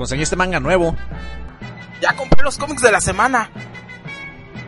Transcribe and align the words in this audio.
Conseguí 0.00 0.22
este 0.22 0.34
manga 0.34 0.58
nuevo. 0.60 0.96
Ya 2.00 2.16
compré 2.16 2.42
los 2.42 2.56
cómics 2.56 2.80
de 2.80 2.90
la 2.90 3.02
semana. 3.02 3.50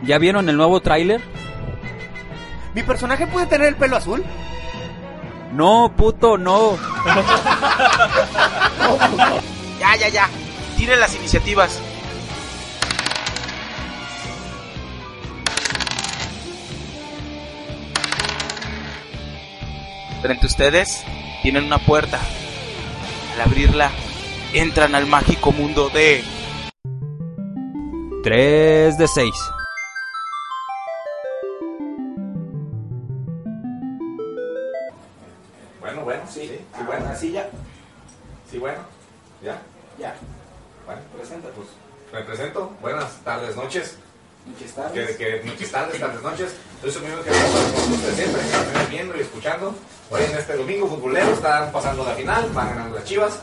¿Ya 0.03 0.19
vieron 0.19 0.47
el 0.47 0.55
nuevo 0.55 0.79
tráiler? 0.79 1.21
¿Mi 2.75 2.83
personaje 2.83 3.25
puede 3.25 3.47
tener 3.47 3.69
el 3.69 3.75
pelo 3.75 3.97
azul? 3.97 4.23
No, 5.51 5.91
puto, 5.97 6.37
no. 6.37 6.77
Ya, 9.79 9.95
ya, 9.95 10.09
ya. 10.09 10.29
Tiren 10.77 10.99
las 10.99 11.15
iniciativas. 11.15 11.81
Frente 20.21 20.45
a 20.45 20.47
ustedes 20.47 21.03
tienen 21.41 21.63
una 21.63 21.79
puerta. 21.79 22.19
Al 23.33 23.41
abrirla, 23.41 23.89
entran 24.53 24.95
al 24.95 25.07
mágico 25.07 25.51
mundo 25.51 25.89
de 25.89 26.23
3 28.23 28.97
de 28.97 29.07
6. 29.07 29.33
Bueno, 35.79 36.03
bueno, 36.03 36.21
sí, 36.31 36.47
sí, 36.47 36.83
bueno, 36.85 37.05
así 37.09 37.31
ya. 37.31 37.49
Sí, 38.49 38.57
bueno, 38.57 38.79
ya. 39.41 39.61
Ya. 39.99 40.15
Bueno, 40.85 41.01
presenta, 41.17 41.49
pues. 41.49 41.67
Me 42.13 42.21
presento. 42.21 42.71
Buenas 42.81 43.11
tardes, 43.23 43.55
noches. 43.55 43.97
Muchas 44.45 44.71
Que, 44.71 44.81
tardes. 44.81 45.17
que, 45.17 45.43
noches, 45.45 45.71
tardes, 45.71 45.99
tardes, 45.99 46.21
noches. 46.21 46.55
Soy 46.81 46.91
su 46.91 46.99
amigo 46.99 47.21
que 47.23 47.29
está 47.29 48.07
de 48.07 48.15
siempre, 48.15 48.41
que 48.41 48.89
viendo 48.89 49.17
y 49.17 49.21
escuchando. 49.21 49.73
Hoy 50.09 50.21
en 50.23 50.37
este 50.37 50.55
domingo 50.57 50.87
futbolero 50.87 51.31
están 51.33 51.71
pasando 51.71 52.03
la 52.03 52.13
final, 52.13 52.49
van 52.53 52.69
ganando 52.69 52.95
las 52.95 53.05
chivas. 53.05 53.39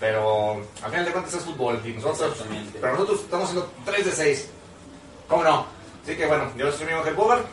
Pero 0.00 0.54
al 0.82 0.90
final 0.90 1.04
de 1.04 1.12
cuentas 1.12 1.34
es 1.34 1.42
fútbol 1.42 1.80
y 1.84 1.90
nosotros, 1.90 2.38
pero 2.80 2.92
nosotros 2.94 3.20
estamos 3.20 3.48
haciendo 3.50 3.70
3 3.84 4.06
de 4.06 4.12
6. 4.12 4.48
¿Cómo 5.28 5.44
no? 5.44 5.66
Así 6.02 6.16
que 6.16 6.26
bueno, 6.26 6.50
yo 6.56 6.68
soy 6.70 6.78
su 6.78 6.82
amigo 6.84 7.00
Ángel 7.00 7.14
Bogar. 7.14 7.44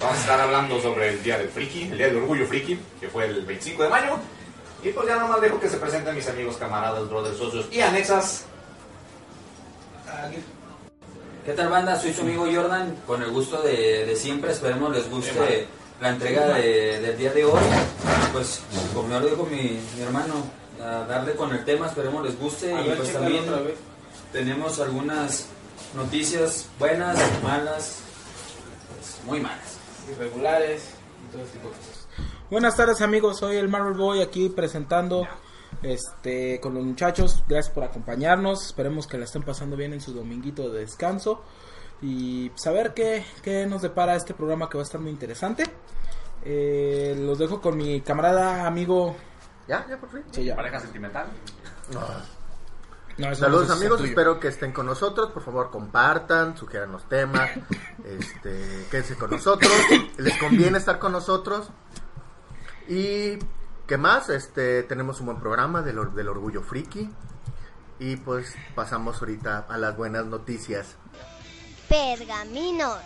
Vamos 0.00 0.16
a 0.16 0.20
estar 0.20 0.40
hablando 0.40 0.80
sobre 0.80 1.08
el 1.10 1.22
Día 1.22 1.36
del 1.38 1.48
Friki, 1.50 1.82
el 1.82 1.98
Día 1.98 2.06
del 2.06 2.16
Orgullo 2.18 2.46
Friki, 2.46 2.78
que 3.00 3.08
fue 3.08 3.26
el 3.26 3.44
25 3.44 3.82
de 3.82 3.88
mayo. 3.90 4.16
Y 4.82 4.88
pues 4.90 5.06
ya 5.06 5.16
nomás 5.16 5.40
dejo 5.40 5.60
que 5.60 5.68
se 5.68 5.76
presenten 5.76 6.14
mis 6.14 6.28
amigos, 6.28 6.56
camaradas, 6.56 7.08
brothers, 7.10 7.36
socios 7.36 7.66
y 7.70 7.80
anexas. 7.80 8.44
¿Qué 11.44 11.52
tal 11.52 11.68
banda? 11.68 11.98
Soy 11.98 12.12
su 12.12 12.22
amigo 12.22 12.46
Jordan, 12.52 12.94
con 13.06 13.22
el 13.22 13.30
gusto 13.30 13.60
de, 13.62 14.06
de 14.06 14.16
siempre, 14.16 14.52
esperemos 14.52 14.94
les 14.94 15.10
guste 15.10 15.66
la 16.00 16.10
entrega 16.10 16.46
de- 16.54 17.00
del 17.00 17.18
día 17.18 17.32
de 17.32 17.44
hoy. 17.44 17.60
Pues 18.32 18.60
como 18.94 19.08
ya 19.10 19.20
lo 19.20 19.26
dijo 19.26 19.44
mi, 19.46 19.80
mi 19.96 20.02
hermano, 20.02 20.34
a 20.82 21.04
darle 21.04 21.34
con 21.34 21.52
el 21.54 21.64
tema, 21.64 21.86
esperemos 21.86 22.24
les 22.24 22.38
guste 22.38 22.72
A 22.72 22.80
y 22.82 22.88
ver, 22.88 22.96
pues 22.98 23.12
también 23.12 23.44
otra 23.44 23.60
vez. 23.62 23.74
tenemos 24.32 24.78
algunas 24.80 25.48
noticias 25.94 26.68
buenas, 26.78 27.18
malas, 27.42 28.00
pues, 28.94 29.20
muy 29.24 29.40
malas. 29.40 29.78
Irregulares 30.10 30.94
y 31.28 31.32
todo 31.32 31.42
ese 31.42 31.52
tipo 31.52 31.68
de 31.68 31.74
cosas. 31.74 32.08
Buenas 32.50 32.76
tardes 32.76 33.00
amigos, 33.02 33.38
soy 33.38 33.56
el 33.56 33.68
Marvel 33.68 33.94
Boy 33.94 34.22
aquí 34.22 34.48
presentando 34.48 35.26
este 35.82 36.60
con 36.60 36.74
los 36.74 36.84
muchachos. 36.84 37.42
Gracias 37.46 37.74
por 37.74 37.84
acompañarnos. 37.84 38.66
Esperemos 38.66 39.06
que 39.06 39.18
la 39.18 39.24
estén 39.24 39.42
pasando 39.42 39.76
bien 39.76 39.92
en 39.92 40.00
su 40.00 40.12
dominguito 40.12 40.70
de 40.70 40.80
descanso 40.80 41.42
y 42.00 42.50
saber 42.54 42.94
qué, 42.94 43.24
qué 43.42 43.66
nos 43.66 43.82
depara 43.82 44.16
este 44.16 44.32
programa 44.32 44.68
que 44.68 44.78
va 44.78 44.82
a 44.82 44.86
estar 44.86 45.00
muy 45.00 45.10
interesante. 45.10 45.64
Eh, 46.44 47.14
los 47.18 47.38
dejo 47.38 47.60
con 47.60 47.76
mi 47.76 48.00
camarada 48.00 48.66
amigo. 48.66 49.16
¿Ya? 49.68 49.86
¿Ya 49.88 49.98
por 49.98 50.10
fin? 50.10 50.22
Sí, 50.32 50.44
ya. 50.44 50.56
Pareja 50.56 50.80
sentimental. 50.80 51.26
No, 51.92 53.34
Saludos 53.34 53.68
no 53.68 53.74
amigos, 53.74 54.00
espero 54.02 54.38
que 54.40 54.48
estén 54.48 54.72
con 54.72 54.86
nosotros. 54.86 55.30
Por 55.32 55.42
favor, 55.42 55.70
compartan, 55.70 56.56
sugieran 56.56 56.92
los 56.92 57.08
temas, 57.08 57.50
este, 58.04 58.86
quédense 58.90 59.16
con 59.16 59.30
nosotros. 59.30 59.70
Les 60.16 60.36
conviene 60.38 60.78
estar 60.78 60.98
con 60.98 61.12
nosotros. 61.12 61.68
Y 62.86 63.38
qué 63.86 63.98
más, 63.98 64.28
este, 64.30 64.84
tenemos 64.84 65.18
un 65.20 65.26
buen 65.26 65.38
programa 65.40 65.82
del, 65.82 65.98
or- 65.98 66.14
del 66.14 66.28
orgullo 66.28 66.62
friki. 66.62 67.10
Y 67.98 68.16
pues 68.16 68.54
pasamos 68.76 69.18
ahorita 69.20 69.66
a 69.68 69.76
las 69.76 69.96
buenas 69.96 70.24
noticias. 70.24 70.94
Pergaminos. 71.88 72.98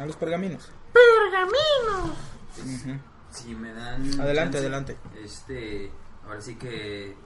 A 0.00 0.06
los 0.06 0.16
pergaminos. 0.16 0.70
Si 3.30 3.54
me 3.54 3.72
dan... 3.72 4.20
Adelante, 4.20 4.58
adelante. 4.58 4.96
Este, 5.22 5.90
ahora 6.26 6.40
sí 6.40 6.56
que, 6.56 7.16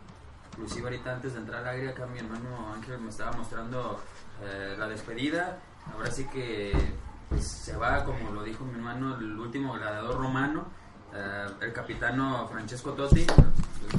inclusive 0.52 0.84
ahorita 0.84 1.12
antes 1.14 1.32
de 1.34 1.38
entrar 1.40 1.62
al 1.62 1.68
aire 1.76 1.90
acá 1.90 2.06
mi 2.06 2.18
hermano 2.18 2.72
Ángel 2.74 2.98
me 2.98 3.08
estaba 3.10 3.32
mostrando 3.32 4.00
eh, 4.42 4.74
la 4.78 4.88
despedida. 4.88 5.58
Ahora 5.94 6.10
sí 6.10 6.26
que 6.26 6.72
pues, 7.28 7.46
se 7.46 7.76
va, 7.76 8.04
como 8.04 8.32
lo 8.32 8.42
dijo 8.42 8.64
mi 8.64 8.74
hermano, 8.74 9.16
el 9.18 9.38
último 9.38 9.72
gladiador 9.74 10.16
romano, 10.18 10.66
eh, 11.14 11.46
el 11.60 11.72
capitano 11.72 12.48
Francesco 12.48 12.92
Totti. 12.92 13.26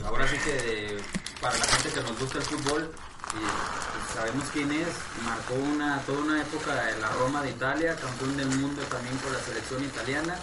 Ahora 0.05 0.27
sí 0.27 0.37
que 0.43 0.51
de- 0.53 1.03
para 1.41 1.57
la 1.57 1.65
gente 1.65 1.89
que 1.89 2.01
nos 2.01 2.19
gusta 2.19 2.37
el 2.37 2.43
fútbol, 2.45 2.91
y, 3.33 3.35
pues, 3.35 4.13
sabemos 4.13 4.45
quién 4.53 4.71
es, 4.71 4.87
marcó 5.25 5.55
una, 5.55 5.97
toda 6.01 6.19
una 6.19 6.41
época 6.41 6.89
en 6.91 7.01
la 7.01 7.09
Roma 7.13 7.41
de 7.41 7.49
Italia, 7.49 7.95
campeón 7.95 8.37
del 8.37 8.47
mundo 8.47 8.81
también 8.83 9.17
con 9.17 9.33
la 9.33 9.39
selección 9.39 9.83
italiana. 9.83 10.35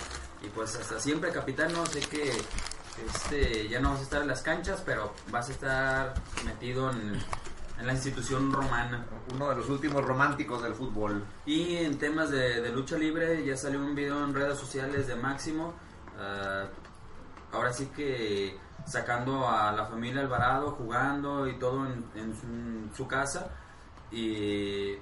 Y 0.42 0.48
pues 0.48 0.76
hasta 0.76 0.98
siempre, 0.98 1.30
capitano, 1.32 1.84
sé 1.86 2.00
que 2.00 2.32
este, 3.06 3.68
ya 3.68 3.80
no 3.80 3.90
vas 3.90 4.00
a 4.00 4.02
estar 4.02 4.22
en 4.22 4.28
las 4.28 4.42
canchas, 4.42 4.82
pero 4.84 5.12
vas 5.30 5.48
a 5.48 5.52
estar 5.52 6.14
metido 6.44 6.90
en, 6.90 7.20
en 7.78 7.86
la 7.86 7.92
institución 7.92 8.52
romana. 8.52 9.06
Uno 9.34 9.50
de 9.50 9.56
los 9.56 9.68
últimos 9.68 10.04
románticos 10.04 10.62
del 10.62 10.74
fútbol. 10.74 11.24
Y 11.46 11.76
en 11.76 11.98
temas 11.98 12.30
de, 12.30 12.60
de 12.60 12.72
lucha 12.72 12.96
libre, 12.96 13.44
ya 13.44 13.56
salió 13.56 13.80
un 13.80 13.94
video 13.94 14.24
en 14.24 14.34
redes 14.34 14.58
sociales 14.58 15.06
de 15.06 15.14
Máximo. 15.16 15.74
ah, 16.18 16.66
ahora 17.52 17.72
sí 17.72 17.86
que 17.94 18.56
sacando 18.86 19.48
a 19.48 19.72
la 19.72 19.86
familia 19.86 20.22
Alvarado, 20.22 20.72
jugando 20.72 21.46
y 21.46 21.58
todo 21.58 21.86
en, 21.86 22.04
en 22.14 22.34
su, 22.34 22.46
en 22.46 22.90
su 22.96 23.06
casa. 23.06 23.50
Y 24.10 24.96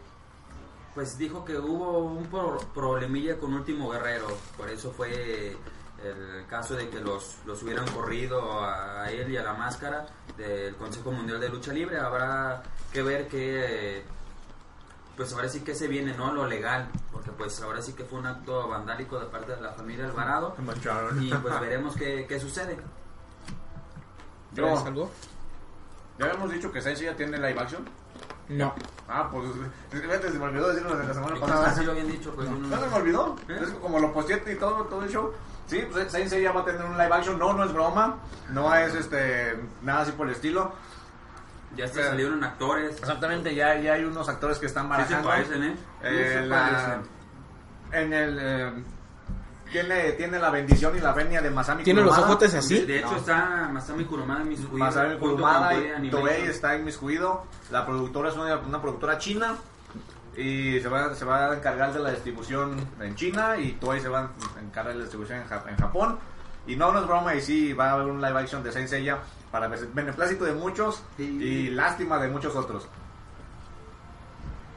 pues 0.94 1.16
dijo 1.18 1.44
que 1.44 1.56
hubo 1.58 1.98
un 1.98 2.26
pro- 2.26 2.58
problemilla 2.74 3.38
con 3.38 3.54
Último 3.54 3.90
Guerrero. 3.90 4.26
Por 4.56 4.68
eso 4.70 4.90
fue 4.92 5.56
el 6.02 6.46
caso 6.48 6.74
de 6.74 6.88
que 6.88 7.00
los, 7.00 7.36
los 7.44 7.62
hubieran 7.62 7.86
corrido 7.88 8.62
a 8.64 9.10
él 9.10 9.30
y 9.32 9.36
a 9.36 9.42
la 9.42 9.54
máscara 9.54 10.06
del 10.36 10.74
Consejo 10.76 11.10
Mundial 11.12 11.40
de 11.40 11.48
Lucha 11.48 11.72
Libre. 11.72 11.98
Habrá 11.98 12.62
que 12.92 13.02
ver 13.02 13.28
que 13.28 14.04
pues 15.16 15.32
ahora 15.32 15.48
sí 15.48 15.60
que 15.62 15.74
se 15.74 15.88
viene, 15.88 16.14
¿no? 16.16 16.32
Lo 16.32 16.46
legal, 16.46 16.88
porque 17.10 17.32
pues 17.32 17.60
ahora 17.60 17.82
sí 17.82 17.92
que 17.94 18.04
fue 18.04 18.20
un 18.20 18.26
acto 18.26 18.68
vandálico 18.68 19.18
de 19.18 19.26
parte 19.26 19.56
de 19.56 19.60
la 19.60 19.72
familia 19.72 20.04
Alvarado 20.04 20.54
y 21.20 21.28
pues 21.42 21.60
veremos 21.60 21.96
qué, 21.96 22.24
qué 22.28 22.38
sucede. 22.38 22.76
¿Traes 24.54 24.78
algo? 24.86 25.10
Ya 26.18 26.26
habíamos 26.26 26.50
dicho 26.52 26.70
que 26.72 26.80
Sensei 26.80 27.06
ya 27.06 27.16
tiene 27.16 27.36
live 27.36 27.58
action. 27.60 27.84
No. 28.48 28.74
Ah, 29.08 29.28
pues 29.30 29.46
fíjate, 29.90 30.30
se 30.32 30.38
me 30.38 30.44
olvidó 30.44 30.68
decirlo 30.68 30.90
desde 30.96 31.08
la 31.08 31.14
semana 31.14 31.40
pasada. 31.40 31.66
así 31.68 31.84
lo 31.84 31.92
habían 31.92 32.08
dicho, 32.08 32.32
pues 32.34 32.48
No, 32.48 32.80
se 32.80 32.86
me 32.86 32.94
olvidó. 32.94 33.36
¿Eh? 33.48 33.58
Es 33.62 33.70
como 33.74 33.98
lo 34.00 34.12
posteé 34.12 34.42
y 34.52 34.56
todo, 34.56 34.84
todo 34.84 35.02
el 35.02 35.10
show. 35.10 35.32
Sí, 35.66 35.86
pues 35.90 36.10
Sensei 36.10 36.42
ya 36.42 36.52
va 36.52 36.62
a 36.62 36.64
tener 36.64 36.82
un 36.82 36.92
live 36.96 37.12
action. 37.12 37.38
No, 37.38 37.52
no 37.52 37.64
es 37.64 37.72
broma. 37.72 38.16
No 38.50 38.74
es 38.74 38.94
este 38.94 39.58
nada 39.82 40.00
así 40.02 40.12
por 40.12 40.26
el 40.28 40.32
estilo. 40.34 40.72
ya 41.76 41.84
hasta 41.84 42.02
salieron 42.04 42.42
actores. 42.42 42.98
Exactamente, 42.98 43.54
ya, 43.54 43.78
ya 43.78 43.92
hay 43.94 44.04
unos 44.04 44.28
actores 44.28 44.58
que 44.58 44.66
están 44.66 44.84
Sí 44.86 44.92
se 44.92 44.96
barajando. 45.14 45.28
parecen, 45.28 45.64
¿eh? 45.64 45.76
Eh, 46.02 46.24
Sí 46.28 46.32
se 46.34 46.46
la- 46.46 47.00
en 47.92 48.12
el 48.12 48.38
eh, 48.40 48.72
tiene, 49.70 50.12
tiene 50.12 50.38
la 50.38 50.50
bendición 50.50 50.96
y 50.96 51.00
la 51.00 51.12
venia 51.12 51.40
de 51.40 51.50
Masami 51.50 51.82
¿Tiene 51.84 52.00
los 52.00 52.10
Kurumada. 52.10 52.32
ojotes 52.32 52.54
así? 52.54 52.80
De 52.84 52.98
hecho 52.98 53.16
está 53.16 53.68
Masami 53.72 54.04
Kurumada 54.04 54.42
inmiscuido. 54.42 54.78
Masami 54.78 55.08
junto 55.10 55.20
con 55.20 55.30
Kurumada 55.32 55.74
y. 55.74 56.10
Toei 56.10 56.42
está 56.46 56.76
inmiscuido. 56.76 57.44
La 57.70 57.84
productora 57.86 58.30
es 58.30 58.36
una, 58.36 58.56
una 58.58 58.80
productora 58.80 59.18
china 59.18 59.54
y 60.36 60.80
se 60.80 60.88
va, 60.88 61.14
se 61.14 61.24
va 61.24 61.50
a 61.50 61.56
encargar 61.56 61.92
de 61.92 61.98
la 62.00 62.10
distribución 62.10 62.76
en 63.00 63.14
China 63.16 63.56
y 63.56 63.72
Toei 63.72 64.00
se 64.00 64.08
va 64.08 64.20
a 64.56 64.60
encargar 64.60 64.92
de 64.92 64.98
la 65.00 65.04
distribución 65.04 65.40
en, 65.40 65.48
Jap- 65.48 65.68
en 65.68 65.76
Japón. 65.76 66.18
Y 66.66 66.76
no, 66.76 66.92
no 66.92 67.00
es 67.00 67.06
broma, 67.06 67.34
y 67.34 67.40
sí, 67.40 67.72
va 67.72 67.88
a 67.88 67.92
haber 67.94 68.06
un 68.08 68.20
live 68.20 68.38
action 68.38 68.62
de 68.62 68.70
Saint 68.70 68.88
Seiya 68.88 69.18
para 69.50 69.68
be- 69.68 69.88
beneplácito 69.94 70.44
de 70.44 70.52
muchos 70.52 71.02
y 71.18 71.70
lástima 71.70 72.18
de 72.18 72.28
muchos 72.28 72.54
otros. 72.54 72.86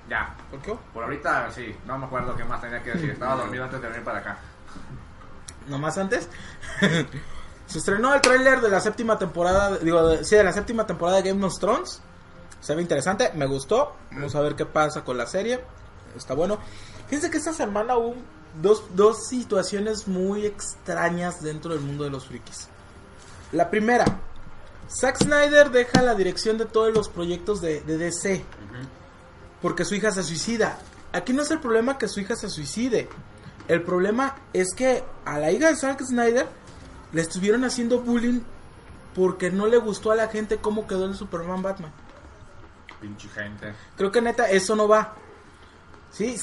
Ya, 0.09 0.33
¿Por 0.49 0.59
qué? 0.61 0.75
por 0.93 1.03
ahorita 1.03 1.49
sí, 1.51 1.73
no 1.85 1.97
me 1.97 2.05
acuerdo 2.05 2.35
qué 2.35 2.43
más 2.43 2.59
tenía 2.59 2.81
que 2.83 2.91
decir. 2.91 3.11
Estaba 3.11 3.35
dormido 3.35 3.63
antes 3.63 3.81
de 3.81 3.87
venir 3.87 4.03
para 4.03 4.19
acá. 4.19 4.37
Nomás 5.67 5.97
antes. 5.97 6.27
Se 7.67 7.77
estrenó 7.77 8.13
el 8.13 8.19
tráiler 8.21 8.59
de 8.59 8.69
la 8.69 8.81
séptima 8.81 9.17
temporada, 9.17 9.77
digo, 9.77 10.05
de- 10.07 10.25
sí, 10.25 10.35
de 10.35 10.43
la 10.43 10.51
séptima 10.51 10.85
temporada 10.85 11.21
de 11.21 11.29
Game 11.29 11.45
of 11.45 11.57
Thrones. 11.57 12.01
Se 12.59 12.75
ve 12.75 12.81
interesante, 12.81 13.31
me 13.33 13.45
gustó. 13.45 13.95
Vamos 14.11 14.35
a 14.35 14.41
ver 14.41 14.55
qué 14.55 14.65
pasa 14.65 15.03
con 15.03 15.17
la 15.17 15.25
serie. 15.25 15.63
Está 16.15 16.33
bueno. 16.33 16.57
Fíjense 17.07 17.29
que 17.31 17.37
esta 17.37 17.53
semana 17.53 17.97
hubo 17.97 18.15
dos, 18.61 18.83
dos 18.93 19.25
situaciones 19.27 20.07
muy 20.07 20.45
extrañas 20.45 21.41
dentro 21.41 21.71
del 21.71 21.81
mundo 21.81 22.03
de 22.03 22.09
los 22.09 22.27
frikis. 22.27 22.67
La 23.53 23.69
primera, 23.69 24.05
Zack 24.89 25.17
Snyder 25.23 25.71
deja 25.71 26.01
la 26.01 26.13
dirección 26.15 26.57
de 26.57 26.65
todos 26.65 26.93
los 26.93 27.07
proyectos 27.09 27.61
de, 27.61 27.79
de 27.81 27.97
DC 27.97 28.43
porque 29.61 29.85
su 29.85 29.95
hija 29.95 30.11
se 30.11 30.23
suicida. 30.23 30.77
Aquí 31.13 31.33
no 31.33 31.43
es 31.43 31.51
el 31.51 31.59
problema 31.59 31.97
que 31.97 32.07
su 32.07 32.19
hija 32.19 32.35
se 32.35 32.49
suicide. 32.49 33.07
El 33.71 33.83
problema 33.83 34.35
es 34.51 34.73
que 34.75 35.01
a 35.23 35.37
la 35.39 35.49
hija 35.51 35.69
de 35.69 35.75
Zack 35.77 36.01
Snyder 36.03 36.45
le 37.13 37.21
estuvieron 37.21 37.63
haciendo 37.63 37.99
bullying 38.01 38.41
porque 39.15 39.49
no 39.49 39.67
le 39.67 39.77
gustó 39.77 40.11
a 40.11 40.15
la 40.15 40.27
gente 40.27 40.57
cómo 40.57 40.87
quedó 40.87 41.05
el 41.05 41.15
Superman 41.15 41.61
Batman. 41.61 41.91
Pinche 42.99 43.29
gente. 43.29 43.73
Creo 43.95 44.11
que 44.11 44.21
neta, 44.21 44.49
eso 44.49 44.75
no 44.75 44.87
va. 44.89 45.13
¿Sí? 46.11 46.35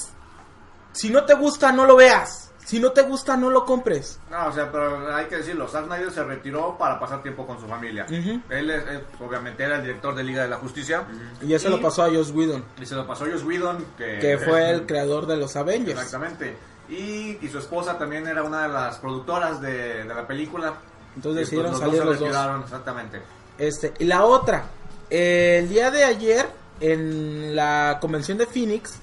Si 0.93 1.11
no 1.11 1.25
te 1.25 1.35
gusta, 1.35 1.71
no 1.71 1.85
lo 1.85 1.97
veas. 1.97 2.51
Si 2.65 2.81
no 2.81 2.93
te 2.93 3.03
gusta, 3.03 3.37
no 3.37 3.49
lo 3.51 3.65
compres. 3.65 4.19
No, 4.31 4.47
o 4.47 4.53
sea, 4.53 4.71
pero 4.71 5.15
hay 5.15 5.27
que 5.27 5.37
decirlo, 5.37 5.69
Zack 5.69 5.87
Snyder 5.87 6.11
se 6.11 6.25
retiró 6.25 6.77
para 6.79 6.99
pasar 6.99 7.23
tiempo 7.23 7.47
con 7.47 7.59
su 7.61 7.67
familia. 7.67 8.05
Él, 8.09 8.71
es, 8.71 8.85
es- 8.87 9.03
obviamente 9.21 9.63
era 9.65 9.77
el 9.77 9.83
director 9.83 10.15
de 10.15 10.23
Liga 10.25 10.43
de 10.43 10.49
la 10.49 10.57
Justicia. 10.57 11.07
Y 11.43 11.53
eso 11.55 11.69
Y- 11.69 11.73
lo 11.73 11.81
pasó 11.83 12.05
a 12.05 12.11
Joss 12.11 12.31
Whedon, 12.31 12.65
Y 12.81 12.87
se 12.87 12.95
lo 12.95 13.07
pasó 13.07 13.25
Joss 13.31 13.43
Whedon, 13.45 13.85
que, 13.99 14.19
que 14.19 14.39
fue 14.39 14.71
el 14.71 14.87
creador 14.87 15.27
de 15.27 15.37
los 15.37 15.57
Avengers. 15.57 15.99
Exactamente. 16.01 16.57
Y, 16.89 17.39
y 17.43 17.49
su 17.51 17.59
esposa 17.59 17.99
también 17.99 18.27
era 18.27 18.43
una 18.43 18.63
de 18.63 18.69
las 18.69 18.99
productoras 18.99 19.61
de, 19.61 20.05
de 20.05 20.15
la 20.15 20.27
película. 20.27 20.75
Entonces 21.17 21.41
Y, 21.41 21.45
decidieron 21.45 21.73
pues, 21.73 21.81
salir 21.83 22.05
los 22.05 22.19
dos. 22.19 22.63
Exactamente. 22.65 23.23
Este, 23.59 23.93
y 23.99 24.05
la 24.05 24.25
otra, 24.25 24.65
eh, 25.11 25.59
el 25.63 25.69
día 25.69 25.91
de 25.91 26.05
ayer, 26.05 26.49
en 26.81 27.55
la 27.57 27.99
convención 28.01 28.39
de 28.39 28.47
Phoenix, 28.47 28.95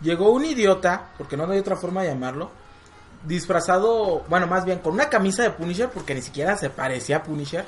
llegó 0.00 0.30
un 0.30 0.44
idiota, 0.44 1.10
porque 1.18 1.36
no 1.36 1.44
hay 1.50 1.58
otra 1.58 1.76
forma 1.76 2.02
de 2.02 2.08
llamarlo, 2.08 2.50
disfrazado, 3.24 4.22
bueno, 4.28 4.46
más 4.46 4.64
bien 4.64 4.78
con 4.80 4.94
una 4.94 5.08
camisa 5.08 5.42
de 5.42 5.50
Punisher, 5.50 5.88
porque 5.90 6.14
ni 6.14 6.22
siquiera 6.22 6.56
se 6.56 6.70
parecía 6.70 7.18
a 7.18 7.22
Punisher, 7.22 7.64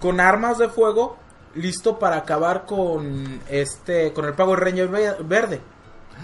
con 0.00 0.20
armas 0.20 0.58
de 0.58 0.68
fuego, 0.68 1.16
listo 1.54 1.98
para 1.98 2.16
acabar 2.18 2.66
con 2.66 3.40
este, 3.48 4.12
con 4.12 4.24
el 4.26 4.34
Power 4.34 4.60
Ranger 4.60 4.88
ve- 4.88 5.16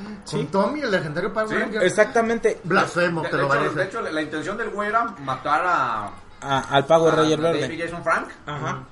verde. 0.02 0.14
Con 0.30 0.40
Sí. 0.40 0.48
Tommy, 0.50 0.80
el 0.80 0.90
legendario 0.90 1.32
Power 1.32 1.48
Sí, 1.48 1.54
Ranger. 1.54 1.82
Exactamente, 1.82 2.60
Blasfemo, 2.64 3.22
De, 3.22 3.28
te 3.28 3.36
de 3.36 3.42
lo 3.42 3.54
hecho, 3.54 3.72
de 3.74 3.84
hecho, 3.84 4.00
la, 4.02 4.10
la 4.12 4.22
intención 4.22 4.56
del 4.56 4.70
güey 4.70 4.88
era 4.88 5.04
matar 5.04 5.64
a, 5.66 6.10
a- 6.40 6.60
al 6.70 6.84
Power 6.86 7.12
a 7.12 7.16
Ranger 7.16 7.40
David 7.40 7.60
verde. 7.60 7.78
Jason 7.84 8.02
Frank, 8.02 8.28
Ajá. 8.46 8.82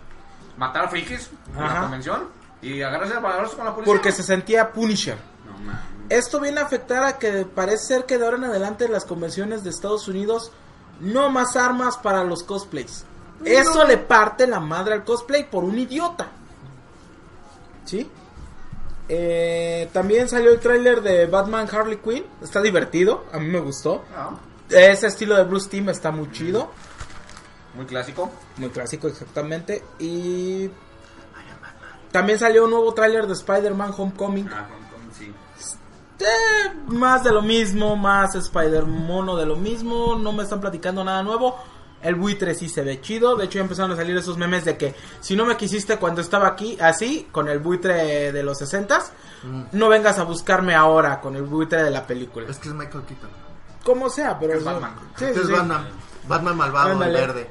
matar 0.57 0.85
a 0.85 0.89
frikis 0.89 1.31
en 1.55 1.61
la 1.61 1.67
Ajá. 1.71 1.81
convención 1.83 2.29
y 2.61 2.81
agarrarse 2.83 3.15
a 3.15 3.21
balazos 3.21 3.55
con 3.55 3.65
la 3.65 3.75
policía. 3.75 3.93
Porque 3.93 4.13
se 4.13 4.23
sentía 4.23 4.71
Punisher. 4.73 5.17
No 5.47 5.59
mames. 5.59 5.81
Esto 6.09 6.41
viene 6.41 6.61
a 6.61 6.65
afectar 6.65 7.03
a 7.05 7.19
que 7.19 7.45
parece 7.47 7.87
ser 7.87 8.07
que 8.07 8.19
de 8.19 8.25
ahora 8.25 8.37
en 8.37 8.45
adelante 8.45 8.89
las 8.89 9.05
convenciones 9.05 9.65
de 9.65 9.71
Estados 9.71 10.07
Unidos 10.09 10.53
no 11.01 11.31
más 11.31 11.57
armas 11.57 11.97
para 11.97 12.23
los 12.23 12.43
cosplays. 12.45 13.05
Eso 13.45 13.85
le 13.85 13.97
parte 13.97 14.47
la 14.47 14.61
madre 14.61 14.95
al 14.95 15.05
cosplay 15.05 15.49
por 15.51 15.65
un 15.65 15.77
idiota. 15.79 16.29
¿Sí? 17.85 18.09
Eh, 19.09 19.89
también 19.93 20.29
salió 20.29 20.51
el 20.53 20.61
tráiler 20.61 21.03
de 21.03 21.27
Batman 21.27 21.69
Harley 21.71 21.99
Quinn. 21.99 22.25
Está 22.43 22.61
divertido, 22.63 23.25
a 23.33 23.39
mí 23.39 23.47
me 23.47 23.61
gustó. 23.61 24.05
No, 24.17 24.39
Ese 24.71 25.07
estilo 25.09 25.37
de 25.37 25.45
Bruce 25.45 25.69
Timm 25.69 25.89
está 25.91 26.11
muy 26.11 26.31
chido. 26.31 26.71
muy 27.75 27.87
clásico. 27.87 28.31
Muy 28.57 28.71
clásico, 28.71 29.09
exactamente. 29.09 29.83
Y 29.99 30.71
también 32.11 32.39
salió 32.39 32.65
un 32.65 32.71
nuevo 32.71 32.93
tráiler 32.95 33.27
de 33.27 33.33
Spider-Man 33.33 33.93
Homecoming. 33.97 34.49
Ah, 34.53 34.69
Hong 34.71 34.91
Kong, 34.91 35.13
sí. 35.19 35.33
Eh, 36.21 36.73
más 36.87 37.25
de 37.25 37.33
lo 37.33 37.43
mismo, 37.43 37.97
más 37.97 38.35
Spider 38.35 38.85
Mono 38.85 39.37
de 39.37 39.47
lo 39.47 39.57
mismo, 39.57 40.15
no 40.17 40.33
me 40.33 40.45
están 40.45 40.61
platicando 40.61 41.03
nada 41.03 41.23
nuevo. 41.23 41.57
El 42.03 42.17
buitre 42.17 42.55
sí 42.55 42.69
se 42.69 42.83
ve 42.83 43.01
chido, 43.01 43.37
de 43.37 43.45
hecho 43.45 43.59
ya 43.59 43.63
empezaron 43.63 43.93
a 43.93 43.97
salir 43.97 44.17
esos 44.17 44.37
memes 44.37 44.65
de 44.65 44.77
que 44.77 44.95
si 45.21 45.37
no 45.37 45.45
me 45.45 45.57
quisiste 45.57 45.99
cuando 45.99 46.21
estaba 46.21 46.49
aquí 46.49 46.77
así, 46.81 47.29
con 47.31 47.49
el 47.49 47.61
buitre 47.61 48.33
de 48.33 48.43
los 48.43 48.59
60 48.59 49.01
no 49.73 49.89
vengas 49.89 50.19
a 50.19 50.25
buscarme 50.25 50.75
ahora 50.75 51.21
con 51.21 51.35
el 51.37 51.43
buitre 51.43 51.83
de 51.83 51.91
la 51.91 52.07
película. 52.07 52.49
Es 52.49 52.59
que 52.59 52.69
es 52.69 52.75
Michael 52.75 53.05
Keaton. 53.05 53.31
Como 53.85 54.09
sea, 54.09 54.39
pero... 54.39 54.55
Es 54.55 54.63
Batman. 54.65 54.95
Sí, 55.17 55.25
Este 55.25 55.35
sí, 55.35 55.41
es 55.41 55.47
sí. 55.47 55.53
Batman. 55.53 55.89
Batman 56.29 56.57
malvado, 56.57 56.87
el 56.89 56.93
Ándale. 56.95 57.13
verde. 57.21 57.51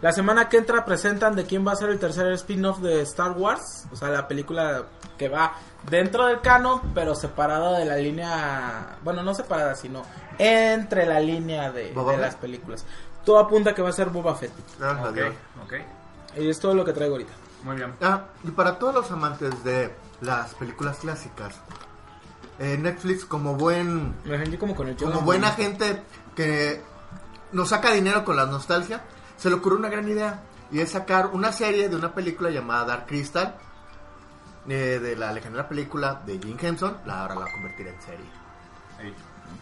La 0.00 0.12
semana 0.12 0.48
que 0.48 0.58
entra 0.58 0.84
presentan 0.84 1.34
de 1.34 1.44
quién 1.44 1.66
va 1.66 1.72
a 1.72 1.76
ser 1.76 1.88
el 1.90 1.98
tercer 1.98 2.30
spin-off 2.32 2.78
de 2.80 3.00
Star 3.02 3.32
Wars. 3.32 3.86
O 3.92 3.96
sea, 3.96 4.08
la 4.08 4.28
película 4.28 4.84
que 5.18 5.28
va 5.28 5.54
dentro 5.88 6.26
del 6.26 6.40
canon, 6.40 6.80
pero 6.94 7.14
separada 7.14 7.78
de 7.78 7.84
la 7.84 7.96
línea. 7.96 8.96
Bueno, 9.02 9.22
no 9.22 9.34
separada, 9.34 9.74
sino 9.74 10.02
entre 10.38 11.06
la 11.06 11.20
línea 11.20 11.70
de, 11.72 11.92
las 12.18 12.36
películas. 12.36 12.84
Todo 13.24 13.38
apunta 13.38 13.70
a 13.70 13.74
que 13.74 13.82
va 13.82 13.88
a 13.88 13.92
ser 13.92 14.10
Boba 14.10 14.34
Fett. 14.34 14.52
Gracias 14.78 15.06
a 15.06 15.08
Ok, 15.08 15.14
Dios. 15.14 15.34
ok. 15.64 15.72
Y 16.38 16.50
es 16.50 16.58
todo 16.58 16.74
lo 16.74 16.84
que 16.84 16.92
traigo 16.92 17.14
ahorita. 17.14 17.32
Muy 17.62 17.76
bien. 17.76 17.94
Ah, 18.02 18.24
y 18.42 18.50
para 18.50 18.78
todos 18.78 18.94
los 18.94 19.10
amantes 19.10 19.64
de 19.64 19.94
las 20.20 20.54
películas 20.54 20.98
clásicas, 20.98 21.54
eh, 22.58 22.76
Netflix 22.78 23.24
como 23.24 23.54
buen 23.54 24.14
como 24.60 24.74
con 24.74 24.88
el 24.88 24.96
como 24.96 25.22
buena 25.22 25.52
gente 25.52 26.02
que 26.36 26.82
nos 27.52 27.70
saca 27.70 27.92
dinero 27.92 28.24
con 28.24 28.36
la 28.36 28.46
nostalgia, 28.46 29.02
se 29.36 29.48
le 29.48 29.56
ocurrió 29.56 29.78
una 29.78 29.88
gran 29.88 30.08
idea 30.08 30.42
y 30.70 30.80
es 30.80 30.90
sacar 30.90 31.28
una 31.32 31.52
serie 31.52 31.88
de 31.88 31.96
una 31.96 32.14
película 32.14 32.50
llamada 32.50 32.84
Dark 32.84 33.06
Crystal 33.06 33.56
eh, 34.68 34.98
de 35.02 35.16
la 35.16 35.32
legendaria 35.32 35.68
película 35.68 36.22
de 36.26 36.38
Jim 36.38 36.56
Henson, 36.60 36.96
la 37.06 37.20
ahora 37.22 37.34
la 37.34 37.40
va 37.42 37.46
a 37.46 37.52
convertir 37.52 37.86
en 37.88 38.00
serie. 38.02 38.26
Ahí. 38.98 39.14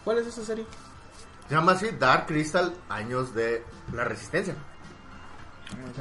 ¿Cuál 0.03 0.19
es 0.19 0.27
esa 0.27 0.43
serie? 0.43 0.65
Se 1.49 1.55
llama 1.55 1.73
así 1.73 1.89
Dark 1.91 2.25
Crystal, 2.27 2.73
años 2.89 3.33
de 3.35 3.65
la 3.93 4.03
resistencia. 4.05 4.55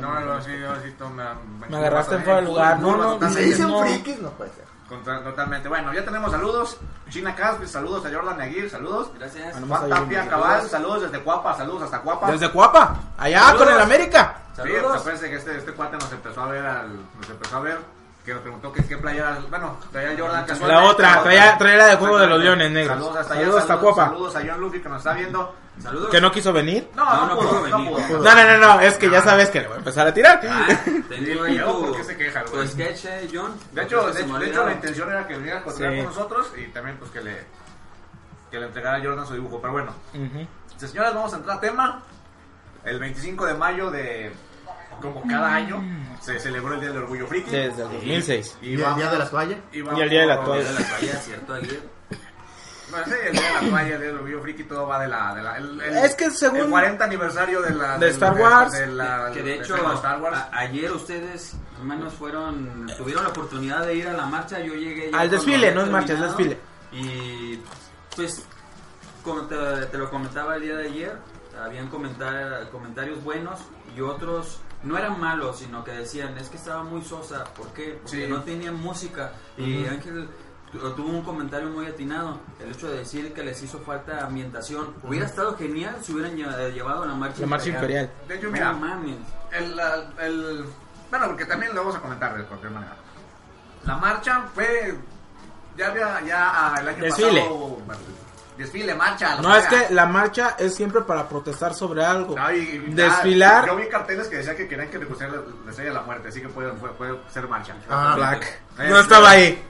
No, 0.00 0.20
no, 0.20 0.40
sí, 0.43 0.50
no, 0.60 0.81
sí, 0.82 0.94
tú 0.99 1.08
me, 1.08 1.25
Me 1.69 1.76
agarraste 1.78 2.16
en 2.16 2.22
fuera 2.25 2.40
de 2.40 2.46
lugar. 2.46 2.78
No, 2.81 2.96
no, 2.96 3.12
totalmente. 3.14 3.43
Se 3.43 3.49
dicen 3.49 3.69
no. 3.69 3.81
frikis, 3.81 4.19
no 4.20 4.31
puede 4.31 4.50
ser. 4.50 4.64
Contra- 4.88 5.22
Totalmente. 5.25 5.69
Bueno, 5.69 5.94
ya 5.94 6.04
tenemos 6.04 6.31
saludos. 6.31 6.76
China 7.09 7.35
Caspi, 7.35 7.66
saludos 7.66 8.04
a 8.04 8.12
Jordan 8.12 8.38
Aguirre, 8.40 8.68
saludos. 8.68 9.11
Gracias. 9.18 9.59
No. 9.61 9.66
Juan 9.68 9.88
Tapia 9.88 10.28
Cabal, 10.28 10.68
saludos 10.68 11.02
desde 11.02 11.21
Cuapa, 11.25 11.56
saludos 11.56 11.82
hasta 11.85 12.00
Cuapa. 12.00 12.30
Desde 12.30 12.50
Cuapa, 12.50 12.97
allá 13.16 13.40
Saludos. 13.40 13.66
con 13.66 13.75
el 13.75 13.80
América. 13.80 14.37
Sí, 14.50 14.56
Saludos. 14.59 14.97
acuérdense 15.00 15.30
que 15.30 15.37
este, 15.37 15.56
este 15.56 15.73
cuate 15.73 15.97
nos 15.97 16.12
empezó 16.12 16.42
a 16.42 16.47
ver, 16.49 16.66
al, 16.66 16.94
nos 17.18 17.30
empezó 17.30 17.56
a 17.56 17.61
ver, 17.61 17.78
que 18.25 18.33
nos 18.33 18.43
preguntó 18.43 18.73
que 18.73 18.85
qué 18.85 18.97
playera, 18.99 19.38
bueno, 19.50 19.79
traía 19.91 20.11
Jordan 20.17 20.45
casualmente. 20.47 20.83
La 20.85 20.91
otra, 20.91 21.23
traía, 21.23 21.59
traía 21.59 21.76
la 21.76 21.87
de 21.87 21.97
Juego 21.97 22.19
de 22.19 22.26
los 22.29 22.41
Leones 22.41 22.71
Negros. 22.71 22.97
Saludos 22.97 23.17
hasta 23.17 23.35
allá, 23.35 23.41
Saludos 23.43 23.61
hasta 23.62 23.75
saludos, 23.75 23.95
Cuapa. 23.95 24.11
saludos 24.11 24.37
a 24.37 24.41
John 24.47 24.61
Luffy 24.61 24.81
que 24.81 24.88
nos 24.88 24.99
está 24.99 25.12
viendo. 25.14 25.55
Saludos. 25.83 26.09
Que 26.11 26.21
no 26.21 26.31
quiso 26.31 26.52
venir. 26.52 26.88
No, 26.95 27.05
No, 27.05 27.12
no, 27.14 27.26
no 27.26 27.37
pudo, 27.41 27.49
pudo 27.50 27.69
no 27.69 27.79
venir. 27.79 28.07
pudo. 28.07 28.19
No, 28.23 28.35
no, 28.35 28.45
no, 28.45 28.59
no, 28.59 28.81
es 28.81 28.97
que 28.99 29.11
ya 29.11 29.23
sabes 29.23 29.49
que 29.50 29.61
le 29.62 29.67
voy 29.67 29.75
a 29.75 29.79
empezar 29.79 30.07
a 30.07 30.14
tirar. 30.14 30.41
Ah, 30.49 30.67
ahí 30.69 31.59
tu, 31.59 31.81
¿por 31.87 31.97
qué 31.97 32.05
se 32.05 32.17
queja, 32.17 32.45
tu 32.45 32.52
güey? 32.52 32.69
sketch, 32.69 33.05
eh, 33.07 33.29
John. 33.33 33.55
De 33.73 33.83
hecho, 33.83 34.12
de, 34.12 34.25
me 34.25 34.38
de 34.38 34.47
hecho 34.50 34.64
la 34.67 34.73
intención 34.73 35.11
era 35.11 35.26
que 35.26 35.35
viniera 35.37 35.59
a 35.59 35.62
cotorrear 35.64 35.93
Sí. 35.93 35.99
con 35.99 36.07
nosotros 36.07 36.52
y 36.57 36.67
también 36.69 36.97
pues 36.99 37.11
que 37.11 37.21
le, 37.23 37.45
que 38.50 38.61
le 38.61 38.67
entregara 38.67 38.99
a 38.99 39.00
Jordan 39.05 39.26
su 39.26 39.35
dibujo. 39.35 39.61
Pero 39.61 39.73
bueno, 39.73 39.95
Ujú. 40.14 40.47
señoras, 40.76 41.14
vamos 41.14 41.33
a 41.33 41.37
entrar 41.38 41.57
a 41.57 41.61
tema. 41.61 42.02
El 42.85 42.99
25 43.00 43.47
de 43.47 43.55
mayo 43.55 43.91
de, 43.91 44.33
como 45.02 45.23
cada 45.26 45.54
año, 45.54 45.82
se 46.21 46.38
celebró 46.38 46.75
el 46.75 46.80
Día 46.80 46.90
del 46.90 47.02
Orgullo 47.02 47.26
Friki. 47.26 47.50
Desde 47.50 47.82
el 47.82 47.90
2006. 47.90 48.59
¿Y, 48.62 48.75
el 48.75 48.82
vamos- 48.82 48.99
día 48.99 49.11
de 49.11 49.18
la 49.18 49.28
toalla? 49.30 49.56
y 49.73 49.76
Y 49.78 49.80
el 50.00 50.09
Día 50.11 50.21
de 50.21 50.26
la 50.26 50.37
vamos- 50.37 50.50
Toalla. 50.50 50.68
De 50.73 50.80
la 50.80 50.87
toalla, 50.88 51.12
¿cierto, 51.21 51.56
sí, 51.61 53.12
el 53.26 53.32
Día 53.32 53.42
de 53.42 53.52
la 53.54 53.61
Toalla, 53.71 53.80
el 53.94 54.00
Día 54.00 54.06
del 54.09 54.16
Orgullo 54.16 54.40
Friki, 54.42 54.64
todo 54.64 54.87
va 54.87 54.99
de 55.00 55.09
la... 55.09 55.35
De 55.35 55.42
la 55.42 55.56
el, 55.56 55.80
el- 55.80 55.97
Es 55.99 56.14
que 56.14 56.30
según- 56.30 56.59
El 56.61 56.71
40 56.71 57.04
aniversario 57.04 57.62
de 57.62 57.71
la... 57.75 57.94
De 57.99 58.04
del- 58.06 58.14
Star 58.14 58.35
Wars. 58.35 58.73
de 58.73 58.87
la- 58.87 59.30
Que 59.32 59.42
de 59.42 59.54
hecho, 59.54 59.75
de 59.76 59.94
Star 59.94 60.21
Wars. 60.21 60.37
a- 60.37 60.50
ayer 60.59 60.92
ustedes, 60.92 61.56
hermanos, 61.78 62.12
fueron, 62.14 62.87
tuvieron 62.99 63.25
la 63.25 63.30
oportunidad 63.30 63.87
de 63.87 63.94
ir 63.94 64.09
a 64.09 64.12
la 64.12 64.26
marcha. 64.26 64.59
Yo 64.61 64.75
llegué. 64.75 65.11
ya 65.11 65.18
Al 65.18 65.28
cuando 65.30 65.37
desfile, 65.37 65.56
había 65.68 65.75
no 65.75 65.82
es 65.85 65.90
marcha, 65.90 66.12
es 66.12 66.18
terminado. 66.21 66.37
desfile. 66.38 66.59
Y 66.92 67.61
pues, 68.14 68.47
como 69.25 69.42
te, 69.47 69.56
te 69.87 69.97
lo 69.99 70.11
comentaba 70.11 70.56
el 70.56 70.62
día 70.62 70.76
de 70.76 70.85
ayer, 70.88 71.16
habían 71.64 71.88
comentar, 71.88 72.68
comentarios 72.71 73.23
buenos 73.25 73.59
y 73.97 74.00
otros 74.02 74.61
no 74.85 74.97
eran 74.99 75.19
malos, 75.21 75.59
sino 75.59 75.85
que 75.85 75.93
decían, 75.93 76.37
es 76.39 76.49
que 76.49 76.57
estaba 76.57 76.83
muy 76.83 77.03
sosa. 77.03 77.45
¿Por 77.45 77.69
qué? 77.69 77.99
Porque 78.03 78.27
Sí. 78.27 78.31
no 78.31 78.43
tenían 78.43 78.75
música. 78.81 79.33
Y 79.57 79.87
Ángel 79.87 80.29
tu- 80.73 80.79
tuvo 80.95 81.09
un 81.11 81.23
comentario 81.23 81.69
muy 81.69 81.87
atinado, 81.87 82.41
el 82.59 82.73
hecho 82.73 82.89
de 82.91 82.99
decir 82.99 83.33
que 83.35 83.43
les 83.45 83.62
hizo 83.62 83.79
falta 83.81 84.25
ambientación. 84.27 84.95
Hubiera 85.03 85.27
estado 85.27 85.57
genial 85.57 85.97
si 86.03 86.12
hubieran 86.15 86.37
lle- 86.37 86.73
llevado 86.73 87.05
la 87.05 87.15
marcha 87.15 87.41
La 87.43 87.47
marcha 87.47 87.69
imperial. 87.69 88.11
De 88.27 88.37
hecho, 88.37 88.51
mira, 88.51 88.73
mames. 88.73 89.17
el, 89.53 89.77
la- 89.77 90.11
el- 90.21 90.65
bueno, 91.11 91.27
porque 91.27 91.45
también 91.45 91.75
lo 91.75 91.83
vamos 91.83 91.97
a 91.97 92.01
comentar 92.01 92.37
de 92.39 92.45
cualquier 92.45 92.73
manera. 92.73 92.97
La 93.85 93.97
marcha 93.99 94.47
fue, 94.55 94.95
ya 95.77 95.89
había, 95.89 96.21
ya 96.23 96.51
ah, 96.75 96.81
el 96.81 96.89
año 96.89 97.05
Desfile. 97.05 97.41
pasado, 97.41 97.59
bueno, 97.85 98.01
desfile, 98.56 98.94
marcha. 98.94 99.37
No, 99.40 99.54
es 99.56 99.66
que 99.66 99.87
la 99.94 100.06
marcha 100.06 100.56
es 100.59 100.75
siempre 100.75 101.00
para 101.02 101.28
protestar 101.28 101.75
sobre 101.75 102.04
algo. 102.04 102.35
No, 102.37 102.52
y- 102.52 102.59
y- 102.59 102.94
Desfilar. 102.94 103.66
yo 103.66 103.76
vi 103.76 103.88
carteles 103.88 104.28
que 104.28 104.37
decían 104.37 104.56
que 104.56 104.68
querían 104.68 104.88
que 104.88 104.99
le 104.99 105.06
pusieran 105.06 105.37
la, 105.37 105.42
la 105.64 105.71
estrella 105.71 105.90
de 105.90 105.97
la 105.97 106.02
muerte, 106.02 106.28
así 106.28 106.40
que 106.40 106.49
puede, 106.49 106.71
puede, 106.73 106.92
puede 106.94 107.16
ser 107.32 107.49
marcha. 107.49 107.75
Ah, 107.90 108.14
Black. 108.16 108.44
Eh, 108.78 108.88
No 108.88 108.99
estaba 109.00 109.30
ahí. 109.30 109.62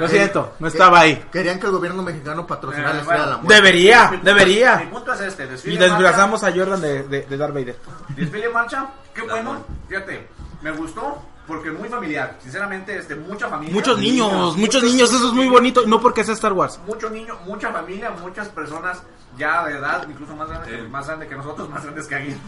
Lo 0.00 0.08
siento, 0.08 0.54
no 0.58 0.66
estaba 0.66 0.98
ahí. 1.00 1.24
Querían 1.32 1.60
que 1.60 1.66
el 1.66 1.72
gobierno 1.72 2.02
mexicano 2.02 2.44
patrocinara 2.44 2.90
Eh, 2.90 2.94
la 2.94 3.00
estrella 3.02 3.24
de 3.24 3.30
la 3.30 3.36
muerte. 3.38 3.54
Debería, 3.54 4.02
Mi 4.02 4.16
punto- 4.16 4.24
debería. 4.24 4.76
Mi 4.78 4.86
punto 4.86 5.12
es 5.12 5.20
este. 5.20 5.46
desfile 5.46 5.74
Y 5.74 5.78
desplazamos 5.78 6.42
a 6.42 6.52
Jordan 6.52 6.80
de, 6.80 7.02
de, 7.04 7.22
de 7.22 7.36
Darth 7.36 7.54
Vader. 7.54 7.76
Desfile 8.08 8.48
marcha, 8.48 8.88
qué 9.14 9.22
bueno. 9.22 9.64
Fíjate, 9.88 10.28
me 10.60 10.72
gustó 10.72 11.22
porque 11.46 11.70
muy 11.70 11.88
familiar. 11.88 12.36
Sinceramente, 12.42 12.96
este, 12.98 13.14
mucha 13.14 13.48
familia. 13.48 13.74
Muchos 13.74 13.98
niños, 13.98 14.56
muchos 14.56 14.82
niños, 14.82 15.12
eso 15.12 15.28
es 15.28 15.32
muy 15.32 15.48
bonito. 15.48 15.86
No 15.86 16.00
porque 16.00 16.24
sea 16.24 16.34
Star 16.34 16.52
Wars. 16.52 16.78
Mucho 16.86 17.08
niño, 17.10 17.36
mucha 17.46 17.72
familia, 17.72 18.10
muchas 18.10 18.48
personas 18.48 19.02
ya 19.36 19.64
de 19.66 19.78
edad, 19.78 20.06
incluso 20.08 20.34
más 20.34 20.48
grandes 20.48 20.68
que, 20.70 20.82
más 20.88 21.06
grande 21.06 21.28
que 21.28 21.36
nosotros, 21.36 21.68
más 21.70 21.82
grandes 21.82 22.06
que 22.06 22.14
Aguirre. 22.14 22.38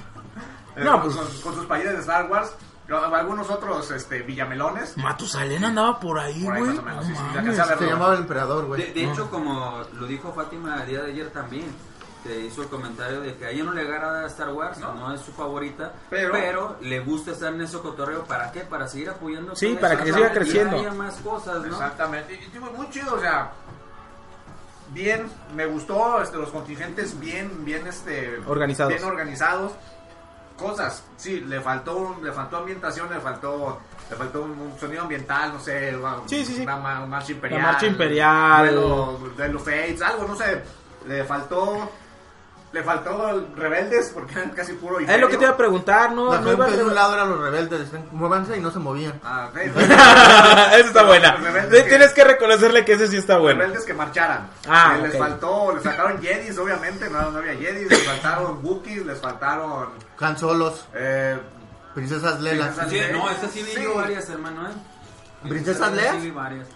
Eh, 0.76 0.84
No, 0.84 1.00
con, 1.00 1.12
pues- 1.12 1.16
con- 1.16 1.40
con 1.42 1.54
sus 1.54 1.66
países 1.66 1.92
de 1.92 1.98
Star 2.00 2.30
Wars. 2.30 2.50
Algunos 3.12 3.50
otros 3.50 3.90
este, 3.90 4.22
villamelones. 4.22 4.96
Matusalén 4.96 5.62
andaba 5.62 6.00
por 6.00 6.18
ahí, 6.18 6.42
Por 6.42 6.54
ahí 6.54 6.62
güey. 6.62 6.74
más 6.76 6.78
o 6.78 6.82
menos, 6.86 7.04
No 7.06 7.10
sí, 7.10 7.14
sí, 7.16 7.20
mames. 7.22 7.36
alcancé 7.36 7.60
a 7.60 7.66
verlo. 7.66 7.82
Se 7.86 7.92
llamaba 7.92 8.14
el 8.14 8.20
emperador, 8.20 8.60
De, 8.62 8.66
güey. 8.68 8.92
de 8.94 9.04
hecho, 9.04 9.30
como 9.30 9.82
lo 9.92 10.06
dijo 10.06 10.32
Fátima 10.32 10.80
el 10.82 10.88
día 10.88 11.02
de 11.02 11.10
ayer 11.12 11.28
también, 11.30 11.66
que 12.22 12.40
hizo 12.46 12.62
el 12.62 12.68
comentario 12.68 13.20
de 13.20 13.36
que 13.36 13.46
a 13.46 13.50
ella 13.50 13.64
no 13.64 13.72
le 13.72 13.82
agrada 13.82 14.26
Star 14.26 14.50
Wars, 14.52 14.78
No. 14.78 14.94
no, 14.94 15.14
es 15.14 15.20
su 15.20 15.32
favorita, 15.32 15.92
Pero- 16.10 16.32
pero, 16.32 16.76
le 16.80 17.00
gusta 17.00 17.30
estar 17.32 17.52
en 17.52 17.60
ese 17.62 17.78
cotorreo. 17.78 18.24
¿Para 18.24 18.50
qué? 18.52 18.60
Para 18.60 18.88
seguir 18.88 19.10
apoyando. 19.10 19.54
Sí, 19.56 19.76
para 19.80 19.96
que 19.96 20.12
siga 20.12 20.28
Y 20.28 20.32
creciendo. 20.34 20.76
haya 20.78 20.92
más 20.92 21.14
cosas, 21.16 21.58
¿no? 21.60 21.66
Exactamente. 21.66 22.34
Y, 22.34 22.50
digo, 22.50 22.70
muy 22.76 22.88
chido, 22.90 23.14
o 23.14 23.20
sea. 23.20 23.52
Bien, 24.90 25.30
me 25.54 25.66
gustó 25.66 26.22
este, 26.22 26.38
los 26.38 26.48
contingentes 26.48 27.18
bien, 27.20 27.64
bien, 27.64 27.86
este, 27.86 28.40
Organizados. 28.46 28.92
bien 28.94 29.04
organizados. 29.04 29.72
Cosas, 30.56 31.04
sí, 31.16 31.40
le 31.40 31.60
faltó, 31.60 32.16
le 32.22 32.32
faltó 32.32 32.56
ambientación, 32.56 33.08
le 33.10 33.20
faltó, 33.20 33.78
le 34.10 34.16
faltó 34.16 34.42
un, 34.42 34.74
sonido 34.80 35.02
ambiental, 35.02 35.52
no 35.52 35.60
sé, 35.60 35.94
una, 35.94 36.16
Sí, 36.26 36.44
sí, 36.44 36.56
sí. 36.56 36.62
una 36.62 36.76
ma- 36.78 37.06
marcha 37.06 37.30
imperial, 37.32 37.62
marcha 37.62 37.86
imperial. 37.86 38.74
duelo, 38.74 39.18
duelo 39.36 39.58
Fates, 39.60 40.02
algo, 40.02 40.26
no 40.26 40.34
sé, 40.34 40.60
le 41.06 41.22
faltó, 41.24 41.88
le 42.70 42.82
faltó 42.82 43.30
el 43.30 43.46
rebeldes 43.56 44.10
porque 44.12 44.34
eran 44.34 44.50
casi 44.50 44.74
puro 44.74 45.00
Es 45.00 45.18
lo 45.20 45.28
que 45.28 45.36
te 45.38 45.44
iba 45.44 45.52
a 45.52 45.56
preguntar, 45.56 46.12
no, 46.12 46.32
La 46.32 46.40
no 46.40 46.52
iba 46.52 46.64
a 46.66 46.68
gente 46.68 46.82
de 46.84 46.88
un 46.88 46.94
lado 46.94 47.14
eran 47.14 47.30
los 47.30 47.40
rebeldes, 47.40 47.88
muévanse 48.12 48.56
y 48.56 48.60
no 48.60 48.70
se 48.70 48.78
movían. 48.78 49.18
Ah, 49.24 49.48
ok. 49.50 49.56
Esa 49.66 50.78
está 50.78 51.02
buena. 51.04 51.36
Que- 51.70 51.82
Tienes 51.82 52.12
que 52.12 52.24
reconocerle 52.24 52.84
que 52.84 52.92
ese 52.92 53.08
sí 53.08 53.16
está 53.16 53.38
bueno. 53.38 53.60
rebeldes 53.60 53.84
que 53.84 53.94
marcharan. 53.94 54.50
Ah, 54.68 54.96
Eh, 54.98 55.02
Les 55.08 55.18
faltó, 55.18 55.72
les 55.74 55.82
faltaron 55.82 56.20
Jedis, 56.20 56.58
obviamente, 56.58 57.08
no, 57.08 57.30
no 57.30 57.38
había 57.38 57.54
Jedis, 57.54 57.88
les 57.88 58.02
faltaron 58.06 58.60
Wookiees, 58.62 59.06
les 59.06 59.18
faltaron 59.18 59.88
Han 60.20 60.36
Solos, 60.38 60.84
eh, 60.94 61.38
princesas 61.94 62.40
Lelas. 62.40 62.76
Princesas- 62.76 62.90
Sí, 63.08 63.12
no, 63.12 63.30
esa 63.30 63.48
sí 63.48 63.62
vi 63.62 63.70
Sí. 63.72 63.82
yo 63.82 63.94
varias, 63.94 64.28
hermano, 64.28 64.68
¿eh? 64.68 64.72
¿Princesas 65.48 65.88
Esa 65.92 65.96
Leia? 65.96 66.20
Sí 66.20 66.30
varias. 66.30 66.66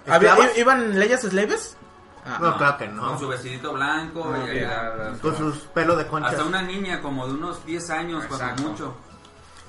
¿Iban 0.57 0.99
leyes 0.99 1.21
slaves? 1.21 1.77
Ah, 2.25 2.39
No, 2.41 2.57
claro 2.57 2.79
que 2.79 2.89
no. 2.89 3.09
Con 3.09 3.19
su 3.19 3.29
vestidito 3.29 3.73
blanco. 3.73 4.25
No, 4.31 4.53
y- 4.53 4.61
ya. 4.61 5.13
Con 5.21 5.37
sus 5.37 5.57
pelos 5.75 5.99
de 5.99 6.07
concha. 6.07 6.29
hasta 6.31 6.45
una 6.45 6.63
niña 6.63 7.01
como 7.03 7.27
de 7.27 7.35
unos 7.35 7.65
10 7.67 7.91
años, 7.91 8.25
Exacto. 8.25 8.47
cuando 8.63 8.71
mucho. 8.71 8.95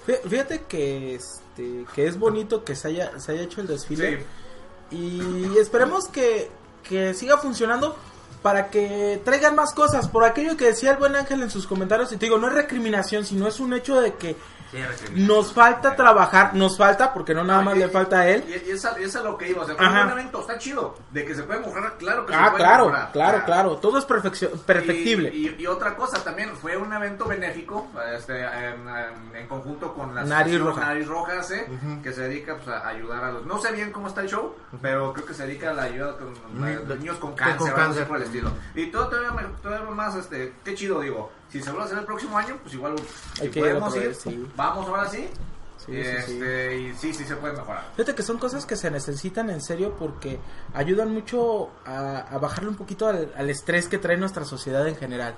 Fí- 0.07 0.29
Fíjate 0.29 0.63
que 0.63 1.15
este 1.15 1.85
que 1.95 2.07
es 2.07 2.19
bonito 2.19 2.63
que 2.63 2.75
se 2.75 2.89
haya 2.89 3.19
se 3.19 3.31
haya 3.31 3.43
hecho 3.43 3.61
el 3.61 3.67
desfile 3.67 4.25
Sí. 4.91 4.95
y 4.97 5.57
esperemos 5.57 6.07
que, 6.09 6.51
que 6.83 7.13
siga 7.13 7.37
funcionando 7.37 7.95
para 8.41 8.69
que 8.69 9.21
traigan 9.23 9.55
más 9.55 9.73
cosas 9.73 10.09
por 10.09 10.25
aquello 10.25 10.57
que 10.57 10.65
decía 10.65 10.91
el 10.91 10.97
buen 10.97 11.15
Ángel 11.15 11.41
en 11.41 11.49
sus 11.49 11.65
comentarios 11.65 12.11
y 12.11 12.17
te 12.17 12.25
digo 12.25 12.37
no 12.37 12.47
es 12.47 12.53
recriminación 12.53 13.25
sino 13.25 13.47
es 13.47 13.59
un 13.59 13.73
hecho 13.73 13.99
de 14.01 14.13
que. 14.15 14.35
Nos 15.15 15.53
falta 15.53 15.95
trabajar 15.95 16.53
nos 16.55 16.77
falta 16.77 17.13
porque 17.13 17.33
no 17.33 17.43
nada 17.43 17.61
más 17.61 17.77
le 17.77 17.87
falta 17.89 18.21
a 18.21 18.29
él. 18.29 18.43
Y, 18.47 18.71
esa, 18.71 18.97
es 18.97 19.15
lo 19.15 19.37
que 19.37 19.49
iba, 19.49 19.63
o 19.63 19.65
sea, 19.65 19.75
un 19.75 20.11
evento, 20.11 20.41
está 20.41 20.57
chido, 20.57 20.95
de 21.11 21.25
que 21.25 21.35
se 21.35 21.43
puede 21.43 21.59
mejorar, 21.59 21.97
claro 21.97 22.25
que 22.25 22.33
se 22.33 22.39
ah 22.39 22.51
puede 22.51 22.63
claro 22.63 22.85
claro 23.11 23.37
Ah, 23.37 23.45
claro 23.45 23.77
todo 23.77 23.97
es 23.97 24.05
perfectible. 24.05 25.31
Y, 25.33 25.65
otra 25.67 25.95
cosa 25.95 26.23
también, 26.23 26.55
fue 26.55 26.77
un 26.77 26.91
evento 26.93 27.25
benéfico 27.25 27.87
este, 28.15 28.43
en, 28.43 29.47
conjunto 29.47 29.93
con 29.93 30.13
la 30.13 30.23
Nariz 30.23 30.55
asociación 30.55 30.67
Roja. 30.67 30.81
Nariz 30.81 31.07
Roja, 31.07 31.43
¿sí? 31.43 31.55
que 32.01 32.11
se 32.11 32.21
dedica 32.23 32.55
pues, 32.55 32.67
a 32.67 32.87
ayudar 32.87 33.23
a 33.23 33.31
los... 33.31 33.45
No 33.45 33.59
sé 33.59 33.71
bien 33.71 33.91
cómo 33.91 34.07
está 34.07 34.21
el 34.21 34.29
show, 34.29 34.55
pero 34.81 35.13
creo 35.13 35.25
que 35.25 35.33
se 35.33 35.45
dedica 35.45 35.71
a 35.71 35.73
la 35.73 35.83
ayuda 35.83 36.17
con 36.17 36.33
niños 36.99 37.17
con 37.17 37.33
cáncer, 37.33 37.67
algo 37.67 37.75
cáncer. 37.75 38.01
así 38.03 38.09
por 38.09 38.17
el 38.17 38.23
estilo. 38.23 38.51
Y 38.75 38.87
todo 38.87 39.07
todavía 39.07 39.89
más, 39.91 40.15
este, 40.15 40.53
qué 40.63 40.75
chido 40.75 41.01
digo, 41.01 41.31
si 41.53 41.61
se 41.61 41.69
vuelve 41.69 41.83
a 41.83 41.85
hacer 41.85 41.99
el 41.99 42.05
próximo 42.05 42.35
año, 42.35 42.57
pues 42.63 42.73
igual 42.73 42.95
si 43.35 43.49
que 43.49 43.59
podemos 43.59 43.95
ir, 43.95 44.01
vez, 44.07 44.17
sí. 44.17 44.47
vamos 44.55 44.87
ahora 44.87 45.07
sí. 45.07 45.29
Sí, 45.77 45.91
sí, 45.91 45.99
este, 45.99 46.79
Y 46.79 46.93
sí, 46.95 47.13
sí 47.13 47.25
se 47.25 47.35
puede 47.35 47.53
mejorar. 47.53 47.83
Fíjate 47.95 48.15
que 48.15 48.23
son 48.23 48.39
cosas 48.39 48.65
que 48.65 48.75
se 48.75 48.89
necesitan 48.89 49.51
en 49.51 49.61
serio 49.61 49.95
porque 49.99 50.39
ayudan 50.73 51.13
mucho 51.13 51.69
a, 51.85 52.21
a 52.21 52.37
bajarle 52.39 52.69
un 52.69 52.75
poquito 52.75 53.07
al, 53.07 53.31
al 53.35 53.49
estrés 53.51 53.87
que 53.87 53.99
trae 53.99 54.17
nuestra 54.17 54.45
sociedad 54.45 54.87
en 54.87 54.95
general, 54.95 55.35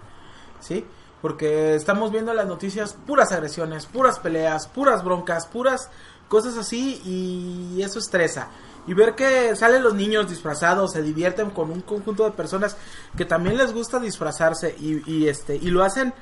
¿sí? 0.62 0.86
Porque 1.22 1.76
estamos 1.76 2.12
viendo 2.12 2.32
en 2.32 2.38
las 2.38 2.48
noticias 2.48 2.94
puras 2.94 3.34
agresiones, 3.34 3.86
puras 3.88 4.20
peleas, 4.20 4.68
puras 4.68 5.04
broncas, 5.04 5.48
puras 5.48 5.90
cosas 6.30 6.58
así 6.58 7.02
y 7.04 7.82
eso 7.82 8.00
estresa. 8.00 8.48
Y 8.88 8.94
ver 8.94 9.16
que 9.16 9.56
salen 9.56 9.84
los 9.84 9.96
niños 9.96 10.30
disfrazados, 10.30 10.92
se 10.94 11.02
divierten 11.02 11.50
con 11.50 11.72
un 11.72 11.82
conjunto 11.82 12.24
de 12.26 12.32
personas 12.32 12.78
que 13.18 13.26
también 13.26 13.58
les 13.58 13.74
gusta 13.74 14.00
disfrazarse 14.00 14.76
y, 14.80 15.02
y 15.12 15.28
este 15.28 15.56
y 15.56 15.72
lo 15.72 15.84
hacen 15.84 16.14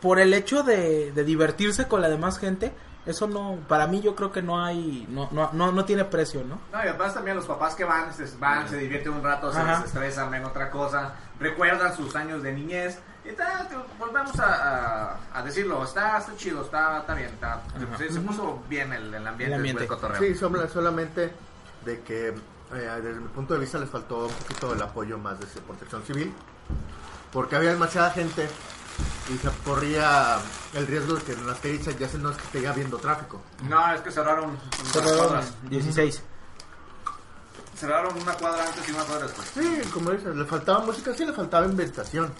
por 0.00 0.18
el 0.18 0.34
hecho 0.34 0.62
de, 0.62 1.12
de 1.12 1.24
divertirse 1.24 1.86
con 1.86 2.00
la 2.00 2.08
demás 2.08 2.38
gente, 2.38 2.72
eso 3.06 3.26
no, 3.26 3.58
para 3.68 3.86
mí 3.86 4.00
yo 4.00 4.14
creo 4.14 4.32
que 4.32 4.42
no 4.42 4.62
hay, 4.64 5.06
no, 5.08 5.28
no, 5.32 5.50
no, 5.52 5.72
no 5.72 5.84
tiene 5.84 6.04
precio, 6.04 6.42
¿no? 6.44 6.58
No, 6.72 6.84
y 6.84 6.88
además 6.88 7.14
también 7.14 7.36
los 7.36 7.46
papás 7.46 7.74
que 7.74 7.84
van, 7.84 8.12
se, 8.12 8.24
van, 8.38 8.68
se 8.68 8.76
divierten 8.76 9.12
un 9.12 9.22
rato, 9.22 9.52
se 9.52 9.58
Ajá. 9.58 9.78
desestresan, 9.78 10.30
ven 10.30 10.44
otra 10.44 10.70
cosa, 10.70 11.14
recuerdan 11.38 11.96
sus 11.96 12.14
años 12.16 12.42
de 12.42 12.52
niñez. 12.52 12.98
Y 13.24 13.32
tal, 13.32 13.68
te- 13.68 13.76
volvemos 13.98 14.38
a, 14.40 15.12
a- 15.12 15.18
a 15.34 15.42
decirlo, 15.42 15.84
está, 15.84 16.18
está 16.18 16.34
chido, 16.36 16.62
está, 16.64 17.00
está 17.00 17.14
bien, 17.14 17.28
está, 17.30 17.62
se, 17.98 18.10
se 18.12 18.20
puso 18.20 18.62
bien 18.68 18.92
el, 18.92 19.12
el 19.14 19.26
ambiente, 19.26 19.54
El 19.54 19.60
ambiente. 19.60 19.86
cotorreo. 19.86 20.18
Sí, 20.20 20.34
sola- 20.34 20.68
solamente 20.68 21.32
de 21.84 22.00
que 22.00 22.28
eh, 22.28 23.00
desde 23.02 23.20
mi 23.20 23.28
punto 23.28 23.54
de 23.54 23.60
vista 23.60 23.78
les 23.78 23.90
faltó 23.90 24.26
un 24.26 24.32
poquito 24.32 24.72
el 24.72 24.80
apoyo 24.82 25.18
más 25.18 25.38
de 25.38 25.46
ese 25.46 25.60
protección 25.60 26.02
civil. 26.04 26.32
Porque 27.32 27.56
había 27.56 27.70
demasiada 27.70 28.10
gente 28.10 28.48
y 29.32 29.36
se 29.38 29.48
corría 29.64 30.38
el 30.74 30.86
riesgo 30.86 31.14
de 31.14 31.22
que 31.22 31.32
en 31.32 31.46
las 31.46 31.58
calles 31.60 31.98
ya 31.98 32.08
se 32.08 32.18
no 32.18 32.30
esté 32.30 32.66
habiendo 32.66 32.96
tráfico. 32.98 33.40
No, 33.68 33.92
es 33.94 34.00
que 34.00 34.10
cerraron 34.10 34.58
Cerraron 34.92 35.18
cuadras. 35.28 35.52
16. 35.70 36.22
Cerraron 37.76 38.20
una 38.20 38.32
cuadra 38.34 38.64
antes 38.66 38.88
y 38.88 38.92
una 38.92 39.04
cuadra 39.04 39.26
después. 39.26 39.48
Sí, 39.54 39.80
como 39.92 40.10
dices, 40.10 40.34
le 40.34 40.44
faltaba 40.44 40.80
música, 40.80 41.14
sí 41.14 41.24
le 41.24 41.32
faltaba 41.32 41.66
inventación. 41.66 42.32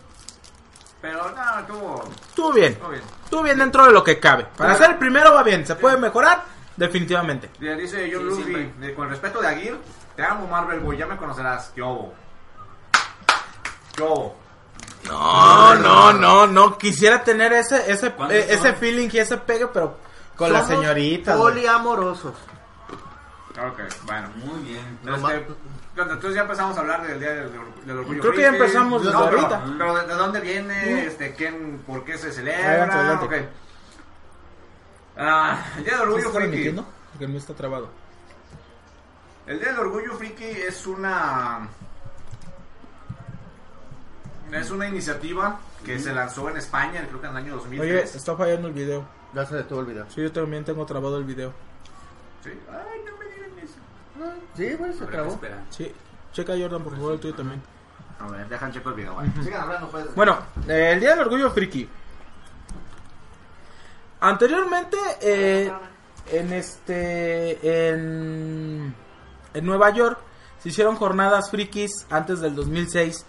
Pero 1.00 1.30
no, 1.30 1.58
estuvo, 1.60 2.04
Estuvo 2.28 2.52
bien, 2.52 2.72
estuvo 2.72 2.88
bien. 2.90 3.02
estuvo 3.24 3.42
bien 3.42 3.58
dentro 3.58 3.86
de 3.86 3.92
lo 3.92 4.04
que 4.04 4.20
cabe. 4.20 4.44
Para 4.56 4.74
ser 4.76 4.90
el 4.90 4.96
primero 4.98 5.32
va 5.32 5.42
bien, 5.42 5.66
se 5.66 5.74
puede 5.76 5.96
mejorar, 5.96 6.44
definitivamente. 6.76 7.50
Ya 7.58 7.74
Dice 7.74 8.10
John 8.12 8.34
Sí, 8.36 8.42
Luffy, 8.44 8.94
con 8.94 9.08
respeto 9.08 9.40
de 9.40 9.48
Aguirre, 9.48 9.78
te 10.14 10.22
amo 10.22 10.46
Marvel 10.46 10.80
Boy, 10.80 10.98
ya 10.98 11.06
me 11.06 11.16
conocerás. 11.16 11.72
¿Qué 11.74 11.80
obo? 11.80 12.12
No, 15.06 15.74
no, 15.74 16.12
no, 16.12 16.46
no, 16.46 16.78
quisiera 16.78 17.24
tener 17.24 17.52
ese, 17.52 17.90
ese, 17.90 18.12
¿Cuándo 18.12 18.34
eh, 18.34 18.46
ese 18.48 18.72
feeling 18.74 19.08
y 19.12 19.18
ese 19.18 19.38
pegue, 19.38 19.66
pero 19.68 19.96
con 20.36 20.52
la 20.52 20.62
Somos 20.62 20.76
señorita. 20.82 21.36
güey. 21.36 21.54
Poliamorosos. 21.54 22.34
Ok, 23.58 23.80
bueno. 24.04 24.28
Muy 24.36 24.60
bien. 24.62 24.98
Bueno, 25.02 25.40
entonces 25.96 26.34
ya 26.34 26.42
empezamos 26.42 26.76
a 26.76 26.80
hablar 26.80 27.06
del 27.06 27.18
día 27.20 27.30
del, 27.32 27.50
del 27.84 27.98
orgullo. 27.98 28.20
Creo 28.20 28.32
que 28.32 28.42
ya 28.42 28.48
friki. 28.50 28.62
empezamos 28.64 29.02
desde 29.04 29.18
No, 29.18 29.24
pero- 29.26 29.40
ahorita. 29.40 29.64
Pero, 29.78 29.94
¿de, 29.96 30.06
de 30.06 30.14
dónde 30.14 30.40
viene? 30.40 31.04
Este, 31.06 31.34
¿quién, 31.34 31.82
¿Por 31.86 32.04
qué 32.04 32.16
se 32.18 32.32
celebra? 32.32 32.68
Adelante, 32.68 32.94
adelante. 32.96 33.24
Ok. 33.26 33.34
Ah, 35.18 35.64
el 35.76 35.84
día 35.84 35.92
del 35.92 36.00
¿Sí 36.00 36.06
orgullo 36.06 36.22
friki. 36.30 36.36
transmitiendo? 36.38 36.86
Porque 37.12 37.24
el 37.24 37.30
mío 37.30 37.38
está 37.40 37.54
trabado. 37.54 37.88
El 39.46 39.58
día 39.58 39.68
del 39.70 39.78
orgullo 39.80 40.14
friki 40.16 40.44
es 40.44 40.86
una 40.86 41.68
es 44.52 44.70
una 44.70 44.88
iniciativa 44.88 45.60
que 45.84 45.98
se 45.98 46.12
lanzó 46.12 46.48
en 46.50 46.56
España, 46.56 47.04
creo 47.08 47.20
que 47.20 47.26
en 47.26 47.32
el 47.32 47.38
año 47.38 47.54
2003. 47.56 47.80
Oye, 47.90 48.02
está 48.16 48.36
fallando 48.36 48.68
el 48.68 48.74
video. 48.74 49.04
Ya 49.32 49.46
se 49.46 49.54
detuvo 49.54 49.80
el 49.80 49.86
video. 49.86 50.06
Sí, 50.10 50.22
yo 50.22 50.32
también 50.32 50.64
tengo 50.64 50.84
trabado 50.86 51.18
el 51.18 51.24
video. 51.24 51.52
Sí. 52.42 52.50
Ay, 52.68 53.00
no 53.06 53.16
me 53.16 53.24
digan 53.26 53.58
eso. 53.58 53.74
Sí, 54.56 54.74
güey, 54.74 54.92
se 54.92 55.06
trabó. 55.06 55.40
Sí, 55.70 55.92
checa 56.32 56.54
Jordan, 56.58 56.82
por 56.82 56.94
favor, 56.94 57.14
el 57.14 57.20
tuyo 57.20 57.34
también. 57.34 57.62
A 58.18 58.28
ver, 58.28 58.48
dejan 58.48 58.72
checo 58.72 58.90
el 58.90 58.94
video. 58.96 59.16
Sigan 59.42 59.62
hablando, 59.62 59.88
pues. 59.90 60.14
Bueno, 60.14 60.38
eh, 60.68 60.90
el 60.92 61.00
Día 61.00 61.10
del 61.10 61.20
Orgullo 61.20 61.50
Friki. 61.50 61.88
Anteriormente, 64.20 64.98
eh, 65.22 65.72
en 66.30 66.52
este, 66.52 67.88
en, 67.88 68.94
en 69.54 69.64
Nueva 69.66 69.90
York, 69.90 70.18
se 70.62 70.68
hicieron 70.68 70.96
jornadas 70.96 71.50
frikis 71.50 72.06
antes 72.10 72.40
del 72.40 72.54
2006, 72.54 73.24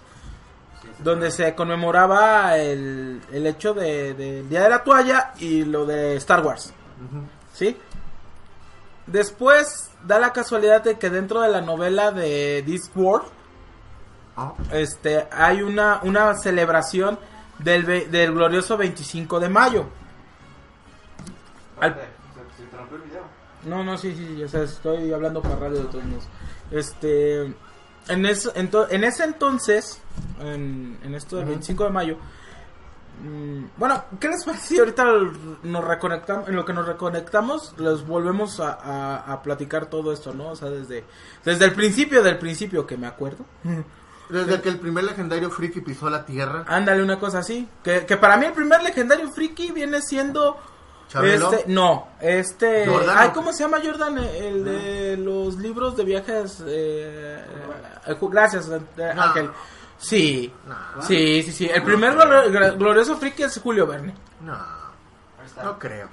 donde 0.99 1.31
se 1.31 1.55
conmemoraba 1.55 2.57
el, 2.57 3.21
el 3.31 3.47
hecho 3.47 3.73
de, 3.73 4.13
del 4.13 4.49
Día 4.49 4.63
de 4.63 4.69
la 4.69 4.83
Toalla 4.83 5.31
y 5.39 5.63
lo 5.63 5.85
de 5.85 6.17
Star 6.17 6.45
Wars. 6.45 6.73
¿Sí? 7.53 7.77
Después 9.07 9.90
da 10.05 10.19
la 10.19 10.33
casualidad 10.33 10.83
de 10.83 10.97
que 10.97 11.09
dentro 11.09 11.41
de 11.41 11.49
la 11.49 11.61
novela 11.61 12.11
de 12.11 12.63
Discworld, 12.65 13.27
Ah, 14.37 14.53
este, 14.71 15.27
hay 15.29 15.61
una, 15.61 15.99
una 16.03 16.33
celebración 16.35 17.19
del, 17.59 17.83
ve- 17.83 18.07
del 18.07 18.31
glorioso 18.33 18.77
25 18.77 19.39
de 19.41 19.49
mayo. 19.49 19.85
Al- 21.79 21.93
Se, 21.95 22.57
se 22.57 22.63
interrumpió 22.63 22.97
el 22.97 23.03
video. 23.03 23.23
No, 23.65 23.83
no, 23.83 23.97
sí, 23.97 24.15
sí, 24.15 24.41
o 24.41 24.47
sea, 24.47 24.63
estoy 24.63 25.11
hablando 25.11 25.41
para 25.41 25.55
radio 25.57 25.79
de 25.79 25.85
todos 25.85 26.03
modos. 26.05 26.23
Este, 26.71 27.41
en, 28.07 28.25
eso, 28.25 28.53
ento- 28.53 28.87
en 28.89 29.03
ese 29.03 29.25
entonces, 29.25 30.01
en, 30.39 30.97
en 31.03 31.13
esto 31.13 31.35
del 31.37 31.45
25 31.45 31.83
de 31.83 31.89
mayo, 31.89 32.17
bueno, 33.77 34.03
¿qué 34.19 34.27
les 34.29 34.43
parece 34.43 34.67
si 34.67 34.79
ahorita 34.79 35.05
nos 35.63 35.83
reconectamos, 35.83 36.47
en 36.49 36.55
lo 36.55 36.65
que 36.65 36.73
nos 36.73 36.87
reconectamos, 36.87 37.73
les 37.77 38.05
volvemos 38.05 38.59
a, 38.59 38.73
a- 38.73 39.33
a 39.33 39.41
platicar 39.43 39.85
todo 39.87 40.11
esto, 40.11 40.33
¿no? 40.33 40.49
O 40.49 40.55
sea, 40.55 40.69
desde, 40.69 41.03
desde 41.45 41.65
el 41.65 41.73
principio 41.73 42.23
del 42.23 42.37
principio 42.37 42.85
que 42.87 42.97
me 42.97 43.07
acuerdo. 43.07 43.45
Desde 44.29 44.61
que 44.61 44.69
el 44.69 44.79
primer 44.79 45.03
legendario 45.03 45.49
friki 45.49 45.81
pisó 45.81 46.09
la 46.09 46.25
tierra, 46.25 46.63
Ándale, 46.67 47.03
una 47.03 47.19
cosa 47.19 47.39
así. 47.39 47.67
Que, 47.83 48.05
que 48.05 48.15
para 48.17 48.37
mí 48.37 48.45
el 48.45 48.53
primer 48.53 48.81
legendario 48.81 49.29
friki 49.31 49.71
viene 49.71 50.01
siendo... 50.01 50.57
Chabelo. 51.09 51.51
Este, 51.51 51.69
no, 51.69 52.07
este... 52.21 52.87
Jordano. 52.87 53.19
Ay, 53.19 53.29
¿cómo 53.33 53.51
se 53.51 53.63
llama 53.63 53.79
Jordan? 53.83 54.17
El 54.19 54.63
de 54.63 55.17
los 55.17 55.57
libros 55.57 55.97
de 55.97 56.05
viajes... 56.05 56.63
Eh, 56.65 57.43
eh, 58.07 58.17
gracias, 58.21 58.69
eh, 58.69 59.11
No. 59.13 59.51
Sí, 60.01 60.51
No. 60.67 61.01
sí, 61.03 61.43
sí, 61.43 61.51
sí. 61.51 61.69
El 61.69 61.83
primer 61.83 62.13
glor- 62.15 62.77
glorioso 62.77 63.17
friki 63.17 63.43
es 63.43 63.59
Julio 63.59 63.85
Verne. 63.87 64.13
no, 64.41 64.53
Ahí 64.53 65.45
está. 65.45 65.63
no 65.63 65.77
creo. 65.79 66.07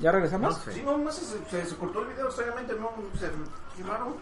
¿Ya 0.00 0.10
No 0.10 0.12
regresamos? 0.14 0.56
sé. 0.58 0.72
Sí, 0.72 0.82
no, 0.84 0.96
no 0.96 1.12
sé, 1.12 1.24
se, 1.24 1.44
se, 1.50 1.66
se 1.66 1.76
cortó 1.76 2.00
el 2.02 2.08
video 2.08 2.26
extrañamente, 2.26 2.74
no, 2.80 2.90
se, 3.18 3.26
qué 3.76 3.88
raro. 3.88 4.16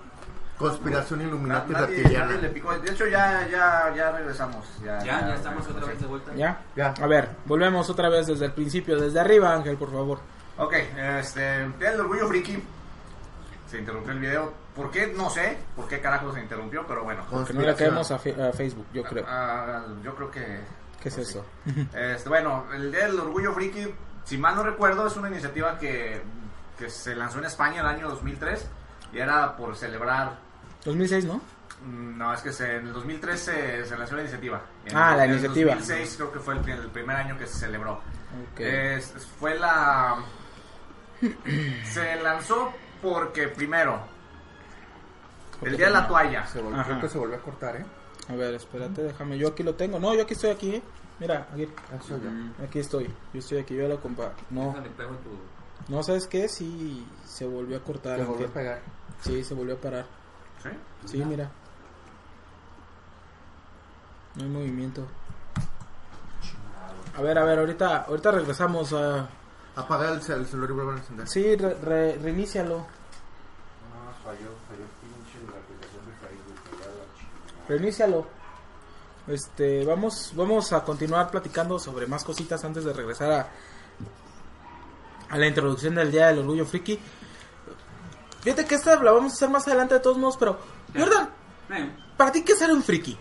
Conspiración 0.59 1.21
Illuminati 1.21 1.73
Nadie, 1.73 1.87
reptiliana. 1.97 2.27
nadie 2.27 2.43
le 2.43 2.49
picó. 2.49 2.73
De 2.79 2.91
hecho, 2.91 3.07
ya, 3.07 3.47
ya, 3.51 3.93
ya 3.95 4.11
regresamos. 4.13 4.67
Ya, 4.83 4.99
Ya, 5.05 5.21
ya 5.29 5.35
estamos 5.35 5.67
otra 5.69 5.87
vez 5.87 6.01
de 6.01 6.07
vuelta. 6.07 6.35
¿Ya? 6.35 6.61
Ya. 6.75 6.95
A 7.01 7.07
ver, 7.07 7.29
volvemos 7.45 7.89
otra 7.91 8.09
vez 8.09 8.27
desde 8.27 8.47
el 8.47 8.53
principio, 8.53 8.99
desde 8.99 9.21
arriba, 9.21 9.53
Ángel, 9.53 9.77
por 9.77 9.91
favor. 9.93 10.19
Ok, 10.57 10.73
este, 10.73 11.63
el 11.65 12.01
orgullo 12.01 12.27
friki. 12.29 12.63
Se 13.71 13.79
interrumpió 13.79 14.13
el 14.13 14.19
video. 14.19 14.53
¿Por 14.77 14.91
qué? 14.91 15.07
No 15.17 15.31
sé. 15.31 15.57
¿Por 15.75 15.89
qué 15.89 16.01
carajo 16.01 16.33
se 16.35 16.41
interrumpió? 16.41 16.87
Pero 16.87 17.03
bueno. 17.03 17.25
Que 17.47 17.53
no 17.55 17.63
le 17.63 17.75
caemos 17.75 18.11
a, 18.13 18.19
fe- 18.19 18.37
a 18.41 18.53
Facebook, 18.53 18.87
yo 18.93 19.03
creo. 19.03 19.25
Ah, 19.27 19.83
yo 20.05 20.15
creo 20.15 20.31
que... 20.31 20.61
¿Qué 21.03 21.09
es 21.09 21.19
eso? 21.19 21.45
Este, 21.95 22.29
bueno, 22.29 22.67
el 22.75 22.93
Día 22.93 23.07
del 23.07 23.19
Orgullo 23.19 23.53
Friki, 23.55 23.87
si 24.25 24.37
mal 24.39 24.55
no 24.55 24.63
recuerdo, 24.63 25.07
es 25.07 25.17
una 25.17 25.29
iniciativa 25.29 25.79
que, 25.79 26.21
que 26.79 26.91
se 26.91 27.15
lanzó 27.17 27.39
en 27.39 27.47
España 27.47 27.81
el 27.81 27.87
año 27.87 28.09
2003 28.11 28.67
y 29.13 29.19
era 29.19 29.57
por 29.57 29.75
celebrar 29.77 30.37
2006, 30.85 31.25
¿no? 31.25 31.41
Mm, 31.85 32.19
No, 32.19 32.33
es 32.35 32.41
que 32.43 32.53
se- 32.53 32.77
en 32.77 32.89
el 32.89 32.93
2003 32.93 33.41
se, 33.41 33.85
se 33.87 33.97
lanzó 33.97 34.15
la 34.17 34.23
iniciativa. 34.23 34.61
En- 34.85 34.97
Ah, 34.97 35.17
la 35.17 35.25
en 35.25 35.33
iniciativa. 35.33 35.73
el 35.73 35.79
2006 35.79 36.15
creo 36.17 36.33
que 36.33 36.39
fue 36.41 36.55
el, 36.55 36.69
el 36.69 36.91
primer 36.91 37.17
año 37.17 37.39
que 37.39 37.47
se 37.47 37.59
celebró. 37.61 37.95
Ok. 38.53 38.61
Es- 38.61 39.13
fue 39.39 39.59
la... 39.59 40.17
se 41.93 42.17
lanzó 42.23 42.73
porque 43.03 43.49
primero, 43.49 44.01
el 45.63 45.77
día 45.77 45.87
de 45.87 45.93
la 45.93 46.07
toalla. 46.09 46.47
Se 46.47 46.61
volvió, 46.61 46.81
Ajá. 46.81 46.89
creo 46.91 47.01
que 47.01 47.09
se 47.09 47.19
volvió 47.19 47.37
a 47.37 47.41
cortar, 47.41 47.77
¿eh? 47.77 47.87
A 48.29 48.35
ver, 48.35 48.55
espérate, 48.55 49.03
déjame. 49.03 49.39
Yo 49.39 49.49
aquí 49.49 49.63
lo 49.63 49.75
tengo. 49.75 49.99
No, 49.99 50.15
yo 50.15 50.23
aquí 50.23 50.35
estoy 50.35 50.51
aquí. 50.51 50.75
¿eh? 50.77 50.83
Mira, 51.19 51.49
aquí, 51.53 51.63
Eso 51.63 52.19
ya. 52.19 52.29
Mm, 52.31 52.55
aquí 52.65 52.79
estoy. 52.81 53.05
Yo 53.33 53.39
estoy 53.39 53.59
aquí, 53.59 53.75
yo 53.75 53.89
lo 53.89 54.01
compa. 54.01 54.33
No, 54.51 54.67
déjale, 54.69 54.91
pego 54.91 55.11
tu- 55.17 55.93
no, 55.93 56.03
¿sabes 56.03 56.27
qué? 56.27 56.49
Sí, 56.49 57.07
se 57.25 57.47
volvió 57.47 57.77
a 57.77 57.81
cortar. 57.81 58.19
Se 58.19 58.25
volvió 58.25 58.47
a 58.49 58.51
pegar. 58.51 58.81
Sí, 59.21 59.45
se 59.45 59.55
volvió 59.55 59.75
a 59.77 59.79
parar. 59.81 60.07
¿Sí? 60.63 60.69
Sí, 61.07 61.25
mira. 61.25 61.51
No 64.35 64.43
hay 64.45 64.49
movimiento. 64.51 65.07
A 67.17 67.23
ver, 67.23 67.39
a 67.39 67.45
ver, 67.45 67.59
ahorita, 67.61 68.03
ahorita 68.03 68.31
regresamos 68.31 68.93
a... 68.93 69.29
Apaga 69.77 70.11
el, 70.13 70.21
cel- 70.21 70.41
el 70.41 70.47
celular 70.47 70.71
y 70.71 70.73
vuelve 70.75 70.93
a 70.93 70.97
encender. 70.97 71.29
Sí, 71.29 71.57
re- 71.57 71.75
re- 71.75 72.19
reinícialo. 72.19 72.77
No, 72.79 72.85
falló, 74.25 74.53
falló 74.69 74.85
pinche 75.01 75.39
la 75.51 75.59
aplicación 75.61 76.05
de 76.05 76.13
Facebook. 76.21 76.61
ya 76.81 76.87
la 76.89 77.07
chingada. 77.17 77.56
Reinícialo. 77.69 78.27
Este, 79.27 79.85
vamos, 79.85 80.33
vamos 80.37 80.73
a 80.73 80.85
continuar 80.85 81.31
platicando 81.31 81.79
sobre 81.79 82.07
más 82.07 82.23
cositas 82.23 82.65
antes 82.65 82.85
de 82.85 82.93
regresar 82.93 83.33
a, 83.33 83.49
a 85.29 85.39
la 85.39 85.47
introducción 85.47 85.97
del 85.97 86.13
Día 86.13 86.29
del 86.29 86.41
Orgullo 86.41 86.65
Friki. 86.65 86.99
Fíjate 88.43 88.65
que 88.65 88.77
esta 88.77 89.03
la 89.03 89.11
vamos 89.11 89.33
a 89.33 89.35
hacer 89.35 89.49
más 89.51 89.67
adelante 89.67 89.95
de 89.95 90.01
todos 90.01 90.19
modos, 90.19 90.37
pero 90.37 90.59
Jordan, 90.97 91.29
¿para 92.17 92.31
ti 92.31 92.45
qué 92.45 92.53
es 92.53 92.59
ser 92.59 92.71
un 92.71 92.83
friki? 92.83 93.19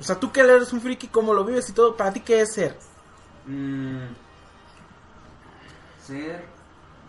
O 0.00 0.02
sea, 0.02 0.18
tú 0.18 0.32
que 0.32 0.40
eres 0.40 0.72
un 0.72 0.80
friki, 0.80 1.06
cómo 1.06 1.32
lo 1.32 1.44
vives 1.44 1.68
y 1.68 1.72
todo, 1.72 1.96
¿para 1.96 2.12
ti 2.12 2.20
qué 2.20 2.40
es 2.40 2.52
ser? 2.52 2.76
mm, 3.46 4.06
ser, 6.04 6.44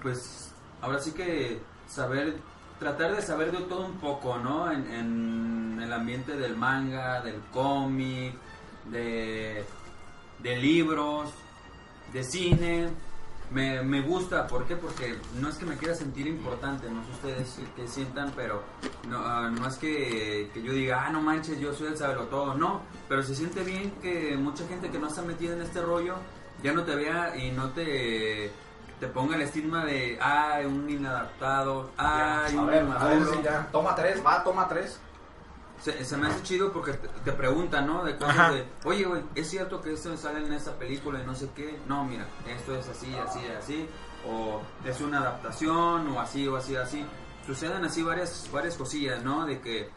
pues, 0.02 0.52
ahora 0.82 1.00
sí 1.00 1.12
que 1.14 1.62
saber, 1.88 2.38
tratar 2.80 3.16
de 3.16 3.22
saber 3.22 3.52
de 3.52 3.60
todo 3.64 3.86
un 3.86 3.98
poco, 4.00 4.38
¿no? 4.38 4.72
En, 4.72 4.86
en 4.88 5.80
el 5.82 5.94
ambiente 5.94 6.36
del 6.36 6.56
manga, 6.56 7.22
del 7.22 7.40
cómic, 7.52 8.36
de, 8.92 9.66
libros, 10.44 11.30
de 12.14 12.24
cine. 12.24 12.90
Me, 13.52 13.84
me 13.84 14.02
gusta, 14.02 14.48
¿por 14.48 14.66
qué? 14.66 14.76
Porque 14.76 15.20
no 15.40 15.50
es 15.50 15.58
que 15.58 15.66
me 15.66 15.78
quiera 15.78 15.94
sentir 15.94 16.26
importante, 16.26 16.90
no 16.90 17.04
sé 17.06 17.12
ustedes 17.12 17.60
que 17.76 17.88
sientan, 17.88 18.34
pero 18.36 18.64
no, 19.08 19.20
ah, 19.20 19.52
no 19.52 19.68
es 19.68 19.76
que, 19.76 20.50
yo 20.56 20.74
diga, 20.74 21.06
ah, 21.06 21.12
no 21.12 21.22
manches, 21.22 21.60
yo 21.60 21.72
soy 21.72 21.90
el 21.90 21.96
todo 21.96 22.56
no, 22.56 22.82
pero 23.08 23.22
se 23.22 23.36
siente 23.36 23.64
bien 23.64 23.92
que 24.02 24.36
mucha 24.36 24.68
gente 24.68 24.90
que 24.90 24.98
no 24.98 25.08
está 25.08 25.22
metida 25.22 25.54
en 25.54 25.62
este 25.62 25.80
rollo 25.80 26.16
ya 26.64 26.74
no 26.74 26.84
te 26.86 26.96
vea 26.96 27.38
y 27.38 27.52
no 27.52 27.70
te, 27.70 28.52
te 29.00 29.08
ponga 29.08 29.36
el 29.36 29.42
estigma 29.42 29.84
de, 29.86 30.18
ah, 30.22 30.60
un 30.66 30.90
inadaptado, 30.90 31.92
ah, 31.98 32.46
a 32.48 32.50
un 32.52 32.68
ver, 32.68 32.76
a 32.76 33.06
ver, 33.06 33.18
inmaduro". 33.18 33.34
sí, 33.34 33.40
ya. 33.44 33.68
Toma 33.72 33.96
tres, 33.96 34.26
va, 34.26 34.44
toma 34.44 34.68
tres. 34.68 35.00
Se, 35.82 36.06
se 36.06 36.18
me 36.18 36.28
hace 36.28 36.42
chido 36.42 36.72
porque 36.72 36.94
te, 36.94 37.08
te 37.08 37.32
preguntan, 37.34 37.86
¿no? 37.86 38.04
De 38.04 38.16
cosas 38.18 38.38
Ajá. 38.38 38.52
de, 38.54 38.66
oye, 38.86 39.04
güey, 39.04 39.22
¿es 39.36 39.50
cierto 39.50 39.82
que 39.82 39.94
esto 39.94 40.16
sale 40.18 40.46
en 40.46 40.54
esta 40.54 40.72
película 40.74 41.22
y 41.22 41.26
no 41.26 41.36
sé 41.36 41.50
qué? 41.54 41.78
No, 41.88 42.06
mira, 42.06 42.26
esto 42.48 42.76
es 42.76 42.88
así, 42.88 43.14
así, 43.16 43.40
así. 43.60 43.88
O 44.28 44.62
es 44.86 45.02
una 45.02 45.20
adaptación, 45.20 46.08
o 46.08 46.20
así, 46.20 46.48
o 46.48 46.56
así, 46.56 46.76
así. 46.76 47.06
Suceden 47.46 47.84
así 47.86 48.02
varias, 48.02 48.50
varias 48.52 48.76
cosillas, 48.76 49.22
¿no? 49.24 49.46
De 49.46 49.60
que 49.60 49.90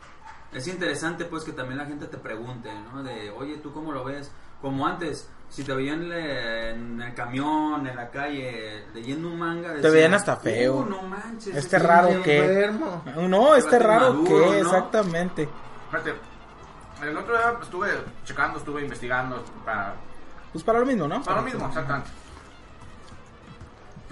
es 0.53 0.67
interesante, 0.67 1.25
pues, 1.25 1.45
que 1.45 1.53
también 1.53 1.79
la 1.79 1.87
gente 1.87 2.07
te 2.07 2.19
pregunte, 2.19 2.71
¿no? 2.93 3.03
De, 3.03 3.31
oye, 3.31 3.57
¿tú 3.59 3.73
cómo 3.73 3.93
lo 3.93 4.05
ves? 4.05 4.31
Como 4.61 4.87
antes, 4.87 5.31
si 5.51 5.65
te 5.65 5.75
veían 5.75 6.09
le- 6.09 6.71
en 6.71 7.01
el 7.01 7.15
camión, 7.15 7.87
en 7.87 7.97
la 7.97 8.11
calle, 8.11 8.85
leyendo 8.95 9.29
un 9.29 9.39
manga... 9.39 9.73
decían, 9.73 9.93
veían 9.93 10.15
hasta 10.15 10.37
feo. 10.37 10.77
"Uh, 10.77 10.85
no 10.87 11.03
manches. 11.03 11.55
Este 11.57 11.77
es 11.77 11.83
raro 11.83 12.09
bien 12.09 12.23
que- 12.23 12.39
Enfermo. 12.45 13.03
No, 13.29 13.55
este 13.57 13.79
raro 13.79 14.13
maduro, 14.15 14.29
que, 14.51 14.63
¿no? 14.63 14.69
exactamente. 14.69 15.49
Fíjate, 15.91 16.15
el 17.03 17.17
otro 17.17 17.37
día 17.37 17.55
estuve 17.63 17.89
checando, 18.25 18.59
estuve 18.59 18.83
investigando 18.83 19.45
para, 19.65 19.95
Pues 20.53 20.63
para 20.65 20.81
lo 20.81 20.87
mismo, 20.87 21.09
¿no? 21.09 21.23
para 21.23 21.39
lo 21.39 21.43
mismo, 21.43 21.67
exactamente. 21.67 22.11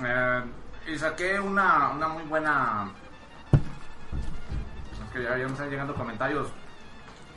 Eh, 0.03 0.43
y 0.89 0.99
saqué 0.99 1.39
una, 1.41 1.91
una 1.91 2.09
muy 2.09 2.23
buena... 2.25 2.89
Es 3.53 5.13
que 5.13 5.23
ya, 5.23 5.31
ya 5.37 5.47
me 5.47 5.53
están 5.53 5.71
llegando 5.71 5.95
comentarios 5.95 6.49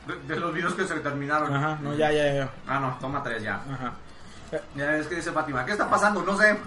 de, 0.06 0.34
de 0.34 0.40
los 0.40 0.52
videos 0.52 0.74
que 0.74 0.86
se 0.86 0.94
terminaron. 1.00 1.54
Ajá, 1.54 1.78
no, 1.82 1.94
ya, 1.94 2.10
ya, 2.12 2.32
ya. 2.34 2.50
Ah, 2.66 2.78
no, 2.80 2.96
toma 3.00 3.22
tres 3.22 3.42
ya. 3.42 3.56
Ajá. 3.70 3.92
Ya 4.74 4.96
es 4.96 5.06
que 5.06 5.16
dice 5.16 5.30
Fátima, 5.32 5.64
¿qué 5.64 5.72
está 5.72 5.88
pasando? 5.88 6.22
No 6.22 6.36
sé. 6.36 6.58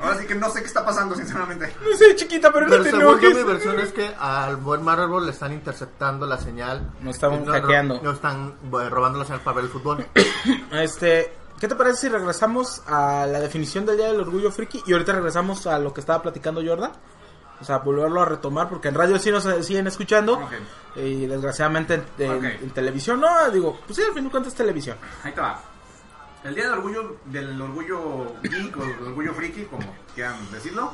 Ahora 0.00 0.18
sí 0.18 0.26
que 0.26 0.34
no 0.34 0.50
sé 0.50 0.60
qué 0.60 0.66
está 0.66 0.84
pasando, 0.84 1.14
sinceramente. 1.14 1.74
No 1.82 1.96
sé, 1.96 2.14
chiquita, 2.14 2.52
pero 2.52 2.66
no 2.66 2.70
Pero 2.72 2.82
te 2.82 2.90
según 2.90 3.02
yo, 3.04 3.10
enojes. 3.30 3.36
mi 3.36 3.42
versión 3.42 3.80
es 3.80 3.92
que 3.92 4.14
al 4.18 4.56
buen 4.56 4.82
Marvel 4.82 5.24
le 5.24 5.30
están 5.30 5.52
interceptando 5.52 6.26
la 6.26 6.36
señal. 6.36 6.82
Nos 7.00 7.14
estaban 7.14 7.40
No, 7.40 7.46
no, 7.46 7.52
hackeando. 7.52 8.00
No 8.02 8.10
están 8.10 8.54
eh, 8.64 8.88
robando 8.90 9.18
la 9.20 9.24
señal 9.24 9.40
para 9.40 9.56
ver 9.56 9.64
el 9.64 9.70
fútbol. 9.70 10.04
Este, 10.72 11.32
¿qué 11.58 11.68
te 11.68 11.74
parece 11.74 12.00
si 12.02 12.08
regresamos 12.10 12.82
a 12.86 13.24
la 13.26 13.40
definición 13.40 13.86
del 13.86 13.96
Día 13.96 14.08
del 14.08 14.20
Orgullo 14.20 14.50
Friki 14.50 14.82
y 14.86 14.92
ahorita 14.92 15.12
regresamos 15.12 15.66
a 15.66 15.78
lo 15.78 15.94
que 15.94 16.00
estaba 16.00 16.20
platicando 16.22 16.60
Jordan? 16.62 16.92
O 17.60 17.64
sea, 17.64 17.78
volverlo 17.78 18.22
a 18.22 18.24
retomar 18.24 18.68
porque 18.68 18.88
en 18.88 18.94
radio 18.94 19.18
sí 19.18 19.30
nos 19.32 19.44
eh, 19.46 19.62
siguen 19.64 19.86
escuchando 19.88 20.48
y 20.94 21.26
desgraciadamente 21.26 21.94
en, 21.94 22.04
en- 22.18 22.30
Ok. 22.38 22.44
en 22.62 22.70
televisión 22.70 23.20
no, 23.20 23.50
digo, 23.50 23.80
pues 23.86 23.96
sí, 23.96 24.02
al 24.06 24.14
fin 24.14 24.24
de 24.24 24.30
cuentas 24.30 24.52
es 24.52 24.56
televisión. 24.58 24.96
Ahí 25.24 25.32
te 25.32 25.40
va. 25.40 25.60
El 26.44 26.54
día 26.54 26.64
del 26.64 26.74
orgullo, 26.74 27.16
del 27.24 27.60
orgullo 27.60 28.32
geek 28.42 28.76
o 28.76 28.80
del 28.84 29.02
orgullo 29.08 29.34
friki, 29.34 29.64
como 29.64 29.84
quieran 30.14 30.36
decirlo, 30.52 30.92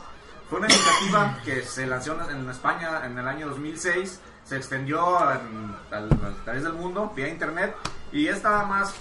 fue 0.49 0.59
una 0.59 0.69
iniciativa 0.69 1.39
que 1.45 1.63
se 1.63 1.87
lanzó 1.87 2.17
en 2.31 2.49
España 2.49 3.05
en 3.05 3.19
el 3.19 3.29
año 3.29 3.49
2006, 3.49 4.21
se 4.45 4.57
extendió 4.57 5.19
en- 5.33 5.77
al- 5.91 6.09
a 6.13 6.45
través 6.45 6.63
del 6.63 6.73
mundo 6.73 7.13
vía 7.15 7.29
internet 7.29 7.75
y 8.11 8.27
estaba 8.29 8.65
más 8.65 8.95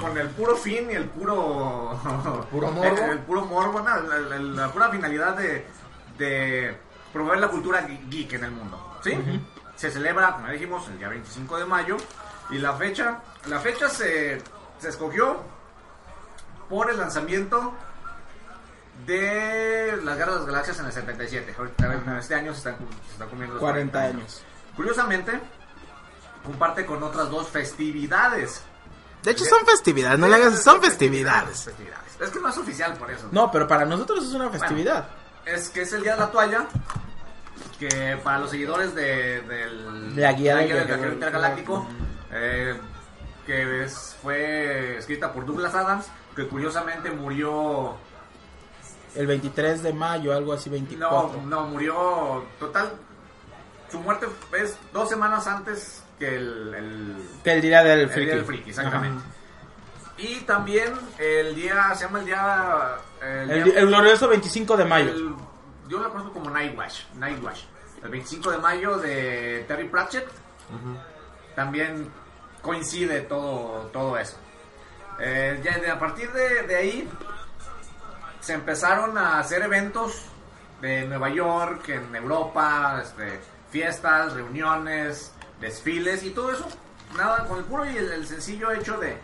con 0.00 0.16
el 0.16 0.28
puro 0.30 0.56
fin 0.56 0.90
y 0.90 0.94
el 0.94 1.04
puro 1.10 1.98
Puro 2.50 2.70
morbo. 2.72 2.96
el, 3.04 3.10
el 3.10 3.18
puro 3.20 3.44
morbo, 3.44 3.80
no, 3.80 4.00
la, 4.02 4.18
la- 4.18 4.38
la 4.38 4.72
pura 4.72 4.88
finalidad 4.88 5.36
de, 5.36 5.66
de 6.18 6.76
promover 7.12 7.38
la 7.38 7.48
cultura 7.48 7.82
ge- 7.82 8.00
geek 8.08 8.32
en 8.34 8.44
el 8.44 8.50
mundo, 8.52 8.98
¿sí? 9.02 9.12
Se 9.76 9.90
celebra, 9.90 10.32
como 10.34 10.46
ya 10.46 10.52
dijimos, 10.52 10.86
el 10.88 10.98
día 10.98 11.08
25 11.08 11.58
de 11.58 11.64
mayo 11.64 11.96
y 12.50 12.58
la 12.58 12.72
fecha, 12.74 13.18
la 13.46 13.58
fecha 13.60 13.88
se, 13.88 14.40
se 14.78 14.88
escogió 14.88 15.42
por 16.68 16.90
el 16.90 16.98
lanzamiento 16.98 17.72
de 19.06 19.98
las 20.04 20.16
Guerras 20.16 20.34
de 20.34 20.40
las 20.40 20.46
Galaxias 20.46 20.78
en 20.80 20.86
el 20.86 20.92
77. 20.92 21.54
Ahorita, 21.58 22.18
este 22.18 22.34
año 22.34 22.52
se 22.52 22.58
están, 22.58 22.76
se 23.06 23.12
están 23.12 23.28
cumpliendo 23.28 23.54
los 23.54 23.60
40 23.60 24.00
años. 24.00 24.42
Curiosamente, 24.76 25.40
comparte 26.44 26.86
con 26.86 27.02
otras 27.02 27.30
dos 27.30 27.48
festividades. 27.48 28.62
De 29.22 29.30
hecho, 29.32 29.44
son 29.44 29.64
festividades, 29.66 30.18
no 30.18 30.28
le 30.28 30.36
hagas, 30.36 30.62
son 30.62 30.80
festividades. 30.82 31.64
festividades. 31.64 32.02
Es 32.20 32.30
que 32.30 32.40
no 32.40 32.48
es 32.48 32.58
oficial 32.58 32.94
por 32.94 33.10
eso. 33.10 33.28
No, 33.32 33.50
pero 33.50 33.66
para 33.66 33.84
nosotros 33.84 34.24
es 34.24 34.32
una 34.34 34.48
festividad. 34.50 35.08
Es 35.46 35.68
que 35.70 35.82
es 35.82 35.92
el 35.92 36.02
Día 36.02 36.14
de 36.14 36.20
la 36.20 36.30
Toalla. 36.30 36.66
Que 37.78 38.16
para 38.22 38.38
los 38.38 38.50
seguidores 38.50 38.94
de, 38.94 39.40
del, 39.42 40.16
La 40.20 40.32
guía 40.32 40.56
de 40.56 40.66
del 40.74 40.86
viajero 40.86 41.12
intergaláctico, 41.12 41.86
eh, 42.30 42.74
que 43.44 43.84
es- 43.84 44.16
fue 44.22 44.96
escrita 44.98 45.32
por 45.32 45.44
Douglas 45.46 45.74
Adams, 45.74 46.06
que 46.36 46.46
curiosamente 46.46 47.10
murió. 47.10 47.96
El 49.16 49.26
23 49.26 49.82
de 49.82 49.92
mayo, 49.92 50.32
algo 50.34 50.52
así, 50.52 50.70
No, 50.70 50.74
24. 50.74 51.42
no, 51.42 51.66
murió. 51.66 52.44
Total. 52.58 52.92
Su 53.90 54.00
muerte 54.00 54.26
es 54.58 54.76
dos 54.92 55.08
semanas 55.08 55.46
antes 55.46 56.02
que 56.18 56.36
el- 56.36 56.74
el, 56.74 57.16
Que 57.44 57.52
el 57.54 57.60
día 57.60 57.82
del 57.82 58.00
El 58.02 58.08
friki. 58.10 58.26
día 58.26 58.34
del 58.36 58.44
friki, 58.44 58.70
exactamente. 58.70 59.22
Y 60.18 60.36
también 60.42 60.94
el 61.18 61.54
día, 61.56 61.92
se 61.96 62.04
llama 62.04 62.20
el 62.20 62.26
día... 62.26 62.88
El, 63.22 63.50
El, 63.50 63.64
día- 63.64 63.78
el 63.80 63.86
glorioso 63.86 64.28
25 64.28 64.76
de 64.76 64.84
mayo. 64.84 65.10
el- 65.12 65.34
yo 65.88 65.98
lo 65.98 66.10
conozco 66.10 66.32
como 66.32 66.50
Nightwatch, 66.50 67.04
Nightwatch. 67.14 67.60
El 68.02 68.10
25 68.10 68.50
de 68.50 68.58
mayo 68.58 68.98
de 68.98 69.64
Terry 69.68 69.88
Pratchett. 69.88 70.28
También 71.54 72.10
coincide 72.62 73.20
todo, 73.22 73.86
todo 73.92 74.16
eso. 74.18 74.36
Eh, 75.20 75.60
ya 75.62 75.78
de- 75.78 75.90
a 75.90 75.98
partir 75.98 76.32
de, 76.32 76.62
de 76.62 76.76
ahí 76.76 77.08
se 78.40 78.54
empezaron 78.54 79.16
a 79.18 79.38
hacer 79.38 79.62
eventos 79.62 80.24
de 80.80 81.04
Nueva 81.06 81.28
York, 81.28 81.88
en 81.90 82.14
Europa, 82.16 83.00
este, 83.02 83.40
fiestas, 83.70 84.32
reuniones, 84.32 85.32
desfiles 85.60 86.22
y 86.24 86.30
todo 86.30 86.52
eso. 86.52 86.66
Nada, 87.16 87.46
con 87.46 87.58
el 87.58 87.64
puro 87.64 87.84
y 87.84 87.96
el, 87.96 88.10
el 88.12 88.26
sencillo 88.26 88.70
hecho 88.72 88.96
de, 88.98 89.16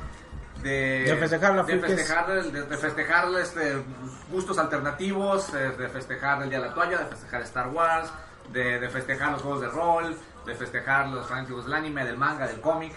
de, 0.62 1.04
De 1.04 1.16
festejar 1.16 1.54
la 1.54 1.62
de 1.62 1.78
festejar, 1.78 2.30
el- 2.30 2.52
de, 2.52 2.62
de 2.62 2.76
festejar 2.76 3.24
este, 3.40 3.82
gustos 4.30 4.58
alternativos, 4.58 5.54
eh, 5.54 5.72
de 5.78 5.88
festejar 5.88 6.42
el 6.42 6.50
Día 6.50 6.60
de 6.60 6.66
la 6.68 6.74
Toalla, 6.74 6.98
de 6.98 7.06
festejar 7.06 7.42
Star 7.42 7.68
Wars, 7.68 8.10
de, 8.52 8.78
de 8.80 8.88
festejar 8.88 9.32
los 9.32 9.42
juegos 9.42 9.60
de 9.60 9.68
rol, 9.68 10.16
de 10.46 10.54
festejar 10.54 11.08
los 11.08 11.26
fanáticos 11.28 11.64
del 11.66 11.74
anime, 11.74 12.04
del 12.04 12.16
manga, 12.16 12.46
del 12.46 12.60
cómic. 12.60 12.92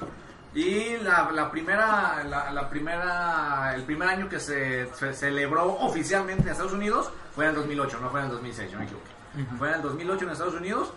Y 0.54 0.98
la, 0.98 1.30
la 1.32 1.50
primera, 1.50 2.24
la, 2.26 2.52
la 2.52 2.70
primera, 2.70 3.72
el 3.74 3.84
primer 3.84 4.10
año 4.10 4.28
que 4.28 4.40
se, 4.40 4.94
se 4.96 5.14
celebró 5.14 5.66
oficialmente 5.80 6.44
en 6.44 6.50
Estados 6.50 6.74
Unidos 6.74 7.10
fue 7.36 7.46
en 7.46 7.52
el 7.52 7.56
2008, 7.58 8.00
no 8.02 8.10
fue 8.10 8.20
en 8.20 8.26
el 8.26 8.32
2006, 8.34 8.72
yo 8.72 8.78
me 8.80 8.84
equivoqué. 8.86 9.10
Fue 9.58 9.70
en 9.70 9.76
el 9.76 9.82
2008 9.82 10.26
en 10.26 10.30
Estados 10.32 10.56
Unidos 10.56 10.92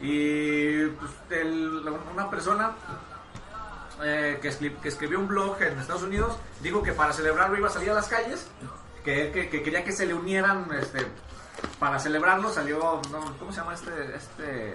y 0.00 0.86
pues, 0.86 1.10
el- 1.30 1.82
una 2.14 2.30
persona 2.30 2.70
eh, 4.04 4.38
que, 4.42 4.50
escri- 4.50 4.76
que 4.80 4.88
escribió 4.88 5.18
un 5.18 5.28
blog 5.28 5.60
en 5.62 5.78
Estados 5.78 6.02
Unidos 6.02 6.36
dijo 6.60 6.82
que 6.82 6.92
para 6.92 7.12
celebrarlo 7.12 7.56
iba 7.56 7.68
a 7.68 7.70
salir 7.70 7.90
a 7.90 7.94
las 7.94 8.08
calles, 8.08 8.46
que, 9.04 9.30
que, 9.32 9.48
que 9.48 9.62
quería 9.62 9.84
que 9.84 9.92
se 9.92 10.06
le 10.06 10.14
unieran 10.14 10.66
este, 10.80 11.06
para 11.78 11.98
celebrarlo. 11.98 12.50
Salió, 12.52 13.00
no, 13.10 13.36
¿cómo 13.38 13.50
se 13.52 13.58
llama 13.58 13.74
este, 13.74 14.16
este, 14.16 14.74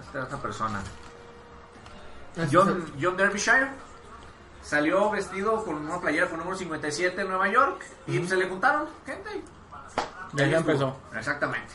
esta, 0.00 0.22
esta 0.22 0.36
persona? 0.40 0.80
John, 2.52 2.86
John 3.00 3.16
Derbyshire 3.16 3.68
salió 4.62 5.10
vestido 5.10 5.64
con 5.64 5.76
una 5.76 6.00
playera 6.00 6.28
con 6.28 6.38
número 6.38 6.56
57 6.56 7.20
en 7.20 7.28
Nueva 7.28 7.48
York 7.48 7.84
y 8.06 8.24
se 8.26 8.36
le 8.36 8.48
juntaron 8.48 8.86
gente. 9.06 9.42
Y 10.36 10.42
ahí 10.42 10.54
empezó. 10.54 10.96
Exactamente. 11.16 11.72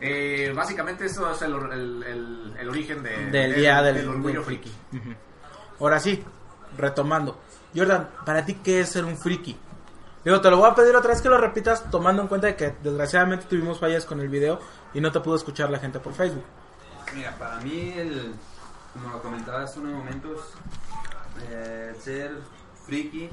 Eh, 0.00 0.52
básicamente 0.56 1.04
eso 1.04 1.30
es 1.30 1.42
el, 1.42 1.52
el- 1.54 2.02
el- 2.02 2.56
el 2.58 2.68
origen 2.70 3.02
de- 3.02 3.26
Del 3.30 3.54
día 3.54 3.82
del, 3.82 4.08
orgullo 4.08 4.42
friki. 4.42 4.72
Ahora 5.80 5.98
sí, 5.98 6.22
retomando. 6.76 7.38
Jordan, 7.74 8.08
¿para 8.24 8.44
ti 8.44 8.54
qué 8.56 8.80
es 8.80 8.90
ser 8.90 9.04
un 9.04 9.16
friki? 9.16 9.56
Digo, 10.24 10.40
te 10.40 10.50
lo 10.50 10.58
voy 10.58 10.68
a 10.70 10.74
pedir 10.74 10.94
otra 10.94 11.10
vez 11.10 11.22
que 11.22 11.28
lo 11.30 11.38
repitas 11.38 11.90
tomando 11.90 12.20
en 12.22 12.28
cuenta 12.28 12.46
de 12.48 12.56
que 12.56 12.74
desgraciadamente 12.82 13.46
tuvimos 13.46 13.78
fallas 13.80 14.04
con 14.04 14.20
el 14.20 14.28
video 14.28 14.60
y 14.92 15.00
no 15.00 15.10
te 15.10 15.20
pudo 15.20 15.36
escuchar 15.36 15.70
la 15.70 15.78
gente 15.78 15.98
por 15.98 16.12
Facebook. 16.12 16.44
Mira, 17.14 17.34
para 17.38 17.56
mí, 17.60 17.92
el, 17.96 18.34
como 18.92 19.08
lo 19.08 19.22
comentaba 19.22 19.62
hace 19.62 19.80
unos 19.80 19.94
momentos, 19.94 20.40
eh, 21.50 21.94
ser 22.00 22.32
friki 22.86 23.30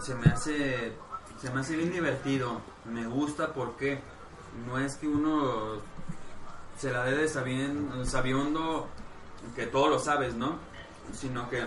se 0.00 0.14
me 0.14 0.26
hace 0.30 0.92
se 1.40 1.50
me 1.50 1.60
hace 1.60 1.76
bien 1.76 1.90
divertido. 1.92 2.60
Me 2.84 3.06
gusta 3.06 3.48
porque 3.52 4.00
no 4.66 4.78
es 4.78 4.94
que 4.96 5.06
uno 5.08 5.78
se 6.78 6.92
la 6.92 7.04
dé 7.04 7.16
de 7.16 7.28
sabien- 7.28 8.04
sabiendo 8.06 8.88
que 9.56 9.66
todo 9.66 9.88
lo 9.88 9.98
sabes, 9.98 10.34
¿no? 10.34 10.56
Sino 11.12 11.48
que 11.50 11.64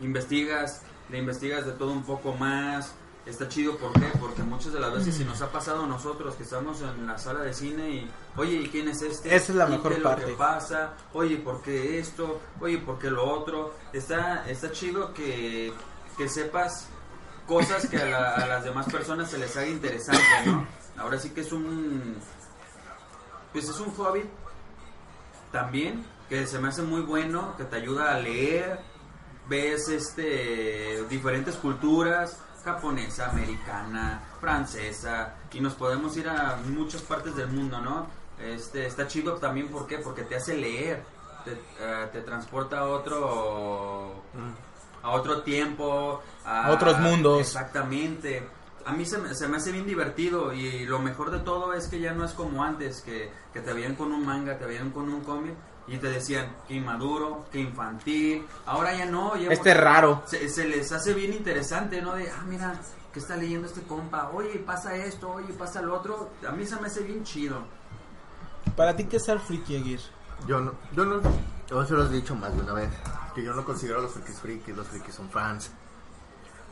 investigas, 0.00 0.82
le 1.10 1.18
investigas 1.18 1.66
de 1.66 1.72
todo 1.72 1.92
un 1.92 2.04
poco 2.04 2.32
más. 2.34 2.94
Está 3.24 3.48
chido, 3.48 3.76
¿por 3.76 3.92
qué? 3.92 4.06
Porque 4.18 4.42
muchas 4.42 4.72
de 4.72 4.80
las 4.80 4.92
veces 4.92 5.14
si 5.14 5.24
nos 5.24 5.40
ha 5.42 5.52
pasado 5.52 5.84
a 5.84 5.86
nosotros 5.86 6.34
que 6.34 6.42
estamos 6.42 6.80
en 6.82 7.06
la 7.06 7.16
sala 7.18 7.40
de 7.40 7.54
cine 7.54 7.88
y, 7.90 8.10
oye, 8.36 8.54
¿y 8.54 8.68
quién 8.68 8.88
es 8.88 9.00
este? 9.00 9.32
Esa 9.32 9.52
es 9.52 9.56
la 9.56 9.68
¿Y 9.68 9.70
mejor 9.72 9.92
qué 9.92 9.96
es 9.98 10.02
lo 10.02 10.08
parte. 10.10 10.24
que 10.24 10.32
pasa? 10.32 10.94
Oye, 11.12 11.36
¿por 11.36 11.62
qué 11.62 12.00
esto? 12.00 12.40
Oye, 12.60 12.78
¿por 12.78 12.98
qué 12.98 13.10
lo 13.10 13.24
otro? 13.24 13.74
Está, 13.92 14.48
está 14.50 14.72
chido 14.72 15.14
que, 15.14 15.72
que 16.18 16.28
sepas 16.28 16.88
cosas 17.46 17.86
que 17.86 17.96
a, 17.98 18.06
la- 18.06 18.34
a 18.34 18.46
las 18.48 18.64
demás 18.64 18.86
personas 18.90 19.30
se 19.30 19.38
les 19.38 19.56
haga 19.56 19.68
interesante, 19.68 20.20
¿no? 20.46 20.66
Ahora 20.98 21.16
sí 21.18 21.30
que 21.30 21.42
es 21.42 21.52
un... 21.52 22.16
Pues 23.52 23.68
es 23.68 23.78
un 23.78 23.92
hobby 23.94 24.24
también 25.52 26.04
que 26.32 26.46
se 26.46 26.58
me 26.58 26.68
hace 26.68 26.80
muy 26.80 27.02
bueno, 27.02 27.54
que 27.58 27.64
te 27.64 27.76
ayuda 27.76 28.14
a 28.14 28.18
leer, 28.18 28.80
ves 29.50 29.90
este 29.90 31.04
diferentes 31.10 31.56
culturas, 31.56 32.40
japonesa, 32.64 33.28
americana, 33.28 34.22
francesa, 34.40 35.34
y 35.52 35.60
nos 35.60 35.74
podemos 35.74 36.16
ir 36.16 36.30
a 36.30 36.56
muchas 36.64 37.02
partes 37.02 37.36
del 37.36 37.48
mundo, 37.48 37.82
¿no? 37.82 38.06
Este, 38.38 38.86
está 38.86 39.06
chido 39.06 39.34
también, 39.34 39.68
¿por 39.68 39.86
qué? 39.86 39.98
Porque 39.98 40.22
te 40.22 40.36
hace 40.36 40.56
leer, 40.56 41.02
te, 41.44 41.52
eh, 41.52 42.08
te 42.10 42.22
transporta 42.22 42.78
a 42.78 42.84
otro, 42.86 44.22
a 45.02 45.10
otro 45.10 45.42
tiempo, 45.42 46.22
a, 46.46 46.68
A 46.68 46.70
otros 46.70 46.98
mundos. 46.98 47.40
Exactamente. 47.40 48.48
A 48.86 48.94
mí 48.94 49.04
se 49.04 49.18
me, 49.18 49.34
se 49.34 49.48
me 49.48 49.58
hace 49.58 49.70
bien 49.70 49.86
divertido 49.86 50.54
y 50.54 50.86
lo 50.86 50.98
mejor 50.98 51.30
de 51.30 51.40
todo 51.40 51.74
es 51.74 51.88
que 51.88 52.00
ya 52.00 52.14
no 52.14 52.24
es 52.24 52.32
como 52.32 52.64
antes, 52.64 53.02
que, 53.02 53.30
que 53.52 53.60
te 53.60 53.74
veían 53.74 53.96
con 53.96 54.12
un 54.12 54.24
manga, 54.24 54.56
te 54.56 54.64
veían 54.64 54.92
con 54.92 55.10
un 55.10 55.20
cómic 55.20 55.54
y 55.86 55.96
te 55.98 56.08
decían 56.08 56.54
que 56.68 56.74
inmaduro, 56.74 57.44
que 57.50 57.60
infantil. 57.60 58.46
Ahora 58.66 58.94
ya 58.96 59.06
no, 59.06 59.36
ya 59.36 59.50
Este 59.50 59.70
es 59.72 59.76
raro. 59.76 60.22
se, 60.26 60.48
se 60.48 60.66
les 60.66 60.90
hace 60.92 61.12
bien 61.14 61.32
interesante, 61.32 62.00
¿no? 62.00 62.14
De, 62.14 62.30
ah, 62.30 62.44
mira, 62.46 62.74
¿qué 63.12 63.18
está 63.18 63.36
leyendo 63.36 63.66
este 63.66 63.82
compa? 63.82 64.30
Oye, 64.32 64.58
pasa 64.64 64.94
esto, 64.94 65.30
oye, 65.30 65.52
pasa 65.52 65.82
lo 65.82 65.94
otro. 65.96 66.30
A 66.48 66.52
mí 66.52 66.64
se 66.66 66.76
me 66.76 66.86
hace 66.86 67.02
bien 67.02 67.24
chido. 67.24 67.62
¿Para 68.76 68.94
ti 68.96 69.04
qué 69.04 69.16
es 69.16 69.24
ser 69.24 69.38
friki, 69.40 69.76
Aguirre? 69.76 70.02
Yo 70.46 70.60
no, 70.60 70.72
yo 70.94 71.04
no, 71.04 71.20
yo 71.68 71.86
se 71.86 71.94
los 71.94 72.10
he 72.10 72.14
dicho 72.14 72.34
más 72.34 72.54
de 72.56 72.62
una 72.62 72.72
vez, 72.72 72.88
que 73.34 73.44
yo 73.44 73.54
no 73.54 73.64
considero 73.64 73.98
a 73.98 74.02
los 74.02 74.12
frikis 74.12 74.40
frikis, 74.40 74.76
los 74.76 74.86
frikis 74.88 75.14
son 75.14 75.28
fans. 75.30 75.70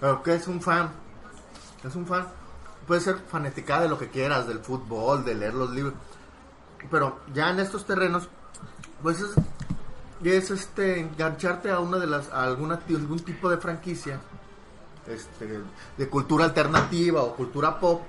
Pero 0.00 0.22
¿qué 0.22 0.34
es 0.34 0.48
un 0.48 0.60
fan? 0.60 0.90
Es 1.84 1.94
un 1.94 2.06
fan. 2.06 2.26
Puede 2.86 3.00
ser 3.00 3.16
fanaticada 3.18 3.82
de 3.82 3.88
lo 3.88 3.98
que 3.98 4.08
quieras, 4.08 4.48
del 4.48 4.60
fútbol, 4.60 5.24
de 5.24 5.34
leer 5.34 5.54
los 5.54 5.70
libros. 5.70 5.94
Pero 6.90 7.20
ya 7.34 7.50
en 7.50 7.60
estos 7.60 7.84
terrenos, 7.86 8.28
pues 9.02 9.20
es, 9.20 9.34
es 10.24 10.50
este, 10.50 11.00
engancharte 11.00 11.70
a 11.70 11.80
una 11.80 11.98
de 11.98 12.06
las, 12.06 12.30
a 12.30 12.44
alguna, 12.44 12.80
algún 12.88 13.20
tipo 13.20 13.48
de 13.48 13.58
franquicia, 13.58 14.20
este, 15.06 15.60
de 15.96 16.08
cultura 16.08 16.44
alternativa 16.44 17.22
o 17.22 17.34
cultura 17.34 17.78
pop. 17.78 18.02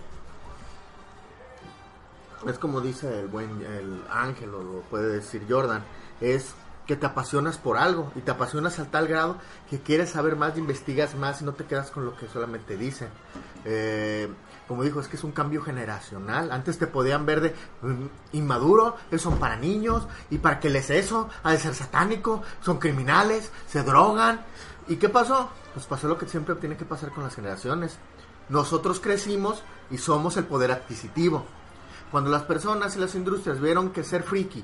Es 2.47 2.57
como 2.57 2.81
dice 2.81 3.19
el 3.19 3.27
buen 3.27 3.61
el 3.61 4.01
Ángel 4.09 4.53
o 4.55 4.63
lo 4.63 4.81
puede 4.81 5.13
decir 5.13 5.45
Jordan, 5.47 5.83
es 6.19 6.55
que 6.87 6.95
te 6.95 7.05
apasionas 7.05 7.57
por 7.57 7.77
algo 7.77 8.11
y 8.15 8.21
te 8.21 8.31
apasionas 8.31 8.79
al 8.79 8.87
tal 8.87 9.07
grado 9.07 9.37
que 9.69 9.79
quieres 9.79 10.09
saber 10.09 10.35
más, 10.35 10.57
investigas 10.57 11.15
más 11.15 11.41
y 11.41 11.45
no 11.45 11.53
te 11.53 11.65
quedas 11.65 11.91
con 11.91 12.03
lo 12.03 12.17
que 12.17 12.27
solamente 12.27 12.77
dicen. 12.77 13.09
Eh, 13.63 14.27
como 14.71 14.83
dijo, 14.83 15.01
es 15.01 15.09
que 15.09 15.17
es 15.17 15.23
un 15.25 15.33
cambio 15.33 15.61
generacional. 15.61 16.49
Antes 16.49 16.77
te 16.77 16.87
podían 16.87 17.25
ver 17.25 17.41
de 17.41 17.55
mm, 17.81 18.05
inmaduro, 18.37 18.95
son 19.17 19.37
para 19.37 19.57
niños 19.57 20.07
y 20.29 20.37
para 20.37 20.61
que 20.61 20.69
les 20.69 20.89
eso, 20.89 21.27
ha 21.43 21.51
de 21.51 21.59
ser 21.59 21.75
satánico, 21.75 22.41
son 22.61 22.77
criminales, 22.77 23.51
se 23.67 23.83
drogan. 23.83 24.45
¿Y 24.87 24.95
qué 24.95 25.09
pasó? 25.09 25.49
Pues 25.73 25.85
pasó 25.87 26.07
lo 26.07 26.17
que 26.17 26.25
siempre 26.25 26.55
tiene 26.55 26.77
que 26.77 26.85
pasar 26.85 27.11
con 27.11 27.25
las 27.25 27.35
generaciones. 27.35 27.97
Nosotros 28.47 29.01
crecimos 29.01 29.61
y 29.89 29.97
somos 29.97 30.37
el 30.37 30.45
poder 30.45 30.71
adquisitivo. 30.71 31.45
cuando 32.09 32.29
las 32.29 32.43
personas 32.43 32.95
y 32.95 32.99
las 32.99 33.13
industrias 33.13 33.59
vieron 33.59 33.89
que 33.89 34.05
ser 34.05 34.23
friki 34.23 34.63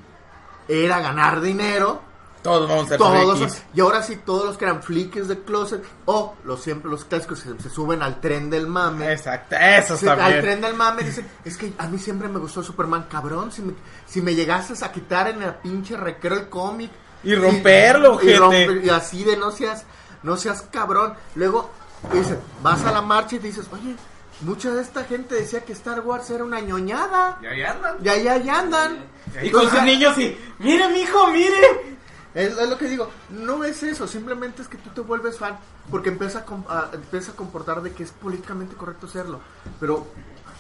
era 0.69 1.01
ganar 1.01 1.41
dinero, 1.41 2.01
Todos 2.43 2.69
vamos 2.69 2.85
a 2.85 2.89
ser 2.89 2.97
todos, 2.97 3.37
frikis. 3.39 3.63
y 3.73 3.81
ahora 3.81 4.03
sí 4.03 4.15
todos 4.17 4.45
los 4.45 4.57
que 4.57 4.65
eran 4.65 4.81
frikis 4.81 5.27
de 5.27 5.39
closet, 5.41 5.83
o 6.05 6.35
los 6.45 6.61
siempre 6.61 6.89
los 6.89 7.03
clásicos 7.03 7.39
se, 7.39 7.59
se 7.59 7.69
suben 7.69 8.01
al 8.01 8.21
tren 8.21 8.49
del 8.49 8.67
mame. 8.67 9.11
Exacto, 9.11 9.55
eso 9.55 9.97
Se- 9.97 10.05
está 10.07 10.25
al 10.25 10.41
tren 10.41 10.61
del 10.61 10.73
mame 10.75 11.03
dicen, 11.03 11.27
es 11.43 11.57
que 11.57 11.73
a 11.77 11.87
mí 11.87 11.97
siempre 11.99 12.27
me 12.29 12.39
gustó 12.39 12.63
Superman, 12.63 13.07
cabrón, 13.09 13.51
si 13.51 13.61
me, 13.63 13.73
si 14.05 14.21
me 14.21 14.33
llegases 14.35 14.81
a 14.83 14.91
quitar 14.91 15.27
en 15.29 15.41
el 15.43 15.55
pinche 15.55 15.97
recreo 15.97 16.35
el 16.37 16.49
cómic. 16.49 16.91
Y 17.23 17.33
romperlo, 17.35 18.19
y, 18.21 18.27
romper- 18.33 18.85
y 18.85 18.89
así 18.89 19.23
de 19.23 19.35
no 19.35 19.51
seas, 19.51 19.83
no 20.23 20.37
seas 20.37 20.61
cabrón. 20.71 21.15
Luego, 21.35 21.69
dice, 22.13 22.37
vas 22.61 22.85
a 22.85 22.91
la 22.91 23.01
marcha 23.01 23.35
y 23.35 23.39
te 23.39 23.47
dices, 23.47 23.65
oye, 23.73 23.95
mucha 24.41 24.69
de 24.71 24.81
esta 24.83 25.03
gente 25.03 25.33
decía 25.35 25.65
que 25.65 25.73
Star 25.73 25.99
Wars 26.01 26.29
era 26.29 26.43
una 26.43 26.61
ñoñada. 26.61 27.39
Y 27.41 27.47
ahí 27.47 27.63
andan. 27.63 27.97
Y 28.03 28.07
ahí, 28.07 28.27
ahí 28.27 28.47
andan. 28.49 29.05
Y 29.41 29.49
con 29.49 29.67
sus 29.69 29.81
niños 29.81 30.17
y, 30.19 30.37
mire, 30.59 30.87
mijo, 30.89 31.27
mire. 31.31 31.96
Es, 32.37 32.57
es 32.57 32.69
lo 32.69 32.77
que 32.77 32.85
digo, 32.87 33.09
no 33.29 33.63
es 33.63 33.81
eso, 33.83 34.07
simplemente 34.07 34.61
es 34.61 34.67
que 34.67 34.77
tú 34.77 34.89
te 34.91 35.01
vuelves 35.01 35.37
fan 35.37 35.57
porque 35.89 36.09
empieza 36.09 36.45
a, 36.67 36.73
a- 36.73 36.89
empieza 36.93 37.31
a 37.31 37.35
comportar 37.35 37.81
de 37.81 37.91
que 37.93 38.03
es 38.03 38.11
políticamente 38.11 38.75
correcto 38.75 39.07
serlo. 39.07 39.39
Pero, 39.79 40.07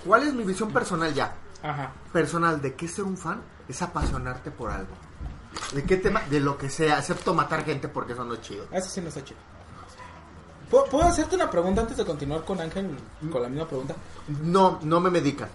¿cuál 0.05 0.23
es 0.23 0.33
mi 0.33 0.43
visión 0.43 0.71
personal 0.71 1.13
ya? 1.13 1.35
Ajá. 1.63 1.91
Personal 2.13 2.61
de 2.61 2.73
qué 2.75 2.87
ser 2.87 3.03
un 3.05 3.17
fan 3.17 3.41
es 3.67 3.81
apasionarte 3.81 4.51
por 4.51 4.71
algo. 4.71 4.91
¿De 5.73 5.83
qué 5.83 5.97
tema? 5.97 6.21
De 6.29 6.39
lo 6.39 6.57
que 6.57 6.69
sea, 6.69 6.99
excepto 6.99 7.33
matar 7.33 7.63
gente 7.65 7.87
porque 7.87 8.13
eso 8.13 8.23
no 8.23 8.33
es 8.35 8.41
chido. 8.41 8.65
Eso 8.71 8.89
sí 8.89 9.01
no 9.01 9.09
está 9.09 9.23
chido. 9.23 9.39
¿Puedo, 10.69 11.03
hacerte 11.07 11.35
una 11.35 11.49
pregunta 11.49 11.81
antes 11.81 11.95
de 11.95 12.05
continuar 12.05 12.43
con 12.43 12.59
Ángel? 12.59 12.89
Con 13.31 13.41
la 13.41 13.47
misma 13.47 13.65
pregunta. 13.67 13.95
No, 14.43 14.79
no 14.83 14.99
me 14.99 15.09
medican. 15.09 15.47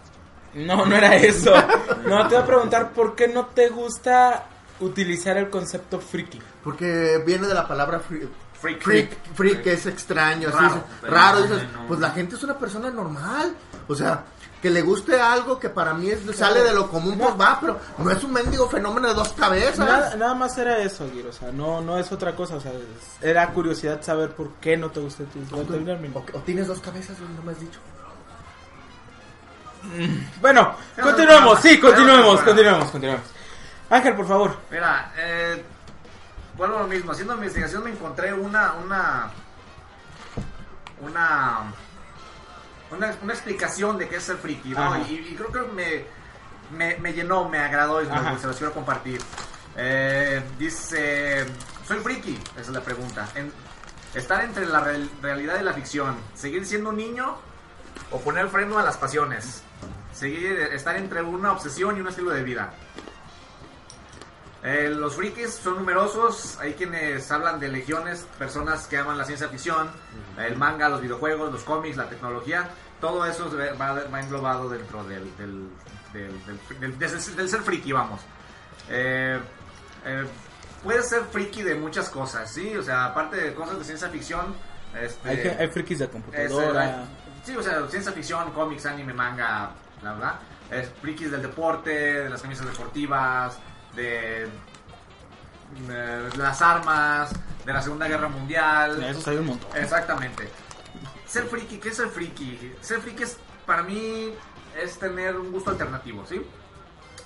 No, 0.54 0.86
no 0.86 0.96
era 0.96 1.14
eso. 1.16 1.52
No, 2.06 2.26
te 2.28 2.34
voy 2.34 2.42
a 2.42 2.46
preguntar 2.46 2.92
por 2.92 3.14
qué 3.14 3.28
no 3.28 3.46
te 3.46 3.68
gusta 3.68 4.44
utilizar 4.82 5.36
el 5.36 5.48
concepto 5.50 5.98
friki. 6.00 6.40
Porque 6.62 7.22
viene 7.26 7.46
de 7.46 7.54
la 7.54 7.66
palabra 7.66 8.00
free- 8.00 8.28
Freak. 8.60 8.80
freak, 8.82 9.10
freak, 9.34 9.62
que 9.62 9.72
es 9.72 9.86
extraño, 9.86 10.48
así, 10.48 10.56
Raro, 10.56 10.84
pero 11.00 11.12
raro, 11.16 11.40
no, 11.40 11.46
dices, 11.46 11.72
no. 11.72 11.86
pues 11.88 11.98
la 11.98 12.10
gente 12.10 12.36
es 12.36 12.42
una 12.44 12.56
persona 12.56 12.90
normal, 12.90 13.56
o 13.88 13.94
sea, 13.96 14.22
que 14.62 14.70
le 14.70 14.82
guste 14.82 15.20
algo 15.20 15.58
que 15.58 15.68
para 15.68 15.92
mí 15.94 16.08
es, 16.10 16.20
sale 16.36 16.62
de 16.62 16.72
lo 16.72 16.88
común, 16.88 17.18
pues 17.18 17.34
va, 17.40 17.58
pero 17.60 17.80
no 17.98 18.08
es 18.08 18.22
un 18.22 18.32
mendigo 18.32 18.68
fenómeno 18.70 19.08
de 19.08 19.14
dos 19.14 19.32
cabezas. 19.32 19.80
Nada, 19.80 20.14
nada 20.14 20.34
más 20.36 20.56
era 20.58 20.78
eso, 20.78 21.10
Guiro. 21.12 21.30
O 21.30 21.32
sea, 21.32 21.50
no, 21.50 21.80
no 21.80 21.98
es 21.98 22.12
otra 22.12 22.36
cosa. 22.36 22.54
O 22.54 22.60
sea, 22.60 22.70
es- 22.70 22.78
era 23.20 23.48
curiosidad 23.48 24.00
saber 24.00 24.30
por 24.30 24.50
qué 24.60 24.76
no 24.76 24.92
te 24.92 25.00
gusta 25.00 25.24
utilizar 25.24 25.58
el 25.58 25.84
término. 25.84 26.14
O, 26.32 26.38
o 26.38 26.40
tienes 26.42 26.68
dos 26.68 26.78
cabezas, 26.78 27.16
no 27.18 27.42
me 27.42 27.50
has 27.50 27.58
dicho. 27.58 27.80
Bueno, 30.40 30.74
continuemos. 31.02 31.60
Sí, 31.60 31.80
continuemos, 31.80 32.40
continuemos, 32.42 32.90
continuemos. 32.90 33.24
Ángel, 33.92 34.14
por 34.16 34.26
favor. 34.26 34.56
Mira, 34.70 35.12
eh, 35.16 35.62
vuelvo 36.56 36.78
a 36.78 36.80
lo 36.82 36.88
mismo. 36.88 37.12
Haciendo 37.12 37.34
investigación 37.34 37.84
me 37.84 37.90
encontré 37.90 38.32
una, 38.32 38.72
una, 38.74 39.30
una, 41.00 41.58
una, 42.90 43.14
una 43.22 43.32
explicación 43.32 43.98
de 43.98 44.08
qué 44.08 44.16
es 44.16 44.22
ser 44.22 44.36
friki, 44.36 44.70
¿no? 44.70 44.78
Y, 45.08 45.14
y 45.32 45.34
creo 45.36 45.52
que 45.52 45.72
me, 45.72 46.04
me, 46.76 46.96
me 46.98 47.12
llenó, 47.12 47.48
me 47.48 47.58
agradó 47.58 48.02
y 48.02 48.06
los, 48.06 48.40
se 48.40 48.46
los 48.46 48.56
quiero 48.56 48.72
compartir. 48.72 49.20
Eh, 49.76 50.42
dice, 50.58 51.46
soy 51.86 51.98
friki, 52.00 52.38
esa 52.52 52.60
es 52.60 52.68
la 52.68 52.80
pregunta. 52.80 53.28
En- 53.34 53.52
estar 54.14 54.44
entre 54.44 54.66
la 54.66 54.80
real- 54.80 55.10
realidad 55.22 55.58
y 55.60 55.64
la 55.64 55.72
ficción, 55.72 56.16
seguir 56.34 56.66
siendo 56.66 56.90
un 56.90 56.96
niño 56.98 57.36
o 58.10 58.20
poner 58.20 58.48
freno 58.48 58.78
a 58.78 58.82
las 58.82 58.98
pasiones, 58.98 59.62
seguir, 60.12 60.52
estar 60.72 60.96
entre 60.96 61.22
una 61.22 61.52
obsesión 61.52 61.96
y 61.96 62.00
un 62.00 62.08
estilo 62.08 62.30
de 62.30 62.42
vida. 62.42 62.74
Eh, 64.64 64.88
los 64.90 65.16
frikis 65.16 65.54
son 65.54 65.74
numerosos, 65.76 66.56
hay 66.60 66.74
quienes 66.74 67.30
hablan 67.32 67.58
de 67.58 67.68
legiones, 67.68 68.24
personas 68.38 68.86
que 68.86 68.96
aman 68.96 69.18
la 69.18 69.24
ciencia 69.24 69.48
ficción, 69.48 69.90
el 70.38 70.56
manga, 70.56 70.88
los 70.88 71.00
videojuegos, 71.00 71.50
los 71.52 71.64
cómics, 71.64 71.96
la 71.96 72.08
tecnología, 72.08 72.68
todo 73.00 73.26
eso 73.26 73.50
va, 73.78 73.92
va 74.06 74.20
englobado 74.20 74.68
dentro 74.68 75.02
del, 75.02 75.36
del, 75.36 75.68
del, 76.12 76.98
del- 76.98 77.48
ser 77.48 77.62
friki, 77.62 77.90
vamos. 77.90 78.20
Eh, 78.88 79.40
eh, 80.06 80.24
puedes 80.84 81.08
ser 81.08 81.22
friki 81.24 81.62
de 81.62 81.74
muchas 81.74 82.08
cosas, 82.08 82.48
¿sí? 82.52 82.76
O 82.76 82.82
sea, 82.84 83.06
aparte 83.06 83.36
de 83.36 83.54
cosas 83.54 83.78
de 83.78 83.84
ciencia 83.84 84.08
ficción, 84.10 84.54
este, 85.00 85.28
Hay, 85.28 85.56
hay 85.58 85.68
frikis 85.68 85.98
de 85.98 86.08
computadora. 86.08 86.86
eh, 87.02 87.04
sí, 87.44 87.56
o 87.56 87.62
sea, 87.64 87.84
ciencia 87.88 88.12
ficción, 88.12 88.52
cómics, 88.52 88.86
anime, 88.86 89.12
manga, 89.12 89.70
bla, 90.00 90.12
bla. 90.14 90.38
Es 90.70 90.88
frikis 91.00 91.30
del 91.32 91.42
deporte, 91.42 91.90
de 91.90 92.30
las 92.30 92.40
camisas 92.40 92.64
deportivas, 92.66 93.58
de, 93.94 94.48
las 96.36 96.62
armas, 96.62 97.32
de 97.64 97.72
la 97.72 97.82
Segunda 97.82 98.08
Guerra 98.08 98.28
Mundial. 98.28 99.00
De 99.00 99.10
esos 99.10 99.26
hay 99.28 99.36
un 99.36 99.46
montón. 99.46 99.70
Exactamente. 99.76 100.48
Ser 101.26 101.44
friki, 101.44 101.78
¿qué 101.78 101.88
es 101.88 101.96
ser 101.96 102.08
friki? 102.08 102.74
Ser 102.80 103.00
friki 103.00 103.22
es, 103.22 103.38
para 103.66 103.82
mí, 103.82 104.34
es 104.80 104.98
tener 104.98 105.36
un 105.36 105.50
gusto 105.50 105.70
alternativo, 105.70 106.24
¿sí? 106.26 106.42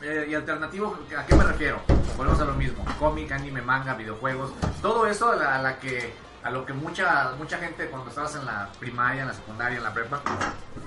Eh, 0.02 0.26
y 0.29 0.35
alternativo, 0.35 0.98
¿a 1.16 1.24
qué 1.24 1.35
me 1.35 1.44
refiero? 1.44 1.81
Volvemos 2.16 2.40
a 2.40 2.44
lo 2.44 2.55
mismo, 2.55 2.85
cómic, 2.98 3.33
anime, 3.33 3.62
manga, 3.62 3.94
videojuegos, 3.94 4.52
todo 4.83 5.07
eso 5.07 5.33
a 5.33 5.37
la, 5.37 5.57
a 5.57 5.62
la 5.62 5.79
que 5.79 6.12
a 6.42 6.50
lo 6.50 6.64
que 6.64 6.72
mucha 6.72 7.33
mucha 7.38 7.59
gente 7.59 7.88
cuando 7.88 8.09
estabas 8.11 8.37
en 8.37 8.44
la 8.46 8.70
primaria, 8.79 9.22
en 9.22 9.29
la 9.29 9.35
secundaria, 9.35 9.79
en 9.79 9.83
la 9.83 9.92
prepa, 9.92 10.22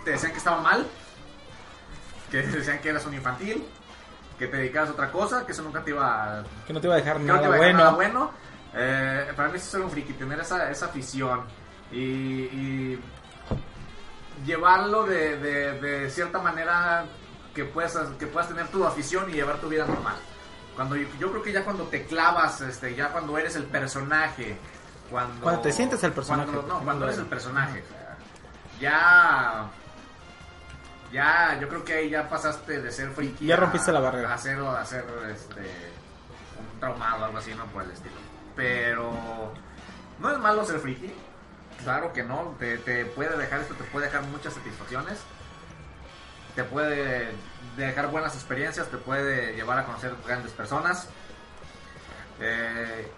te 0.06 0.12
decían 0.12 0.32
que 0.32 0.38
estaba 0.38 0.62
mal, 0.62 0.88
que 2.32 2.38
decían 2.44 2.80
que 2.80 2.90
eras 2.90 3.06
un 3.06 3.16
infantil, 3.16 3.66
que 4.40 4.48
te 4.48 4.58
dedicabas 4.58 4.90
a 4.90 4.94
otra 4.94 5.12
cosa, 5.12 5.46
que 5.46 5.52
eso 5.52 5.62
nunca 5.62 5.84
te 5.84 5.92
iba 5.92 6.40
a 6.40 6.44
Que 6.66 6.74
no 6.74 6.82
te 6.82 6.88
va 6.88 6.96
a 6.96 6.98
dejar 6.98 7.20
nada 7.20 7.42
te 7.42 7.48
va 7.50 7.56
a 7.56 7.58
dejar 7.58 7.74
bueno. 7.74 7.78
nada 7.80 7.92
bueno. 7.92 8.32
Eh, 8.74 9.32
para 9.36 9.50
mí 9.50 9.58
es 9.58 9.64
ser 9.64 9.82
un 9.82 9.92
friki, 9.92 10.14
tener 10.14 10.40
esa, 10.40 10.72
esa 10.72 10.86
afición 10.88 11.44
y, 11.92 12.00
y 12.00 13.00
llevarlo 14.46 15.06
de, 15.06 15.38
de- 15.38 15.80
de 15.80 16.10
cierta 16.10 16.40
manera 16.40 17.06
que 17.54 17.66
puedas, 17.66 17.98
que 18.18 18.28
puedas 18.28 18.48
tener 18.48 18.68
tu 18.70 18.86
afición 18.86 19.30
y 19.30 19.34
llevar 19.34 19.58
tu 19.58 19.68
vida 19.70 19.86
normal. 19.86 20.16
Cuando 20.76 20.96
yo, 20.96 21.30
creo 21.32 21.42
que 21.44 21.52
ya 21.52 21.66
cuando 21.66 21.84
te 21.86 22.06
clavas, 22.06 22.62
este, 22.62 22.96
ya 22.96 23.10
cuando 23.10 23.38
eres 23.38 23.56
el 23.58 23.66
personaje, 23.66 24.58
cuando, 25.10 25.42
Cuando 25.42 25.62
te 25.62 25.72
sientes 25.74 26.02
el 26.04 26.14
personaje. 26.14 26.50
cuando- 26.52 26.74
no, 26.74 26.80
cuando 26.84 27.06
eres 27.06 27.18
el 27.18 27.26
personaje, 27.26 27.84
ya 28.80 29.68
ya, 31.12 31.58
yo 31.60 31.68
creo 31.70 31.84
que 31.84 31.94
ahí 31.94 32.10
ya 32.10 32.28
pasaste 32.30 32.82
de 32.82 32.92
ser 32.92 33.10
friki 33.12 33.46
Ya 33.48 33.56
a- 33.56 33.58
rompiste 33.58 33.92
la 33.92 34.00
barrera. 34.00 34.34
A 34.34 34.38
ser, 34.38 34.60
a 34.60 34.86
ser 34.86 35.06
este, 35.32 35.62
un 35.62 36.80
traumado 36.80 37.22
o 37.22 37.26
algo 37.26 37.38
así, 37.38 37.54
no 37.56 37.66
por 37.68 37.84
el 37.84 37.92
estilo. 37.92 38.16
Pero 38.56 39.12
no 40.20 40.32
es 40.32 40.38
malo 40.40 40.66
ser 40.66 40.80
friki. 40.80 41.14
Claro 41.84 42.12
que 42.14 42.24
no. 42.24 42.56
Te, 42.60 42.78
te 42.80 43.06
puede 43.06 43.38
dejar 43.38 43.62
esto, 43.62 43.74
te 43.76 43.84
puede 43.86 44.08
dejar 44.08 44.24
muchas 44.24 44.54
satisfacciones. 44.54 45.20
Te 46.56 46.64
puede 46.64 47.32
dejar 47.78 48.08
buenas 48.08 48.36
experiencias, 48.36 48.88
te 48.88 48.98
puede 48.98 49.54
llevar 49.56 49.78
a 49.80 49.86
conocer 49.86 50.14
grandes 50.28 50.52
personas. 50.52 51.08
Eh, 52.42 53.10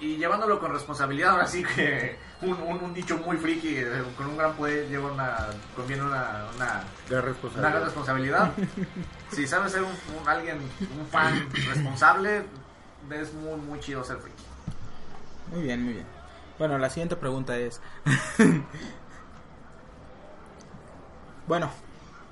y 0.00 0.16
llevándolo 0.16 0.58
con 0.60 0.72
responsabilidad, 0.72 1.30
ahora 1.30 1.46
sí 1.46 1.64
que 1.64 2.16
un, 2.42 2.52
un, 2.62 2.82
un 2.84 2.92
dicho 2.94 3.16
muy 3.18 3.36
friki, 3.38 3.76
eh, 3.78 4.02
con 4.16 4.26
un 4.26 4.36
gran 4.36 4.52
poder 4.54 4.88
lleva 4.88 5.10
una, 5.10 5.48
conviene 5.74 6.02
una, 6.02 6.44
una, 6.54 6.82
De 7.08 7.14
una 7.14 7.20
gran 7.20 7.24
responsabilidad. 7.24 7.84
responsabilidad. 7.84 8.52
si 9.32 9.46
sabes 9.46 9.72
ser 9.72 9.82
un, 9.82 9.90
un- 10.20 10.28
alguien, 10.28 10.58
un 10.98 11.06
fan 11.06 11.48
responsable, 11.68 12.42
es 13.10 13.32
muy, 13.34 13.56
muy 13.60 13.80
chido 13.80 14.04
ser 14.04 14.18
friki. 14.18 14.42
Muy 15.52 15.62
bien, 15.62 15.82
muy 15.82 15.92
bien. 15.94 16.06
Bueno, 16.58 16.76
la 16.78 16.90
siguiente 16.90 17.16
pregunta 17.16 17.56
es... 17.56 17.80
bueno, 21.46 21.70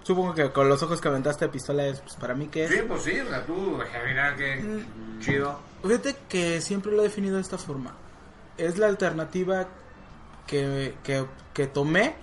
supongo 0.03 0.35
que 0.35 0.51
con 0.51 0.69
los 0.69 0.83
ojos 0.83 1.01
que 1.01 1.09
aventaste 1.09 1.45
de 1.47 1.51
pistola 1.53 1.87
es, 1.87 2.01
pues, 2.01 2.17
para 2.17 2.35
mí 2.35 2.49
que 2.49 2.65
es... 2.65 2.71
Sí, 2.71 2.79
pues 2.87 3.03
sí, 3.03 3.19
o 3.21 3.29
sea, 3.29 3.45
tú, 3.47 3.79
mira 4.07 4.35
qué 4.37 4.85
chido. 5.21 5.61
Fíjate 5.85 6.17
que 6.31 6.63
siempre 6.63 6.93
lo 6.93 7.01
he 7.01 7.05
definido 7.05 7.37
de 7.37 7.43
esta 7.43 7.59
forma. 7.59 7.95
Es 8.57 8.79
la 8.79 8.87
alternativa 8.87 9.69
que, 10.47 10.95
que, 11.05 11.27
que 11.53 11.67
tomé 11.67 12.15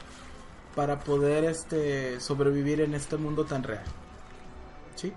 para 0.76 1.00
poder 1.00 1.44
este 1.44 2.20
sobrevivir 2.20 2.82
en 2.82 2.96
este 2.96 3.18
mundo 3.18 3.46
tan 3.46 3.62
real. 3.62 3.84
¿Sí? 4.96 5.14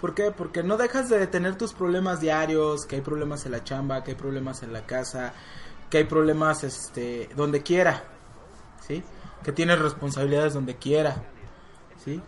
¿Por 0.00 0.14
qué? 0.14 0.32
Porque 0.32 0.64
no 0.64 0.76
dejas 0.76 1.08
de 1.08 1.26
tener 1.28 1.56
tus 1.56 1.72
problemas 1.72 2.20
diarios, 2.20 2.86
que 2.86 2.96
hay 2.96 3.02
problemas 3.02 3.46
en 3.46 3.52
la 3.52 3.62
chamba, 3.62 4.02
que 4.02 4.12
hay 4.12 4.16
problemas 4.16 4.64
en 4.64 4.72
la 4.72 4.84
casa, 4.84 5.32
que 5.88 5.98
hay 5.98 6.04
problemas 6.04 6.64
este 6.64 7.28
donde 7.36 7.62
quiera. 7.62 8.02
¿Sí? 8.86 9.04
Que 9.44 9.52
tienes 9.52 9.78
responsabilidades 9.78 10.54
donde 10.54 10.74
quiera. 10.74 11.22
¿Sí? 12.04 12.20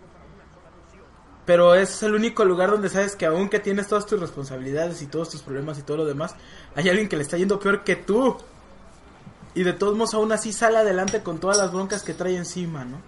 Pero 1.48 1.74
es 1.74 2.02
el 2.02 2.14
único 2.14 2.44
lugar 2.44 2.70
donde 2.70 2.90
sabes 2.90 3.16
que 3.16 3.24
aunque 3.24 3.58
tienes 3.58 3.88
todas 3.88 4.04
tus 4.04 4.20
responsabilidades 4.20 5.00
y 5.00 5.06
todos 5.06 5.30
tus 5.30 5.40
problemas 5.40 5.78
y 5.78 5.82
todo 5.82 5.96
lo 5.96 6.04
demás, 6.04 6.34
hay 6.74 6.90
alguien 6.90 7.08
que 7.08 7.16
le 7.16 7.22
está 7.22 7.38
yendo 7.38 7.58
peor 7.58 7.84
que 7.84 7.96
tú. 7.96 8.37
Y 9.54 9.62
de 9.62 9.72
todos 9.72 9.96
modos 9.96 10.12
aún 10.12 10.30
así 10.30 10.52
sale 10.52 10.76
adelante 10.76 11.22
con 11.22 11.38
todas 11.38 11.56
las 11.56 11.72
broncas 11.72 12.02
que 12.02 12.12
trae 12.12 12.37
encima, 12.37 12.84
¿no? 12.84 13.00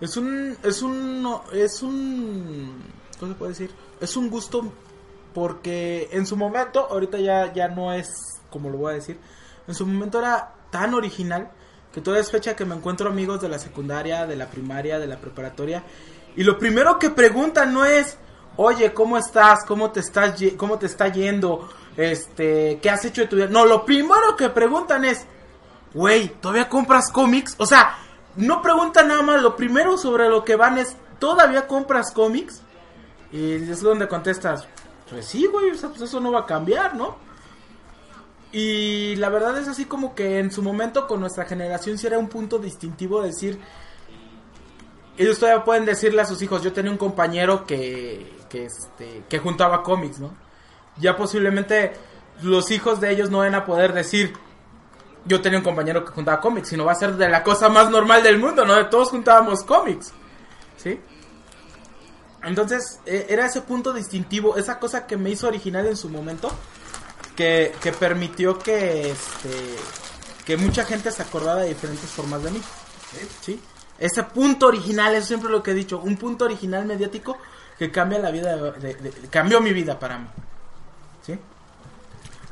Es 0.00 0.16
un, 0.16 0.56
es 0.62 0.80
un, 0.80 1.28
es 1.52 1.82
un, 1.82 2.84
¿cómo 3.18 3.32
se 3.32 3.36
puede 3.36 3.50
decir? 3.50 3.70
Es 4.00 4.16
un 4.16 4.30
gusto 4.30 4.72
porque 5.34 6.10
en 6.12 6.24
su 6.24 6.36
momento, 6.36 6.86
ahorita 6.88 7.18
ya, 7.18 7.52
ya 7.52 7.66
no 7.66 7.92
es 7.92 8.06
como 8.48 8.70
lo 8.70 8.78
voy 8.78 8.92
a 8.92 8.94
decir, 8.94 9.18
en 9.66 9.74
su 9.74 9.84
momento 9.84 10.20
era 10.20 10.54
tan 10.70 10.94
original 10.94 11.50
que 11.92 12.00
todavía 12.00 12.22
es 12.22 12.30
fecha 12.30 12.54
que 12.54 12.64
me 12.64 12.76
encuentro 12.76 13.10
amigos 13.10 13.40
de 13.40 13.48
la 13.48 13.58
secundaria, 13.58 14.24
de 14.24 14.36
la 14.36 14.46
primaria, 14.46 15.00
de 15.00 15.08
la 15.08 15.18
preparatoria 15.20 15.82
y 16.38 16.44
lo 16.44 16.56
primero 16.56 17.00
que 17.00 17.10
preguntan 17.10 17.74
no 17.74 17.84
es, 17.84 18.16
oye, 18.54 18.94
¿cómo 18.94 19.18
estás? 19.18 19.64
¿Cómo 19.66 19.90
te 19.90 19.98
estás, 19.98 20.40
cómo 20.56 20.78
te 20.78 20.86
está 20.86 21.08
yendo? 21.08 21.68
Este, 21.96 22.78
¿qué 22.80 22.90
has 22.90 23.04
hecho 23.04 23.22
de 23.22 23.26
tu 23.26 23.34
vida? 23.34 23.48
No, 23.48 23.66
lo 23.66 23.84
primero 23.84 24.36
que 24.36 24.48
preguntan 24.48 25.04
es, 25.04 25.26
güey, 25.92 26.28
¿todavía 26.40 26.68
compras 26.68 27.10
cómics? 27.10 27.56
O 27.58 27.66
sea, 27.66 27.98
no 28.36 28.62
preguntan 28.62 29.08
nada 29.08 29.22
más, 29.22 29.42
lo 29.42 29.56
primero 29.56 29.98
sobre 29.98 30.28
lo 30.28 30.44
que 30.44 30.54
van 30.54 30.78
es, 30.78 30.96
¿todavía 31.18 31.66
compras 31.66 32.12
cómics? 32.12 32.62
Y 33.32 33.54
es 33.54 33.80
donde 33.80 34.06
contestas, 34.06 34.68
pues 35.10 35.26
sí, 35.26 35.44
güey, 35.46 35.72
pues 35.72 36.00
eso 36.00 36.20
no 36.20 36.30
va 36.30 36.42
a 36.42 36.46
cambiar, 36.46 36.94
¿no? 36.94 37.16
Y 38.52 39.16
la 39.16 39.28
verdad 39.28 39.58
es 39.58 39.66
así 39.66 39.86
como 39.86 40.14
que 40.14 40.38
en 40.38 40.52
su 40.52 40.62
momento 40.62 41.08
con 41.08 41.18
nuestra 41.18 41.46
generación 41.46 41.98
sí 41.98 42.06
era 42.06 42.16
un 42.16 42.28
punto 42.28 42.60
distintivo 42.60 43.22
decir, 43.22 43.58
ellos 45.18 45.38
todavía 45.38 45.64
pueden 45.64 45.84
decirle 45.84 46.22
a 46.22 46.24
sus 46.24 46.40
hijos, 46.42 46.62
yo 46.62 46.72
tenía 46.72 46.90
un 46.92 46.96
compañero 46.96 47.66
que, 47.66 48.36
que, 48.48 48.66
este, 48.66 49.24
que 49.28 49.38
juntaba 49.38 49.82
cómics, 49.82 50.20
¿no? 50.20 50.34
Ya 50.96 51.16
posiblemente 51.16 51.92
los 52.42 52.70
hijos 52.70 53.00
de 53.00 53.10
ellos 53.10 53.30
no 53.30 53.38
van 53.38 53.54
a 53.54 53.64
poder 53.64 53.92
decir, 53.92 54.32
yo 55.24 55.40
tenía 55.42 55.58
un 55.58 55.64
compañero 55.64 56.04
que 56.04 56.12
juntaba 56.12 56.40
cómics, 56.40 56.68
sino 56.68 56.84
va 56.84 56.92
a 56.92 56.96
ser 56.96 57.16
de 57.16 57.28
la 57.28 57.42
cosa 57.42 57.68
más 57.68 57.90
normal 57.90 58.22
del 58.22 58.38
mundo, 58.38 58.64
¿no? 58.64 58.74
De 58.74 58.84
todos 58.84 59.10
juntábamos 59.10 59.64
cómics, 59.64 60.12
¿sí? 60.76 61.00
Entonces, 62.44 63.00
eh, 63.04 63.26
era 63.28 63.46
ese 63.46 63.62
punto 63.62 63.92
distintivo, 63.92 64.56
esa 64.56 64.78
cosa 64.78 65.06
que 65.06 65.16
me 65.16 65.30
hizo 65.30 65.48
original 65.48 65.86
en 65.86 65.96
su 65.96 66.08
momento, 66.08 66.50
que, 67.34 67.74
que 67.82 67.92
permitió 67.92 68.58
que, 68.58 69.10
este, 69.10 69.76
que 70.46 70.56
mucha 70.56 70.84
gente 70.84 71.10
se 71.10 71.22
acordara 71.22 71.62
de 71.62 71.68
diferentes 71.68 72.08
formas 72.08 72.42
de 72.44 72.52
mí, 72.52 72.62
¿sí? 73.40 73.60
Ese 73.98 74.22
punto 74.22 74.66
original, 74.68 75.14
es 75.14 75.24
siempre 75.26 75.50
lo 75.50 75.62
que 75.62 75.72
he 75.72 75.74
dicho, 75.74 75.98
un 76.00 76.16
punto 76.16 76.44
original 76.44 76.84
mediático 76.86 77.36
que 77.78 77.90
cambia 77.90 78.18
la 78.18 78.30
vida, 78.30 78.56
de- 78.56 78.94
de- 78.94 78.94
de- 79.10 79.28
cambió 79.28 79.60
mi 79.60 79.72
vida 79.72 79.98
para 79.98 80.18
mí, 80.18 80.26
¿sí? 81.24 81.38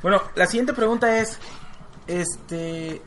Bueno, 0.02 0.22
la 0.34 0.46
siguiente 0.46 0.72
pregunta 0.72 1.18
es, 1.18 1.38
este, 2.06 3.00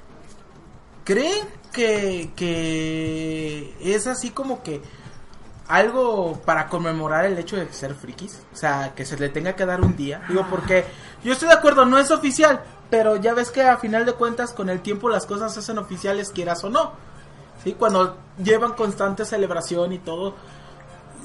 ¿creen 1.04 1.48
que, 1.72 2.32
que 2.36 3.76
es 3.82 4.08
así 4.08 4.32
como 4.32 4.64
que 4.64 4.82
algo 5.68 6.42
para 6.46 6.68
conmemorar 6.68 7.26
el 7.26 7.38
hecho 7.38 7.56
de 7.56 7.72
ser 7.72 7.94
frikis? 7.96 8.42
O 8.54 8.56
sea, 8.56 8.94
que 8.96 9.06
se 9.06 9.18
le 9.18 9.30
tenga 9.30 9.54
que 9.56 9.66
dar 9.66 9.82
un 9.82 9.96
día. 9.96 10.22
Digo, 10.28 10.46
porque 10.50 10.86
yo 11.24 11.34
estoy 11.34 11.48
de 11.50 11.54
acuerdo, 11.56 11.86
no 11.86 12.00
es 12.00 12.10
oficial, 12.12 12.64
pero 12.90 13.16
ya 13.18 13.34
ves 13.34 13.52
que 13.52 13.62
a 13.64 13.78
final 13.78 14.06
de 14.06 14.14
cuentas 14.14 14.52
con 14.52 14.70
el 14.70 14.82
tiempo 14.82 15.10
las 15.10 15.26
cosas 15.26 15.54
se 15.54 15.60
hacen 15.60 15.78
oficiales, 15.78 16.32
quieras 16.32 16.64
o 16.64 16.70
no. 16.70 16.94
¿Sí? 17.64 17.74
Cuando 17.74 18.18
llevan 18.42 18.74
constante 18.74 19.26
celebración 19.26 19.92
y 19.94 20.00
todo, 20.00 20.36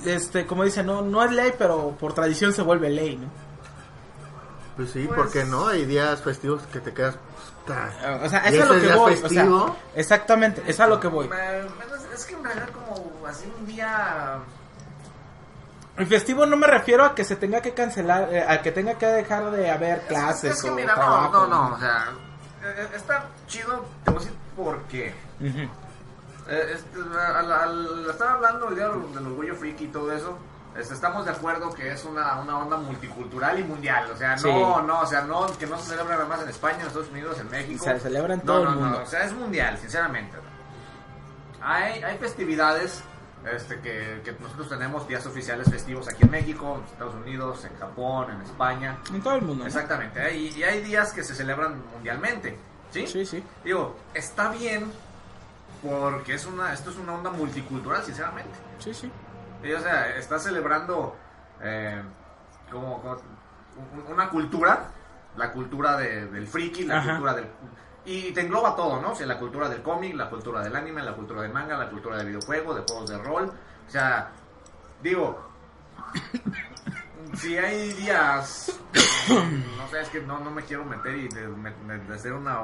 este, 0.05 0.47
como 0.47 0.65
dicen, 0.65 0.87
no, 0.87 1.01
no 1.03 1.23
es 1.25 1.31
ley, 1.33 1.53
pero 1.59 1.91
por 1.99 2.13
tradición 2.13 2.53
se 2.53 2.63
vuelve 2.63 2.91
ley, 2.91 3.17
¿no? 3.17 3.29
Pues 4.77 4.91
sí, 4.91 5.05
Pues- 5.07 5.17
¿por 5.19 5.31
qué 5.31 5.45
no? 5.45 5.69
Hay 5.69 5.85
días 5.85 6.21
festivos 6.23 6.63
que 6.73 6.81
te 6.81 6.93
quedas... 6.93 7.17
puta. 7.61 8.21
O 8.25 8.29
sea, 8.29 8.43
¿Y 8.51 8.57
eso 8.57 8.75
es 8.75 8.83
ese 8.83 8.89
lo 8.89 8.93
que 8.93 8.99
voy. 8.99 9.15
o 9.25 9.29
sea, 9.29 9.47
exactamente, 9.95 10.63
es 10.67 10.81
a 10.81 10.87
lo 10.89 10.99
que 10.99 11.07
voy. 11.09 11.27
Eh, 11.33 11.67
es- 12.15 12.25
que 12.27 12.35
en 12.35 12.45
realidad 12.45 12.69
como 12.71 13.27
así 13.27 13.45
un 13.59 13.67
día... 13.67 14.39
El 15.97 16.07
festivo 16.09 16.45
no 16.45 16.57
me 16.57 16.67
refiero 16.67 17.05
a 17.05 17.15
que 17.15 17.25
se 17.25 17.37
tenga 17.37 17.61
que 17.63 17.73
cancelar, 17.73 18.29
eh, 18.35 18.45
a 18.47 18.61
que 18.63 18.73
tenga 18.73 18.95
que 18.95 19.07
dejar 19.07 19.53
de 19.53 19.71
haber 19.71 20.01
clases 20.09 20.57
Es 20.57 20.63
que 20.65 20.71
o 20.71 20.75
mira, 20.75 20.89
no, 20.89 21.01
trabajo. 21.01 21.33
no, 21.33 21.47
no, 21.47 21.75
o 21.77 21.79
sea, 21.79 22.07
eh, 22.65 22.89
está 22.97 23.27
chido, 23.47 23.85
te 24.05 24.11
voy 24.11 24.21
a 24.21 24.25
decir 24.25 24.39
por 24.57 24.83
qué. 24.85 25.15
Ujú. 25.41 25.71
Eh, 26.49 26.73
este, 26.75 26.99
al, 27.19 27.51
al 27.53 28.11
estar 28.11 28.29
hablando 28.29 28.69
el 28.69 28.75
día 28.77 28.89
del 28.89 29.27
orgullo 29.27 29.55
friki 29.55 29.85
y 29.85 29.89
todo 29.89 30.13
eso, 30.13 30.37
este, 30.77 30.93
estamos 30.95 31.25
de 31.25 31.31
acuerdo 31.31 31.73
que 31.73 31.91
es 31.93 32.05
una, 32.05 32.41
una 32.41 32.59
onda 32.59 32.77
multicultural 32.77 33.59
y 33.61 33.63
mundial. 33.65 34.11
O 34.13 34.17
sea, 34.17 34.33
no, 34.37 34.39
Sí. 34.39 34.49
no, 34.53 35.01
o 35.01 35.07
sea, 35.07 35.23
no, 35.23 35.47
que 35.59 35.67
no 35.67 35.79
se 35.79 35.91
celebra 35.91 36.17
nada 36.17 36.27
más 36.29 36.43
en 36.43 36.49
España, 36.51 36.81
en 36.81 36.87
Estados 36.89 37.09
Unidos, 37.11 37.39
en 37.41 37.51
México. 37.51 37.85
Se 37.85 37.99
celebra 38.01 38.35
en 38.35 38.41
No, 38.41 38.45
todo 38.45 38.59
el 38.59 38.65
no, 38.65 38.75
no, 38.75 38.81
mundo. 38.81 39.01
o 39.03 39.07
sea, 39.07 39.25
es 39.25 39.33
mundial, 39.33 39.79
sinceramente. 39.79 40.37
Hay, 41.63 42.03
hay 42.03 42.19
festividades 42.19 43.03
este, 43.51 43.81
que, 43.81 44.21
que 44.25 44.33
nosotros 44.41 44.69
tenemos 44.69 45.07
días 45.09 45.25
oficiales 45.27 45.71
festivos 45.71 46.09
aquí 46.09 46.25
en 46.25 46.31
México, 46.31 46.77
en 46.79 46.85
Estados 46.93 47.15
Unidos, 47.15 47.65
en 47.65 47.79
Japón, 47.79 48.31
en 48.33 48.41
España. 48.43 48.99
En 49.13 49.23
todo 49.23 49.37
el 49.37 49.43
mundo. 49.43 49.65
¿no? 49.65 49.69
Exactamente, 49.69 50.21
¿eh? 50.29 50.37
y, 50.37 50.49
y 50.59 50.63
hay 50.63 50.83
días 50.83 51.13
que 51.13 51.23
se 51.25 51.35
celebran 51.35 51.83
mundialmente, 51.93 52.59
¿sí? 52.91 53.07
Sí, 53.07 53.25
sí. 53.25 53.43
Digo, 53.65 53.97
está 54.13 54.49
bien 54.51 54.93
porque 55.89 56.35
es 56.35 56.47
una, 56.47 56.73
esto 56.73 56.91
es 56.91 56.97
una 56.97 57.13
onda 57.15 57.31
multicultural, 57.31 58.03
sinceramente. 58.03 58.59
Sí, 58.79 58.93
sí. 58.95 59.11
Y, 59.63 59.73
o 59.73 59.81
sea, 59.81 60.17
está 60.17 60.39
celebrando 60.39 61.17
eh, 61.61 62.03
como, 62.71 63.01
como 63.01 63.13
un- 63.15 64.13
una 64.13 64.29
cultura, 64.31 64.89
la 65.37 65.53
cultura 65.53 65.97
de- 65.97 66.27
del 66.27 66.47
friki, 66.47 66.85
la 66.85 66.99
Ajá. 66.99 67.11
cultura 67.13 67.35
del... 67.35 67.47
Y 68.07 68.33
te 68.33 68.43
engloba 68.43 68.77
todo, 68.77 69.01
¿no? 69.01 69.13
O 69.13 69.15
sea, 69.15 69.27
la 69.27 69.39
cultura 69.39 69.69
del 69.69 69.83
cómic, 69.83 70.15
la 70.15 70.29
cultura 70.29 70.61
del 70.63 70.77
anime, 70.77 71.03
la 71.03 71.15
cultura 71.15 71.41
del 71.43 71.53
manga, 71.53 71.77
la 71.79 71.89
cultura 71.89 72.17
del 72.19 72.27
videojuego, 72.29 72.75
de 72.75 72.83
juegos 72.83 73.09
de 73.11 73.19
rol. 73.19 73.53
O 73.87 73.91
sea, 73.91 74.31
digo, 75.03 75.41
si 77.35 77.57
hay 77.57 77.93
días, 77.95 78.79
no 79.79 79.89
sé, 79.89 80.01
es 80.03 80.09
que 80.11 80.21
no, 80.21 80.39
no 80.41 80.51
me 80.51 80.63
quiero 80.63 80.85
meter 80.85 81.17
y 81.17 81.29
de, 81.29 81.49
de- 81.49 81.99
de 81.99 82.15
hacer 82.15 82.33
una 82.35 82.59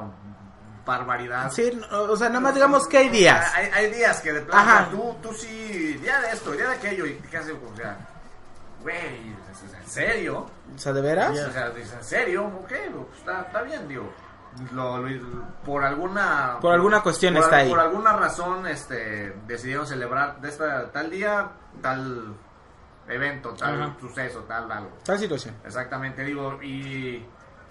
barbaridad. 0.85 1.51
Sí, 1.51 1.71
o 1.91 2.15
sea, 2.15 2.27
nada 2.29 2.39
más 2.41 2.53
digamos 2.53 2.87
que 2.87 2.97
hay 2.97 3.09
días. 3.09 3.51
Hay, 3.55 3.69
hay 3.73 3.91
días 3.93 4.19
que 4.21 4.33
de 4.33 4.41
plano, 4.41 4.61
Ajá. 4.61 4.87
tú, 4.91 5.15
tú 5.21 5.33
sí, 5.33 5.93
día 6.01 6.19
de 6.21 6.31
esto, 6.31 6.51
día 6.51 6.67
de 6.69 6.75
aquello, 6.75 7.05
y 7.05 7.19
haces, 7.37 7.53
o 7.53 7.75
sea, 7.75 7.97
güey, 8.81 9.17
¿en 9.27 9.87
serio? 9.87 10.47
O 10.75 10.77
sea, 10.77 10.93
¿de 10.93 11.01
veras? 11.01 11.31
O 11.39 11.51
sea, 11.51 11.67
¿en 11.67 12.03
serio? 12.03 12.45
Ok, 12.45 12.67
pues, 12.69 13.17
está, 13.19 13.41
está 13.41 13.61
bien, 13.61 13.87
digo. 13.87 14.11
Lo, 14.73 14.97
lo- 14.97 15.47
por 15.63 15.81
alguna 15.83 16.57
Por 16.59 16.73
alguna 16.73 17.01
cuestión 17.01 17.35
por, 17.35 17.43
está 17.43 17.55
ahí. 17.57 17.69
por 17.69 17.79
alguna 17.79 18.11
razón 18.17 18.67
este 18.67 19.33
decidieron 19.47 19.87
celebrar 19.87 20.41
de 20.41 20.49
esta 20.49 20.91
tal 20.91 21.09
día 21.09 21.49
tal 21.81 22.35
evento 23.07 23.53
tal 23.53 23.81
Ajá. 23.81 23.95
suceso 24.01 24.39
tal 24.41 24.69
algo 24.69 24.97
Tal 25.05 25.17
situación. 25.19 25.55
Exactamente, 25.63 26.23
digo, 26.25 26.61
y, 26.61 27.25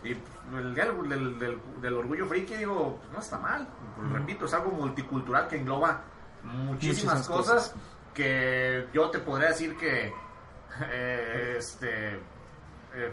y 0.04 0.14
el 0.58 0.74
día 0.74 0.84
del, 0.86 1.08
del- 1.08 1.38
del- 1.38 1.60
del 1.80 1.94
orgullo 1.94 2.26
friki, 2.26 2.54
digo, 2.56 2.96
pues, 3.00 3.12
no 3.12 3.18
está 3.20 3.38
mal. 3.38 3.68
Pues, 3.96 4.10
Repito, 4.12 4.46
es 4.46 4.54
algo 4.54 4.70
multicultural 4.70 5.46
que 5.48 5.56
engloba 5.56 6.00
muchísimas, 6.42 6.66
Muchísimas 6.72 7.28
cosas, 7.28 7.54
cosas. 7.70 7.74
que 8.14 8.88
yo 8.92 9.10
te 9.10 9.18
podría 9.20 9.48
decir 9.48 9.76
que 9.76 10.12
eh, 10.90 11.54
este 11.58 12.14
eh, 12.94 13.12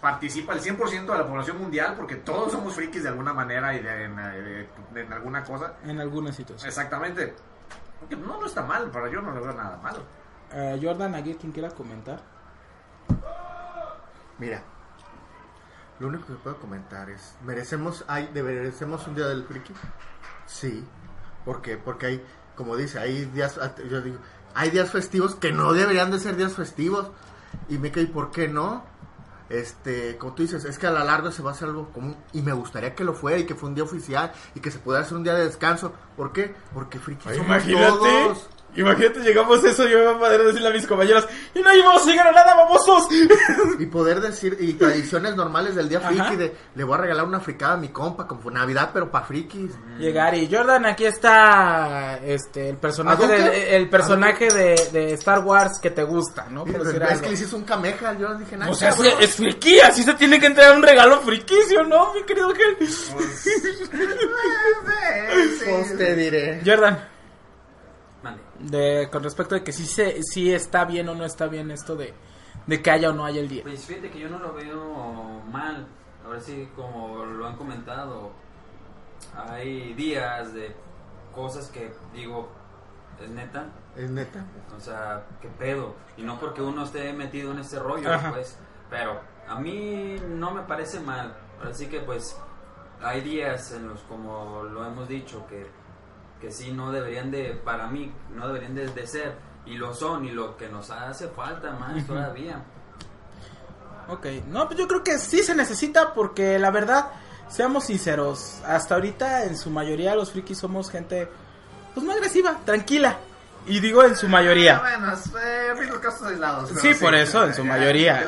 participa 0.00 0.52
el 0.54 0.60
100% 0.60 1.06
de 1.12 1.18
la 1.18 1.26
población 1.26 1.58
mundial 1.58 1.94
porque 1.96 2.16
todos 2.16 2.52
somos 2.52 2.74
frikis 2.74 3.02
de 3.02 3.08
alguna 3.10 3.32
manera 3.32 3.74
y 3.74 3.80
de, 3.82 4.04
en, 4.04 4.18
eh, 4.18 4.68
de- 4.92 5.00
en 5.02 5.12
alguna 5.12 5.42
cosa. 5.44 5.74
En 5.84 6.00
alguna 6.00 6.32
situación. 6.32 6.68
Exactamente. 6.68 7.34
Que 8.08 8.16
No, 8.16 8.38
no 8.40 8.46
está 8.46 8.62
mal, 8.62 8.90
para 8.90 9.08
yo 9.10 9.20
no 9.20 9.32
le 9.32 9.40
veo 9.40 9.52
nada 9.52 9.76
malo. 9.82 10.00
Jordan, 10.82 11.14
¿aquí 11.14 11.34
quien 11.34 11.50
quiera 11.52 11.70
comentar? 11.70 12.20
Mira, 14.38 14.62
lo 16.02 16.08
único 16.08 16.26
que 16.26 16.34
puedo 16.34 16.56
comentar 16.58 17.08
es, 17.10 17.36
¿merecemos, 17.44 18.04
hay, 18.08 18.28
merecemos 18.34 19.06
un 19.06 19.14
día 19.14 19.28
del 19.28 19.44
friki? 19.44 19.72
Sí. 20.46 20.84
¿Por 21.44 21.62
qué? 21.62 21.76
Porque 21.76 22.06
hay, 22.06 22.24
como 22.56 22.76
dice, 22.76 22.98
hay 22.98 23.24
días, 23.26 23.60
yo 23.88 24.00
digo, 24.00 24.18
hay 24.52 24.70
días 24.70 24.90
festivos 24.90 25.36
que 25.36 25.52
no 25.52 25.72
deberían 25.72 26.10
de 26.10 26.18
ser 26.18 26.34
días 26.34 26.54
festivos. 26.54 27.12
Y 27.68 27.78
me 27.78 27.92
cae, 27.92 28.06
¿por 28.06 28.32
qué 28.32 28.48
no? 28.48 28.84
Este, 29.48 30.18
como 30.18 30.34
tú 30.34 30.42
dices, 30.42 30.64
es 30.64 30.76
que 30.76 30.88
a 30.88 30.90
la 30.90 31.04
larga 31.04 31.30
se 31.30 31.40
va 31.40 31.50
a 31.50 31.54
hacer 31.54 31.68
algo 31.68 31.92
común. 31.92 32.16
Y 32.32 32.42
me 32.42 32.52
gustaría 32.52 32.96
que 32.96 33.04
lo 33.04 33.14
fuera 33.14 33.38
y 33.38 33.46
que 33.46 33.54
fue 33.54 33.68
un 33.68 33.76
día 33.76 33.84
oficial 33.84 34.32
y 34.56 34.60
que 34.60 34.72
se 34.72 34.80
pudiera 34.80 35.04
hacer 35.04 35.16
un 35.16 35.22
día 35.22 35.34
de 35.34 35.44
descanso. 35.44 35.92
¿por 36.16 36.32
qué? 36.32 36.52
Porque 36.74 36.98
friki 36.98 37.28
somos 37.32 37.64
todos. 37.64 38.48
Imagínate, 38.76 39.20
llegamos 39.20 39.62
a 39.64 39.68
eso, 39.68 39.86
yo 39.86 39.98
iba 40.00 40.12
a 40.12 40.18
poder 40.18 40.42
decirle 40.42 40.68
a 40.68 40.72
mis 40.72 40.86
compañeros, 40.86 41.26
y 41.54 41.60
no 41.60 41.74
íbamos 41.74 42.02
a 42.06 42.10
llegar 42.10 42.28
a 42.28 42.32
nada, 42.32 42.54
babosos. 42.54 43.08
Y 43.78 43.86
poder 43.86 44.20
decir, 44.20 44.56
y 44.60 44.74
tradiciones 44.74 45.34
normales 45.34 45.74
del 45.74 45.88
día 45.88 45.98
Ajá. 45.98 46.08
friki, 46.08 46.36
de 46.36 46.56
le 46.74 46.84
voy 46.84 46.94
a 46.94 46.98
regalar 46.98 47.24
una 47.26 47.40
fricada 47.40 47.74
a 47.74 47.76
mi 47.76 47.88
compa, 47.88 48.26
como 48.26 48.50
Navidad, 48.50 48.90
pero 48.92 49.10
para 49.10 49.24
frikis. 49.26 49.72
Llegar 49.98 50.34
y 50.34 50.48
Jordan, 50.52 50.86
aquí 50.86 51.04
está 51.04 52.18
este 52.24 52.68
el 52.68 52.76
personaje 52.76 53.26
de, 53.26 53.76
el 53.76 53.88
personaje 53.88 54.48
de, 54.52 54.88
de 54.92 55.12
Star 55.14 55.40
Wars 55.40 55.78
que 55.80 55.90
te 55.90 56.04
gusta, 56.04 56.46
¿no? 56.50 56.64
Por 56.64 56.84
decir 56.84 57.00
que 57.00 57.06
algo. 57.06 57.26
le 57.26 57.32
hiciste 57.32 57.56
un 57.56 57.64
cameja, 57.64 58.16
yo 58.18 58.34
dije, 58.34 58.56
nada, 58.56 58.70
O 58.70 58.74
sea, 58.74 58.90
cabrón". 58.90 59.12
es, 59.18 59.30
es 59.30 59.36
friki, 59.36 59.80
así 59.80 60.02
se 60.02 60.14
tiene 60.14 60.38
que 60.38 60.46
entregar 60.46 60.76
un 60.76 60.82
regalo 60.82 61.20
friquicio, 61.20 61.82
¿no, 61.84 62.14
mi 62.14 62.22
querido 62.24 62.52
Gel? 62.54 62.76
Pues 65.64 65.96
te 65.98 66.14
diré. 66.16 66.60
Jordan. 66.64 67.08
De, 68.62 69.08
con 69.10 69.22
respecto 69.22 69.54
de 69.54 69.64
que 69.64 69.72
sí, 69.72 69.86
se, 69.86 70.22
sí 70.22 70.52
está 70.52 70.84
bien 70.84 71.08
o 71.08 71.14
no 71.14 71.24
está 71.24 71.46
bien 71.46 71.70
esto 71.70 71.96
de, 71.96 72.14
de 72.66 72.82
que 72.82 72.90
haya 72.90 73.10
o 73.10 73.12
no 73.12 73.24
haya 73.24 73.40
el 73.40 73.48
día. 73.48 73.62
Pues 73.62 73.84
fíjate 73.84 74.10
que 74.10 74.20
yo 74.20 74.28
no 74.28 74.38
lo 74.38 74.54
veo 74.54 75.42
mal. 75.50 75.86
Ahora 76.24 76.40
sí, 76.40 76.68
como 76.76 77.24
lo 77.24 77.46
han 77.46 77.56
comentado, 77.56 78.32
hay 79.34 79.92
días 79.94 80.54
de 80.54 80.74
cosas 81.34 81.68
que 81.68 81.92
digo, 82.14 82.48
es 83.20 83.30
neta. 83.30 83.66
Es 83.96 84.10
neta. 84.10 84.44
O 84.76 84.80
sea, 84.80 85.26
qué 85.40 85.48
pedo. 85.48 85.94
Y 86.16 86.22
no 86.22 86.38
porque 86.38 86.62
uno 86.62 86.84
esté 86.84 87.12
metido 87.12 87.52
en 87.52 87.58
ese 87.58 87.78
rollo, 87.78 88.12
Ajá. 88.12 88.30
pues. 88.32 88.58
Pero 88.88 89.20
a 89.48 89.58
mí 89.58 90.16
no 90.28 90.52
me 90.52 90.62
parece 90.62 91.00
mal. 91.00 91.36
Así 91.62 91.86
que, 91.86 92.00
pues, 92.00 92.36
hay 93.02 93.20
días 93.20 93.72
en 93.72 93.88
los, 93.88 94.00
como 94.02 94.62
lo 94.64 94.86
hemos 94.86 95.08
dicho, 95.08 95.46
que, 95.48 95.66
que 96.42 96.50
sí 96.50 96.72
no 96.72 96.90
deberían 96.90 97.30
de, 97.30 97.58
para 97.64 97.86
mí, 97.86 98.12
no 98.34 98.48
deberían 98.48 98.74
de, 98.74 98.88
de 98.88 99.06
ser. 99.06 99.32
Y 99.64 99.76
lo 99.76 99.94
son, 99.94 100.24
y 100.24 100.32
lo 100.32 100.56
que 100.56 100.68
nos 100.68 100.90
hace 100.90 101.28
falta 101.28 101.70
más 101.70 102.04
todavía. 102.04 102.64
Ok, 104.08 104.26
no, 104.48 104.66
pues 104.66 104.76
yo 104.76 104.88
creo 104.88 105.04
que 105.04 105.18
sí 105.18 105.44
se 105.44 105.54
necesita 105.54 106.12
porque 106.12 106.58
la 106.58 106.72
verdad, 106.72 107.12
seamos 107.48 107.84
sinceros, 107.84 108.60
hasta 108.66 108.96
ahorita 108.96 109.44
en 109.44 109.56
su 109.56 109.70
mayoría 109.70 110.16
los 110.16 110.32
frikis 110.32 110.58
somos 110.58 110.90
gente 110.90 111.28
pues 111.94 112.04
no 112.04 112.12
agresiva, 112.12 112.58
tranquila. 112.64 113.18
Y 113.64 113.78
digo 113.78 114.02
en 114.02 114.16
su 114.16 114.26
mayoría. 114.28 114.80
Bueno, 114.80 115.12
es, 115.12 115.26
eh, 115.26 116.00
casos 116.02 116.26
aislados. 116.26 116.70
Sí, 116.80 116.94
por 116.94 117.14
eso, 117.14 117.44
en 117.44 117.54
su 117.54 117.64
mayoría. 117.64 118.26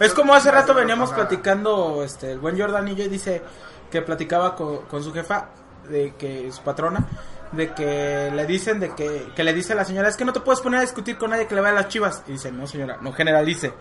Es 0.00 0.12
como 0.12 0.34
hace 0.34 0.50
rato 0.50 0.74
veníamos 0.74 1.12
platicando, 1.12 2.02
este, 2.02 2.32
el 2.32 2.40
buen 2.40 2.58
Jordan 2.58 2.88
y 2.88 2.96
yo, 2.96 3.04
y 3.04 3.08
dice 3.08 3.40
que 3.88 4.02
platicaba 4.02 4.56
con, 4.56 4.78
con 4.86 5.04
su 5.04 5.12
jefa, 5.12 5.50
de 5.88 6.14
que 6.16 6.50
su 6.50 6.62
patrona, 6.62 7.06
de 7.52 7.72
que 7.74 8.30
le 8.34 8.46
dicen, 8.46 8.80
de 8.80 8.94
que, 8.94 9.32
que 9.34 9.44
le 9.44 9.52
dice 9.52 9.74
a 9.74 9.76
la 9.76 9.84
señora, 9.84 10.08
es 10.08 10.16
que 10.16 10.24
no 10.24 10.32
te 10.32 10.40
puedes 10.40 10.60
poner 10.60 10.78
a 10.78 10.82
discutir 10.82 11.18
con 11.18 11.30
nadie 11.30 11.46
que 11.46 11.54
le 11.54 11.60
vaya 11.60 11.78
a 11.78 11.82
las 11.82 11.88
chivas. 11.88 12.22
Y 12.26 12.32
dice, 12.32 12.50
no 12.50 12.66
señora, 12.66 12.98
no 13.00 13.12
generalice. 13.12 13.72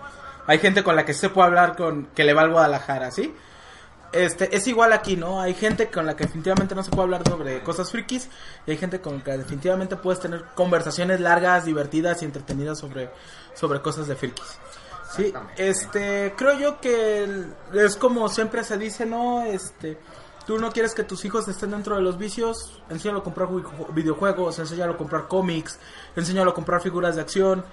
Hay 0.47 0.59
gente 0.59 0.83
con 0.83 0.95
la 0.95 1.05
que 1.05 1.13
se 1.13 1.29
puede 1.29 1.47
hablar 1.47 1.75
con, 1.75 2.07
que 2.07 2.23
le 2.23 2.33
va 2.33 2.41
al 2.41 2.51
Guadalajara, 2.51 3.11
¿sí? 3.11 3.33
Este, 4.11 4.53
es 4.55 4.67
igual 4.67 4.91
aquí, 4.91 5.15
¿no? 5.15 5.39
Hay 5.39 5.53
gente 5.53 5.89
con 5.89 6.05
la 6.05 6.15
que 6.15 6.25
definitivamente 6.25 6.75
no 6.75 6.83
se 6.83 6.91
puede 6.91 7.03
hablar 7.03 7.25
sobre 7.25 7.61
cosas 7.61 7.89
frikis 7.89 8.27
y 8.65 8.71
hay 8.71 8.77
gente 8.77 8.99
con 8.99 9.19
la 9.19 9.23
que 9.23 9.37
definitivamente 9.37 9.95
puedes 9.95 10.19
tener 10.19 10.43
conversaciones 10.53 11.21
largas, 11.21 11.63
divertidas 11.63 12.21
y 12.21 12.25
entretenidas 12.25 12.77
sobre, 12.77 13.09
sobre 13.53 13.81
cosas 13.81 14.07
de 14.07 14.15
frikis. 14.15 14.57
Sí, 15.15 15.33
este, 15.57 16.33
creo 16.37 16.57
yo 16.57 16.81
que 16.81 17.45
es 17.73 17.95
como 17.95 18.27
siempre 18.27 18.63
se 18.63 18.77
dice, 18.77 19.05
¿no? 19.05 19.43
Este, 19.43 19.97
tú 20.45 20.57
no 20.59 20.71
quieres 20.71 20.93
que 20.93 21.03
tus 21.03 21.23
hijos 21.25 21.47
estén 21.47 21.71
dentro 21.71 21.95
de 21.95 22.01
los 22.01 22.17
vicios, 22.17 22.81
enséñalo 22.89 23.19
a 23.19 23.23
comprar 23.23 23.47
ju- 23.47 23.93
videojuegos, 23.93 24.57
enséñalo 24.59 24.93
a 24.93 24.97
comprar 24.97 25.27
cómics, 25.27 25.79
enséñalo 26.15 26.51
a 26.51 26.53
comprar 26.53 26.81
figuras 26.81 27.15
de 27.15 27.21
acción, 27.21 27.63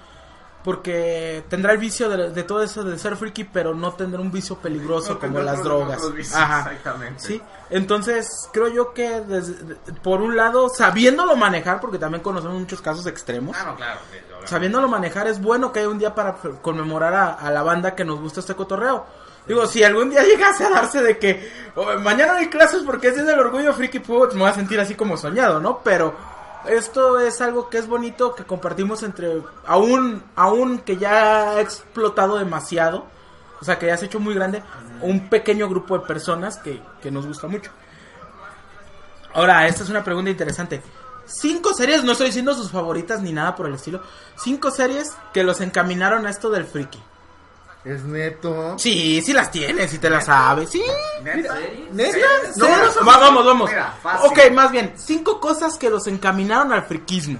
porque 0.63 1.43
tendrá 1.49 1.71
el 1.71 1.77
vicio 1.77 2.09
de, 2.09 2.31
de 2.31 2.43
todo 2.43 2.61
eso 2.61 2.83
de 2.83 2.99
ser 2.99 3.15
friki, 3.15 3.45
pero 3.45 3.73
no 3.73 3.93
tendrá 3.93 4.19
un 4.19 4.29
vicio 4.31 4.57
peligroso 4.57 5.13
No 5.13 5.19
como 5.19 5.39
las 5.39 5.63
drogas. 5.63 6.13
vicios, 6.13 6.35
Ajá. 6.35 6.69
exactamente. 6.71 7.19
Sí, 7.21 7.41
entonces 7.69 8.49
creo 8.51 8.67
yo 8.67 8.93
que 8.93 9.21
desde- 9.21 9.75
por 10.03 10.21
un 10.21 10.35
lado, 10.35 10.67
sabiéndolo 10.69 11.35
manejar, 11.37 11.79
porque 11.79 11.97
también 11.97 12.21
conocemos 12.21 12.59
muchos 12.59 12.81
casos 12.81 13.05
extremos, 13.07 13.55
Ah, 13.57 13.73
claro. 13.77 13.99
sí, 14.11 14.17
obviamente. 14.17 14.47
sabiéndolo 14.47 14.87
manejar 14.89 15.27
es 15.27 15.41
bueno 15.41 15.71
que 15.71 15.79
haya 15.79 15.89
un 15.89 15.97
día 15.99 16.13
para 16.13 16.35
conmemorar 16.61 17.13
a, 17.13 17.33
a 17.33 17.49
la 17.51 17.63
banda 17.63 17.95
que 17.95 18.03
nos 18.03 18.19
gusta 18.19 18.41
este 18.41 18.55
cotorreo. 18.55 19.05
Digo, 19.49 19.65
si 19.65 19.83
algún 19.83 20.11
día 20.11 20.23
llegase 20.23 20.63
a 20.63 20.69
darse 20.69 21.01
de 21.01 21.17
que 21.17 21.51
"Oh, 21.75 21.97
mañana 21.99 22.35
hay 22.35 22.49
clases 22.49 22.83
porque 22.83 23.07
es 23.07 23.15
del 23.15 23.39
orgullo 23.39 23.73
friki, 23.73 23.97
pues 23.99 24.35
me 24.35 24.41
voy 24.41 24.49
a 24.51 24.53
sentir 24.53 24.79
así 24.79 24.93
como 24.93 25.17
soñado, 25.17 25.59
¿no? 25.59 25.79
Pero 25.83 26.15
esto 26.67 27.19
es 27.19 27.41
algo 27.41 27.67
que 27.67 27.79
es 27.79 27.87
bonito 27.87 28.35
que 28.35 28.43
compartimos 28.43 29.01
entre 29.01 29.41
aún 29.65 30.23
aún 30.35 30.77
que 30.77 30.97
ya 30.97 31.49
ha 31.53 31.61
explotado 31.61 32.37
demasiado, 32.37 33.07
o 33.59 33.65
sea, 33.65 33.79
que 33.79 33.87
ya 33.87 33.97
se 33.97 34.05
ha 34.05 34.07
hecho 34.07 34.19
muy 34.19 34.35
grande, 34.35 34.61
un 35.01 35.29
pequeño 35.29 35.67
grupo 35.67 35.97
de 35.97 36.05
personas 36.05 36.57
que, 36.57 36.79
que 37.01 37.09
nos 37.09 37.25
gusta 37.25 37.47
mucho. 37.47 37.71
Ahora, 39.33 39.65
esta 39.67 39.83
es 39.83 39.89
una 39.89 40.03
pregunta 40.03 40.29
interesante. 40.29 40.81
Cinco 41.25 41.73
series, 41.73 42.03
no 42.03 42.11
estoy 42.11 42.27
diciendo 42.27 42.53
sus 42.53 42.69
favoritas 42.71 43.21
ni 43.21 43.31
nada 43.31 43.55
por 43.55 43.65
el 43.67 43.73
estilo. 43.75 44.01
Cinco 44.35 44.69
series 44.71 45.15
que 45.33 45.43
los 45.43 45.59
encaminaron 45.61 46.25
a 46.25 46.29
esto 46.29 46.49
del 46.51 46.65
friki. 46.65 47.01
Es 47.85 48.03
neto. 48.03 48.77
Sí, 48.77 49.21
sí 49.21 49.31
las 49.31 49.49
tienes, 49.51 49.89
sí 49.89 49.99
te 49.99 50.09
las 50.09 50.25
sabes. 50.25 50.69
Sí. 50.69 50.83
¿Neta? 51.23 51.53
¿Series? 51.55 51.93
¿Neta? 51.93 52.17
No, 52.57 52.67
no, 52.67 53.05
va- 53.07 53.17
vamos, 53.17 53.45
vamos. 53.45 53.69
Mira, 53.69 53.93
fácil. 54.03 54.29
Ok, 54.29 54.51
más 54.51 54.69
bien, 54.71 54.93
cinco 54.97 55.39
cosas 55.39 55.77
que 55.77 55.89
los 55.89 56.05
encaminaron 56.07 56.73
al 56.73 56.83
friquismo. 56.83 57.39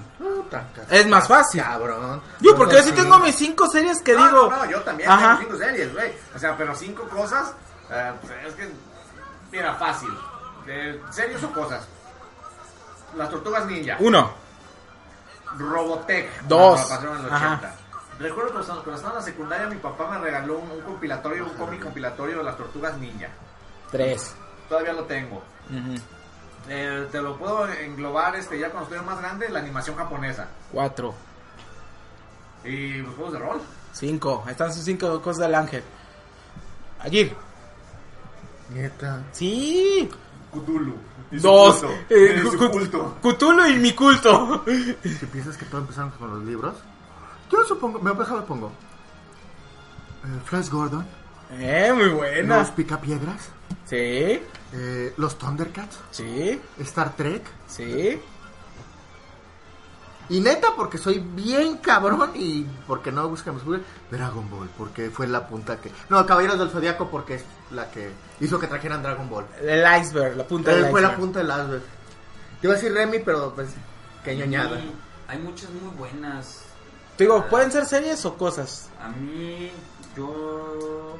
Es 0.90 1.06
más 1.06 1.28
fácil. 1.28 1.62
Cabrón. 1.62 2.20
Yo, 2.40 2.56
porque 2.56 2.76
yo 2.76 2.82
sí 2.82 2.92
tengo 2.92 3.18
mis 3.20 3.36
cinco 3.36 3.68
series 3.68 4.00
que 4.02 4.14
No, 4.14 4.26
digo. 4.26 4.50
No, 4.50 4.56
no, 4.56 4.64
yo 4.70 4.80
también 4.80 5.08
Ajá. 5.10 5.36
tengo 5.38 5.52
cinco 5.52 5.64
series, 5.64 5.92
güey. 5.92 6.12
O 6.34 6.38
sea, 6.38 6.56
pero 6.56 6.74
cinco 6.74 7.04
cosas. 7.08 7.52
eh, 7.90 8.12
pues, 8.20 8.32
es 8.48 8.54
que. 8.54 8.68
Mira, 9.52 9.74
fácil. 9.74 10.08
Eh, 10.66 11.00
¿Series 11.10 11.42
o 11.44 11.52
cosas? 11.52 11.86
Las 13.16 13.28
tortugas 13.30 13.66
ninja. 13.66 13.96
Uno. 14.00 14.32
Robotech. 15.58 16.42
Dos. 16.42 16.80
cuando 16.80 16.88
pasaron 16.88 17.16
en 17.18 17.22
los 17.24 17.32
Ajá. 17.32 17.60
80. 18.20 18.28
Recuerdo 18.28 18.52
cuando 18.52 18.74
cuando 18.82 18.94
estaba 18.94 19.12
en 19.14 19.18
la 19.20 19.24
secundaria, 19.24 19.66
mi 19.68 19.76
papá 19.76 20.08
me 20.10 20.18
regaló 20.18 20.58
un, 20.58 20.70
un 20.70 20.80
compilatorio, 20.82 21.44
un 21.44 21.50
cómic 21.54 21.82
compilatorio 21.82 22.38
de 22.38 22.44
las 22.44 22.56
tortugas 22.56 22.96
ninja. 22.98 23.28
Tres. 23.90 24.34
Todavía 24.68 24.92
lo 24.92 25.04
tengo. 25.04 25.42
Eh, 26.68 27.08
te 27.10 27.20
lo 27.20 27.36
puedo 27.38 27.66
englobar 27.68 28.36
este 28.36 28.58
ya 28.58 28.70
cuando 28.70 28.90
estoy 28.90 29.04
más 29.06 29.18
grande, 29.20 29.48
la 29.48 29.58
animación 29.60 29.96
japonesa. 29.96 30.48
Cuatro. 30.72 31.14
Y 32.64 32.98
los 32.98 33.14
juegos 33.14 33.32
de 33.32 33.38
rol. 33.38 33.60
Cinco. 33.92 34.42
Ahí 34.46 34.52
están 34.52 34.72
sus 34.72 34.84
cinco 34.84 35.20
cosas 35.22 35.42
del 35.46 35.54
ángel. 35.54 35.82
Aguirre. 37.00 37.34
Neta. 38.68 39.22
Sí. 39.32 40.08
Cthulhu. 40.52 40.94
Y 41.32 41.38
Dos. 41.38 41.78
culto. 41.80 41.94
Eh, 42.10 42.42
Y. 42.44 43.12
Cthulhu 43.22 43.66
y 43.66 43.78
mi 43.78 43.94
culto. 43.94 44.64
Si 45.02 45.26
piensas 45.26 45.56
que 45.56 45.64
todo 45.64 45.80
empezamos 45.80 46.14
con 46.16 46.30
los 46.30 46.44
libros, 46.44 46.74
yo 47.50 47.64
supongo, 47.64 47.98
me 48.00 48.12
lo 48.14 48.44
pongo. 48.46 48.70
Eh, 50.24 50.40
Flash 50.44 50.68
Gordon, 50.70 51.04
Eh, 51.52 51.92
muy 51.94 52.08
buena. 52.10 52.58
los 52.58 52.70
Picapiedras, 52.70 53.48
Sí, 53.86 53.96
eh, 54.72 55.14
los 55.16 55.36
Thundercats, 55.38 55.98
sí, 56.10 56.60
Star 56.78 57.14
Trek. 57.16 57.42
sí. 57.66 58.20
Y 60.28 60.38
neta, 60.40 60.68
porque 60.76 60.96
soy 60.96 61.18
bien 61.18 61.78
cabrón 61.78 62.30
y 62.36 62.62
porque 62.86 63.10
no 63.10 63.28
buscamos 63.28 63.64
Google, 63.64 63.82
Dragon 64.12 64.48
Ball, 64.48 64.70
porque 64.78 65.10
fue 65.10 65.26
la 65.26 65.48
punta 65.48 65.80
que. 65.80 65.90
No, 66.08 66.24
Caballeros 66.24 66.56
del 66.56 66.70
Zodiaco, 66.70 67.10
porque 67.10 67.34
es 67.34 67.44
la 67.72 67.90
que 67.90 68.12
hizo 68.38 68.56
que 68.60 68.68
trajeran 68.68 69.02
Dragon 69.02 69.28
Ball. 69.28 69.44
El 69.60 69.82
iceberg, 70.00 70.36
la 70.36 70.44
punta 70.46 70.70
del 70.70 70.84
Eh, 70.84 70.90
fue 70.90 71.00
la 71.00 71.08
iceberg. 71.08 71.20
punta 71.20 71.38
del 71.40 71.48
iceberg. 71.48 71.82
Te 72.60 72.66
iba 72.68 72.74
a 72.74 72.76
decir 72.76 72.92
Remy, 72.92 73.18
pero 73.24 73.52
pues, 73.56 73.70
qué 74.22 74.36
ñoñada. 74.36 74.80
Hay 75.26 75.38
muchas 75.40 75.68
muy 75.70 75.90
buenas. 75.96 76.62
Te 77.20 77.24
Digo, 77.24 77.44
pueden 77.50 77.70
ser 77.70 77.84
series 77.84 78.24
o 78.24 78.34
cosas. 78.34 78.88
A 78.98 79.08
mí, 79.10 79.70
yo. 80.16 81.16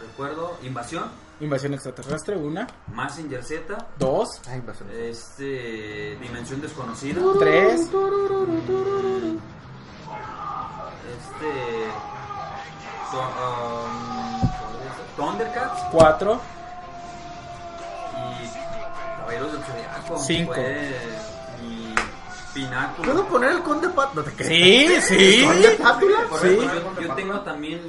Recuerdo 0.00 0.56
Invasión, 0.62 1.10
Invasión 1.40 1.74
extraterrestre, 1.74 2.38
una, 2.38 2.66
Massinger 2.94 3.44
Z, 3.44 3.76
dos, 3.98 4.40
Ay, 4.48 4.62
va 4.66 4.72
a 4.72 4.76
ser- 4.76 4.90
este. 4.92 6.16
Dimensión 6.22 6.62
Desconocida, 6.62 7.20
tres, 7.38 7.80
este. 7.82 7.90
to- 13.10 13.18
um, 13.20 14.40
Thundercats 15.16 15.82
cuatro, 15.92 16.40
y 18.16 19.18
Caballeros 19.18 19.52
del 19.52 19.62
Zodiaco. 19.64 20.18
Cinco. 20.18 20.54
Fue 20.54 20.62
mi 20.62 21.33
pináculo. 22.54 23.12
¿Puedo 23.12 23.26
poner 23.28 23.50
el 23.52 23.62
Conde 23.62 23.88
Pat? 23.90 24.14
No. 24.14 24.22
Sí, 24.38 24.88
sí. 25.00 25.44
¿Conde 25.46 25.70
Pátula? 25.72 26.16
Sí. 26.40 26.56
yo, 26.56 27.00
yo 27.00 27.14
tengo 27.14 27.40
también, 27.40 27.80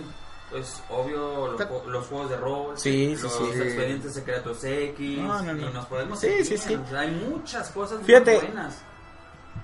pues, 0.50 0.82
obvio, 0.90 1.52
los, 1.54 1.62
ju- 1.62 1.86
los 1.86 2.08
juegos 2.08 2.30
de 2.32 2.38
rol, 2.38 2.78
Sí, 2.78 3.16
sí, 3.16 3.24
los 3.24 3.32
sí. 3.34 3.44
expedientes 3.62 4.14
secretos 4.14 4.64
X, 4.64 5.20
No, 5.20 5.42
no, 5.42 5.54
no. 5.54 5.70
y 5.70 5.74
nos 5.74 5.86
podemos 5.86 6.20
Sí, 6.20 6.28
seguir, 6.28 6.46
sí, 6.46 6.58
sí. 6.58 6.76
o 6.76 6.88
sea, 6.90 7.00
hay 7.02 7.12
muchas 7.12 7.70
cosas 7.72 8.00
Fíjate. 8.04 8.36
muy 8.38 8.46
buenas. 8.48 8.82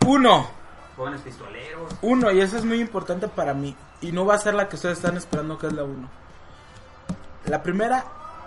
uno, 0.06 0.50
Jóvenes 0.96 1.22
pistoleros. 1.22 1.92
uno, 2.02 2.32
y 2.32 2.42
eso 2.42 2.58
es 2.58 2.66
muy 2.66 2.80
importante 2.80 3.28
para 3.28 3.54
mí. 3.54 3.76
Y 4.02 4.12
no 4.12 4.26
va 4.26 4.36
a 4.36 4.40
ser 4.40 4.54
la 4.54 4.68
que 4.70 4.76
ustedes 4.76 4.98
están 4.98 5.18
esperando 5.18 5.58
que 5.58 5.68
es 5.68 5.74
la 5.74 5.84
uno. 5.84 6.10
La 7.46 7.62
primera, 7.64 8.04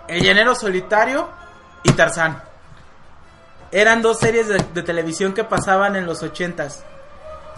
El 0.07 0.23
Llanero 0.23 0.55
Solitario 0.55 1.27
y 1.83 1.91
Tarzán. 1.93 2.41
Eran 3.75 4.01
dos 4.01 4.19
series 4.19 4.47
de, 4.47 4.57
de 4.73 4.83
televisión 4.83 5.33
que 5.33 5.43
pasaban 5.43 5.97
en 5.97 6.05
los 6.05 6.23
ochentas. 6.23 6.85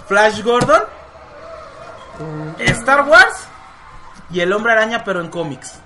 Flash 0.07 0.41
Gordon, 0.41 0.81
Star 2.57 3.07
Wars 3.07 3.47
y 4.31 4.39
El 4.39 4.51
Hombre 4.51 4.71
Araña, 4.71 5.03
pero 5.03 5.21
en 5.21 5.29
cómics. 5.29 5.79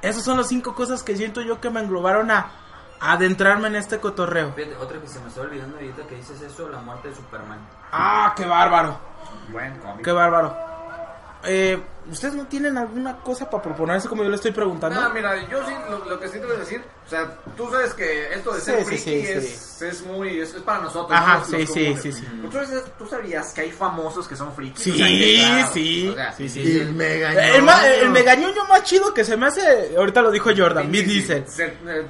Esas 0.00 0.24
son 0.24 0.38
las 0.38 0.48
cinco 0.48 0.74
cosas 0.74 1.02
que 1.02 1.14
siento 1.18 1.42
yo 1.42 1.60
que 1.60 1.68
me 1.68 1.80
englobaron 1.80 2.30
a, 2.30 2.50
adentrarme 2.98 3.68
en 3.68 3.76
este 3.76 4.00
cotorreo. 4.00 4.54
Fíjate, 4.54 4.74
otra 4.76 4.98
que 4.98 5.08
se 5.08 5.20
me 5.20 5.28
está 5.28 5.42
olvidando 5.42 5.76
ahorita 5.76 6.06
que 6.06 6.14
dices 6.14 6.40
eso, 6.40 6.70
la 6.70 6.78
muerte 6.78 7.08
de 7.08 7.16
Superman. 7.16 7.58
Ah, 7.92 8.32
qué 8.34 8.46
bárbaro. 8.46 8.98
Buen 9.50 9.78
cómic. 9.80 10.02
Qué 10.02 10.12
bárbaro. 10.12 10.71
Eh, 11.44 11.80
¿Ustedes 12.10 12.34
no 12.34 12.46
tienen 12.46 12.76
alguna 12.78 13.16
cosa 13.18 13.48
para 13.48 13.62
proponerse 13.62 14.08
como 14.08 14.22
yo 14.24 14.28
le 14.28 14.36
estoy 14.36 14.50
preguntando? 14.52 15.00
No, 15.00 15.10
mira, 15.10 15.36
yo 15.48 15.64
sí, 15.66 15.72
lo, 15.88 16.04
lo 16.04 16.18
que 16.20 16.26
sí 16.28 16.38
te 16.38 16.46
voy 16.46 16.56
a 16.56 16.58
decir, 16.58 16.82
o 17.06 17.08
sea, 17.08 17.36
tú 17.56 17.70
sabes 17.70 17.94
que 17.94 18.32
esto 18.34 18.52
de 18.52 18.60
Sí, 18.60 18.64
ser 18.66 18.78
sí, 18.78 18.84
friki 18.84 19.02
sí, 19.02 19.32
es, 19.32 19.82
es 19.82 20.02
muy, 20.06 20.40
es, 20.40 20.54
es 20.54 20.62
para 20.62 20.80
nosotros. 20.80 21.18
Ajá, 21.18 21.38
¿no? 21.38 21.44
sí, 21.44 21.52
Los 21.58 21.70
sí, 21.70 21.96
sí, 22.00 22.12
sí. 22.12 22.24
¿Tú, 22.42 22.50
sabes- 22.52 22.84
tú 22.98 23.06
sabías 23.06 23.52
que 23.52 23.60
hay 23.62 23.70
famosos 23.72 24.26
que 24.28 24.34
son 24.36 24.52
frikis? 24.54 24.82
Sí, 24.84 24.90
O 24.92 24.94
sea, 24.96 25.06
que, 25.06 25.34
claro, 25.38 25.70
sí, 25.72 26.08
o 26.08 26.14
sea, 26.14 26.32
sí, 26.32 26.48
sí. 26.48 26.60
Y 26.60 26.78
el 26.80 26.92
mega 26.92 27.32
Eh, 27.34 27.56
el, 27.56 27.62
ma- 27.62 27.86
el 27.88 28.10
megañoño 28.10 28.64
más 28.68 28.82
chido 28.84 29.14
que 29.14 29.24
se 29.24 29.36
me 29.36 29.46
hace, 29.46 29.94
ahorita 29.96 30.22
lo 30.22 30.30
dijo 30.32 30.50
Jordan, 30.56 30.90
Diesel. 30.90 31.48
ser, 31.48 31.76
eh, 31.86 32.04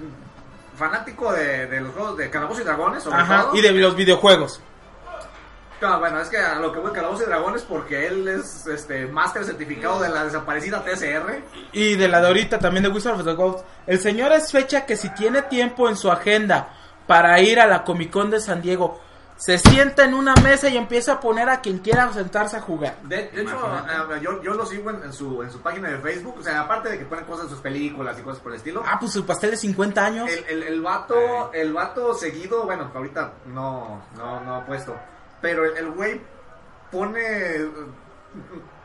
fanático 0.79 1.33
de, 1.33 1.67
de 1.67 1.81
los 1.81 1.93
juegos 1.93 2.17
de 2.17 2.31
Calabozos 2.31 2.63
y 2.63 2.65
Dragones, 2.65 3.03
sobre 3.03 3.19
Ajá, 3.19 3.43
todo. 3.43 3.57
y 3.57 3.61
de 3.61 3.73
los 3.73 3.95
videojuegos. 3.95 4.61
No, 5.83 5.99
bueno, 5.99 6.21
es 6.21 6.29
que 6.29 6.39
a 6.39 6.61
lo 6.61 6.73
que 6.73 6.79
voy 6.79 6.93
Calabozos 6.93 7.27
y 7.27 7.29
Dragones 7.29 7.63
porque 7.63 8.07
él 8.07 8.29
es 8.29 8.69
este 8.69 9.07
máster 9.07 9.45
certificado 9.45 10.01
de 10.01 10.11
la 10.11 10.25
desaparecida 10.25 10.85
TCR. 10.85 11.43
Y 11.73 11.97
de 11.97 12.07
la 12.07 12.21
de 12.21 12.29
ahorita 12.29 12.61
también 12.61 12.85
de 12.85 12.89
Wizard 12.89 13.15
of 13.19 13.25
the 13.25 13.35
Coast. 13.35 13.65
El 13.89 13.99
señor 13.99 14.31
es 14.31 14.53
fecha 14.53 14.87
que 14.87 14.97
si 14.97 15.09
tiene 15.11 15.43
tiempo 15.43 15.89
en 15.89 15.97
su 15.97 16.09
agenda 16.09 16.73
para 17.09 17.41
ir 17.41 17.59
a 17.59 17.67
la 17.67 17.83
Comic 17.83 18.13
Con 18.13 18.31
de 18.31 18.39
San 18.39 18.63
Diego, 18.63 19.01
se 19.35 19.59
sienta 19.59 20.05
en 20.05 20.15
una 20.15 20.35
mesa 20.37 20.69
y 20.69 20.77
empieza 20.77 21.15
a 21.15 21.21
poner 21.21 21.49
a 21.49 21.61
quien 21.61 21.79
quiera 21.79 22.13
sentarse 22.13 22.59
a 22.59 22.61
jugar. 22.61 23.03
De, 23.03 23.29
de 23.31 23.43
hecho, 23.43 23.57
eh, 23.89 24.21
yo, 24.23 24.41
yo 24.41 24.55
lo 24.55 24.65
sigo 24.65 24.89
en, 24.91 25.03
en 25.03 25.13
su, 25.13 25.43
en 25.43 25.51
su 25.51 25.61
página 25.63 25.89
de 25.89 25.99
Facebook. 25.99 26.37
O 26.39 26.43
sea, 26.45 26.61
aparte 26.61 26.91
de 26.91 26.99
que 27.01 27.07
ponen 27.07 27.25
cosas 27.25 27.47
en 27.47 27.51
sus 27.51 27.61
películas 27.61 28.17
y 28.21 28.23
cosas 28.23 28.41
por 28.41 28.53
el 28.53 28.59
estilo. 28.59 28.85
Ah, 28.87 28.99
pues 29.01 29.13
su 29.13 29.27
pastel 29.27 29.51
de 29.51 29.57
50 29.57 30.07
años. 30.07 30.31
El, 30.31 30.45
el, 30.45 30.63
el 30.63 30.81
vato, 30.81 31.53
el 31.53 31.73
vato 31.73 32.15
seguido, 32.15 32.67
bueno, 32.67 32.89
ahorita 32.95 33.33
no, 33.47 34.05
no, 34.17 34.41
no 34.43 34.55
ha 34.55 34.65
puesto. 34.65 34.95
Pero 35.43 35.65
el, 35.65 35.91
güey 35.91 36.21
pone 36.91 37.69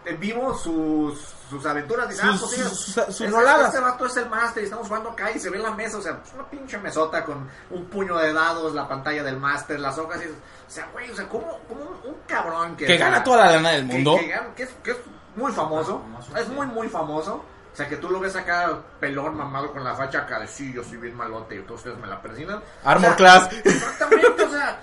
en 0.06 0.20
vivo 0.20 0.54
sus, 0.58 1.20
sus 1.50 1.66
aventuras. 1.66 2.10
Dice, 2.10 2.22
Sus- 2.22 2.30
ah, 2.34 2.38
pues 2.40 2.52
sí, 2.52 2.62
sus- 2.62 2.80
sus- 2.80 2.94
sus 3.16 3.22
este- 3.22 3.80
vato 3.82 4.06
es 4.06 4.18
el 4.18 4.30
máster 4.30 4.64
y 4.64 4.66
estamos 4.66 4.88
jugando 4.88 5.12
acá 5.12 5.32
y 5.32 5.40
se 5.40 5.50
ve 5.50 5.60
la 5.60 5.72
mesa. 5.72 5.98
O 5.98 6.02
sea, 6.02 6.20
una 6.34 6.50
pinche 6.50 6.78
mesota 6.78 7.24
con 7.24 7.50
un 7.70 7.86
puño 7.86 8.18
de 8.18 8.34
dados, 8.34 8.74
la 8.74 8.88
pantalla 8.88 9.24
del 9.24 9.38
máster, 9.38 9.80
las 9.80 9.98
hojas. 9.98 10.20
Y, 10.24 10.28
o 10.30 10.70
sea, 10.70 10.88
güey, 10.94 11.10
o 11.12 11.16
sea, 11.16 11.28
como, 11.30 11.60
como 11.68 11.82
un, 11.82 12.10
un 12.12 12.16
cabrón 12.28 12.76
que... 12.76 12.86
que 12.86 12.94
o 12.96 12.98
sea, 12.98 13.06
gana 13.10 13.24
toda 13.24 13.46
la 13.46 13.52
lana 13.54 13.70
del 13.72 13.86
mundo. 13.86 14.18
Que, 14.20 14.28
gana- 14.28 14.56
que 14.56 14.64
es, 14.64 14.70
que 14.84 14.92
es 14.92 14.98
muy 15.36 15.52
famoso. 15.52 16.00
Famoso, 16.00 16.38
es 16.38 16.48
muy, 16.50 16.68
muy 16.68 16.88
famoso. 16.90 17.44
O 17.74 17.76
sea, 17.78 17.88
que 17.88 17.98
tú 17.98 18.10
lo 18.10 18.20
ves 18.20 18.36
acá 18.36 18.76
pelón, 19.00 19.36
mamado 19.36 19.72
con 19.72 19.84
la 19.84 19.94
facha 19.94 20.20
acá 20.22 20.40
de 20.40 20.48
sí, 20.48 20.74
yo 20.74 20.84
soy 20.84 20.98
bien 20.98 21.16
malote 21.16 21.56
y 21.58 21.60
todos 21.60 21.82
ustedes 21.82 21.98
me 22.00 22.08
la 22.08 22.20
persinan. 22.20 22.60
Armor 22.84 23.06
O 23.06 23.08
sea, 23.10 23.16
Class. 23.18 23.50
Exactamente, 23.64 24.44
o 24.44 24.50
sea, 24.50 24.80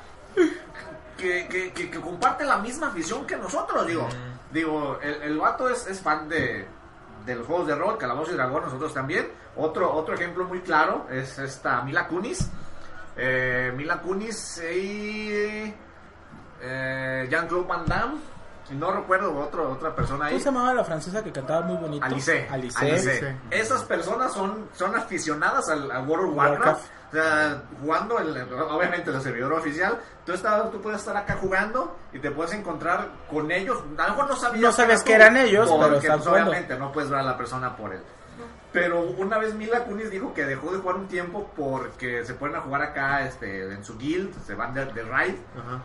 que, 1.16 1.46
que, 1.48 1.72
que, 1.72 1.90
que 1.90 2.00
comparte 2.00 2.44
la 2.44 2.58
misma 2.58 2.88
afición 2.88 3.26
que 3.26 3.36
nosotros, 3.36 3.86
digo. 3.86 4.08
Digo, 4.50 4.98
el, 5.02 5.22
el 5.22 5.38
vato 5.38 5.68
es, 5.68 5.86
es 5.86 6.00
fan 6.00 6.28
de, 6.28 6.66
de 7.26 7.34
los 7.34 7.46
juegos 7.46 7.66
de 7.66 7.74
rol, 7.74 7.98
Calabozo 7.98 8.32
y 8.32 8.34
Dragón, 8.34 8.64
nosotros 8.64 8.94
también. 8.94 9.28
Otro, 9.56 9.92
otro 9.92 10.14
ejemplo 10.14 10.44
muy 10.44 10.60
claro 10.60 11.06
es 11.10 11.38
esta 11.38 11.82
Mila 11.82 12.06
Kunis. 12.06 12.48
Eh, 13.16 13.72
Mila 13.76 14.00
Kunis 14.00 14.58
y 14.58 15.74
eh, 16.60 17.26
Jean-Claude 17.30 17.66
Van 17.66 17.86
Damme. 17.86 18.14
Y 18.70 18.74
no 18.74 18.90
recuerdo 18.92 19.36
otro, 19.38 19.72
otra 19.72 19.94
persona 19.94 20.24
ahí. 20.24 20.32
¿Cómo 20.32 20.38
se 20.42 20.44
llamaba 20.46 20.72
la 20.72 20.84
francesa 20.84 21.22
que 21.22 21.30
cantaba 21.30 21.60
muy 21.66 21.76
bonito? 21.76 22.04
Alice. 22.06 22.48
Alice. 22.50 22.78
Alice. 22.80 23.36
Esas 23.50 23.84
personas 23.84 24.32
son, 24.32 24.70
son 24.72 24.96
aficionadas 24.96 25.68
al, 25.68 25.90
al 25.90 26.08
World 26.08 26.30
of 26.30 26.36
Warcraft. 26.36 26.64
Warcraft. 26.64 27.03
O 27.14 27.16
sea, 27.16 27.62
jugando, 27.80 28.18
el, 28.18 28.36
obviamente, 28.52 29.08
el 29.12 29.22
servidor 29.22 29.52
oficial. 29.52 30.00
Tú, 30.26 30.32
estás, 30.32 30.68
tú 30.72 30.80
puedes 30.80 30.98
estar 30.98 31.16
acá 31.16 31.36
jugando 31.40 31.96
y 32.12 32.18
te 32.18 32.32
puedes 32.32 32.52
encontrar 32.54 33.08
con 33.30 33.52
ellos. 33.52 33.78
A 33.96 34.02
lo 34.02 34.08
mejor 34.08 34.30
no 34.30 34.34
sabías, 34.34 34.62
No 34.62 34.72
sabes 34.72 35.04
que 35.04 35.12
eran 35.12 35.36
ellos, 35.36 35.70
pero 35.70 35.80
porque, 35.80 35.98
están 36.08 36.18
pues, 36.18 36.28
obviamente 36.28 36.76
no 36.76 36.90
puedes 36.90 37.08
ver 37.10 37.20
a 37.20 37.22
la 37.22 37.36
persona 37.36 37.76
por 37.76 37.94
él. 37.94 38.00
Pero 38.72 39.02
una 39.02 39.38
vez 39.38 39.54
Mila 39.54 39.84
Kunis 39.84 40.10
dijo 40.10 40.34
que 40.34 40.44
dejó 40.44 40.72
de 40.72 40.78
jugar 40.78 40.96
un 40.96 41.06
tiempo 41.06 41.48
porque 41.56 42.24
se 42.24 42.34
ponen 42.34 42.56
a 42.56 42.62
jugar 42.62 42.82
acá 42.82 43.24
este, 43.24 43.72
en 43.72 43.84
su 43.84 43.96
guild, 43.96 44.34
se 44.44 44.56
van 44.56 44.74
de, 44.74 44.84
de 44.86 45.02
raid. 45.04 45.36
Ajá. 45.56 45.82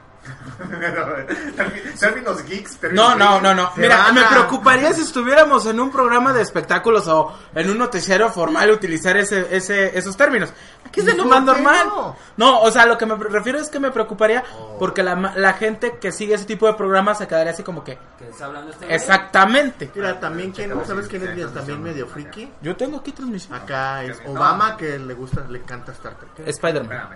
Términos 2.00 2.44
geeks. 2.48 2.74
No, 2.74 2.80
términos 2.80 3.18
no, 3.18 3.30
geeks. 3.32 3.44
no, 3.44 3.54
no. 3.56 3.72
Mira, 3.78 3.98
van 3.98 4.16
me 4.16 4.24
preocuparía 4.24 4.94
si 4.94 5.02
estuviéramos 5.02 5.66
en 5.66 5.80
un 5.80 5.92
programa 5.92 6.34
de 6.34 6.42
espectáculos 6.42 7.08
o 7.08 7.34
en 7.56 7.70
un 7.70 7.78
noticiario 7.78 8.30
formal 8.30 8.72
utilizar 8.72 9.18
ese, 9.18 9.48
ese, 9.56 9.98
esos 9.98 10.16
términos. 10.18 10.52
Aquí 10.86 11.00
es 11.02 11.06
de 11.06 11.14
¿Y 11.14 11.16
lo 11.18 11.26
más 11.26 11.44
normal. 11.44 11.88
no? 11.88 12.16
No, 12.38 12.60
o 12.62 12.72
sea, 12.72 12.86
lo 12.86 12.98
que 12.98 13.06
me 13.06 13.16
refiero 13.16 13.60
es 13.60 13.70
que 13.70 13.80
me 13.80 13.92
preocuparía 13.92 14.44
porque 14.78 15.04
la, 15.04 15.16
ma- 15.16 15.34
la 15.36 15.54
gente 15.54 15.98
que 16.00 16.12
sigue 16.12 16.36
ese 16.36 16.46
tipo 16.46 16.68
de 16.68 16.74
programas 16.74 17.18
se 17.20 17.28
quedaría 17.28 17.52
así 17.54 17.64
como 17.64 17.84
que... 17.84 17.98
¿Qué 18.18 18.30
está 18.30 18.46
hablando 18.46 18.72
este? 18.72 18.94
Exactamente. 18.94 19.92
Mira, 19.96 20.20
también, 20.20 20.52
¿quién, 20.52 20.74
¿sabes 20.86 21.08
quién 21.08 21.24
es 21.28 21.36
bien- 21.36 21.54
también 21.54 21.82
medio 21.82 22.08
friki? 22.08 22.52
Yo 22.62 22.76
tengo 22.76 22.98
aquí 22.98 23.12
transmisión. 23.12 23.54
Acá 23.56 24.04
es. 24.04 24.20
Obama, 24.26 24.76
que 24.78 24.98
le 25.00 25.14
gusta, 25.14 25.42
le 25.48 25.60
encanta 25.60 25.92
Star 25.92 26.16
Trek. 26.36 26.48
Spider-Man. 26.48 27.10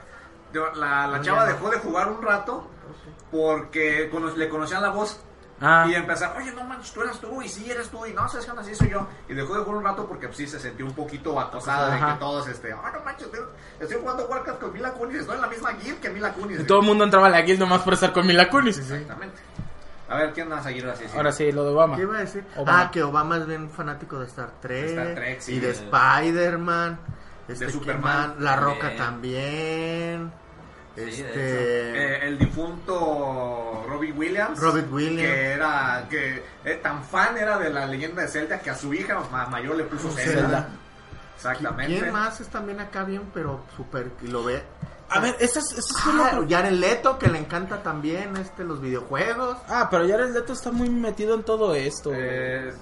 La, 0.76 1.08
la 1.08 1.22
chava 1.22 1.46
dejó 1.46 1.70
de 1.70 1.80
jugar 1.80 2.10
un 2.10 2.22
rato 2.22 2.68
porque 3.32 4.10
cono- 4.12 4.36
le 4.36 4.50
conocían 4.50 4.82
la 4.82 4.90
voz. 4.90 5.20
Ah. 5.62 5.86
Y 5.88 5.94
empezaron, 5.96 6.36
oye, 6.42 6.52
no 6.52 6.64
manches, 6.66 6.92
tú 6.92 7.02
eras 7.04 7.20
tú, 7.22 7.42
y 7.42 7.48
sí 7.48 7.72
eres 7.72 7.88
tú, 7.90 8.06
y 8.06 8.12
no, 8.14 8.28
sabes 8.28 8.44
qué 8.46 8.52
onda, 8.52 8.64
sí 8.66 8.76
soy 8.76 8.90
yo. 8.90 9.08
Y 9.30 9.34
dejó 9.34 9.56
de 9.56 9.64
jugar 9.64 9.78
un 9.78 9.84
rato 9.86 10.06
porque 10.08 10.28
pues, 10.28 10.38
sí 10.38 10.48
se 10.48 10.60
sintió 10.60 10.86
un 10.86 10.94
poquito 10.94 11.40
acosada 11.40 11.94
de 11.96 12.00
que 12.06 12.20
todos, 12.20 12.48
este, 12.50 12.74
ah, 12.74 12.92
no 12.94 13.02
manches, 13.06 13.28
estoy, 13.28 13.40
estoy 13.80 13.98
jugando 14.02 14.26
Warcraft 14.28 14.60
con 14.60 14.74
Mila 14.74 14.92
Kunis, 14.92 15.22
estoy 15.22 15.36
en 15.36 15.42
la 15.42 15.48
misma 15.48 15.72
guild 15.72 16.00
que 16.02 16.10
Mila 16.10 16.34
Kunis. 16.34 16.60
Y 16.60 16.64
todo 16.66 16.80
el 16.82 16.86
mundo 16.86 17.06
entraba 17.06 17.28
a 17.28 17.30
la 17.30 17.42
guild 17.44 17.60
nomás 17.60 17.82
por 17.82 17.94
estar 17.94 18.12
con 18.12 18.28
Mila 18.28 18.50
Kunis. 18.50 18.78
Exactamente. 18.78 19.40
A 20.10 20.16
ver, 20.18 20.34
¿quién 20.34 20.52
va 20.52 20.58
a 20.58 20.64
seguir 20.64 20.86
así? 20.88 21.06
Ahora 21.16 21.32
sí, 21.32 21.50
lo 21.52 21.64
de 21.64 21.70
Obama. 21.72 21.96
¿Qué 21.96 22.02
iba 22.02 22.18
a 22.18 22.20
decir? 22.22 22.44
Obama. 22.58 22.82
Ah, 22.82 22.92
que 22.92 23.02
Obama 23.04 23.38
es 23.38 23.48
bien 23.48 23.70
fanático 23.70 24.20
de 24.20 24.26
Star 24.26 24.52
Trek. 24.60 24.90
Star 24.90 25.16
Trek, 25.16 25.40
sí. 25.40 25.54
y 25.54 25.60
de 25.60 25.70
Spider-Man. 25.72 27.00
Este, 27.48 27.66
De 27.66 27.72
¿quién 27.72 27.80
Superman. 27.82 28.36
La 28.40 28.56
Roca 28.58 28.96
También. 28.98 28.98
también. 28.98 30.43
Este. 30.96 31.32
Eh, 31.36 32.28
el 32.28 32.38
difunto 32.38 33.84
Robbie 33.88 34.12
Williams. 34.12 34.60
Robert 34.60 34.92
Williams. 34.92 35.22
Que 35.22 35.52
era, 35.52 36.06
que 36.10 36.44
eh, 36.66 36.80
tan 36.84 37.04
fan 37.04 37.38
era 37.38 37.58
de 37.58 37.70
la 37.72 37.86
leyenda 37.86 38.22
de 38.22 38.28
Zelda 38.28 38.60
que 38.60 38.70
a 38.70 38.76
su 38.76 38.94
hija 38.94 39.20
ma- 39.32 39.48
mayor 39.48 39.76
le 39.76 39.84
puso 39.86 40.12
Zelda. 40.12 40.32
Zelda. 40.42 40.70
Exactamente. 41.36 42.00
¿Quién 42.00 42.12
más 42.14 42.40
es 42.42 42.48
también 42.48 42.80
acá 42.80 43.04
bien, 43.04 43.24
pero 43.34 43.66
súper. 43.76 44.12
y 44.22 44.28
lo 44.28 44.44
ve? 44.44 44.62
A 45.10 45.20
ver, 45.20 45.36
esta 45.40 45.60
es, 45.60 45.66
esta 45.72 45.80
es 45.80 46.06
Ah, 46.06 46.42
Jared 46.50 46.72
Leto, 46.72 47.20
que 47.20 47.28
le 47.28 47.38
encanta 47.38 47.84
también 47.84 48.36
este 48.38 48.64
los 48.64 48.80
videojuegos. 48.82 49.58
Ah, 49.68 49.88
pero 49.92 50.08
Jared 50.08 50.32
Leto 50.34 50.54
está 50.54 50.72
muy 50.72 50.90
metido 50.90 51.36
en 51.36 51.44
todo 51.44 51.76
esto. 51.76 52.12
Eh, 52.14 52.74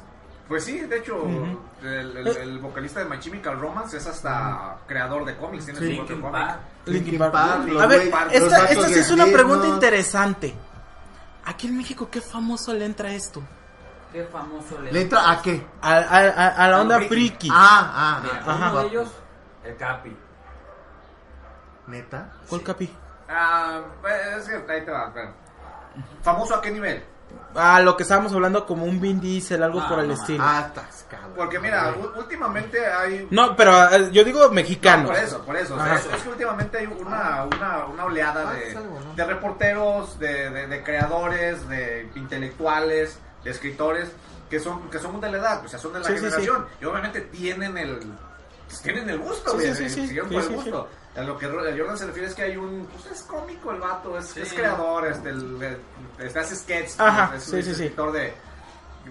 pues 0.51 0.65
sí, 0.65 0.79
de 0.81 0.97
hecho, 0.97 1.15
Ujú. 1.15 1.59
el, 1.81 2.17
el- 2.17 2.27
el 2.37 2.59
vocalista 2.59 2.99
de 2.99 3.05
My 3.05 3.19
Chemical 3.19 3.59
Romance 3.59 3.97
es 3.97 4.05
hasta 4.05 4.77
creador 4.87 5.23
de 5.25 5.35
cómics. 5.37 5.65
Tiene 5.65 5.79
Sí. 5.79 5.89
su 5.91 5.95
propio 5.97 6.15
Linkin 6.15 6.29
cómic. 6.31 6.47
Park. 6.47 6.59
Linkin 6.85 7.03
Linkin 7.11 7.31
Park. 7.31 7.81
A 7.81 7.85
ver, 7.87 8.01
esta, 8.31 8.65
esta 8.65 8.87
sí 8.89 8.93
es 8.99 9.11
una 9.11 9.25
pregunta 9.25 9.67
interesante. 9.67 10.53
Aquí 11.45 11.67
en 11.67 11.77
México, 11.77 12.09
¿qué 12.11 12.21
famoso 12.21 12.73
le 12.73 12.85
entra 12.85 13.11
esto? 13.11 13.41
Qué 14.11 14.25
famoso 14.25 14.79
le... 14.81 14.91
¿Le 14.91 15.01
entra 15.03 15.31
a 15.31 15.41
qué? 15.41 15.65
A, 15.81 15.93
a- 15.95 15.97
a- 15.99 16.47
a 16.49 16.67
la 16.67 16.77
A 16.77 16.81
onda 16.81 16.97
friki. 16.97 17.09
friki. 17.15 17.49
Ah, 17.51 17.91
ah, 17.95 18.19
Mira, 18.21 18.35
ah. 18.45 18.55
uno 18.55 18.65
Ajá. 18.65 18.81
de 18.81 18.87
ellos, 18.87 19.11
el 19.63 19.77
Capi. 19.77 20.17
¿Neta? 21.87 22.31
¿Cuál 22.47 22.61
capi? 22.63 22.93
Ah, 23.27 23.81
pues, 24.01 24.13
es 24.37 24.63
que 24.65 24.71
ahí 24.71 24.85
te 24.85 24.91
va. 24.91 25.07
espera. 25.07 25.33
¿Famoso 26.21 26.55
a 26.55 26.61
qué 26.61 26.71
nivel? 26.71 27.03
Ah, 27.53 27.81
lo 27.81 27.97
que 27.97 28.03
estábamos 28.03 28.31
hablando 28.33 28.65
como 28.65 28.85
un 28.85 29.01
Vin 29.01 29.19
Diesel, 29.19 29.61
algo 29.61 29.81
No, 29.81 29.89
por 29.89 29.99
el 29.99 30.07
no, 30.07 30.13
estilo. 30.13 30.41
Ah, 30.43 30.59
atascado. 30.59 31.33
Porque 31.35 31.59
mira, 31.59 31.93
últimamente 32.17 32.85
hay... 32.87 33.27
No, 33.29 33.55
pero 33.57 33.89
eh, 33.93 34.09
yo 34.13 34.23
digo 34.23 34.49
mexicano. 34.51 35.03
No, 35.03 35.09
por 35.09 35.17
eso, 35.17 35.41
por 35.45 35.55
eso. 35.57 35.73
o 35.75 35.77
sea, 35.77 35.85
Ajá. 35.85 35.95
es, 35.95 36.05
es 36.05 36.21
que 36.23 36.29
últimamente 36.29 36.77
hay 36.77 36.85
una, 36.85 37.43
una, 37.43 37.85
una 37.87 38.05
oleada 38.05 38.49
Ah, 38.49 38.53
de, 38.53 38.69
es 38.69 38.75
algo, 38.77 38.99
¿no? 39.01 39.13
de 39.15 39.25
reporteros, 39.25 40.17
de, 40.17 40.49
de- 40.49 40.67
de 40.67 40.83
creadores, 40.83 41.67
de 41.67 42.09
intelectuales, 42.15 43.17
de 43.43 43.51
escritores 43.51 44.09
que 44.49 44.59
son 44.59 44.89
que 44.89 44.99
son 44.99 45.19
de 45.21 45.31
la 45.31 45.37
edad, 45.37 45.65
o 45.65 45.67
sea, 45.67 45.79
son 45.79 45.93
de 45.93 45.99
la 45.99 46.05
Sí, 46.05 46.13
sí, 46.13 46.19
generación 46.19 46.65
y 46.81 46.85
obviamente 46.85 47.21
tienen 47.21 47.77
el 47.77 47.99
pues, 48.67 48.81
tienen 48.81 49.09
el 49.09 49.19
gusto, 49.19 49.51
Sí, 49.51 49.57
güey, 49.57 49.75
sí, 49.75 49.83
sí, 49.83 49.89
sí. 49.89 50.01
siguieron 50.07 50.29
Sí, 50.29 50.35
por 50.35 50.43
sí, 50.43 50.49
el 50.49 50.55
gusto. 50.55 50.89
A 51.15 51.21
lo 51.23 51.37
que 51.37 51.45
Jordan 51.47 51.97
se 51.97 52.05
refiere 52.05 52.27
es 52.29 52.33
que 52.35 52.43
hay 52.43 52.55
un 52.57 52.85
pues 52.85 53.05
es 53.07 53.23
cómico 53.23 53.71
el 53.71 53.79
vato, 53.81 54.17
es, 54.17 54.27
Sí. 54.27 54.41
es 54.41 54.53
creador, 54.53 55.07
este, 55.07 55.29
el, 55.29 55.61
el- 55.61 55.77
este, 56.19 56.39
hace 56.39 56.55
sketches, 56.55 56.99
Ajá, 56.99 57.35
es, 57.35 57.43
sí, 57.43 57.57
es 57.59 57.65
sí, 57.65 57.75
sí. 57.75 57.83
escritor 57.83 58.11
de 58.13 58.33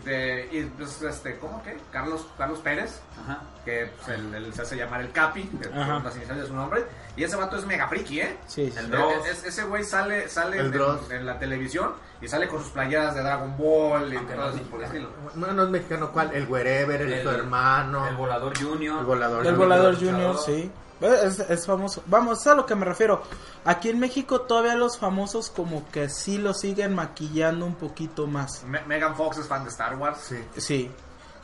de 0.04 0.48
y, 0.52 0.62
pues, 0.66 1.02
este, 1.02 1.36
¿cómo 1.40 1.60
que? 1.64 1.76
Carlos 1.90 2.24
Carlos 2.38 2.60
Pérez 2.60 3.00
Ajá. 3.20 3.40
que 3.64 3.90
pues, 3.96 4.16
él, 4.16 4.32
él 4.36 4.54
se 4.54 4.62
hace 4.62 4.76
llamar 4.76 5.00
el 5.00 5.10
Capi, 5.10 5.50
son 5.64 6.04
las 6.04 6.14
iniciales 6.14 6.44
de 6.44 6.48
su 6.48 6.54
nombre, 6.54 6.84
y 7.16 7.24
ese 7.24 7.34
vato 7.34 7.56
es 7.56 7.66
mega 7.66 7.88
friki, 7.88 8.20
¿eh? 8.20 8.38
Sí, 8.46 8.70
sí. 8.70 8.78
El 8.78 8.88
Dross. 8.88 9.26
es- 9.26 9.44
ese 9.44 9.64
güey 9.64 9.82
sale, 9.82 10.28
sale 10.28 10.58
El 10.60 10.72
en, 11.10 11.26
la 11.26 11.38
televisión 11.40 11.92
y 12.22 12.28
sale 12.28 12.46
con 12.46 12.62
sus 12.62 12.70
playeras 12.70 13.16
de 13.16 13.22
Dragon 13.22 13.56
Ball 13.58 14.12
y 14.12 14.16
Aunque 14.16 14.34
todo 14.34 14.46
no 14.50 14.54
eso 14.56 14.62
por 14.70 14.78
el 14.80 14.86
estilo. 14.86 15.10
No, 15.34 15.52
no 15.52 15.62
es 15.64 15.68
mexicano, 15.70 16.12
¿cuál? 16.12 16.32
El 16.34 16.46
Wherever, 16.46 17.02
el, 17.02 17.12
El- 17.12 17.22
su 17.24 17.30
hermano. 17.30 18.06
El 18.06 18.14
Volador 18.14 18.56
Junior. 18.62 19.00
El 19.00 19.04
volador. 19.06 19.44
El 19.46 19.56
volador 19.56 19.94
Luchador. 19.94 20.14
junior, 20.14 20.38
sí. 20.38 20.70
Es, 21.00 21.38
es 21.40 21.66
famoso. 21.66 22.02
Vamos, 22.06 22.40
es 22.40 22.46
a 22.46 22.54
lo 22.54 22.66
que 22.66 22.74
me 22.74 22.84
refiero. 22.84 23.22
Aquí 23.64 23.88
en 23.88 23.98
México 23.98 24.42
todavía 24.42 24.74
los 24.76 24.98
famosos 24.98 25.50
como 25.50 25.88
que 25.90 26.08
sí 26.08 26.38
lo 26.38 26.52
siguen 26.54 26.94
maquillando 26.94 27.64
un 27.66 27.74
poquito 27.74 28.26
más. 28.26 28.62
Me- 28.64 28.82
Megan 28.84 29.16
Fox 29.16 29.38
es 29.38 29.46
fan 29.46 29.64
de 29.64 29.70
Star 29.70 29.96
Wars. 29.96 30.18
Sí. 30.22 30.44
Sí. 30.56 30.90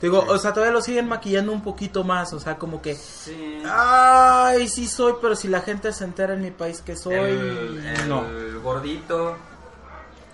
Digo, 0.01 0.23
o 0.29 0.37
sea, 0.37 0.53
todavía 0.53 0.75
lo 0.75 0.83
siguen 0.83 1.09
maquillando 1.09 1.53
un 1.53 1.63
poquito 1.63 2.05
más. 2.05 2.33
O 2.35 2.41
sea, 2.41 2.57
como 2.59 2.83
que... 2.83 2.95
Sí. 2.97 3.63
Ay, 3.67 4.69
sí 4.69 4.87
soy, 4.87 5.15
pero 5.23 5.35
si 5.35 5.49
la 5.49 5.63
gente 5.63 5.91
se 5.93 6.05
entera 6.05 6.35
en 6.35 6.43
mi 6.43 6.51
país 6.51 6.83
que 6.83 6.97
soy... 6.97 7.15
el, 7.15 7.95
el 7.99 8.09
no. 8.09 8.23
gordito 8.63 9.37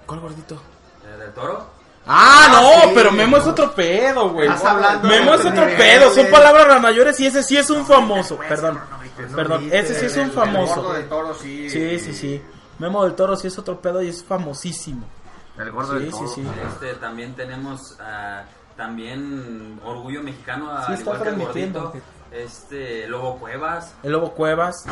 ¿Cuál 0.06 0.18
gordito? 0.20 0.60
eh, 1.06 1.16
del 1.18 1.32
toro. 1.32 1.64
Ah, 2.04 2.48
no, 2.50 2.88
sí. 2.88 2.92
pero 2.96 3.12
Memo 3.12 3.36
es 3.36 3.46
otro 3.46 3.72
pedo, 3.72 4.30
güey. 4.30 4.48
Estás 4.48 4.64
hablando 4.64 5.06
Memo 5.08 5.34
es 5.34 5.46
otro 5.46 5.64
pedo, 5.76 6.10
son 6.10 6.26
palabras 6.32 6.66
las 6.66 6.82
mayores 6.82 7.20
y 7.20 7.26
ese 7.26 7.44
sí 7.44 7.56
es 7.56 7.70
un 7.70 7.86
famoso. 7.86 8.36
Perdón, 8.48 8.80
no 8.90 8.98
perdón, 9.28 9.60
grites. 9.62 9.90
ese 9.90 10.00
sí 10.00 10.06
es 10.06 10.16
El- 10.16 10.20
un 10.22 10.26
el 10.28 10.32
famoso. 10.32 10.74
gordo 10.76 10.92
del 10.94 11.08
toro, 11.08 11.34
sí. 11.34 11.70
Sí, 11.70 11.98
sí, 11.98 12.12
sí. 12.14 12.42
Memo 12.78 13.04
del 13.04 13.14
Toro 13.14 13.36
sí 13.36 13.46
es 13.48 13.58
otro 13.58 13.80
pedo 13.80 14.02
y 14.02 14.08
es 14.08 14.24
famosísimo. 14.24 15.06
El 15.58 15.70
gordo 15.70 15.92
Sí, 15.98 16.04
del 16.04 16.12
sí, 16.12 16.18
toro. 16.18 16.28
sí. 16.34 16.46
Este, 16.68 16.94
también 16.94 17.34
tenemos 17.34 17.96
ah, 18.00 18.44
también 18.76 19.78
Orgullo 19.84 20.22
Mexicano, 20.22 20.66
Sí, 20.80 20.84
al 20.88 20.94
está 20.94 21.02
igual 21.10 21.22
que 21.22 21.28
el 21.28 21.36
gordito. 21.36 21.92
Este, 22.32 23.06
Lobo 23.08 23.38
Cuevas. 23.38 23.94
El 24.02 24.12
Lobo 24.12 24.32
Cuevas, 24.32 24.84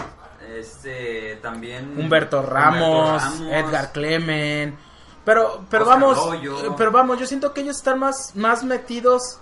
Este, 0.57 1.37
también 1.43 1.99
Humberto 1.99 2.43
Ramos, 2.43 3.23
Ramos. 3.23 3.41
Edgar 3.53 3.93
Clemen. 3.93 4.77
Pero, 5.25 5.65
pero 5.71 5.85
Oscar 5.85 6.01
vamos, 6.01 6.37
pero 6.77 6.91
vamos, 6.91 7.19
yo 7.19 7.27
siento 7.27 7.53
que 7.53 7.61
ellos 7.61 7.77
están 7.77 7.99
más, 7.99 8.35
más 8.37 8.65
metidos 8.65 9.39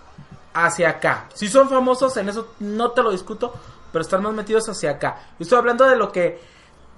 hacia 0.67 0.91
acá. 0.91 1.27
Si 1.35 1.49
son 1.49 1.69
famosos, 1.69 2.17
en 2.17 2.29
eso 2.29 2.55
no 2.61 2.91
te 2.93 3.03
lo 3.03 3.11
discuto, 3.11 3.53
pero 3.93 4.03
están 4.03 4.23
más 4.23 4.33
metidos 4.35 4.69
hacia 4.69 4.93
acá. 4.93 5.17
Yo 5.39 5.43
estoy 5.45 5.59
hablando 5.59 5.87
de 5.87 5.97
lo 5.97 6.11
que 6.13 6.41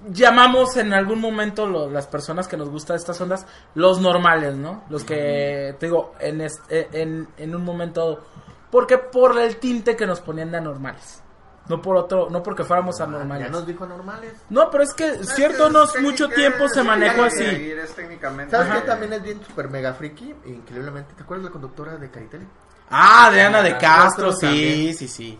llamamos 0.09 0.77
en 0.77 0.93
algún 0.93 1.19
momento 1.19 1.65
lo- 1.67 1.89
las 1.89 2.07
personas 2.07 2.47
que 2.47 2.57
nos 2.57 2.69
gustan 2.69 2.95
estas 2.97 3.19
ondas, 3.21 3.45
los 3.75 3.99
normales, 4.01 4.55
¿no? 4.55 4.83
Los 4.89 5.03
que, 5.03 5.75
te 5.79 5.85
digo, 5.85 6.13
en, 6.19 6.41
es- 6.41 6.59
eh, 6.69 6.89
en, 6.93 7.27
en 7.37 7.55
un 7.55 7.63
momento, 7.63 8.23
porque 8.71 8.97
por 8.97 9.37
el 9.39 9.57
tinte 9.57 9.95
que 9.95 10.05
nos 10.07 10.19
ponían 10.21 10.51
de 10.51 10.57
anormales. 10.57 11.21
No 11.69 11.79
por 11.81 11.95
otro, 11.95 12.27
no 12.29 12.41
porque 12.41 12.63
fuéramos 12.63 12.99
Ah, 12.99 13.03
anormales. 13.03 13.45
Ya 13.47 13.51
nos 13.51 13.65
dijo 13.67 13.85
normales. 13.85 14.33
No, 14.49 14.69
pero 14.71 14.83
es 14.83 14.93
que 14.93 15.23
cierto, 15.23 15.69
no 15.69 15.85
mucho 16.01 16.27
tiempo 16.27 16.67
se 16.67 16.83
manejó 16.83 17.23
así. 17.23 17.43
Es 17.45 17.93
técnicamente. 17.95 18.51
¿Sabes 18.57 18.81
qué 18.81 18.87
también 18.87 19.13
es 19.13 19.21
bien 19.21 19.41
super 19.45 19.69
mega 19.69 19.93
friki? 19.93 20.33
Increíblemente. 20.45 21.13
¿Te 21.13 21.21
acuerdas 21.23 21.43
de 21.43 21.49
la 21.49 21.53
conductora 21.53 21.95
de 21.97 22.09
Caritel? 22.09 22.47
Ah, 22.91 23.27
Adriana 23.27 23.61
de 23.61 23.71
Castro, 23.77 24.27
Castro 24.27 24.33
sí, 24.33 24.45
también. 24.45 24.95
sí, 24.95 25.07
sí. 25.07 25.39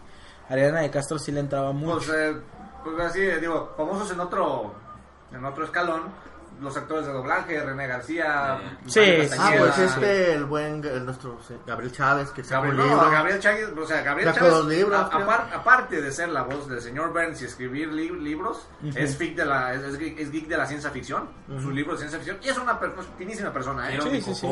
Ariana 0.50 0.82
de 0.82 0.90
Castro 0.92 1.20
sí 1.20 1.32
le 1.32 1.42
entraba 1.42 1.72
Pues, 1.72 1.76
mucho. 1.84 2.18
eh, 2.18 2.36
pues 2.84 3.00
así, 3.00 3.20
digo, 3.22 3.74
famosos 3.78 4.12
en 4.12 4.20
otro, 4.20 4.74
en 5.32 5.46
otro 5.46 5.66
escalón. 5.66 6.32
Los 6.62 6.78
actores 6.78 7.08
de 7.08 7.12
doblaje, 7.14 7.60
René 7.60 7.88
García. 7.88 8.60
Sí, 8.86 9.02
sí, 9.28 9.36
Ah, 9.40 9.52
pues 9.58 9.80
este, 9.80 10.34
el 10.36 10.46
buen, 10.46 10.84
el 10.86 11.04
nuestro 11.06 11.40
sí, 11.48 11.56
Gabriel 11.66 11.92
Chávez, 11.92 12.30
que 12.30 12.44
sacó 12.44 12.68
Gabriel, 12.68 12.78
no, 12.78 12.84
libro. 12.94 13.10
Gabriel 13.10 13.40
Chávez, 13.40 13.70
o 13.76 13.88
sea, 13.88 14.02
Gabriel 14.04 14.28
Sacó 14.30 14.40
Chávez, 14.46 14.54
dos 14.54 14.68
libros, 14.68 15.00
a- 15.12 15.56
aparte 15.56 16.00
de 16.04 16.12
ser 16.12 16.30
la 16.30 16.44
voz 16.44 16.70
del 16.70 16.80
señor 16.80 17.14
Burns 17.14 17.42
y 17.42 17.46
escribir 17.46 17.88
li- 17.92 18.12
libros, 18.12 18.68
es, 18.94 19.18
geek 19.18 19.36
de 19.38 19.46
la, 19.46 19.74
es, 19.74 19.82
es 19.82 19.98
geek, 19.98 20.20
es 20.20 20.30
geek 20.32 20.48
de 20.48 20.58
la 20.58 20.68
ciencia 20.68 20.92
ficción, 20.92 21.30
su 21.60 21.72
libro 21.72 21.94
de 21.94 22.00
ciencia 22.00 22.20
ficción, 22.20 22.38
y 22.44 22.50
es 22.50 22.58
una 22.60 22.80
per- 22.80 22.94
pues, 22.94 23.08
finísima 23.18 23.52
persona, 23.52 23.88
¿eh? 23.88 23.98
Quiero 23.98 24.04
Sí, 24.04 24.10
mi 24.12 24.22
sí. 24.36 24.48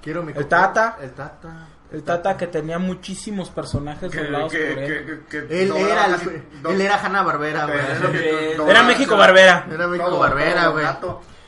Quiero 0.00 0.22
mi 0.22 0.32
El. 0.32 0.46
Tata. 0.46 0.98
El 1.00 1.10
Tata. 1.14 1.66
El 1.92 2.02
Tata 2.04 2.36
que 2.36 2.46
tenía 2.46 2.78
muchísimos 2.78 3.50
personajes 3.50 4.10
Que- 4.12 4.22
doblados 4.22 4.52
que- 4.52 4.58
por 4.74 4.78
él. 4.84 5.24
que- 5.28 5.46
que- 5.46 5.62
Él 5.62 5.68
doblaba 5.68 5.90
era, 6.06 6.06
casi 6.16 6.28
el, 6.28 6.62
do- 6.62 6.70
él 6.70 6.80
era 6.82 6.96
Hanna 7.04 7.22
Barbera, 7.22 7.66
güey. 7.66 8.70
Era 8.70 8.82
México 8.84 9.16
Barbera. 9.16 9.66
Era 9.70 9.86
México 9.88 10.08
todo- 10.08 10.18
Barbera, 10.20 10.68
güey. 10.68 10.86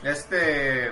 Este, 0.03 0.91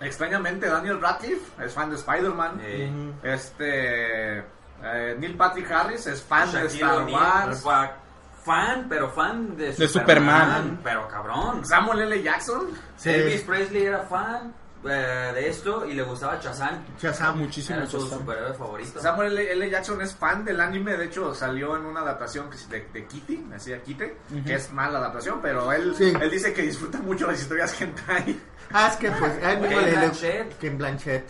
extrañamente, 0.00 0.66
Daniel 0.66 1.00
Radcliffe 1.00 1.62
es 1.64 1.74
fan 1.74 1.90
de 1.90 1.96
Spider-Man. 1.96 2.60
Eh, 2.62 3.12
Este, 3.22 4.38
eh, 4.38 5.16
Neil 5.18 5.36
Patrick 5.36 5.70
Harris 5.70 6.06
es 6.06 6.22
fan 6.22 6.50
de 6.50 6.66
Star 6.66 7.02
Wars. 7.04 7.60
fa- 7.62 7.96
Fan, 8.42 8.86
pero 8.88 9.10
fan 9.10 9.54
de, 9.54 9.66
De 9.74 9.86
Superman. 9.86 10.40
Superman. 10.46 10.80
Pero 10.82 11.06
cabrón. 11.08 11.62
Samuel 11.66 12.00
L. 12.00 12.22
Jackson. 12.22 12.68
Sí. 12.96 13.10
Elvis 13.10 13.42
Presley 13.42 13.82
era 13.84 13.98
fan 14.04 14.54
eh, 14.84 15.32
de 15.34 15.48
esto 15.48 15.84
y 15.86 15.94
le 15.94 16.02
gustaba 16.02 16.38
Chazán. 16.40 16.84
Shazam. 17.00 17.38
Muchísimo 17.38 17.78
Era 17.78 17.86
su 17.86 17.98
Shazam. 18.00 18.18
superhéroe 18.20 18.54
favorito. 18.54 19.00
Samuel 19.00 19.32
L. 19.38 19.52
L. 19.52 19.70
Jackson 19.70 20.00
es 20.00 20.14
fan 20.14 20.44
del 20.44 20.60
anime, 20.60 20.96
de 20.96 21.06
hecho 21.06 21.34
salió 21.34 21.76
en 21.76 21.84
una 21.84 22.00
adaptación 22.00 22.48
que 22.48 22.56
es 22.56 22.68
de, 22.68 22.86
de 22.92 23.06
Kitty, 23.06 23.44
decía 23.50 23.82
Kitty, 23.82 24.04
que 24.46 24.54
es 24.54 24.72
mala 24.72 24.98
adaptación, 24.98 25.40
pero 25.42 25.70
él, 25.72 25.94
Sí. 25.96 26.12
él 26.20 26.30
dice 26.30 26.52
que 26.52 26.62
disfruta 26.62 26.98
mucho 26.98 27.26
las 27.26 27.40
historias 27.40 27.78
hentai. 27.80 28.40
Ah, 28.72 28.88
es 28.90 28.96
que 28.96 29.10
pues, 29.10 29.32
a 29.42 29.52
él 29.52 29.60
mismo 29.60 29.76
Kate 29.76 29.86
le... 29.86 29.90
le- 29.92 29.98
Blanchett. 29.98 30.52
Kate 30.54 30.70
Blanchett. 30.70 31.24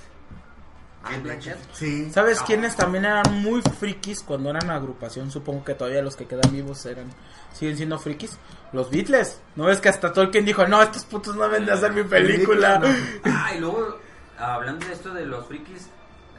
Sí. 1.72 2.10
¿Sabes 2.10 2.42
quiénes 2.42 2.76
también 2.76 3.04
eran 3.04 3.42
muy 3.42 3.62
frikis 3.78 4.22
cuando 4.22 4.50
eran 4.50 4.70
agrupación? 4.70 5.30
Supongo 5.30 5.64
que 5.64 5.74
todavía 5.74 6.02
los 6.02 6.14
que 6.14 6.26
quedan 6.26 6.52
vivos 6.52 6.84
eran 6.86 7.06
siguen 7.52 7.76
siendo 7.76 7.98
frikis. 7.98 8.38
Los 8.72 8.90
Beatles. 8.90 9.40
¿No 9.56 9.64
ves 9.64 9.80
que 9.80 9.88
hasta 9.88 10.12
Tolkien 10.12 10.44
dijo, 10.44 10.66
no, 10.66 10.82
estos 10.82 11.04
putos 11.04 11.34
no 11.34 11.44
deben 11.44 11.66
de 11.66 11.72
hacer 11.72 11.92
mi 11.92 12.04
película? 12.04 12.78
No. 12.78 12.88
Ah, 13.24 13.52
y 13.56 13.60
luego, 13.60 13.98
hablando 14.38 14.86
de 14.86 14.92
esto 14.92 15.12
de 15.12 15.26
los 15.26 15.46
frikis, 15.46 15.88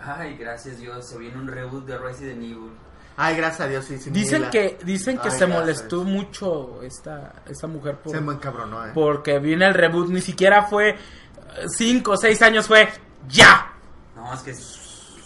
ay, 0.04 0.38
gracias 0.38 0.78
Dios, 0.78 1.06
se 1.06 1.18
viene 1.18 1.38
un 1.38 1.48
reboot 1.48 1.86
de 1.86 1.98
Resident 1.98 2.42
Evil. 2.42 2.72
Ay, 3.18 3.36
gracias 3.36 3.62
a 3.62 3.68
Dios, 3.68 3.86
sí, 3.86 3.98
Dicen 4.10 4.50
que, 4.50 4.80
dicen 4.84 5.18
que 5.18 5.30
Ay, 5.30 5.38
se 5.38 5.46
molestó 5.46 6.04
mucho 6.04 6.82
esta, 6.82 7.34
esta 7.48 7.68
mujer 7.68 7.98
por, 7.98 8.14
Se 8.14 8.22
me 8.22 8.34
encabronó, 8.34 8.86
eh. 8.86 8.92
porque 8.94 9.40
viene 9.40 9.68
el 9.68 9.74
reboot. 9.74 10.10
Ni 10.10 10.22
siquiera 10.22 10.64
fue 10.64 10.96
5 11.68 12.12
o 12.12 12.18
6 12.18 12.42
años, 12.42 12.68
fue 12.68 12.88
ya. 13.28 13.71
No, 14.22 14.34
es 14.34 14.42
que... 14.42 14.56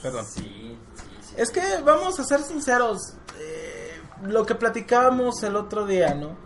Perdón. 0.01 0.25
Sí, 0.25 0.77
sí, 0.95 1.03
sí. 1.21 1.35
Es 1.37 1.51
que 1.51 1.61
vamos 1.83 2.19
a 2.19 2.23
ser 2.23 2.41
sinceros, 2.41 3.15
eh, 3.39 4.01
lo 4.23 4.45
que 4.45 4.55
platicábamos 4.55 5.43
el 5.43 5.55
otro 5.55 5.85
día, 5.85 6.13
¿no? 6.13 6.37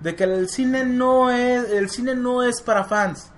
De 0.00 0.14
que 0.14 0.24
el 0.24 0.48
cine 0.48 0.84
no 0.84 1.30
es, 1.30 1.70
el 1.70 1.90
cine 1.90 2.14
no 2.14 2.42
es 2.42 2.62
para 2.62 2.84
fans. 2.84 3.32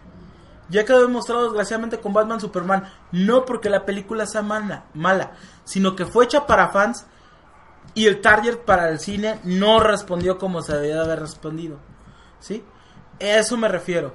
Ya 0.68 0.84
quedó 0.84 1.00
demostrado 1.00 1.44
desgraciadamente 1.44 1.98
con 1.98 2.12
Batman 2.12 2.40
Superman, 2.40 2.84
no 3.12 3.44
porque 3.44 3.70
la 3.70 3.84
película 3.84 4.26
sea 4.26 4.42
mala, 4.42 4.84
mala, 4.94 5.32
sino 5.64 5.96
que 5.96 6.06
fue 6.06 6.26
hecha 6.26 6.46
para 6.46 6.68
fans 6.68 7.06
y 7.94 8.06
el 8.06 8.20
target 8.20 8.58
para 8.58 8.88
el 8.88 9.00
cine 9.00 9.40
no 9.42 9.80
respondió 9.80 10.38
como 10.38 10.62
se 10.62 10.76
debía 10.76 10.96
de 10.96 11.04
haber 11.04 11.20
respondido. 11.20 11.78
¿Sí? 12.38 12.62
A 13.20 13.38
eso 13.38 13.56
me 13.56 13.68
refiero. 13.68 14.14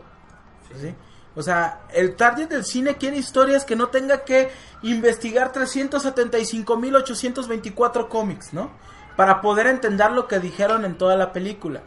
¿sí? 0.80 0.96
O 1.36 1.44
sea, 1.44 1.82
el 1.94 2.16
target 2.16 2.48
del 2.48 2.64
cine 2.64 2.96
quiere 2.96 3.18
historias 3.18 3.66
que 3.66 3.76
no 3.76 3.90
tenga 3.90 4.24
que 4.24 4.50
investigar 4.84 5.52
375.824 5.52 8.08
cómics, 8.08 8.54
¿no? 8.54 8.72
Para 9.18 9.42
poder 9.42 9.68
entender 9.68 10.12
lo 10.12 10.28
que 10.28 10.40
dijeron 10.40 10.86
en 10.86 10.98
toda 10.98 11.18
la 11.18 11.34
película. 11.34 11.82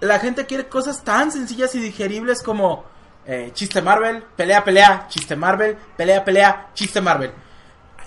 La 0.00 0.18
gente 0.18 0.44
quiere 0.44 0.68
cosas 0.68 1.02
tan 1.02 1.32
sencillas 1.32 1.74
y 1.74 1.80
digeribles 1.80 2.42
como 2.42 2.84
eh, 3.24 3.52
chiste 3.54 3.80
Marvel, 3.80 4.22
pelea, 4.36 4.62
pelea, 4.62 5.06
chiste 5.08 5.34
Marvel, 5.34 5.78
pelea, 5.96 6.22
pelea, 6.22 6.68
chiste 6.74 7.00
Marvel. 7.00 7.32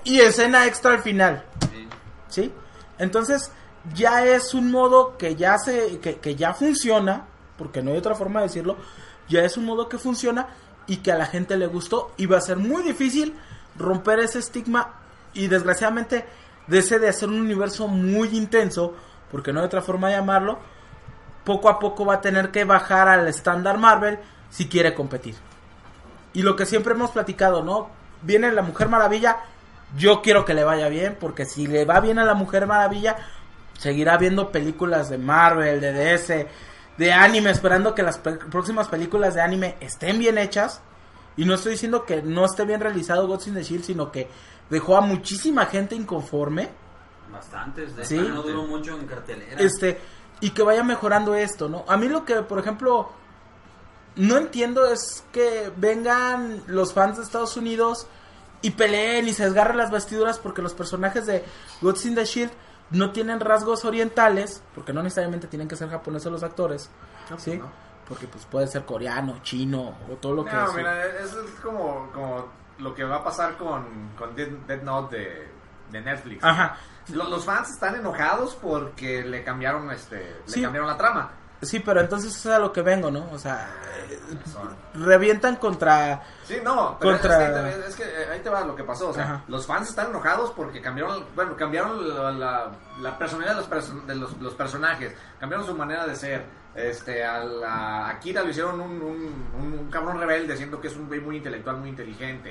Y 0.04 0.20
escena 0.20 0.68
extra 0.68 0.92
al 0.92 1.00
final. 1.00 1.44
Sí. 1.72 1.88
¿sí? 2.28 2.54
Entonces, 3.00 3.52
ya 3.96 4.24
es 4.26 4.54
un 4.54 4.70
modo 4.72 5.18
que 5.18 5.36
ya 5.36 5.58
se 5.58 6.00
que, 6.00 6.18
que 6.18 6.36
ya 6.36 6.54
funciona, 6.54 7.26
porque 7.58 7.82
no 7.82 7.90
hay 7.92 7.98
otra 7.98 8.14
forma 8.14 8.42
de 8.42 8.48
decirlo, 8.48 8.78
ya 9.30 9.42
es 9.42 9.56
un 9.58 9.66
modo 9.66 9.88
que 9.88 9.98
funciona 9.98 10.48
y 10.88 10.98
que 10.98 11.12
a 11.12 11.18
la 11.18 11.26
gente 11.26 11.56
le 11.56 11.68
gustó 11.68 12.12
y 12.18 12.26
va 12.26 12.38
a 12.38 12.42
ser 12.42 12.58
muy 12.58 12.84
difícil 12.84 13.36
romper 13.78 14.20
ese 14.20 14.40
estigma 14.40 14.96
y 15.34 15.48
desgraciadamente 15.48 16.26
de 16.68 16.80
ese 16.80 17.00
de 17.00 17.10
hacer 17.10 17.30
un 17.30 17.42
universo 17.42 17.88
muy 17.88 18.30
intenso, 18.30 18.94
porque 19.32 19.54
no 19.54 19.60
hay 19.60 19.66
otra 19.66 19.82
forma 19.82 20.10
de 20.10 20.16
llamarlo, 20.16 20.60
poco 21.44 21.70
a 21.70 21.80
poco 21.80 22.06
va 22.06 22.16
a 22.16 22.22
tener 22.22 22.52
que 22.52 22.64
bajar 22.64 23.08
al 23.08 23.28
estándar 23.28 23.78
Marvel 23.78 24.20
si 24.50 24.68
quiere 24.68 24.94
competir. 24.94 25.36
Y 26.34 26.44
lo 26.44 26.56
que 26.56 26.66
siempre 26.66 26.94
hemos 26.94 27.12
platicado, 27.12 27.64
¿no? 27.64 27.90
Viene 28.22 28.52
la 28.52 28.62
Mujer 28.62 28.90
Maravilla, 28.90 29.38
yo 29.98 30.22
quiero 30.22 30.46
que 30.46 30.54
le 30.54 30.64
vaya 30.64 30.90
bien, 30.90 31.18
porque 31.20 31.46
si 31.46 31.66
le 31.66 31.86
va 31.86 32.00
bien 32.00 32.20
a 32.20 32.26
la 32.26 32.36
Mujer 32.36 32.68
Maravilla, 32.68 33.16
seguirá 33.78 34.18
viendo 34.18 34.52
películas 34.52 35.10
de 35.10 35.18
Marvel, 35.18 35.82
de 35.82 35.94
DC, 35.94 36.48
de 37.00 37.14
anime, 37.14 37.50
esperando 37.50 37.96
que 37.96 38.04
las 38.04 38.18
próximas 38.18 38.90
películas 38.90 39.34
de 39.34 39.42
anime 39.42 39.78
estén 39.80 40.20
bien 40.20 40.38
hechas. 40.38 40.82
Y 41.38 41.46
no 41.46 41.54
estoy 41.54 41.72
diciendo 41.72 42.04
que 42.04 42.22
no 42.22 42.44
esté 42.44 42.66
bien 42.66 42.82
realizado 42.82 43.26
in 43.48 43.54
the 43.54 43.64
Shield, 43.64 43.86
sino 43.86 44.12
que 44.12 44.30
dejó 44.70 44.98
a 44.98 45.02
muchísima 45.02 45.66
gente 45.68 45.96
inconforme. 45.96 46.68
Bastantes, 47.32 47.96
de 47.96 48.04
Sí. 48.04 48.18
no 48.18 48.42
duró 48.42 48.64
mucho 48.64 49.00
en 49.00 49.08
cartelera. 49.08 49.62
Este, 49.62 49.98
y 50.42 50.50
que 50.50 50.62
vaya 50.62 50.84
mejorando 50.84 51.36
esto, 51.36 51.70
¿no? 51.70 51.86
A 51.88 51.96
mí 51.96 52.10
lo 52.10 52.26
que, 52.26 52.36
por 52.42 52.60
ejemplo, 52.60 53.10
no 54.18 54.38
entiendo 54.38 54.86
es 54.86 55.24
que 55.32 55.72
vengan 55.78 56.64
los 56.68 56.94
fans 56.94 57.16
de 57.16 57.24
Estados 57.24 57.56
Unidos 57.56 58.08
y 58.62 58.72
peleen 58.72 59.30
y 59.30 59.34
se 59.34 59.46
desgarren 59.46 59.78
las 59.78 59.90
vestiduras 59.90 60.38
porque 60.38 60.62
los 60.62 60.74
personajes 60.74 61.26
de 61.26 61.46
Gods 61.80 62.06
in 62.08 62.16
the 62.16 62.26
Shield 62.26 62.52
no 62.92 63.12
tienen 63.12 63.40
rasgos 63.40 63.86
orientales, 63.86 64.64
porque 64.76 64.94
no 64.94 65.04
necesariamente 65.04 65.48
tienen 65.48 65.68
que 65.68 65.76
ser 65.76 65.90
japoneses 65.90 66.32
los 66.32 66.44
actores, 66.44 66.90
¿sí? 67.38 67.58
no. 67.58 67.70
Porque 68.08 68.26
pues 68.28 68.44
puede 68.46 68.66
ser 68.66 68.86
coreano, 68.86 69.38
chino 69.44 69.94
o 70.12 70.16
todo 70.16 70.34
lo 70.34 70.44
que 70.46 70.52
No, 70.52 70.68
es. 70.70 70.74
mira, 70.76 71.06
eso 71.20 71.44
es 71.44 71.52
como, 71.62 72.10
como 72.12 72.48
lo 72.80 72.96
que 72.96 73.04
va 73.04 73.18
a 73.18 73.24
pasar 73.24 73.56
con, 73.58 74.10
con 74.18 74.36
Dead, 74.36 74.82
Note 74.82 75.16
de, 75.16 75.48
de 75.92 76.02
Netflix. 76.02 76.44
Ajá. 76.44 76.76
Lo- 77.14 77.30
Los, 77.30 77.46
fans 77.46 77.70
están 77.70 77.96
enojados 77.96 78.56
porque 78.56 79.24
le 79.24 79.44
cambiaron 79.44 79.92
este 79.92 80.38
le 80.48 80.52
Sí. 80.52 80.62
cambiaron 80.62 80.90
la 80.90 80.98
trama. 80.98 81.32
Sí, 81.62 81.80
pero 81.82 82.00
entonces 82.02 82.36
eso 82.36 82.50
es 82.50 82.56
a 82.56 82.60
lo 82.60 82.72
que 82.74 82.82
vengo, 82.82 83.12
¿no? 83.12 83.28
O 83.32 83.38
sea, 83.38 83.70
eh, 84.10 84.20
revientan 84.96 85.58
contra... 85.58 86.24
Sí, 86.50 86.60
no, 86.64 86.98
pero 87.00 87.12
Contra- 87.12 87.70
es, 87.70 87.76
que, 87.76 87.88
es 87.90 87.96
que, 87.96 88.04
eh, 88.24 88.28
ahí 88.34 88.40
te 88.40 88.50
va 88.50 88.62
lo 88.62 88.76
que 88.76 88.84
pasó. 88.84 89.10
O 89.10 89.14
sea, 89.14 89.24
Ajá. 89.24 89.44
los 89.48 89.68
fans 89.68 89.88
están 89.90 90.10
enojados 90.10 90.50
porque 90.52 90.82
cambiaron, 90.82 91.24
bueno, 91.36 91.56
cambiaron 91.56 92.10
la, 92.10 92.32
la- 92.32 92.72
la 93.02 93.18
personalidad 93.20 93.54
de, 93.54 93.58
los, 93.62 93.70
perso- 93.70 94.04
de 94.08 94.16
los, 94.16 94.36
los 94.42 94.56
personajes, 94.56 95.14
cambiaron 95.40 95.64
su 95.68 95.76
manera 95.76 96.08
de 96.08 96.16
ser. 96.16 96.44
Este, 96.74 97.24
a, 97.24 97.44
la, 97.44 98.10
a 98.10 98.20
Kira 98.20 98.42
lo 98.42 98.50
hicieron 98.50 98.82
un, 98.82 99.00
un, 99.00 99.52
un- 99.60 99.80
un 99.80 99.92
cabrón 99.92 100.20
rebelde, 100.20 100.58
siendo 100.58 100.82
que 100.82 100.88
es 100.88 100.96
un 100.96 101.08
güey 101.08 101.20
muy 101.20 101.38
intelectual, 101.38 101.78
muy 101.78 101.90
inteligente. 101.90 102.50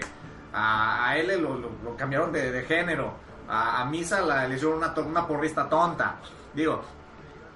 A, 0.52 1.08
a 1.08 1.16
L 1.18 1.36
lo, 1.38 1.56
lo- 1.56 1.72
lo 1.82 1.96
cambiaron 1.96 2.30
de, 2.30 2.52
de 2.52 2.62
género. 2.62 3.14
A, 3.48 3.82
a 3.82 3.84
Misa 3.86 4.20
la, 4.20 4.46
le 4.46 4.54
hicieron 4.54 4.76
una, 4.78 4.94
una 4.94 5.26
porrista 5.26 5.68
tonta. 5.68 6.18
Digo, 6.54 6.82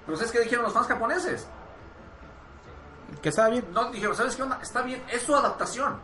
pues 0.05 0.19
es 0.21 0.29
que 0.29 0.41
dijeron 0.41 0.65
los 0.65 0.73
fans 0.73 0.87
japoneses. 0.87 1.47
Que 3.21 3.29
estaba 3.29 3.47
bien. 3.47 3.65
No, 3.71 3.89
dijeron, 3.91 4.13
¿sabes 4.13 4.35
qué 4.35 4.43
onda? 4.43 4.59
Está 4.61 4.81
bien, 4.81 5.01
es 5.09 5.21
su 5.21 5.33
adaptación. 5.33 5.97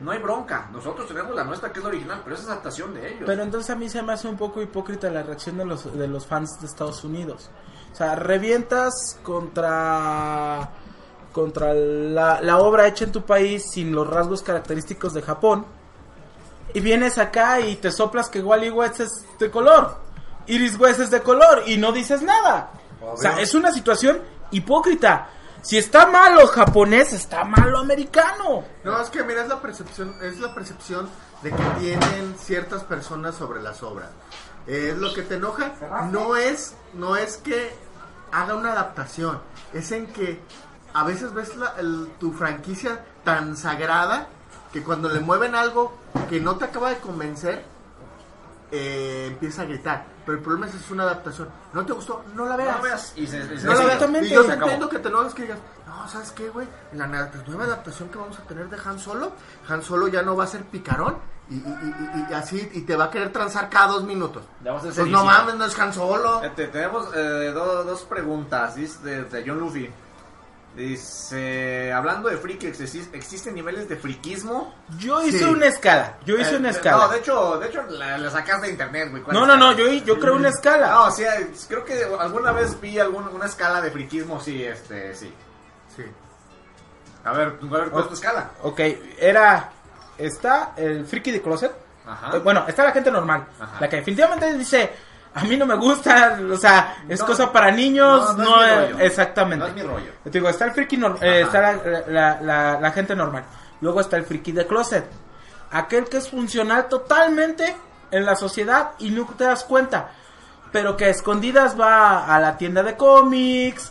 No 0.00 0.10
hay 0.10 0.18
bronca. 0.18 0.68
Nosotros 0.72 1.06
tenemos 1.06 1.34
la 1.34 1.44
nuestra 1.44 1.72
que 1.72 1.78
es 1.78 1.84
la 1.84 1.90
original, 1.90 2.20
pero 2.24 2.36
es 2.36 2.44
adaptación 2.44 2.94
de 2.94 3.08
ellos. 3.08 3.24
Pero 3.26 3.42
entonces 3.42 3.70
a 3.70 3.76
mí 3.76 3.88
se 3.88 4.02
me 4.02 4.12
hace 4.12 4.28
un 4.28 4.36
poco 4.36 4.62
hipócrita 4.62 5.10
la 5.10 5.22
reacción 5.22 5.58
de 5.58 5.64
los, 5.64 5.96
de 5.96 6.08
los 6.08 6.26
fans 6.26 6.60
de 6.60 6.66
Estados 6.66 7.04
Unidos. 7.04 7.50
O 7.92 7.94
sea, 7.94 8.14
revientas 8.16 9.18
contra 9.22 10.70
contra 11.32 11.72
la, 11.72 12.42
la 12.42 12.58
obra 12.58 12.86
hecha 12.86 13.06
en 13.06 13.12
tu 13.12 13.22
país 13.22 13.64
sin 13.70 13.92
los 13.92 14.06
rasgos 14.06 14.42
característicos 14.42 15.14
de 15.14 15.22
Japón. 15.22 15.64
Y 16.74 16.80
vienes 16.80 17.18
acá 17.18 17.60
y 17.60 17.76
te 17.76 17.90
soplas 17.90 18.28
que 18.28 18.40
Wally 18.40 18.70
West 18.70 19.00
es 19.00 19.10
de 19.38 19.50
color. 19.50 19.96
Iris 20.46 20.78
West 20.78 21.00
es 21.00 21.10
de 21.10 21.22
color 21.22 21.64
y 21.66 21.76
no 21.76 21.92
dices 21.92 22.22
nada. 22.22 22.70
O 23.00 23.16
sea, 23.16 23.40
es 23.40 23.54
una 23.54 23.72
situación 23.72 24.20
hipócrita. 24.50 25.28
Si 25.62 25.78
está 25.78 26.06
malo 26.06 26.46
japonés, 26.48 27.12
está 27.12 27.44
malo 27.44 27.78
americano. 27.78 28.64
No, 28.84 29.00
es 29.00 29.10
que 29.10 29.22
mira, 29.22 29.42
es 29.42 29.48
la 29.48 29.60
percepción, 29.60 30.14
es 30.22 30.40
la 30.40 30.54
percepción 30.54 31.08
de 31.42 31.50
que 31.50 31.62
tienen 31.78 32.34
ciertas 32.38 32.82
personas 32.84 33.36
sobre 33.36 33.62
las 33.62 33.82
obras. 33.82 34.08
Eh, 34.66 34.94
lo 34.98 35.14
que 35.14 35.22
te 35.22 35.36
enoja. 35.36 35.72
No 36.10 36.36
es, 36.36 36.74
no 36.94 37.16
es 37.16 37.36
que 37.36 37.72
haga 38.32 38.54
una 38.56 38.72
adaptación, 38.72 39.40
es 39.72 39.92
en 39.92 40.06
que 40.08 40.40
a 40.94 41.04
veces 41.04 41.32
ves 41.32 41.56
la- 41.56 41.74
el- 41.78 42.08
tu 42.18 42.32
franquicia 42.32 43.04
tan 43.24 43.56
sagrada 43.56 44.28
que 44.72 44.82
cuando 44.82 45.08
le 45.08 45.20
mueven 45.20 45.54
algo 45.54 45.92
que 46.28 46.40
no 46.40 46.56
te 46.56 46.64
acaba 46.66 46.90
de 46.90 46.96
convencer, 46.98 47.64
eh, 48.70 49.26
empieza 49.32 49.62
a 49.62 49.64
gritar. 49.66 50.04
Pero 50.24 50.38
el 50.38 50.44
problema 50.44 50.66
es 50.66 50.72
que 50.72 50.78
es 50.78 50.90
una 50.90 51.02
adaptación. 51.04 51.48
¿No 51.72 51.84
te 51.84 51.92
gustó? 51.92 52.22
No 52.34 52.44
la 52.46 52.56
veas. 52.56 52.76
no 52.76 52.82
veas 52.84 53.12
y 53.16 53.26
se, 53.26 53.38
y 53.38 53.58
se- 53.58 53.66
No 53.66 53.72
la 53.74 53.84
veas. 53.86 53.98
Y 54.24 54.28
yo 54.34 54.42
Se 54.44 54.52
entiendo 54.64 54.88
que 54.88 54.98
te 54.98 55.08
enojes 55.08 55.34
que 55.34 55.42
digas, 55.42 55.58
no, 55.86 56.08
¿sabes 56.08 56.30
qué, 56.32 56.48
güey? 56.50 56.66
En 56.92 56.98
la 56.98 57.06
na- 57.06 57.30
nueva 57.46 57.64
adaptación 57.64 58.08
que 58.08 58.18
vamos 58.18 58.38
a 58.38 58.42
tener 58.42 58.68
de 58.68 58.76
Han 58.84 58.98
Solo, 58.98 59.32
Han 59.68 59.82
Solo 59.82 60.08
ya 60.08 60.22
no 60.22 60.36
va 60.36 60.44
a 60.44 60.46
ser 60.46 60.62
picarón 60.64 61.16
y, 61.50 61.54
y- 61.56 61.58
y- 61.58 62.26
y 62.30 62.34
así, 62.34 62.70
y 62.72 62.82
te 62.82 62.96
va 62.96 63.04
a 63.04 63.10
querer 63.10 63.32
transar 63.32 63.68
cada 63.68 63.88
dos 63.88 64.04
minutos. 64.04 64.44
Pues 65.02 65.08
no 65.12 65.24
mames, 65.24 65.54
no 65.56 65.64
es 65.64 65.78
Han 65.78 65.92
Solo. 65.92 66.42
Este, 66.44 66.68
tenemos 66.68 67.08
eh, 67.14 67.50
do- 67.52 67.84
dos 67.84 68.02
preguntas 68.02 68.74
dice, 68.76 68.98
de, 69.02 69.24
de 69.24 69.44
John 69.46 69.58
Luffy. 69.58 69.90
Dice, 70.76 71.92
hablando 71.92 72.30
de 72.30 72.38
friki, 72.38 72.66
¿exis- 72.68 73.08
¿existen 73.12 73.54
niveles 73.54 73.88
de 73.90 73.96
friquismo? 73.96 74.74
Yo 74.98 75.22
hice 75.22 75.40
Sí. 75.40 75.44
una 75.44 75.66
escala. 75.66 76.16
Yo 76.24 76.38
hice 76.38 76.54
Eh, 76.54 76.58
una 76.58 76.70
escala. 76.70 76.96
No, 76.96 77.08
de 77.08 77.18
hecho, 77.18 77.58
de 77.58 77.68
hecho 77.68 77.82
la, 77.90 78.16
la 78.16 78.30
sacaste 78.30 78.66
de 78.66 78.72
internet, 78.72 79.10
güey. 79.10 79.22
¿Cuál 79.22 79.36
No, 79.36 79.44
no, 79.46 79.56
no, 79.56 79.72
yo, 79.72 79.86
yo 79.92 80.18
creo 80.18 80.34
una 80.34 80.48
escala. 80.48 80.90
No, 80.90 81.10
sí, 81.10 81.24
eh, 81.24 81.50
creo 81.68 81.84
que 81.84 82.02
alguna 82.18 82.52
vez 82.52 82.80
vi 82.80 82.98
alguna 82.98 83.28
una 83.28 83.46
escala 83.46 83.82
de 83.82 83.90
friquismo, 83.90 84.40
sí, 84.40 84.64
este, 84.64 85.14
sí. 85.14 85.32
Sí. 85.94 86.04
A 87.24 87.32
ver, 87.32 87.48
a 87.48 87.66
ver, 87.78 87.90
¿cuál 87.90 88.02
es 88.04 88.08
tu 88.08 88.14
escala? 88.14 88.50
Ok, 88.62 88.80
era. 89.18 89.70
Está 90.16 90.72
el 90.76 91.04
friki 91.06 91.30
de 91.32 91.42
closet. 91.42 91.72
Ajá. 92.06 92.36
Eh, 92.36 92.40
bueno, 92.40 92.64
está 92.66 92.84
la 92.84 92.92
gente 92.92 93.10
normal. 93.10 93.46
Ajá. 93.60 93.76
La 93.78 93.88
que 93.88 93.96
definitivamente 93.96 94.52
dice. 94.56 94.90
A 95.34 95.44
mí 95.44 95.56
no 95.56 95.64
me 95.64 95.76
gusta, 95.76 96.38
o 96.52 96.56
sea, 96.56 97.04
es 97.08 97.20
No, 97.20 97.26
cosa 97.26 97.50
para 97.50 97.70
niños, 97.70 98.36
no, 98.36 98.44
no, 98.44 98.56
no 98.56 98.64
es 98.64 98.70
mi 98.78 98.84
es- 98.84 98.92
rollo. 98.92 99.04
exactamente. 99.04 99.58
No 99.64 99.66
es 99.66 99.74
mi 99.74 99.82
rollo. 99.82 100.12
Te 100.24 100.30
digo, 100.30 100.48
está 100.48 100.66
el 100.66 100.72
friki, 100.72 100.96
eh, 101.22 101.40
está 101.42 101.60
la, 101.60 101.72
la- 102.06 102.40
la- 102.42 102.80
la 102.80 102.90
gente 102.90 103.16
normal. 103.16 103.44
Luego 103.80 104.00
está 104.00 104.16
el 104.18 104.24
friki 104.24 104.52
de 104.52 104.66
closet. 104.66 105.06
Aquel 105.70 106.04
que 106.04 106.18
es 106.18 106.28
funcional 106.28 106.86
totalmente 106.88 107.74
en 108.10 108.26
la 108.26 108.36
sociedad 108.36 108.90
y 108.98 109.08
no 109.10 109.24
te 109.26 109.44
das 109.44 109.64
cuenta. 109.64 110.10
Pero 110.70 110.96
que 110.98 111.06
a 111.06 111.08
escondidas 111.08 111.78
va 111.80 112.26
a 112.26 112.38
la 112.38 112.58
tienda 112.58 112.82
de 112.82 112.96
cómics, 112.96 113.90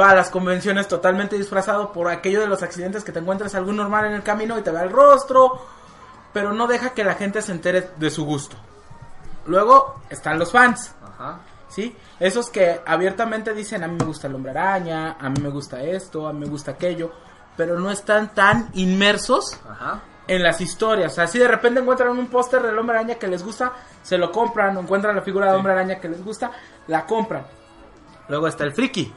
va 0.00 0.10
a 0.10 0.14
las 0.16 0.30
convenciones 0.30 0.88
totalmente 0.88 1.36
disfrazado 1.38 1.92
por 1.92 2.08
aquello 2.08 2.40
de 2.40 2.48
los 2.48 2.62
accidentes 2.64 3.04
que 3.04 3.12
te 3.12 3.20
encuentres 3.20 3.54
algún 3.54 3.76
normal 3.76 4.06
en 4.06 4.12
el 4.14 4.22
camino 4.24 4.58
y 4.58 4.62
te 4.62 4.70
vea 4.72 4.82
el 4.82 4.90
rostro. 4.90 5.64
Pero 6.32 6.52
no 6.52 6.66
deja 6.66 6.90
que 6.90 7.04
la 7.04 7.14
gente 7.14 7.40
se 7.40 7.52
entere 7.52 7.90
de 7.96 8.10
su 8.10 8.24
gusto. 8.24 8.56
Luego 9.46 10.02
están 10.10 10.38
los 10.38 10.52
fans. 10.52 10.94
Ajá. 11.02 11.40
¿sí? 11.72 11.96
Esos 12.20 12.50
que 12.50 12.80
abiertamente 12.84 13.54
dicen, 13.54 13.82
a 13.82 13.88
mí 13.88 13.96
me 13.98 14.04
gusta 14.04 14.26
el 14.26 14.34
hombre 14.34 14.50
araña, 14.50 15.16
a 15.18 15.28
mí 15.30 15.40
me 15.40 15.48
gusta 15.48 15.82
esto, 15.82 16.28
a 16.28 16.32
mí 16.32 16.40
me 16.40 16.46
gusta 16.46 16.72
aquello, 16.72 17.10
pero 17.56 17.78
no 17.78 17.90
están 17.90 18.34
tan 18.34 18.68
inmersos 18.74 19.58
Ajá. 19.68 20.02
en 20.28 20.42
las 20.42 20.60
historias. 20.60 21.18
Así 21.18 21.38
de 21.38 21.48
repente 21.48 21.80
encuentran 21.80 22.10
un 22.10 22.26
póster 22.26 22.62
del 22.62 22.78
hombre 22.78 22.96
araña 22.96 23.14
que 23.14 23.26
les 23.26 23.42
gusta, 23.42 23.72
se 24.02 24.18
lo 24.18 24.30
compran, 24.30 24.76
o 24.76 24.80
encuentran 24.80 25.16
la 25.16 25.22
figura 25.22 25.50
de 25.50 25.56
hombre 25.56 25.72
araña 25.72 25.98
que 25.98 26.08
les 26.08 26.22
gusta, 26.22 26.50
la 26.88 27.06
compran. 27.06 27.46
Luego 28.28 28.46
está 28.46 28.64
el 28.64 28.72
friki. 28.72 29.12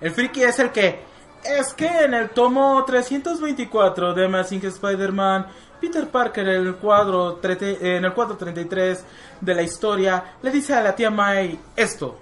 El 0.00 0.10
friki 0.10 0.42
es 0.42 0.58
el 0.58 0.70
que, 0.72 1.04
es 1.44 1.72
que 1.72 2.04
en 2.04 2.14
el 2.14 2.30
tomo 2.30 2.84
324 2.84 4.12
de 4.12 4.26
Amazing 4.26 4.66
Spider-Man, 4.66 5.46
Peter 5.80 6.08
Parker 6.08 6.48
en 6.48 6.66
el 6.66 6.74
cuadro 6.76 7.40
en 7.42 8.04
el 8.04 8.12
cuadro 8.12 8.36
33 8.36 9.04
de 9.40 9.54
la 9.54 9.62
historia 9.62 10.36
le 10.42 10.50
dice 10.50 10.74
a 10.74 10.82
la 10.82 10.94
tía 10.94 11.10
May 11.10 11.58
esto. 11.74 12.18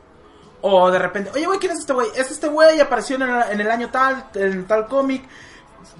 O 0.62 0.90
de 0.90 0.98
repente, 0.98 1.30
oye, 1.34 1.44
güey, 1.44 1.58
¿quién 1.58 1.72
es 1.72 1.80
este 1.80 1.92
güey? 1.92 2.08
Es 2.16 2.30
este 2.30 2.48
güey, 2.48 2.80
apareció 2.80 3.16
en 3.16 3.22
el, 3.22 3.42
en 3.50 3.60
el 3.60 3.70
año 3.70 3.90
tal, 3.90 4.30
en 4.34 4.66
tal 4.66 4.86
cómic, 4.86 5.22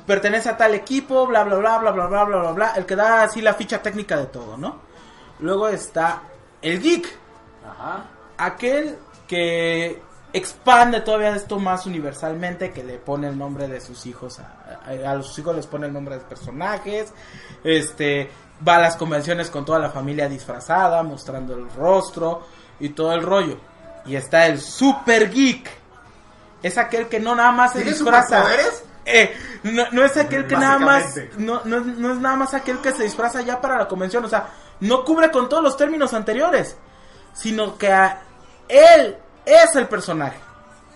pertenece 0.07 0.49
a 0.49 0.57
tal 0.57 0.75
equipo, 0.75 1.27
bla, 1.27 1.45
bla, 1.45 1.57
bla, 1.57 1.79
bla, 1.79 1.91
bla, 1.91 2.07
bla, 2.07 2.25
bla, 2.25 2.39
bla, 2.39 2.53
bla. 2.53 2.73
El 2.77 2.87
que 2.87 2.97
da 2.97 3.25
así 3.25 3.43
la 3.43 3.53
ficha 3.53 3.83
técnica 3.83 4.17
de 4.17 4.27
todo, 4.27 4.57
¿no? 4.57 4.81
Luego 5.41 5.69
está 5.69 6.23
el 6.63 6.81
geek. 6.81 7.07
Ajá. 7.69 8.05
Aquel 8.39 8.97
que 9.29 10.03
expande 10.35 11.01
todavía 11.01 11.35
esto 11.35 11.59
más 11.59 11.87
universalmente, 11.87 12.73
que 12.73 12.85
le 12.85 12.99
pone 12.99 13.29
el 13.29 13.39
nombre 13.39 13.69
de 13.69 13.81
sus 13.81 14.05
hijos, 14.05 14.41
a, 14.41 14.81
a, 14.87 15.11
a 15.13 15.23
sus 15.23 15.39
hijos 15.39 15.57
les 15.57 15.67
pone 15.67 15.87
el 15.87 15.93
nombre 15.93 16.17
de 16.19 16.25
personajes, 16.25 17.13
este, 17.63 18.31
va 18.67 18.77
a 18.77 18.81
las 18.81 18.97
convenciones 18.97 19.49
con 19.51 19.65
toda 19.65 19.79
la 19.79 19.91
familia 19.91 20.29
disfrazada, 20.29 21.03
mostrando 21.03 21.55
el 21.57 21.71
rostro 21.71 22.43
y 22.81 22.91
todo 22.91 23.13
el 23.15 23.23
rollo. 23.23 23.59
Y 24.07 24.17
está 24.17 24.47
el 24.47 24.61
super 24.61 25.31
geek. 25.31 25.71
Es 26.63 26.77
aquel 26.79 27.09
que 27.09 27.21
no 27.21 27.35
nada 27.35 27.53
más 27.53 27.73
se 27.73 27.79
¿Tiene 27.79 27.93
disfraza. 27.93 28.43
Eh, 29.07 29.35
no, 29.65 29.85
no 29.93 30.05
es 30.05 30.17
aquel 30.17 30.47
que 30.47 30.57
nada 30.57 30.79
más, 30.79 31.15
no, 31.37 31.61
no, 31.65 31.81
no 31.81 32.13
es 32.13 32.19
nada 32.19 32.37
más 32.37 32.55
aquel 32.55 32.79
que 32.79 32.91
se 32.93 33.03
disfraza 33.05 33.43
ya 33.43 33.61
para 33.61 33.77
la 33.79 33.87
convención, 33.87 34.25
o 34.25 34.29
sea, 34.29 34.49
no 34.81 35.05
cubre 35.05 35.31
con 35.31 35.49
todos 35.49 35.63
los 35.63 35.77
términos 35.77 36.15
anteriores, 36.15 36.77
sino 37.35 37.77
que 37.77 37.93
a- 37.93 38.23
él 38.67 39.19
es 39.45 39.75
el 39.77 39.89
personaje. 39.89 40.39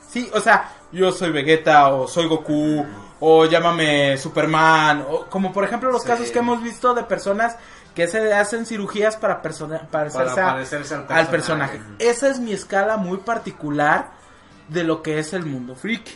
Sí, 0.08 0.30
o 0.34 0.40
sea, 0.40 0.70
yo 0.92 1.12
soy 1.12 1.30
Vegeta 1.30 1.88
o 1.88 2.08
soy 2.08 2.26
Goku 2.28 2.84
o 3.20 3.44
llámame 3.46 4.16
Superman, 4.16 5.04
o 5.08 5.26
como 5.26 5.52
por 5.52 5.64
ejemplo 5.64 5.90
los 5.90 6.02
Sí. 6.02 6.08
casos 6.08 6.30
que 6.30 6.38
hemos 6.38 6.62
visto 6.62 6.94
de 6.94 7.02
personas 7.04 7.56
que 7.94 8.06
se 8.06 8.32
hacen 8.32 8.64
cirugías 8.64 9.16
para 9.16 9.42
persona- 9.42 9.86
parecerse, 9.90 10.34
Para 10.34 10.48
a- 10.50 10.52
parecerse 10.54 10.94
al 10.94 11.00
al 11.08 11.26
personaje. 11.28 11.78
personaje. 11.78 11.80
Esa 12.10 12.28
es 12.28 12.38
mi 12.38 12.52
escala 12.52 12.96
muy 12.96 13.18
particular 13.18 14.10
de 14.68 14.84
lo 14.84 15.02
que 15.02 15.18
es 15.18 15.32
el 15.32 15.44
mundo 15.44 15.74
freak. 15.74 16.06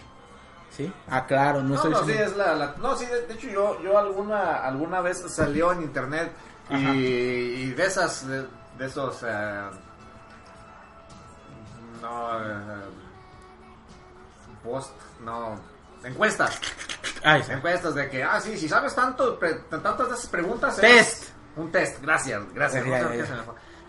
¿Sí? 0.70 0.90
Ah, 1.10 1.26
claro, 1.26 1.60
no, 1.62 1.70
No, 1.70 1.74
estoy 1.74 1.90
no, 1.90 2.04
sí, 2.06 2.12
es 2.12 2.34
la, 2.36 2.54
la- 2.54 2.74
no, 2.78 2.96
sí, 2.96 3.04
de, 3.04 3.26
de 3.26 3.34
hecho 3.34 3.48
yo, 3.48 3.82
yo 3.82 3.98
alguna, 3.98 4.56
alguna 4.64 5.02
vez 5.02 5.22
salió 5.28 5.70
en 5.72 5.82
internet 5.82 6.32
y 6.70 7.66
de 7.72 7.84
esas, 7.84 8.26
de, 8.26 8.46
de 8.78 8.86
esos, 8.86 9.22
eh, 9.22 9.60
no, 12.02 12.38
eh, 12.40 12.84
post, 14.62 14.90
no, 15.24 15.58
encuestas, 16.04 16.60
Ay, 17.24 17.42
sí. 17.44 17.52
encuestas 17.52 17.94
de 17.94 18.08
que, 18.10 18.22
ah, 18.22 18.40
sí, 18.40 18.56
si 18.56 18.68
sabes 18.68 18.94
tanto, 18.94 19.38
pre- 19.38 19.54
tantas 19.70 20.08
de 20.08 20.14
esas 20.14 20.26
preguntas. 20.26 20.76
Test. 20.76 20.84
eres- 21.22 21.32
Un 21.56 21.70
test, 21.70 22.00
gracias, 22.02 22.42
gracias. 22.54 22.84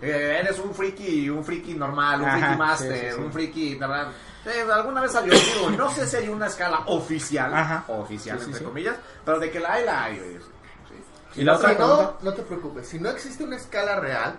Eh, 0.01 0.37
eres 0.41 0.59
un 0.59 0.73
friki, 0.73 1.29
un 1.29 1.45
friki 1.45 1.75
normal, 1.75 2.21
un 2.21 2.27
Ajá, 2.27 2.37
friki 2.39 2.57
master, 2.57 3.09
sí, 3.11 3.15
sí. 3.15 3.21
un 3.21 3.31
friki, 3.31 3.75
verdad. 3.75 4.11
eh, 4.45 4.65
alguna 4.69 4.99
vez 4.99 5.13
salió, 5.13 5.33
digo, 5.33 5.69
no 5.77 5.89
sé 5.89 6.05
si 6.05 6.17
hay 6.17 6.27
una 6.27 6.47
escala 6.47 6.81
oficial, 6.87 7.53
Ajá. 7.53 7.85
oficial 7.87 8.37
entre 8.41 8.59
sí. 8.59 8.63
comillas, 8.65 8.97
pero 9.23 9.39
de 9.39 9.49
que 9.49 9.59
la 9.61 9.73
hay, 9.73 9.85
la 9.85 10.03
hay. 10.03 10.19
oye. 10.19 10.39
Y 11.35 11.43
la 11.43 11.55
otra 11.55 11.69
Si 11.73 11.79
no, 11.79 12.17
no 12.21 12.33
te 12.33 12.43
preocupes. 12.43 12.87
Si 12.87 12.99
no 12.99 13.09
existe 13.09 13.43
una 13.45 13.55
escala 13.55 13.99
real 13.99 14.35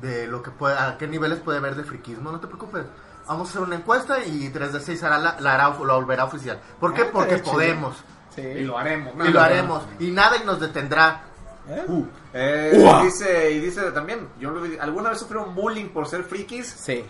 de 0.00 0.26
lo 0.28 0.42
que 0.42 0.50
puede, 0.52 0.78
a 0.78 0.96
qué 0.96 1.06
niveles 1.08 1.40
puede 1.40 1.58
haber 1.58 1.74
de 1.74 1.82
friquismo, 1.84 2.30
no 2.30 2.38
te 2.40 2.46
preocupes. 2.46 2.84
Vamos 3.30 3.46
a 3.46 3.50
hacer 3.50 3.62
una 3.62 3.76
encuesta 3.76 4.24
y 4.24 4.48
3 4.48 4.72
de 4.72 4.80
6 4.80 5.02
hará 5.04 5.18
la, 5.18 5.36
la 5.40 5.54
hará, 5.54 5.68
lo 5.68 5.94
volverá 5.94 6.24
oficial. 6.24 6.58
¿Por 6.80 6.92
qué? 6.92 7.02
Ah, 7.02 7.08
Porque 7.12 7.38
podemos. 7.38 7.96
Sí. 8.34 8.40
Y 8.42 8.64
lo 8.64 8.76
haremos. 8.76 9.12
Y 9.24 9.30
lo 9.30 9.40
haremos. 9.40 9.82
Y 10.00 10.10
nada 10.10 10.36
y 10.36 10.44
nos 10.44 10.58
detendrá. 10.58 11.22
¿Eh? 11.68 11.84
Eh, 12.34 12.72
Uah. 12.74 13.04
dice, 13.04 13.52
y 13.52 13.60
dice 13.60 13.92
también, 13.92 14.28
yo 14.40 14.50
lo- 14.50 14.82
alguna 14.82 15.10
vez 15.10 15.20
sufrieron 15.20 15.54
bullying 15.54 15.90
por 15.90 16.08
ser 16.08 16.24
frikis. 16.24 16.66
Sí. 16.66 17.04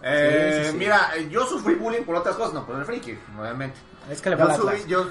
Eh, 0.00 0.60
Sí, 0.60 0.64
sí, 0.66 0.70
sí. 0.72 0.76
Mira, 0.78 1.16
yo 1.28 1.44
sufrí 1.46 1.74
bullying 1.74 2.04
por 2.04 2.14
otras 2.14 2.36
cosas, 2.36 2.54
no 2.54 2.64
por 2.64 2.76
ser 2.76 2.84
friki, 2.84 3.18
obviamente. 3.36 3.76
Es 4.08 4.20
que 4.22 4.30
le 4.30 4.36
va 4.36 4.56
Yo, 4.56 4.62
la 4.64 4.72
subí- 4.74 4.86
yo, 4.86 5.04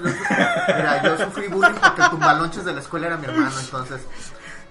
mira, 0.76 1.02
yo 1.02 1.18
sufrí 1.26 1.48
bullying 1.48 1.74
porque 1.74 2.02
el 2.02 2.08
tumbalonches 2.10 2.64
de 2.64 2.72
la 2.72 2.80
escuela 2.80 3.08
era 3.08 3.16
mi 3.18 3.26
hermano. 3.26 3.52
Entonces, 3.60 4.00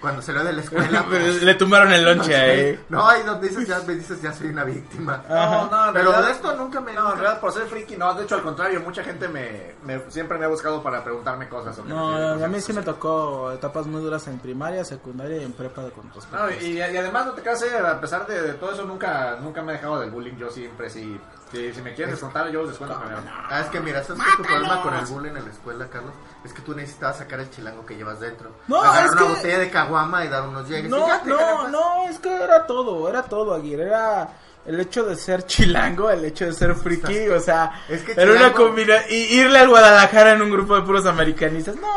cuando 0.04 0.22
salió 0.22 0.44
de 0.44 0.52
la 0.54 0.62
escuela. 0.64 1.06
pues, 1.08 1.42
Le 1.42 1.56
tumbaron 1.56 1.92
el 1.94 2.04
lonche 2.04 2.36
ahí. 2.40 2.80
no, 2.90 3.08
ahí 3.10 3.24
donde 3.24 3.48
dices 3.48 3.66
ya, 3.68 3.80
me 3.88 3.96
dices 3.96 4.22
ya 4.22 4.34
soy 4.34 4.48
una 4.50 4.66
víctima. 4.66 5.24
No, 5.30 5.70
no, 5.72 5.88
en 5.88 5.94
Pero 5.94 6.12
realidad- 6.12 6.26
de 6.28 6.32
esto 6.34 6.56
nunca 6.58 6.82
me. 6.82 6.94
No, 6.94 7.14
en 7.14 7.20
realidad 7.20 7.40
por 7.40 7.54
ser 7.54 7.64
friki, 7.68 7.96
no, 7.96 8.14
de 8.14 8.26
hecho 8.26 8.36
al 8.36 8.44
contrario, 8.44 8.82
mucha 8.82 9.02
gente 9.04 9.28
me, 9.30 9.74
me- 9.86 10.02
siempre 10.12 10.38
me 10.38 10.44
ha 10.46 10.50
buscado 10.50 10.84
para 10.84 11.04
preguntarme 11.04 11.48
cosas. 11.48 11.76
sobre 11.78 11.90
No, 11.90 12.08
cosas. 12.12 12.42
a 12.44 12.48
mí 12.50 12.60
sí 12.62 12.74
me 12.74 12.82
tocó 12.82 13.52
etapas 13.54 13.88
muy 13.88 14.02
duras 14.02 14.28
en 14.28 14.40
primaria, 14.40 14.84
secundaria 14.84 15.38
y 15.38 15.44
en 15.46 15.54
prepa 15.54 15.84
de 15.84 15.92
con 15.92 16.08
No, 16.10 16.52
y, 16.62 16.66
y 16.78 16.82
además 16.82 17.26
no 17.28 17.32
te 17.32 17.42
creas, 17.42 17.64
eh, 17.64 17.78
a 17.78 18.00
pesar 18.02 18.28
de, 18.28 18.42
de 18.42 18.54
todo 18.56 18.74
eso, 18.74 18.84
nunca, 18.86 19.38
nunca 19.42 19.62
me 19.62 19.72
he 19.72 19.76
dejado 19.78 20.00
del 20.02 20.12
bullying, 20.12 20.36
yo 20.38 20.50
siempre 20.52 20.90
sí. 20.90 21.18
Si, 21.54 21.72
si 21.74 21.82
me 21.82 21.94
quieren 21.94 22.14
descontar, 22.16 22.50
yo 22.50 22.62
los 22.62 22.70
descuento 22.72 23.00
primero. 23.00 23.22
Ah, 23.50 23.62
es 23.62 23.68
que 23.68 23.80
mira, 23.80 24.04
¿sabes 24.04 24.24
qué 24.24 24.30
es 24.32 24.38
tu 24.38 24.44
problema 24.44 24.82
con 24.82 24.94
el 24.96 25.06
bullying 25.06 25.36
en 25.38 25.46
la 25.46 25.52
escuela, 25.52 25.88
Carlos? 25.88 26.14
Es 26.44 26.52
que 26.52 26.62
tú 26.64 26.74
necesitabas 26.74 27.18
sacar 27.20 27.40
el 27.40 27.50
chilango 27.52 27.86
que 27.86 27.96
llevas 27.96 28.20
dentro. 28.20 28.52
No, 28.68 28.82
Agarrar 28.82 29.12
una 29.12 29.22
que- 29.22 29.28
botella 29.28 29.60
de 29.60 29.70
caguama 29.70 30.26
y 30.26 30.30
dar 30.30 30.48
unos 30.48 30.68
llegues. 30.68 30.90
No, 30.90 31.08
no, 31.26 31.68
no, 31.70 32.10
es 32.10 32.18
que 32.20 32.34
era 32.36 32.66
todo, 32.66 33.08
era 33.08 33.22
todo, 33.24 33.54
Aguirre. 33.54 33.84
Era 33.84 34.30
el 34.66 34.80
hecho 34.80 35.04
de 35.04 35.16
ser 35.18 35.46
chilango, 35.46 36.10
el 36.10 36.24
hecho 36.24 36.46
de 36.46 36.54
ser 36.54 36.74
friki, 36.76 37.28
o 37.30 37.40
sea, 37.40 37.84
Es 37.90 38.02
que 38.04 38.14
era 38.14 38.32
una 38.32 38.50
chilango- 38.50 38.54
combina 38.56 38.96
y 39.10 39.16
irle 39.40 39.60
al 39.60 39.68
Guadalajara 39.70 40.32
en 40.34 40.42
un 40.42 40.50
grupo 40.52 40.76
de 40.76 40.84
puros 40.84 41.06
americanistas. 41.06 41.76
No, 41.76 41.88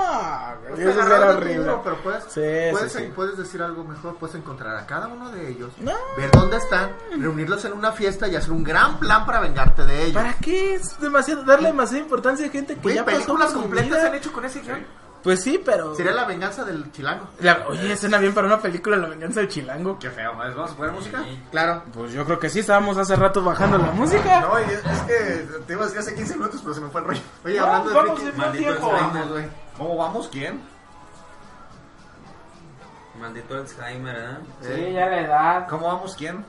güey, 0.75 0.89
eso 0.89 1.01
era 1.01 1.31
horrible. 1.31 1.57
duro, 1.59 1.81
pero 1.85 1.97
puedes, 1.99 2.25
Sí, 2.25 2.41
puedes, 2.73 2.93
sí, 2.93 2.99
sí. 2.99 3.13
puedes 3.15 3.37
decir 3.37 3.63
algo 3.63 3.85
mejor, 3.85 4.17
puedes 4.17 4.35
encontrar 4.37 4.77
a 4.77 4.85
cada 4.87 5.07
uno 5.09 5.31
de 5.31 5.49
ellos, 5.49 5.71
No. 5.79 5.93
ver 6.17 6.31
dónde 6.33 6.57
están, 6.57 6.91
reunirlos 7.19 7.65
en 7.65 7.73
una 7.73 7.93
fiesta 7.93 8.27
y 8.27 8.35
hacer 8.37 8.51
un 8.51 8.65
gran 8.65 8.99
plan 8.99 9.25
para 9.27 9.41
vengarte 9.41 9.85
de 9.85 10.03
ellos. 10.03 10.15
¿Para 10.15 10.35
qué? 10.35 10.75
Es 10.75 10.99
demasiado, 10.99 11.45
darle 11.45 11.69
demasiada 11.69 12.03
importancia 12.03 12.47
a 12.47 12.51
gente 12.51 12.75
que 12.75 12.81
Güey, 12.81 12.97
ya 12.97 13.05
pasó 13.05 13.17
películas 13.19 13.47
por 13.49 13.57
mi 13.57 13.63
completas 13.63 13.89
vida. 13.91 14.01
se 14.01 14.07
han 14.09 14.15
hecho 14.15 14.33
con 14.33 14.45
ese 14.45 14.61
guion. 14.61 14.87
Pues 15.27 15.43
sí, 15.43 15.61
pero... 15.65 15.93
Sería 15.97 16.13
la 16.13 16.25
venganza 16.25 16.65
del 16.65 16.93
chilango. 16.93 17.27
La- 17.41 17.67
oye, 17.67 17.97
suena 17.97 18.19
bien 18.19 18.33
para 18.33 18.47
una 18.47 18.61
película 18.61 18.97
La 18.97 19.09
venganza 19.09 19.41
del 19.41 19.49
chilango. 19.49 19.99
Qué 19.99 20.09
feo, 20.09 20.33
¿no? 20.35 20.39
¿vamos 20.39 20.71
a 20.71 20.77
poner 20.77 20.93
música? 20.93 21.25
Claro. 21.51 21.83
Pues 21.93 22.13
yo 22.13 22.25
creo 22.25 22.39
que 22.39 22.49
sí, 22.49 22.61
estábamos 22.61 22.97
hace 22.97 23.17
rato 23.17 23.43
bajando 23.43 23.77
la 23.77 23.91
música. 23.91 24.41
No, 24.43 24.61
y 24.61 24.65
es, 24.65 24.85
es 24.85 25.01
que 25.03 25.49
te 25.67 25.73
iba 25.73 25.83
a 25.83 25.87
decir 25.87 25.99
hace 25.99 26.15
15 26.15 26.37
minutos, 26.37 26.61
pero 26.63 26.75
se 26.75 26.81
me 26.81 26.91
fue 26.91 27.01
el 27.01 27.07
rollo. 27.09 27.21
Oye, 27.45 27.59
No, 27.59 27.65
hablando 27.67 27.89
de 27.91 27.97
vamos 27.97 28.21
maldito 28.37 28.65
tiempo. 28.71 28.93
Alzheimer. 28.93 29.29
güey. 29.29 29.45
¿Cómo 29.77 29.97
vamos? 29.97 30.29
¿Quién? 30.31 30.61
Maldito 33.19 33.55
Alzheimer, 33.57 34.17
¿eh? 34.17 34.37
Sí, 34.63 34.93
ya 34.93 35.07
la 35.07 35.21
edad. 35.23 35.69
¿Cómo 35.69 35.87
vamos? 35.89 36.15
¿Quién? 36.17 36.45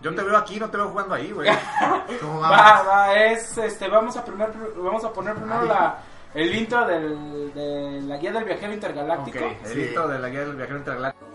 Yo 0.00 0.14
te 0.14 0.22
veo 0.22 0.36
aquí, 0.36 0.60
no 0.60 0.70
te 0.70 0.76
veo 0.76 0.88
jugando 0.88 1.14
ahí, 1.16 1.32
güey. 1.32 1.50
¿Cómo 2.20 2.40
Va, 2.40 2.48
vamos? 2.50 2.86
va, 2.88 3.14
es, 3.14 3.58
este, 3.58 3.88
vamos 3.88 4.16
a 4.16 4.24
primer, 4.24 4.50
vamos 4.76 5.04
a 5.04 5.12
poner 5.12 5.34
primero 5.34 5.64
la, 5.64 5.98
el 6.34 6.54
intro 6.54 6.86
del, 6.86 7.52
de 7.54 8.00
la 8.02 8.16
guía 8.18 8.32
del 8.32 8.44
viajero 8.44 8.72
intergaláctico. 8.72 9.38
el 9.38 9.66
Sí. 9.66 9.80
de 9.80 10.18
la 10.18 10.28
guía 10.28 10.40
del 10.44 10.56
viajero 10.56 10.78
intergaláctico. 10.78 11.26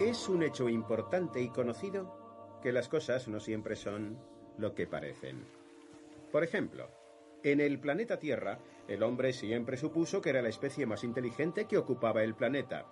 Es 0.00 0.28
un 0.28 0.42
hecho 0.42 0.68
importante 0.68 1.40
y 1.40 1.48
conocido 1.48 2.58
que 2.62 2.72
las 2.72 2.88
cosas 2.88 3.28
no 3.28 3.40
siempre 3.40 3.76
son 3.76 4.18
lo 4.56 4.74
que 4.74 4.86
parecen. 4.86 5.44
Por 6.30 6.44
ejemplo, 6.44 6.90
en 7.42 7.60
el 7.60 7.80
planeta 7.80 8.18
Tierra, 8.18 8.58
el 8.86 9.02
hombre 9.02 9.32
siempre 9.32 9.76
supuso 9.76 10.20
que 10.20 10.30
era 10.30 10.42
la 10.42 10.48
especie 10.48 10.86
más 10.86 11.04
inteligente 11.04 11.66
que 11.66 11.78
ocupaba 11.78 12.22
el 12.22 12.34
planeta, 12.34 12.86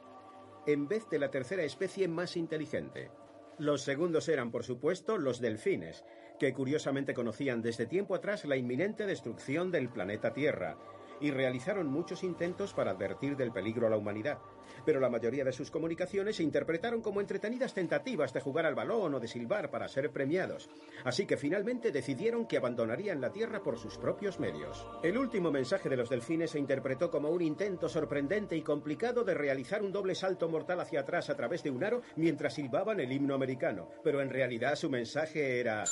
en 0.66 0.88
vez 0.88 1.08
de 1.10 1.18
la 1.18 1.30
tercera 1.30 1.62
especie 1.62 2.08
más 2.08 2.36
inteligente. 2.36 3.10
Los 3.58 3.82
segundos 3.82 4.28
eran, 4.28 4.50
por 4.50 4.64
supuesto, 4.64 5.16
los 5.16 5.40
delfines, 5.40 6.04
que 6.38 6.52
curiosamente 6.52 7.14
conocían 7.14 7.62
desde 7.62 7.86
tiempo 7.86 8.14
atrás 8.14 8.44
la 8.44 8.56
inminente 8.56 9.06
destrucción 9.06 9.70
del 9.70 9.88
planeta 9.88 10.32
Tierra, 10.32 10.76
y 11.20 11.30
realizaron 11.30 11.86
muchos 11.88 12.22
intentos 12.22 12.72
para 12.72 12.92
advertir 12.92 13.36
del 13.36 13.52
peligro 13.52 13.86
a 13.86 13.90
la 13.90 13.96
humanidad. 13.96 14.38
Pero 14.84 15.00
la 15.00 15.08
mayoría 15.08 15.44
de 15.44 15.52
sus 15.52 15.70
comunicaciones 15.70 16.36
se 16.36 16.42
interpretaron 16.42 17.00
como 17.00 17.20
entretenidas 17.20 17.74
tentativas 17.74 18.32
de 18.32 18.40
jugar 18.40 18.66
al 18.66 18.74
balón 18.74 19.14
o 19.14 19.20
de 19.20 19.28
silbar 19.28 19.70
para 19.70 19.88
ser 19.88 20.10
premiados. 20.10 20.68
Así 21.04 21.26
que 21.26 21.36
finalmente 21.36 21.90
decidieron 21.90 22.46
que 22.46 22.58
abandonarían 22.58 23.20
la 23.20 23.32
Tierra 23.32 23.62
por 23.62 23.78
sus 23.78 23.96
propios 23.98 24.38
medios. 24.38 24.86
El 25.02 25.18
último 25.18 25.50
mensaje 25.50 25.88
de 25.88 25.96
los 25.96 26.10
delfines 26.10 26.50
se 26.50 26.58
interpretó 26.58 27.10
como 27.10 27.30
un 27.30 27.42
intento 27.42 27.88
sorprendente 27.88 28.56
y 28.56 28.62
complicado 28.62 29.24
de 29.24 29.34
realizar 29.34 29.82
un 29.82 29.92
doble 29.92 30.14
salto 30.14 30.48
mortal 30.48 30.80
hacia 30.80 31.00
atrás 31.00 31.30
a 31.30 31.36
través 31.36 31.62
de 31.62 31.70
un 31.70 31.82
aro 31.82 32.02
mientras 32.16 32.54
silbaban 32.54 33.00
el 33.00 33.12
himno 33.12 33.34
americano. 33.34 33.88
Pero 34.04 34.20
en 34.20 34.30
realidad 34.30 34.76
su 34.76 34.90
mensaje 34.90 35.60
era... 35.60 35.84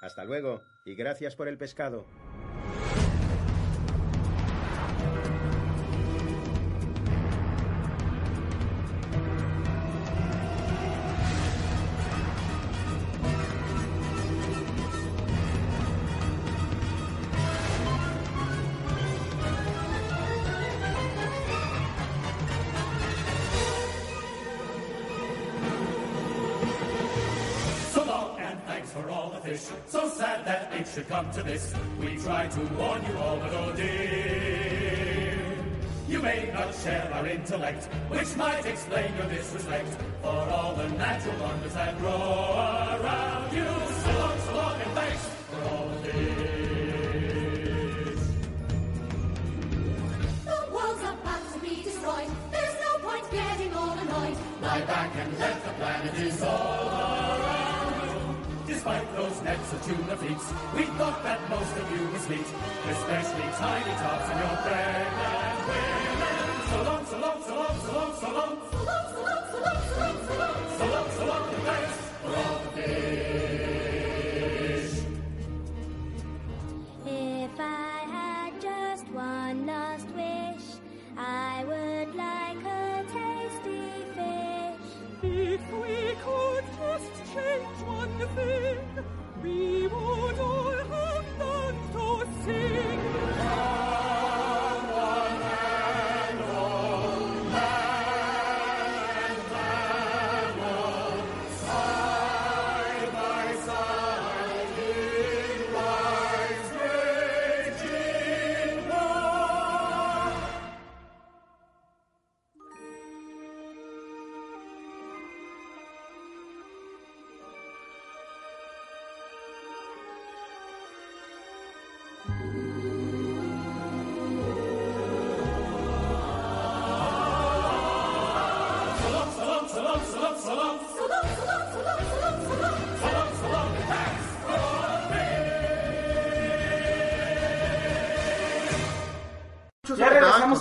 Hasta 0.00 0.24
luego 0.24 0.62
y 0.84 0.94
gracias 0.94 1.36
por 1.36 1.48
el 1.48 1.58
pescado. 1.58 2.06
Intellect, 37.70 37.94
which 38.10 38.36
might 38.36 38.66
explain 38.66 39.14
your 39.16 39.26
disrespect 39.26 39.88
for 40.22 40.28
all 40.28 40.74
the 40.74 40.88
natural 40.90 41.36
wonders 41.40 41.74
that 41.74 41.98
grow 41.98 42.10
around 42.10 43.52
you. 43.52 43.64
So 43.64 44.10
long, 44.18 44.38
so 44.40 44.54
long, 44.54 44.80
and 44.80 44.92
thanks 44.92 45.28
for 45.50 45.62
all 45.68 45.88
the 45.88 45.96
fish. 46.08 46.20
The 50.44 50.58
world's 50.72 51.02
about 51.02 51.52
to 51.52 51.58
be 51.60 51.82
destroyed. 51.82 52.30
There's 52.50 52.76
no 52.80 52.98
point 53.08 53.30
getting 53.30 53.74
all 53.74 53.98
annoyed. 53.98 54.36
Lie 54.62 54.82
back 54.82 55.14
and 55.16 55.38
let 55.38 55.64
the 55.64 55.72
planet 55.72 56.14
is 56.14 56.42
all 56.42 56.88
around 56.88 57.94
you. 58.04 58.74
Despite 58.74 59.16
those 59.16 59.42
nets 59.42 59.72
of 59.72 59.84
tuna 59.86 60.16
fleets, 60.16 60.52
we 60.76 60.84
thought 60.98 61.22
that 61.22 61.40
most 61.50 61.76
of 61.76 61.90
you 61.92 62.08
were 62.08 62.18
sweet, 62.18 62.48
especially 62.88 63.48
tiny 63.58 63.94
tots 64.02 64.28
and 64.30 64.38
your 64.40 64.56
pregnant 64.64 65.60
women. 65.68 66.50
So 66.70 66.76
long, 66.84 66.99
so 67.90 68.32
long, 68.32 68.79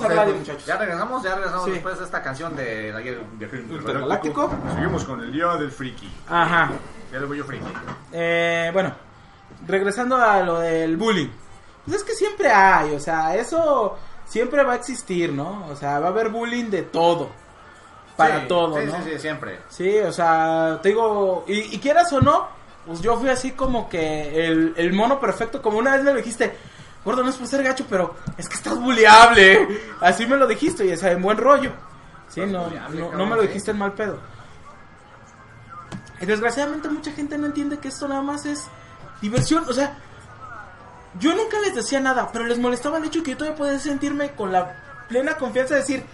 radio, 0.07 0.35
muchachos. 0.35 0.65
Ya 0.65 0.77
regresamos, 0.77 1.23
ya 1.23 1.35
regresamos 1.35 1.65
Sí. 1.65 1.71
después 1.71 1.99
de 1.99 2.05
esta 2.05 2.21
canción 2.21 2.55
de 2.55 2.93
ayer 2.95 3.21
viaje 3.33 3.57
Intergaláctico. 3.57 4.49
Seguimos 4.75 5.03
con 5.03 5.21
el 5.21 5.31
día 5.31 5.47
del 5.57 5.71
friki. 5.71 6.09
Ajá. 6.29 6.69
Ya 7.09 7.13
del 7.15 7.23
orgullo 7.23 7.43
friki. 7.45 7.65
Eh, 8.11 8.69
bueno, 8.73 8.93
regresando 9.67 10.17
a 10.17 10.41
lo 10.41 10.59
del 10.59 10.97
bullying. 10.97 11.29
Pues 11.85 11.97
es 11.97 12.03
que 12.03 12.13
siempre 12.13 12.51
hay, 12.51 12.93
o 12.93 12.99
sea, 12.99 13.35
eso 13.35 13.97
siempre 14.25 14.63
va 14.63 14.73
a 14.73 14.75
existir, 14.75 15.31
¿no? 15.33 15.65
O 15.69 15.75
sea, 15.75 15.99
va 15.99 16.07
a 16.07 16.09
haber 16.09 16.29
bullying 16.29 16.65
de 16.69 16.83
todo. 16.83 17.29
Para 18.15 18.41
Sí, 18.41 18.47
todo, 18.47 18.79
sí, 18.79 18.85
¿no? 18.85 18.95
Sí, 18.97 19.11
sí, 19.13 19.19
siempre. 19.19 19.59
Sí, 19.69 19.97
o 19.99 20.11
sea, 20.11 20.79
te 20.83 20.89
digo, 20.89 21.45
y, 21.47 21.75
y 21.75 21.79
quieras 21.79 22.11
o 22.13 22.19
no, 22.21 22.47
pues 22.85 23.01
yo 23.01 23.17
fui 23.17 23.29
así 23.29 23.51
como 23.53 23.87
que 23.87 24.45
el, 24.45 24.73
el 24.75 24.91
mono 24.93 25.19
perfecto, 25.19 25.61
como 25.61 25.77
una 25.79 25.91
vez 25.93 26.03
me 26.03 26.11
lo 26.11 26.17
dijiste, 26.17 26.55
gordo, 27.03 27.23
no 27.23 27.29
es 27.29 27.35
por 27.35 27.47
ser 27.47 27.63
gacho, 27.63 27.85
pero 27.89 28.15
es 28.37 28.47
que 28.47 28.55
estás 28.55 28.79
bulleable. 28.79 29.67
Así 30.01 30.25
me 30.25 30.37
lo 30.37 30.47
dijiste, 30.47 30.85
y 30.85 30.91
o 30.91 30.97
sea, 30.97 31.11
en 31.11 31.21
buen 31.21 31.37
rollo. 31.37 31.71
Sí, 32.27 32.41
no, 32.41 32.69
no, 32.69 33.11
no 33.13 33.25
me 33.25 33.35
lo 33.35 33.41
dijiste 33.41 33.71
en 33.71 33.77
mal 33.77 33.93
pedo. 33.93 34.19
Y 36.21 36.25
desgraciadamente 36.25 36.89
mucha 36.89 37.11
gente 37.11 37.37
no 37.37 37.47
entiende 37.47 37.79
que 37.79 37.87
esto 37.87 38.07
nada 38.07 38.21
más 38.21 38.45
es 38.45 38.67
diversión, 39.21 39.65
o 39.67 39.73
sea, 39.73 39.97
yo 41.19 41.35
nunca 41.35 41.59
les 41.61 41.75
decía 41.75 41.99
nada, 41.99 42.29
pero 42.31 42.45
les 42.45 42.59
molestaba 42.59 42.97
el 42.97 43.05
hecho 43.05 43.23
que 43.23 43.31
yo 43.31 43.37
todavía 43.37 43.57
podía 43.57 43.79
sentirme 43.79 44.31
con 44.31 44.51
la 44.51 44.75
plena 45.07 45.35
confianza 45.37 45.75
de 45.75 45.79
decir, 45.81 46.05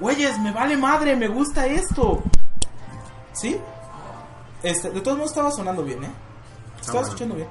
güeyes, 0.00 0.38
me 0.38 0.50
vale 0.52 0.76
madre, 0.76 1.14
me 1.14 1.28
gusta 1.28 1.66
esto. 1.66 2.22
¿Sí? 3.32 3.60
Este, 4.62 4.90
de 4.90 5.00
todos 5.00 5.16
modos 5.16 5.30
estaba 5.30 5.50
sonando 5.50 5.84
bien, 5.84 6.04
¿eh? 6.04 6.10
Estaba 6.80 7.02
escuchando 7.02 7.36
bien. 7.36 7.48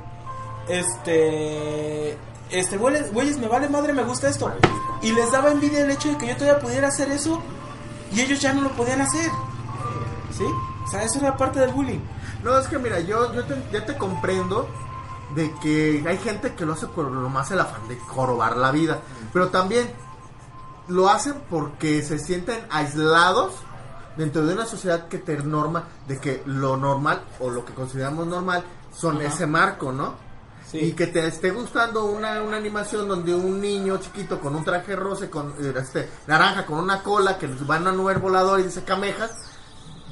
Este, 0.67 2.17
este, 2.49 2.77
güeyes, 2.77 3.13
güeyes, 3.13 3.37
me 3.37 3.47
vale 3.47 3.69
madre, 3.69 3.93
me 3.93 4.03
gusta 4.03 4.29
esto. 4.29 4.51
Y 5.01 5.11
les 5.11 5.31
daba 5.31 5.51
envidia 5.51 5.81
el 5.81 5.91
hecho 5.91 6.09
de 6.09 6.17
que 6.17 6.27
yo 6.27 6.35
todavía 6.35 6.59
pudiera 6.59 6.87
hacer 6.87 7.11
eso 7.11 7.41
y 8.11 8.21
ellos 8.21 8.41
ya 8.41 8.53
no 8.53 8.61
lo 8.61 8.71
podían 8.71 9.01
hacer. 9.01 9.29
¿Sí? 10.31 10.45
O 10.83 10.87
sea, 10.87 11.03
eso 11.03 11.19
era 11.19 11.37
parte 11.37 11.59
del 11.59 11.71
bullying. 11.71 11.99
No, 12.43 12.57
es 12.57 12.67
que 12.67 12.79
mira, 12.79 12.99
yo, 12.99 13.33
yo 13.33 13.45
te, 13.45 13.55
ya 13.71 13.85
te 13.85 13.97
comprendo 13.97 14.67
de 15.35 15.53
que 15.61 16.03
hay 16.07 16.17
gente 16.17 16.53
que 16.55 16.65
lo 16.65 16.73
hace 16.73 16.87
por 16.87 17.11
lo 17.11 17.29
más 17.29 17.51
el 17.51 17.59
afán 17.59 17.87
de 17.87 17.97
jorobar 17.99 18.57
la 18.57 18.71
vida. 18.71 18.99
Pero 19.31 19.49
también 19.49 19.91
lo 20.87 21.09
hacen 21.09 21.35
porque 21.49 22.01
se 22.01 22.17
sienten 22.17 22.59
aislados 22.69 23.53
dentro 24.17 24.45
de 24.45 24.53
una 24.53 24.65
sociedad 24.65 25.07
que 25.07 25.19
te 25.19 25.37
norma 25.37 25.83
de 26.07 26.19
que 26.19 26.41
lo 26.45 26.77
normal 26.77 27.23
o 27.39 27.49
lo 27.49 27.63
que 27.63 27.73
consideramos 27.73 28.27
normal 28.27 28.63
son 28.93 29.17
Ajá. 29.17 29.27
ese 29.27 29.45
marco, 29.45 29.91
¿no? 29.91 30.28
Sí. 30.71 30.77
Y 30.79 30.91
que 30.93 31.07
te 31.07 31.25
esté 31.25 31.51
gustando 31.51 32.05
una, 32.05 32.41
una 32.43 32.57
animación 32.57 33.07
donde 33.07 33.33
un 33.33 33.59
niño 33.59 33.97
chiquito 33.97 34.39
con 34.39 34.55
un 34.55 34.63
traje 34.63 34.95
rosa, 34.95 35.29
con 35.29 35.55
eh, 35.59 35.73
este 35.81 36.07
naranja, 36.27 36.65
con 36.65 36.77
una 36.79 37.01
cola, 37.01 37.37
que 37.37 37.47
va 37.47 37.77
en 37.77 37.81
una 37.83 37.91
nube 37.91 38.13
volador 38.15 38.59
y 38.59 38.63
dice 38.63 38.83
camejas, 38.83 39.31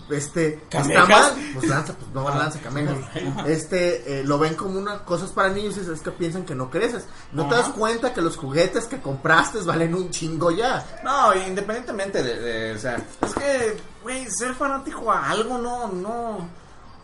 este 0.10 0.62
¿Camejas? 0.70 1.04
está 1.04 1.20
mal, 1.20 1.52
pues 1.54 1.68
lanza, 1.68 1.94
pues 1.94 2.10
no 2.14 2.30
lanza 2.30 2.60
camejas. 2.60 2.96
Este 3.46 4.20
eh, 4.20 4.24
lo 4.24 4.40
ven 4.40 4.56
como 4.56 4.80
una 4.80 5.00
cosas 5.04 5.32
para 5.32 5.50
niños 5.50 5.76
y 5.78 5.92
es 5.92 6.00
que 6.02 6.12
piensan 6.12 6.46
que 6.46 6.56
no 6.56 6.70
creces. 6.70 7.06
No 7.34 7.48
te 7.50 7.56
das 7.56 7.68
cuenta 7.70 8.14
que 8.14 8.22
los 8.22 8.38
juguetes 8.38 8.86
que 8.86 9.02
compraste 9.02 9.60
valen 9.62 9.94
un 9.94 10.10
chingo 10.10 10.50
ya. 10.52 10.86
No, 11.04 11.36
independientemente 11.36 12.24
de, 12.24 12.40
de- 12.40 12.76
o 12.76 12.80
sea, 12.80 12.96
es 13.22 13.34
que, 13.34 13.78
güey, 14.02 14.26
ser 14.32 14.56
fanático 14.56 15.12
a 15.12 15.30
algo 15.30 15.58
no, 15.58 15.90
no, 15.90 16.50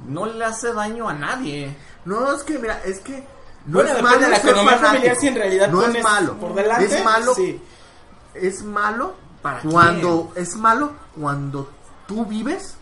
no 0.07 0.25
le 0.25 0.45
hace 0.45 0.73
daño 0.73 1.07
a 1.09 1.13
nadie. 1.13 1.75
No, 2.05 2.33
es 2.33 2.43
que 2.43 2.57
mira, 2.57 2.81
es 2.85 2.99
que 2.99 3.23
no 3.65 3.73
Bueno, 3.79 3.95
es 3.97 4.01
malo 4.03 4.27
la 4.29 4.37
economía 4.37 4.77
familiar 4.77 5.15
si 5.15 5.27
en 5.27 5.35
realidad 5.35 5.67
no 5.69 5.83
es 5.83 6.03
malo. 6.03 6.33
por 6.37 6.53
delante, 6.53 6.85
es 6.85 7.03
malo. 7.03 7.33
sí. 7.35 7.61
Es 8.33 8.63
malo 8.63 9.13
¿Para 9.41 9.59
cuando 9.61 10.31
es 10.35 10.55
malo 10.55 10.93
cuando 11.19 11.69
tú 12.07 12.25
vives 12.25 12.75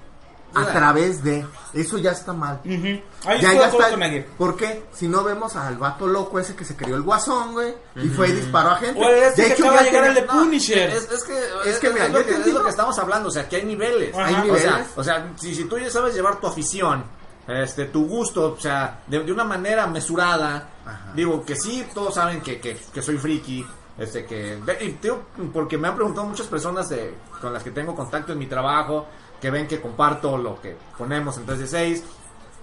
a 0.54 0.66
Ya. 0.66 0.74
través 0.74 1.24
de 1.24 1.46
eso 1.74 1.98
ya 1.98 2.12
está 2.12 2.34
mal. 2.34 2.60
Ujú. 2.66 3.02
Ahí 3.26 3.42
Ya, 3.42 3.54
ya 3.54 3.68
está. 3.68 3.90
¿Por 4.38 4.58
qué? 4.58 4.84
Si 4.94 5.08
no 5.08 5.24
vemos 5.24 5.56
al 5.56 5.78
vato 5.78 6.08
loco 6.08 6.40
ese 6.40 6.56
que 6.56 6.66
se 6.66 6.76
crió 6.76 6.96
el 6.98 7.02
guasón, 7.04 7.54
güey, 7.54 7.74
y 7.96 8.08
fue 8.10 8.30
y 8.30 8.32
disparó 8.34 8.72
a 8.72 8.76
gente. 8.78 9.00
O 9.00 9.10
este 9.10 9.42
De 9.44 9.48
que 9.48 9.54
hecho, 9.54 9.66
acaba 9.66 9.84
ya 9.84 9.90
llegar 9.92 10.08
el 10.08 10.16
de 10.16 10.22
Punisher. 10.24 10.90
Es, 10.90 11.10
es 11.12 11.24
que, 11.24 11.70
Es 11.70 11.80
que, 11.80 11.90
mira, 11.90 12.08
lo 12.10 12.20
yo 12.20 12.26
que, 12.26 12.32
es 12.34 12.54
lo 12.54 12.64
que 12.64 12.70
estamos 12.70 12.98
hablando, 13.00 13.30
o 13.30 13.32
sea, 13.32 13.48
que 13.48 13.56
hay 13.58 13.64
niveles. 13.66 14.14
Ajá. 14.14 14.26
Hay 14.28 14.36
O 14.36 14.42
niveles. 14.44 14.62
sea, 14.64 14.88
o 14.96 15.04
sea 15.04 15.32
si, 15.38 15.56
si 15.56 15.64
tú 15.66 15.78
ya 15.80 15.90
sabes 15.90 16.14
llevar 16.14 16.40
tu 16.42 16.48
afición, 16.48 17.04
este, 17.48 17.86
tu 17.86 18.08
gusto, 18.08 18.54
o 18.54 18.60
sea, 18.60 19.00
de, 19.08 19.20
de 19.24 19.32
una 19.32 19.44
manera 19.44 19.88
mesurada, 19.88 20.68
digo 21.14 21.44
que 21.46 21.56
sí, 21.56 21.86
todos 21.94 22.14
saben 22.16 22.42
que, 22.42 22.60
que, 22.60 22.78
que 22.94 23.02
soy 23.02 23.18
friki, 23.18 23.66
este, 23.98 24.26
que, 24.26 24.58
de- 24.58 24.98
digo, 25.02 25.24
porque 25.54 25.78
me 25.78 25.88
han 25.88 25.96
preguntado 25.96 26.28
muchas 26.28 26.48
personas 26.48 26.90
de, 26.90 27.16
con 27.42 27.54
las 27.54 27.64
que 27.64 27.72
tengo 27.72 27.96
contacto 27.96 28.32
en 28.34 28.40
mi 28.40 28.48
trabajo, 28.48 29.08
que 29.42 29.50
ven 29.52 29.68
que 29.68 29.82
comparto 29.82 30.38
lo 30.38 30.62
que 30.62 30.78
ponemos 30.98 31.38
en 31.38 31.46
3 31.46 31.60
de 31.60 31.68
6, 31.68 32.04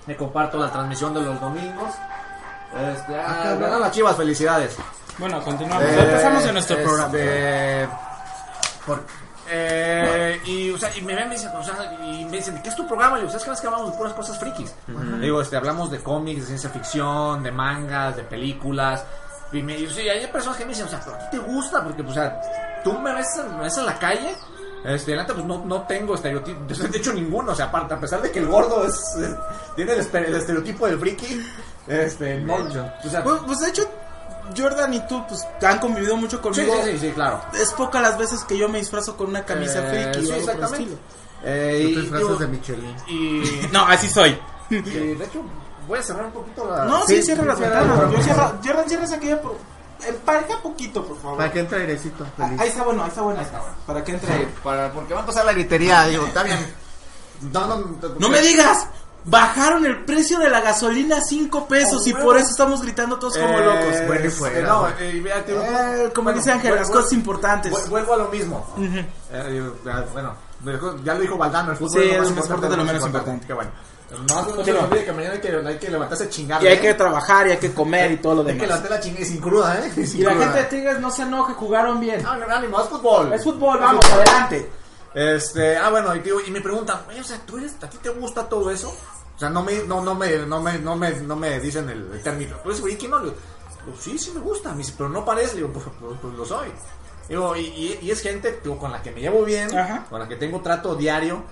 me 0.07 0.16
comparto 0.16 0.59
la 0.59 0.70
transmisión 0.70 1.12
de 1.12 1.20
los 1.22 1.41
domingos. 1.41 1.93
Este, 2.95 3.18
ah, 3.18 3.57
ganan 3.59 3.81
las 3.81 3.93
chivas, 3.93 4.16
felicidades. 4.16 4.76
Bueno, 5.18 5.43
continuamos. 5.43 5.85
Eh, 5.85 6.01
empezamos 6.01 6.45
en 6.45 6.53
nuestro 6.53 6.76
este, 6.76 6.87
programa. 6.89 7.12
por- 8.87 9.03
eh, 9.51 10.40
y, 10.44 10.70
o 10.70 10.78
sea, 10.78 10.90
y 10.96 11.03
me 11.03 11.14
ven 11.14 11.24
y 11.26 11.28
me 11.28 11.34
dicen, 11.36 11.51
o 11.55 11.62
sea, 11.62 11.74
y 12.03 12.24
me 12.24 12.36
dicen, 12.38 12.61
¿qué 12.62 12.68
es 12.68 12.76
tu 12.76 12.86
programa? 12.86 13.18
Y 13.18 13.22
yo, 13.22 13.28
¿sabes 13.28 13.44
qué? 13.44 13.51
Es 13.53 13.61
que 13.61 13.66
hablamos 13.66 13.92
de 13.92 13.96
puras 13.99 14.12
cosas 14.14 14.38
frikis. 14.38 14.74
Digo, 15.20 15.40
este, 15.42 15.57
hablamos 15.57 15.90
de 15.90 15.99
cómics, 16.01 16.40
de 16.42 16.46
ciencia 16.46 16.70
ficción, 16.70 17.42
de 17.42 17.51
mangas, 17.53 18.16
de 18.16 18.22
películas. 18.24 19.05
Y 19.53 19.62
me 19.62 19.78
y, 19.78 19.86
sí, 19.88 20.09
hay 20.09 20.26
personas 20.26 20.59
que 20.59 20.64
me 20.64 20.70
dicen, 20.70 20.86
o 20.86 20.88
sea, 20.90 21.01
¿pero 21.05 21.16
a 21.16 21.18
ti 21.18 21.26
te 21.30 21.38
gusta? 21.38 21.82
Porque, 21.82 22.03
pues, 22.03 22.16
o 22.16 22.20
sea, 22.20 22.40
tú 22.84 22.92
me 22.99 23.14
ves, 23.14 23.26
en- 23.38 23.57
me 23.57 23.62
ves 23.64 23.76
en 23.78 23.86
la 23.86 23.99
calle. 23.99 24.36
Este, 24.84 25.16
la 25.16 25.22
neta, 25.22 25.34
pues 25.34 25.44
no, 25.44 25.64
no 25.64 25.82
tengo 25.82 26.14
estereotipo, 26.14 26.61
de 26.64 26.99
hecho 26.99 27.12
ninguno, 27.12 27.51
o 27.51 27.55
sea, 27.55 27.64
aparte, 27.66 27.94
a 27.94 27.99
pesar 27.99 28.22
de 28.22 28.30
que 28.30 28.38
el 28.38 28.46
gordo 28.46 28.86
es, 28.86 28.94
es- 29.16 29.34
tiene 29.74 29.92
el, 29.94 29.99
estere- 30.01 30.28
el 30.28 30.36
estereotipo 30.36 30.86
del 30.86 31.01
friki, 31.01 31.42
este, 31.88 32.38
no, 32.40 32.55
o 32.55 33.09
sea, 33.11 33.24
Pues, 33.24 33.40
pues, 33.44 33.59
de 33.59 33.68
hecho, 33.70 33.82
Jordan 34.57 34.94
y 34.94 35.07
tú 35.07 35.22
pues 35.28 35.46
han 35.62 35.78
convivido 35.78 36.16
mucho 36.16 36.36
sí, 36.38 36.42
conmigo. 36.42 36.74
sí, 36.84 36.92
sí, 36.92 36.99
sí, 36.99 37.11
claro. 37.12 37.40
Es 37.59 37.72
pocas 37.72 38.03
las 38.03 38.18
veces 38.18 38.44
que 38.44 38.57
yo 38.59 38.68
me 38.68 38.78
disfrazo 38.78 39.16
con 39.16 39.28
una 39.28 39.44
camisa 39.44 39.80
Eh, 39.86 40.11
friki 40.12 40.26
sí, 40.26 40.32
o 40.32 40.34
algo 40.34 40.46
por 40.46 40.55
el 40.55 40.61
exactamente. 40.61 40.82
estilo. 40.84 40.99
Eh, 41.44 41.82
Tú 41.82 41.94
te 41.94 42.01
disfrazas 42.01 42.38
de 42.40 42.46
Michelin. 42.49 42.96
y, 43.07 43.66
No, 43.72 43.86
así 43.86 44.09
soy. 44.09 44.38
y, 44.70 44.80
de 44.80 45.24
hecho, 45.24 45.42
voy 45.86 45.99
a 45.99 46.03
cerrar 46.03 46.26
un 46.26 46.32
poquito 46.32 46.68
la... 46.70 46.84
No, 46.84 47.07
sí, 47.07 47.16
Sí, 47.16 47.22
cierra 47.22 47.44
las 47.44 47.57
sí, 47.59 47.62
ventanas. 47.62 48.12
Yo 48.12 48.22
cierra, 48.22 48.53
Jordan, 48.64 48.88
cierras 48.88 49.12
aquella 49.12 49.40
por... 49.40 49.57
Empareja 50.07 50.62
poquito, 50.62 51.05
por 51.05 51.20
favor. 51.20 51.38
Para 51.38 51.51
que 51.53 51.59
entre 51.61 51.80
airecito, 51.80 52.24
Ah, 52.24 52.44
feliz. 52.46 52.61
Ahí 52.61 52.68
está 52.68 52.82
bueno, 52.84 53.03
ahí 53.03 53.09
está 53.09 53.20
bueno. 53.22 53.40
Para 53.84 54.05
que 54.05 54.12
entre. 54.12 54.46
Para, 54.62 54.92
porque 54.92 55.12
va 55.12 55.22
a 55.22 55.26
pasar 55.26 55.44
la 55.44 55.53
gritería, 55.53 56.05
digo, 56.07 56.24
está 56.24 56.44
bien. 56.44 56.59
No, 57.53 57.66
no, 57.66 57.84
No 58.18 58.28
me 58.28 58.40
digas. 58.40 58.86
Bajaron 59.31 59.85
el 59.85 60.05
precio 60.05 60.39
de 60.39 60.49
la 60.49 60.61
gasolina 60.61 61.18
a 61.18 61.20
5 61.20 61.68
pesos 61.68 62.07
y 62.07 62.14
por 62.14 62.37
eso 62.39 62.49
estamos 62.51 62.81
gritando 62.83 63.18
todos 63.18 63.37
como 63.37 63.59
Eh, 63.59 63.64
locos. 63.64 64.07
bueno, 64.07 64.24
y 64.24 64.26
este, 64.26 64.31
fuera, 64.31 64.61
no, 64.66 64.89
eh, 64.99 65.20
vea, 65.22 65.45
tío, 65.45 65.61
Eh, 65.62 66.11
como 66.14 66.24
bueno, 66.24 66.39
dice 66.39 66.53
Ángel, 66.53 66.74
las 66.76 66.89
cosas 66.91 67.12
importantes. 67.12 67.70
vuel- 67.72 67.89
Vuelvo 67.91 68.14
a 68.14 68.16
lo 68.16 68.29
mismo. 68.29 68.66
Eh, 69.31 69.49
digo, 69.51 69.74
ya, 69.85 70.07
bueno, 70.12 70.35
ya 71.05 71.14
lo 71.14 71.20
dijo 71.20 71.37
Valdano, 71.37 71.72
el 71.72 71.76
fútbol 71.76 72.03
Sí, 72.03 72.09
es 72.09 72.16
lo 72.16 72.22
más 72.22 72.29
importante, 72.47 72.76
lo 72.76 72.85
menos 72.85 73.05
importante. 73.07 73.47
Qué 73.47 73.53
bueno. 73.53 73.70
No, 74.11 74.43
no, 74.57 74.64
se 74.64 74.72
olvide 74.72 75.05
que 75.05 75.12
mañana 75.12 75.35
hay 75.35 75.41
que, 75.41 75.49
hay 75.55 75.79
que 75.79 75.91
levantarse 75.91 76.24
a 76.24 76.29
chingar. 76.31 76.62
Y 76.62 76.66
hay 76.68 76.79
que 76.81 76.95
trabajar 76.95 77.47
y 77.49 77.51
hay 77.51 77.59
que 77.59 77.74
comer 77.74 78.12
y 78.12 78.16
todo 78.16 78.37
lo 78.37 78.41
Hay 78.41 78.47
que 78.47 78.53
demás. 78.55 78.68
levantar 78.68 78.91
la 78.93 79.01
chingada 79.01 79.22
y 79.22 79.26
sin 79.26 79.41
cruda, 79.43 79.79
¿eh? 79.85 80.07
Sin 80.07 80.20
Y 80.20 80.24
la 80.24 80.31
cruda. 80.31 80.45
gente 80.47 80.59
de 80.61 80.64
Tigres 80.64 81.01
no 81.01 81.11
se 81.11 81.22
enoje, 81.24 81.53
jugaron 81.53 82.01
bien. 82.01 82.22
No, 82.22 82.35
no, 82.35 82.47
ánimo, 82.55 82.81
es 82.81 82.89
fútbol. 82.89 83.31
Es 83.35 83.45
fútbol, 83.45 83.79
vamos, 83.79 84.03
adelante. 84.11 84.70
Este, 85.14 85.76
ah, 85.76 85.91
bueno, 85.91 86.14
y, 86.14 86.20
tío, 86.20 86.41
y 86.41 86.51
me 86.51 86.61
preguntan, 86.62 87.01
oye, 87.09 87.20
o 87.20 87.24
sea, 87.24 87.39
¿tú 87.45 87.59
eres, 87.59 87.72
¿a 87.83 87.89
ti 87.91 87.99
te 87.99 88.09
gusta 88.11 88.49
todo 88.49 88.70
eso? 88.70 88.95
O 89.39 89.41
sea, 89.41 89.51
no 89.51 89.62
me, 89.62 89.84
no, 89.84 90.03
no 90.03 90.16
me, 90.16 90.36
no 90.39 90.61
me, 90.61 90.78
no 90.80 90.97
me, 90.97 91.11
no 91.20 91.36
me 91.36 91.61
dicen 91.61 91.89
el, 91.89 92.11
el 92.12 92.22
término. 92.22 92.57
¿Tú 92.57 92.70
eres 92.70 92.82
friki? 92.82 93.07
No, 93.07 93.20
le 93.20 93.30
"Pues 93.86 94.01
sí, 94.01 94.18
sí 94.18 94.32
me 94.34 94.41
gusta, 94.41 94.72
me 94.72 94.78
dice, 94.78 94.95
pero 94.99 95.09
no 95.09 95.24
parece, 95.24 95.55
digo, 95.57 95.68
pues, 95.72 95.86
pues, 96.01 96.18
pues 96.20 96.34
lo 96.34 96.45
soy. 96.45 96.68
Digo, 97.28 97.55
y, 97.57 97.61
y, 97.61 97.99
y 98.03 98.11
es 98.11 98.20
gente 98.20 98.59
digo, 98.64 98.76
con 98.78 98.91
la 98.91 99.01
que 99.01 99.12
me 99.12 99.20
llevo 99.20 99.45
bien, 99.45 99.72
Ajá. 99.78 100.07
con 100.11 100.18
la 100.18 100.26
que 100.28 100.34
tengo 100.36 100.61
trato 100.61 100.97
diario. 100.97 101.45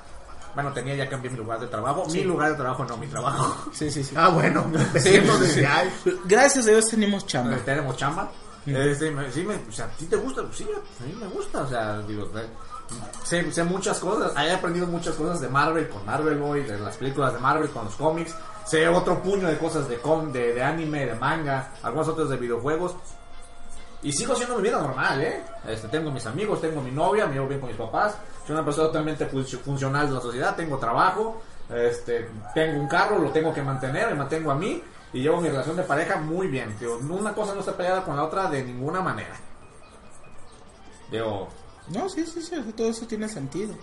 Bueno, 0.54 0.72
tenía 0.72 0.94
ya 0.96 1.08
cambié 1.08 1.30
mi 1.30 1.36
lugar 1.36 1.60
de 1.60 1.66
trabajo. 1.68 2.06
Mi 2.06 2.24
lugar 2.24 2.50
de 2.50 2.56
trabajo, 2.56 2.84
no 2.86 2.96
mi 2.96 3.06
trabajo. 3.06 3.70
Sí, 3.72 3.90
sí, 3.90 4.02
sí. 4.02 4.14
Ah, 4.16 4.30
bueno, 4.30 4.64
Sí, 4.72 4.80
empecemos 4.80 5.38
sí. 5.46 5.64
ahí. 5.64 5.88
Gracias 6.24 6.66
a 6.66 6.70
Dios 6.70 6.88
tenemos 6.88 7.24
chamba. 7.26 7.56
tenemos 7.58 7.96
chamba. 7.96 8.32
Este, 8.66 9.10
me- 9.12 9.30
sí, 9.30 9.44
me, 9.44 9.54
o 9.54 9.70
sea, 9.72 9.84
¿a 9.84 9.88
ti 9.90 10.06
te 10.06 10.16
gusta? 10.16 10.42
Sí, 10.52 10.66
a 11.00 11.04
mí 11.06 11.12
me 11.20 11.26
gusta. 11.28 11.60
O 11.60 11.68
sea, 11.68 11.98
digo, 12.00 12.24
eh, 12.36 12.48
sé, 13.24 13.50
sé 13.52 13.64
muchas 13.64 13.98
cosas. 13.98 14.32
He 14.36 14.52
aprendido 14.52 14.86
muchas 14.86 15.14
cosas 15.14 15.40
de 15.40 15.48
Marvel 15.48 15.88
con 15.88 16.04
Marvel 16.04 16.38
Boy, 16.38 16.62
de 16.62 16.78
las 16.78 16.96
películas 16.96 17.32
de 17.32 17.40
Marvel 17.40 17.70
con 17.70 17.84
los 17.84 17.94
cómics. 17.96 18.34
Sé 18.64 18.88
otro 18.88 19.22
puño 19.22 19.48
de 19.48 19.58
cosas 19.58 19.88
de, 19.88 19.98
com, 19.98 20.32
de, 20.32 20.54
de 20.54 20.62
anime, 20.62 21.06
de 21.06 21.14
manga, 21.14 21.72
algunas 21.82 22.08
otras 22.08 22.28
de 22.28 22.36
videojuegos. 22.36 22.96
Y 24.02 24.12
sigo 24.12 24.34
haciendo 24.34 24.56
mi 24.56 24.62
vida 24.62 24.80
normal, 24.80 25.20
¿eh? 25.22 25.42
Este, 25.66 25.88
tengo 25.88 26.10
mis 26.10 26.26
amigos, 26.26 26.60
tengo 26.60 26.80
mi 26.80 26.90
novia, 26.90 27.26
me 27.26 27.34
llevo 27.34 27.48
bien 27.48 27.60
con 27.60 27.68
mis 27.68 27.78
papás. 27.78 28.16
Soy 28.46 28.54
una 28.54 28.64
persona 28.64 28.88
totalmente 28.88 29.28
func- 29.30 29.58
funcional 29.60 30.08
de 30.08 30.14
la 30.14 30.20
sociedad, 30.20 30.54
tengo 30.54 30.78
trabajo, 30.78 31.42
este, 31.74 32.28
tengo 32.54 32.78
un 32.80 32.86
carro, 32.86 33.18
lo 33.18 33.30
tengo 33.30 33.52
que 33.52 33.62
mantener, 33.62 34.08
me 34.10 34.14
mantengo 34.14 34.52
a 34.52 34.54
mí 34.54 34.80
y 35.12 35.22
llevo 35.22 35.40
mi 35.40 35.48
relación 35.48 35.76
de 35.76 35.82
pareja 35.82 36.18
muy 36.18 36.46
bien. 36.46 36.76
Una 37.08 37.32
cosa 37.32 37.54
no 37.54 37.60
está 37.60 37.72
peleada 37.72 38.04
con 38.04 38.16
la 38.16 38.24
otra 38.24 38.48
de 38.48 38.62
ninguna 38.62 39.00
manera. 39.00 39.34
Digo, 41.10 41.48
No, 41.88 42.08
sí, 42.08 42.24
sí, 42.26 42.42
sí, 42.42 42.56
todo 42.76 42.88
eso 42.88 43.06
tiene 43.06 43.28
sentido. 43.28 43.74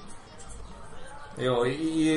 Digo, 1.38 1.66
y, 1.66 1.72
y- 1.72 2.14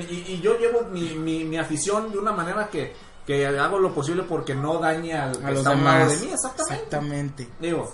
y- 0.00 0.32
y 0.34 0.40
yo 0.40 0.56
llevo 0.58 0.82
mi, 0.90 1.14
mi, 1.14 1.44
mi 1.44 1.58
afición 1.58 2.12
de 2.12 2.18
una 2.18 2.32
manera 2.32 2.68
que, 2.68 2.94
que 3.26 3.46
hago 3.46 3.78
lo 3.78 3.92
posible 3.94 4.22
porque 4.22 4.54
no 4.54 4.78
dañe 4.78 5.14
al 5.14 5.36
que 5.38 5.44
A 5.46 5.50
los 5.50 5.58
está 5.58 5.70
demás. 5.70 6.20
de 6.20 6.26
mí, 6.26 6.32
exactamente. 6.32 6.74
Exactamente. 6.84 7.48
Digo, 7.60 7.92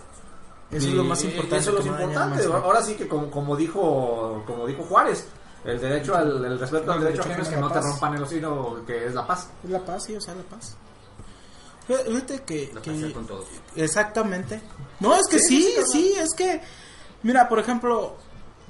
Eso 0.70 0.89
es 0.89 0.95
lo 0.95 1.05
más 1.05 1.22
importante. 1.25 1.57
Eso 1.57 1.79
es 1.79 1.85
lo 1.87 1.93
no 1.93 2.01
importante. 2.03 2.45
Ahora 2.47 2.83
sí 2.83 2.95
que 2.95 3.09
como, 3.09 3.31
como 3.31 3.57
dijo 3.57 4.43
como 4.47 4.66
dijo 4.66 4.83
Juárez, 4.85 5.27
el 5.64 5.81
derecho 5.81 6.14
al 6.14 6.45
el 6.45 6.59
respeto 6.59 6.93
al 6.93 7.01
derecho 7.01 7.22
derecho 7.22 7.22
ajeno 7.22 7.43
es 7.43 7.49
que 7.49 7.57
no 7.61 7.68
te 7.68 7.75
paz. 7.75 7.85
rompan 7.87 8.14
el 8.14 8.22
hocico, 8.22 8.81
que 8.87 9.07
es 9.07 9.14
la 9.14 9.27
paz. 9.27 9.49
Es 9.64 9.70
la 9.70 9.85
paz, 9.85 10.05
sí, 10.05 10.14
o 10.16 10.20
sea, 10.20 10.35
la 10.35 10.43
paz. 10.43 10.77
Fí- 11.89 12.05
Fíjate 12.07 12.43
que... 12.43 12.70
La 12.75 12.81
que- 12.83 13.12
con 13.12 13.27
todos. 13.27 13.47
Exactamente. 13.77 14.61
No, 15.01 15.14
es 15.16 15.27
que 15.29 15.39
sí, 15.39 15.75
sí, 15.91 16.14
es 16.18 16.31
que... 16.37 16.61
Mira, 17.25 17.49
por 17.49 17.59
ejemplo, 17.59 18.16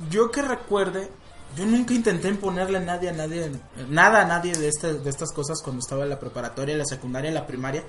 yo 0.09 0.30
que 0.30 0.40
recuerde, 0.40 1.11
yo 1.57 1.66
nunca 1.66 1.92
intenté 1.92 2.28
imponerle 2.28 2.78
a 2.78 2.80
nadie, 2.80 3.11
a 3.11 3.12
nadie, 3.12 3.52
nada 3.88 4.22
a 4.22 4.24
nadie 4.24 4.55
de, 4.55 4.68
este, 4.68 4.94
de 4.94 5.11
estas 5.11 5.32
cosas 5.32 5.61
cuando 5.61 5.80
estaba 5.80 6.05
en 6.05 6.11
la 6.11 6.20
preparatoria, 6.20 6.72
en 6.72 6.78
la 6.78 6.86
secundaria, 6.86 7.28
en 7.28 7.34
la 7.34 7.46
primaria. 7.46 7.84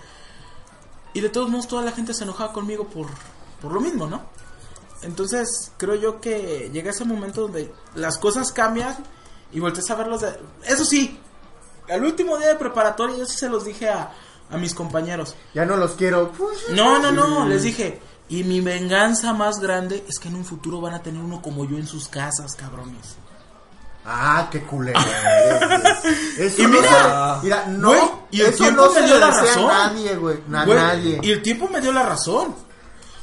Y 1.14 1.22
de 1.22 1.30
todos 1.30 1.50
modos 1.50 1.68
toda 1.68 1.84
la 1.84 1.92
gente 1.92 2.14
se 2.14 2.24
enojaba 2.24 2.52
conmigo 2.52 2.88
por, 2.88 3.08
por 3.62 3.72
lo 3.72 3.80
mismo, 3.80 4.08
¿no? 4.08 4.24
Entonces 5.04 5.72
creo 5.78 5.96
yo 5.96 6.20
que 6.20 6.70
llega 6.74 6.90
ese 6.90 7.06
momento 7.06 7.44
donde 7.44 7.72
las 7.94 8.18
cosas 8.18 8.52
cambian 8.52 8.96
y 9.52 9.60
volteas 9.60 9.90
a 9.92 9.96
verlos 9.96 10.22
de... 10.22 10.34
Eso 10.66 10.84
sí, 10.84 11.20
el 11.88 12.04
último 12.04 12.38
día 12.38 12.48
de 12.48 12.56
preparatoria 12.56 13.18
yo 13.18 13.26
sí 13.28 13.38
se 13.38 13.50
los 13.50 13.66
dije 13.66 13.88
a, 13.88 14.12
a 14.50 14.58
mis 14.58 14.74
compañeros. 14.74 15.36
Ya 15.54 15.66
no 15.66 15.78
los 15.78 15.92
quiero. 15.92 16.32
No, 16.72 17.00
no, 17.00 17.12
no, 17.12 17.48
les 17.48 17.64
dije. 17.64 18.02
Y 18.28 18.44
mi 18.44 18.60
venganza 18.62 19.34
más 19.34 19.60
grande 19.60 20.04
es 20.10 20.18
que 20.20 20.28
en 20.30 20.36
un 20.36 20.46
futuro 20.46 20.82
van 20.82 20.94
a 20.96 21.02
tener 21.04 21.22
uno 21.22 21.42
como 21.42 21.66
yo 21.66 21.78
en 21.78 21.86
sus 21.88 22.08
casas, 22.08 22.56
cabrones. 22.56 23.16
Ah, 24.06 24.48
qué 24.52 24.62
culero. 24.64 25.00
Eso 26.38 26.62
Y 26.62 26.64
no 26.66 26.70
mira, 26.70 27.38
se- 27.40 27.44
mira, 27.46 27.66
no, 27.68 27.88
güey, 27.90 28.02
y 28.32 28.42
el 28.42 28.48
eso 28.50 28.64
tiempo 28.64 28.82
no 28.84 28.94
me 28.94 29.00
se 29.00 29.06
dio 29.08 29.18
la 29.20 29.32
razón. 29.32 29.72
a 29.72 29.88
nadie, 29.88 30.16
güey. 30.16 30.38
A 30.54 30.66
nadie. 30.66 31.20
Y 31.24 31.32
el 31.32 31.42
tiempo 31.42 31.68
me 31.70 31.82
dio 31.82 31.92
la 31.92 32.04
razón. 32.04 32.56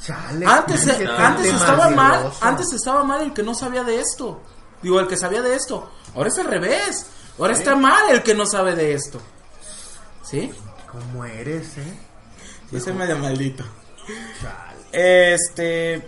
Chale, 0.04 0.44
Antes, 0.46 0.80
qué 0.84 1.06
antes 1.06 1.44
gente 1.46 1.56
estaba 1.56 1.88
mal, 1.90 2.32
antes 2.40 2.72
estaba 2.72 3.04
mal 3.04 3.22
el 3.22 3.32
que 3.32 3.44
no 3.44 3.54
sabía 3.54 3.84
de 3.84 4.00
esto. 4.00 4.40
Digo, 4.82 4.98
el 4.98 5.06
que 5.06 5.16
sabía 5.16 5.40
de 5.42 5.54
esto. 5.54 5.88
Ahora 6.16 6.28
es 6.28 6.38
al 6.38 6.46
revés. 6.46 7.06
Ahora 7.38 7.52
está 7.52 7.76
mal 7.76 8.10
el 8.10 8.22
que 8.24 8.34
no 8.34 8.44
sabe 8.44 8.74
de 8.74 8.94
esto. 8.94 9.20
¿Sí? 10.24 10.52
¿Cómo 10.90 11.24
eres, 11.24 11.78
eh? 11.78 12.80
Soy 12.80 12.92
medio 12.94 13.16
maldito. 13.18 13.62
Este. 14.92 16.06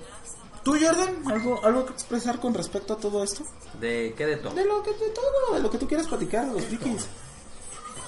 ¿Tú, 0.62 0.72
Jordan? 0.72 1.22
¿Algo, 1.26 1.64
¿Algo 1.64 1.86
que 1.86 1.92
expresar 1.92 2.40
con 2.40 2.54
respecto 2.54 2.94
a 2.94 2.96
todo 2.96 3.22
esto? 3.22 3.44
¿De 3.80 4.14
qué 4.16 4.26
de 4.26 4.36
todo? 4.36 4.54
De 4.54 4.64
lo 4.64 4.82
que, 4.82 4.92
de 4.92 5.10
todo, 5.10 5.54
de 5.54 5.60
lo 5.60 5.70
que 5.70 5.78
tú 5.78 5.86
quieras 5.86 6.06
platicar, 6.06 6.46
de 6.46 6.52
los 6.54 6.64
frikis. 6.64 7.06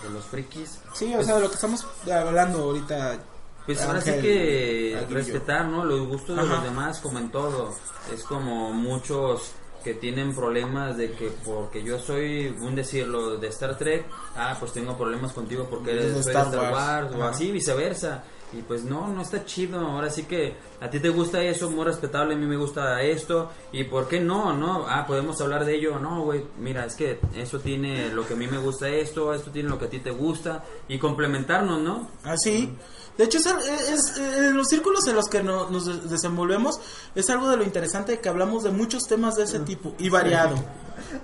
De 0.02 0.10
los 0.10 0.24
frikis. 0.24 0.80
Sí, 0.94 1.14
o 1.14 1.22
sea, 1.22 1.34
de 1.36 1.40
lo 1.42 1.48
que 1.48 1.54
estamos 1.54 1.86
hablando 2.10 2.62
ahorita. 2.62 3.18
Pues 3.66 3.82
ahora 3.82 4.00
sí 4.00 4.12
que 4.12 5.06
respetar, 5.10 5.66
¿no? 5.66 5.84
Los 5.84 6.06
gustos 6.06 6.36
de 6.36 6.46
los 6.46 6.62
demás, 6.62 7.00
como 7.00 7.18
en 7.18 7.30
todo. 7.30 7.74
Es 8.14 8.22
como 8.22 8.72
muchos 8.72 9.52
que 9.82 9.94
tienen 9.94 10.34
problemas 10.34 10.96
de 10.96 11.12
que 11.12 11.30
porque 11.44 11.82
yo 11.82 11.98
soy, 11.98 12.48
un 12.48 12.74
decirlo, 12.74 13.36
de 13.36 13.48
Star 13.48 13.76
Trek, 13.78 14.06
ah, 14.34 14.56
pues 14.58 14.72
tengo 14.72 14.96
problemas 14.96 15.32
contigo 15.32 15.66
porque 15.68 15.92
Eres 15.92 16.14
de 16.14 16.20
Star 16.20 16.46
Star 16.46 16.72
Wars. 16.72 17.12
Wars, 17.12 17.14
o 17.16 17.24
así, 17.24 17.52
viceversa. 17.52 18.24
Y 18.52 18.62
pues 18.62 18.84
no, 18.84 19.08
no 19.08 19.22
está 19.22 19.44
chido. 19.44 19.80
Ahora 19.80 20.08
sí 20.08 20.22
que 20.22 20.54
a 20.80 20.88
ti 20.88 21.00
te 21.00 21.08
gusta 21.08 21.42
eso, 21.42 21.68
muy 21.70 21.84
respetable, 21.84 22.34
a 22.34 22.38
mí 22.38 22.46
me 22.46 22.56
gusta 22.56 23.02
esto. 23.02 23.50
¿Y 23.72 23.84
por 23.84 24.08
qué 24.08 24.20
no? 24.20 24.52
No, 24.52 24.86
ah, 24.88 25.04
podemos 25.06 25.40
hablar 25.40 25.64
de 25.64 25.74
ello. 25.76 25.98
No, 25.98 26.22
güey, 26.22 26.44
mira, 26.58 26.84
es 26.86 26.94
que 26.94 27.18
eso 27.34 27.58
tiene 27.58 28.08
lo 28.10 28.26
que 28.26 28.34
a 28.34 28.36
mí 28.36 28.46
me 28.46 28.58
gusta 28.58 28.88
esto, 28.88 29.34
esto 29.34 29.50
tiene 29.50 29.68
lo 29.68 29.78
que 29.78 29.86
a 29.86 29.90
ti 29.90 29.98
te 29.98 30.10
gusta. 30.12 30.62
Y 30.88 30.98
complementarnos, 30.98 31.80
¿no? 31.82 32.08
Así. 32.24 32.72
Ah, 32.72 32.82
De 33.18 33.24
hecho, 33.24 33.38
es, 33.38 33.46
es- 33.46 33.88
es- 33.88 34.18
en 34.18 34.56
los 34.56 34.68
círculos 34.68 35.06
en 35.08 35.16
los 35.16 35.24
que 35.28 35.42
no- 35.42 35.70
nos 35.70 35.86
des- 35.86 36.10
desenvolvemos 36.10 36.78
es 37.14 37.28
algo 37.30 37.48
de 37.48 37.56
lo 37.56 37.64
interesante 37.64 38.20
que 38.20 38.28
hablamos 38.28 38.62
de 38.62 38.70
muchos 38.70 39.04
temas 39.08 39.36
de 39.36 39.44
ese 39.44 39.58
tipo 39.60 39.94
y 39.98 40.08
variado. 40.10 40.54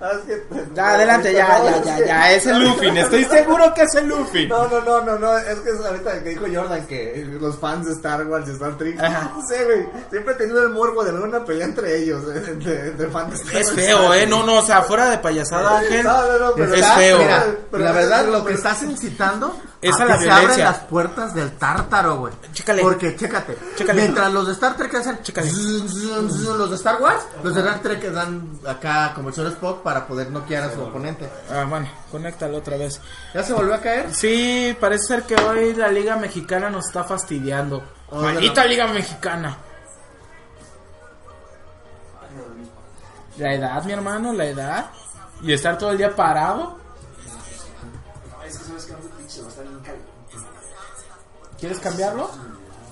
Ah, 0.01 0.11
es 0.13 0.19
que- 0.25 0.43
Ya, 0.75 0.93
adelante, 0.93 1.33
ya, 1.33 1.63
ya, 1.63 1.83
ya, 1.83 2.05
ya, 2.05 2.31
es 2.33 2.45
el 2.47 2.59
Luffy, 2.63 2.87
estoy 2.97 3.25
seguro 3.25 3.73
que 3.73 3.83
es 3.83 3.95
el 3.95 4.07
Luffy. 4.07 4.47
No, 4.47 4.67
no, 4.67 4.81
no, 4.81 5.01
no, 5.01 5.17
no, 5.19 5.37
es 5.37 5.59
que 5.59 5.69
es 5.71 5.79
ahorita 5.85 6.23
que 6.23 6.29
dijo 6.29 6.45
Jordan 6.53 6.85
que 6.87 7.25
los 7.39 7.57
fans 7.57 7.85
de 7.85 7.93
Star 7.93 8.25
Wars 8.27 8.47
y 8.47 8.51
Star 8.51 8.77
Trek, 8.77 8.99
Ajá. 8.99 9.31
no 9.35 9.41
sé, 9.47 9.63
güey, 9.65 9.87
siempre 10.09 10.33
he 10.33 10.37
tenido 10.37 10.63
el 10.63 10.69
morbo 10.69 11.03
de 11.03 11.11
alguna 11.11 11.43
pelea 11.45 11.65
entre 11.65 11.97
ellos, 11.97 12.23
eh, 12.33 12.39
de, 12.55 12.91
de 12.91 13.07
fans 13.07 13.29
de 13.31 13.35
Star 13.45 13.61
Es 13.61 13.71
feo, 13.71 14.13
eh, 14.13 14.25
no, 14.27 14.43
no, 14.45 14.55
o 14.59 14.65
sea, 14.65 14.81
fuera 14.83 15.09
de 15.09 15.17
payasada, 15.19 15.79
Ángel. 15.79 16.03
No, 16.03 16.25
no, 16.27 16.39
no, 16.39 16.53
pero 16.55 16.73
es 16.73 16.85
feo. 16.93 17.17
Mira, 17.19 17.45
Pero- 17.71 17.83
la 17.83 17.91
verdad, 17.91 18.25
lo 18.27 18.43
que 18.45 18.53
estás 18.53 18.81
incitando 18.83 19.55
Es 19.81 19.99
a 19.99 20.03
a 20.03 20.05
la 20.05 20.17
que 20.17 20.23
se 20.23 20.29
abren 20.29 20.39
violencia. 20.47 20.65
las 20.65 20.79
puertas 20.79 21.33
del 21.35 21.51
tártaro, 21.57 22.17
güey. 22.17 22.33
Chécale. 22.53 22.81
Porque, 22.81 23.15
chécate, 23.15 23.57
Chécale. 23.75 24.01
mientras 24.01 24.31
los 24.31 24.47
de 24.47 24.53
Star 24.53 24.75
Trek 24.77 24.93
hacen 24.95 25.19
Chécale. 25.21 25.49
zun, 25.49 25.89
zun, 25.89 26.31
zun, 26.31 26.57
los 26.57 26.69
de 26.69 26.75
Star 26.77 27.01
Wars, 27.01 27.23
los 27.43 27.53
de 27.53 27.61
Star 27.61 27.79
Trek 27.81 28.01
dan 28.11 28.49
acá 28.67 29.11
como 29.13 29.29
el 29.29 29.35
señor 29.35 29.51
Spock 29.51 29.82
para 29.83 30.07
poder 30.07 30.31
noquear 30.31 30.63
a 30.63 30.73
su 30.73 30.81
oponente. 30.81 31.29
Ah, 31.49 31.65
bueno, 31.67 31.87
conéctalo 32.11 32.57
otra 32.57 32.77
vez. 32.77 32.99
¿Ya 33.33 33.43
se 33.43 33.53
volvió 33.53 33.75
a 33.75 33.81
caer? 33.81 34.13
Sí, 34.13 34.75
parece 34.79 35.03
ser 35.07 35.23
que 35.23 35.35
hoy 35.35 35.73
la 35.73 35.89
Liga 35.89 36.15
Mexicana 36.15 36.69
nos 36.69 36.87
está 36.87 37.03
fastidiando. 37.03 37.83
Oh, 38.09 38.21
Maldita 38.21 38.65
Liga 38.65 38.87
Mexicana. 38.87 39.57
La 43.37 43.53
edad, 43.53 43.83
mi 43.83 43.91
hermano, 43.91 44.31
la 44.33 44.45
edad. 44.45 44.91
Y 45.41 45.51
estar 45.51 45.77
todo 45.77 45.91
el 45.91 45.97
día 45.97 46.15
parado. 46.15 46.77
¿Quieres 51.59 51.79
cambiarlo? 51.79 52.29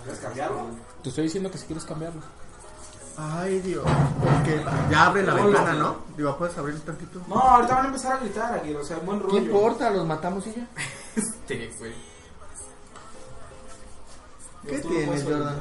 ¿Quieres 0.04 0.22
cambiarlo? 0.22 0.68
Te 1.04 1.10
estoy 1.10 1.26
diciendo 1.26 1.52
que 1.52 1.58
si 1.58 1.66
quieres 1.66 1.86
cambiarlo. 1.86 2.22
Ay, 3.18 3.60
Dios. 3.60 3.86
Porque 4.24 4.64
ya 4.90 5.06
abre 5.08 5.24
la 5.24 5.34
ventana, 5.34 5.74
¿no? 5.74 5.98
Digo, 6.16 6.38
¿puedes 6.38 6.58
abrir 6.58 6.76
un 6.76 6.82
tantito? 6.82 7.22
No, 7.28 7.36
ahorita 7.36 7.76
van 7.76 7.86
a 7.86 7.88
empezar 7.88 8.14
a 8.14 8.18
gritar 8.18 8.54
aquí, 8.54 8.74
o 8.74 8.84
sea, 8.84 8.98
buen 9.00 9.20
rollo. 9.20 9.34
¿Qué 9.34 9.38
importa? 9.40 9.90
Los 9.90 10.06
matamos 10.06 10.46
y 10.48 10.54
ya. 10.54 10.68
Este, 11.14 11.70
güey. 11.78 11.94
¿Qué 14.66 14.80
tienes, 14.80 15.24
Jordan? 15.24 15.60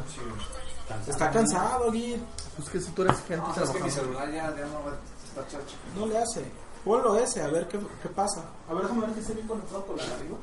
Está 1.09 1.31
cansado, 1.31 1.89
aquí. 1.89 2.23
Pues 2.57 2.69
que 2.69 2.81
si 2.81 2.91
tú 2.93 3.03
eres 3.03 3.19
gente 3.27 3.45
No, 3.57 3.65
es 3.65 3.71
que 3.71 3.83
mi 3.83 3.91
celular 3.91 4.31
ya, 4.31 4.55
ya 4.57 4.67
no 4.67 5.47
chacho. 5.47 6.07
Le 6.07 6.19
hace. 6.19 6.45
Ponlo 6.85 7.17
ese, 7.17 7.43
a 7.43 7.49
ver 7.49 7.69
qué, 7.69 7.79
qué 8.03 8.09
pasa. 8.09 8.43
A 8.69 8.75
ver, 8.75 8.85
déjame 8.85 9.03
ver 9.07 9.15
que 9.15 9.21
esté 9.21 9.35
bien 9.35 9.47
conectado 9.47 9.85
por 9.85 9.97
la 9.97 10.05
de 10.05 10.13
arriba. 10.15 10.37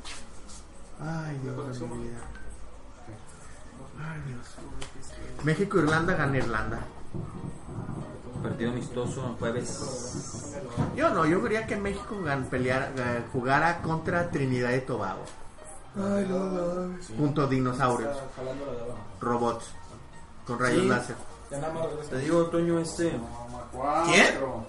Ay, 0.99 1.39
Dios 1.43 1.79
vida. 1.79 2.19
Ay, 3.99 4.21
Dios. 4.27 4.45
México, 5.43 5.77
Irlanda, 5.77 6.13
gana 6.13 6.37
Irlanda. 6.37 6.79
Partido 8.43 8.71
amistoso, 8.71 9.35
jueves. 9.39 10.55
Yo 10.95 11.09
no, 11.09 11.25
yo 11.25 11.41
quería 11.41 11.65
que 11.65 11.75
México 11.75 12.15
peleara- 12.49 12.91
jugara 13.33 13.81
contra 13.81 14.29
Trinidad 14.29 14.71
y 14.73 14.81
Tobago. 14.81 15.21
Ay, 15.95 16.25
no, 16.29 16.39
no. 16.45 16.97
Junto 17.17 17.41
a 17.43 17.47
dinosaurios, 17.47 18.15
robots, 19.19 19.65
con 20.45 20.59
rayos 20.59 20.81
Sí. 20.83 20.87
láser. 20.87 21.15
Te 22.09 22.19
digo, 22.19 22.45
Toño, 22.47 22.77
este. 22.79 23.09
Toma 23.11 23.63
cuatro. 23.71 24.67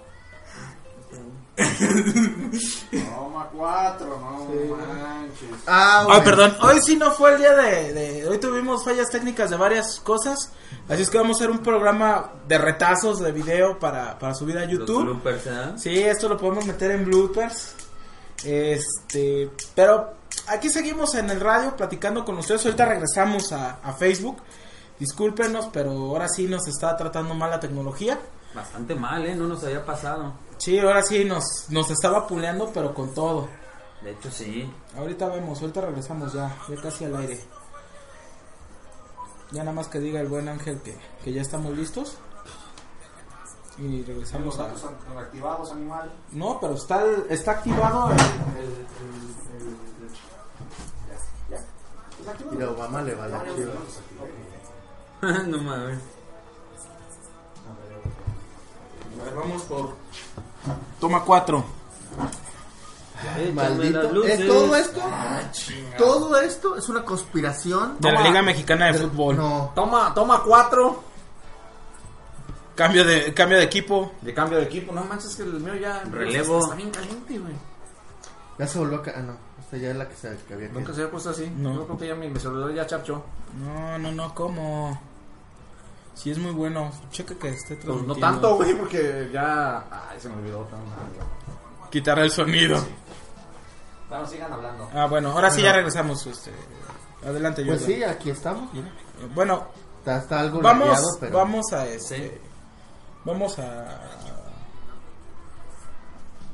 Toma 2.91 3.49
cuatro, 3.53 4.19
no 4.19 4.75
manches. 4.77 5.49
Ah, 5.67 6.21
perdón, 6.23 6.55
hoy 6.61 6.79
sí 6.81 6.95
no 6.95 7.11
fue 7.11 7.33
el 7.33 7.37
día 7.39 7.53
de, 7.55 7.93
de- 7.93 8.27
Hoy 8.27 8.37
tuvimos 8.39 8.83
fallas 8.83 9.09
técnicas 9.09 9.49
de 9.49 9.57
varias 9.57 9.99
cosas. 9.99 10.51
Así 10.87 11.01
es 11.03 11.09
que 11.09 11.17
vamos 11.17 11.37
a 11.37 11.43
hacer 11.43 11.51
un 11.51 11.59
programa 11.59 12.31
de 12.47 12.57
retazos 12.57 13.19
de 13.19 13.31
video 13.31 13.77
para, 13.79 14.17
para 14.17 14.33
subir 14.33 14.57
a 14.57 14.61
Los 14.65 14.71
YouTube. 14.71 15.03
bloopers, 15.03 15.47
¿eh? 15.47 15.73
Sí, 15.77 15.99
esto 16.01 16.29
lo 16.29 16.37
podemos 16.37 16.65
meter 16.65 16.91
en 16.91 17.05
bloopers. 17.05 17.75
Este, 18.43 19.49
pero 19.75 20.13
aquí 20.47 20.69
seguimos 20.69 21.13
en 21.15 21.29
el 21.29 21.39
radio 21.39 21.75
platicando 21.75 22.23
con 22.25 22.37
ustedes. 22.37 22.65
Ahorita 22.65 22.85
regresamos 22.85 23.51
a, 23.51 23.79
a 23.83 23.93
Facebook. 23.93 24.37
Discúlpenos, 24.99 25.69
pero 25.71 25.91
ahora 25.91 26.27
sí 26.27 26.45
nos 26.47 26.67
está 26.67 26.95
tratando 26.97 27.33
mal 27.33 27.49
la 27.51 27.59
tecnología. 27.59 28.19
Bastante 28.53 28.95
mal, 28.95 29.25
¿eh? 29.25 29.35
No 29.35 29.47
nos 29.47 29.63
había 29.63 29.85
pasado. 29.85 30.33
Sí, 30.59 30.77
ahora 30.79 31.01
sí 31.01 31.23
nos, 31.25 31.43
nos 31.69 31.89
estaba 31.89 32.27
puleando, 32.27 32.69
pero 32.73 32.93
con 32.93 33.13
todo. 33.13 33.47
De 34.03 34.11
hecho, 34.11 34.29
sí. 34.31 34.71
Ahorita 34.97 35.27
vemos, 35.29 35.59
ahorita 35.61 35.81
regresamos 35.81 36.33
ya, 36.33 36.55
ya 36.67 36.75
casi 36.81 37.05
al 37.05 37.15
aire. 37.17 37.39
Ya 39.51 39.63
nada 39.63 39.73
más 39.73 39.87
que 39.87 39.99
diga 39.99 40.19
el 40.21 40.27
buen 40.27 40.47
Ángel 40.47 40.79
que, 40.81 40.95
que 41.23 41.33
ya 41.33 41.41
estamos 41.41 41.75
listos. 41.75 42.17
Y 43.77 44.03
regresamos 44.03 44.59
a... 44.59 44.69
activados, 45.17 45.71
animal. 45.71 46.11
No, 46.33 46.59
pero 46.59 46.73
está, 46.75 47.01
el- 47.03 47.25
está 47.29 47.51
activado 47.51 48.11
el... 48.11 48.17
el- 48.19 48.85
el- 52.51 52.59
Y 52.59 52.61
a 52.61 52.69
Obama 52.69 53.01
le 53.01 53.15
va 53.15 53.27
la 53.27 53.43
chiva. 53.55 53.73
no 55.47 55.57
mames. 55.59 55.99
a 59.19 59.23
ver, 59.23 59.35
vamos 59.35 59.63
por... 59.63 59.93
Toma 60.99 61.23
cuatro. 61.23 61.63
Échame 63.21 63.51
Maldito. 63.51 64.23
¿Es 64.23 64.47
todo 64.47 64.75
esto? 64.75 65.01
todo 65.97 66.39
esto 66.41 66.75
es 66.75 66.89
una 66.89 67.03
conspiración. 67.03 67.97
De 67.99 68.11
la 68.11 68.17
Toma. 68.17 68.29
Liga 68.29 68.41
Mexicana 68.41 68.87
de 68.87 68.93
Fútbol. 68.93 69.37
No. 69.37 69.71
Toma, 69.75 70.13
toma 70.13 70.41
cuatro. 70.43 71.03
Cambio 72.75 73.03
de, 73.03 73.33
cambio 73.33 73.57
de 73.57 73.65
equipo. 73.65 74.13
De 74.21 74.33
cambio 74.33 74.57
de 74.59 74.65
equipo. 74.65 74.93
No 74.93 75.03
manches 75.03 75.35
que 75.35 75.43
el 75.43 75.59
mío 75.59 75.75
ya... 75.75 76.01
Relevo. 76.09 76.59
Está 76.59 76.75
bien 76.75 76.91
caliente, 76.91 77.37
güey. 77.37 77.53
Ya 78.57 78.67
se 78.67 78.79
volvió 78.79 78.99
acá. 78.99 79.13
Ah, 79.17 79.21
no. 79.21 79.33
Esta 79.59 79.77
ya 79.77 79.91
es 79.91 79.95
la 79.97 80.07
que, 80.07 80.15
se, 80.15 80.37
que 80.47 80.53
había 80.53 80.67
que. 80.67 80.73
Nunca 80.73 80.93
se 80.93 81.01
había 81.01 81.11
puesto 81.11 81.29
así. 81.29 81.51
No. 81.57 81.75
Yo 81.75 81.85
creo 81.85 81.97
que 81.97 82.07
ya 82.07 82.15
mi, 82.15 82.29
mi 82.29 82.39
celular 82.39 82.73
ya 82.73 82.87
chapchó. 82.87 83.23
No, 83.59 83.97
no, 83.97 84.11
no, 84.11 84.33
¿cómo? 84.33 84.99
Si 86.21 86.31
es 86.31 86.37
muy 86.37 86.51
bueno. 86.51 86.91
Checa 87.11 87.33
que 87.35 87.47
esté 87.49 87.75
Pues 87.75 87.85
transmitiendo. 87.85 88.13
no 88.15 88.19
tanto, 88.19 88.55
güey, 88.57 88.73
porque 88.75 89.29
ya... 89.31 89.85
Ay, 90.09 90.19
se 90.19 90.27
me 90.27 90.35
olvidó. 90.35 90.67
Quitar 91.89 92.19
el 92.19 92.29
sonido. 92.29 92.77
Bueno, 94.09 94.25
sigan 94.27 94.51
hablando. 94.51 94.89
Ah, 94.93 95.05
bueno, 95.05 95.31
ahora 95.31 95.49
sí 95.49 95.61
ya 95.61 95.71
regresamos. 95.71 96.25
Este, 96.27 96.51
adelante, 97.25 97.63
Pues 97.65 97.81
Jordan. 97.81 97.95
sí, 97.97 98.03
aquí 98.03 98.29
estamos. 98.31 98.69
Bueno, 99.33 99.67
Está, 99.99 100.17
está 100.17 100.39
algo 100.41 100.61
vamos, 100.61 100.87
lagueado, 100.89 101.07
pero. 101.19 101.37
vamos 101.37 101.73
a 101.73 101.85
este, 101.87 102.41
vamos 103.25 103.59
a 103.59 103.99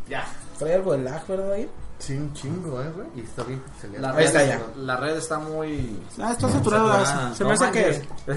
Ya. 0.07 0.25
trae 0.59 0.73
algo 0.75 0.91
de 0.93 0.99
lag, 0.99 1.25
¿verdad? 1.27 1.51
ahí? 1.53 1.69
Sí, 1.99 2.13
un 2.13 2.33
chingo, 2.33 2.81
eh, 2.81 2.91
güey. 2.93 3.07
Y 3.15 3.21
está 3.21 3.43
bien. 3.43 3.61
La 3.99 4.11
red, 4.11 4.25
está 4.25 4.45
ya. 4.45 4.61
La 4.77 4.97
red 4.97 5.15
está 5.15 5.39
muy... 5.39 5.99
Ah, 6.19 6.33
está 6.33 6.49
saturado. 6.49 7.05
saturada. 7.05 7.35
Se 7.35 7.43
me 7.45 7.53
hace 7.53 7.71
que. 7.71 8.33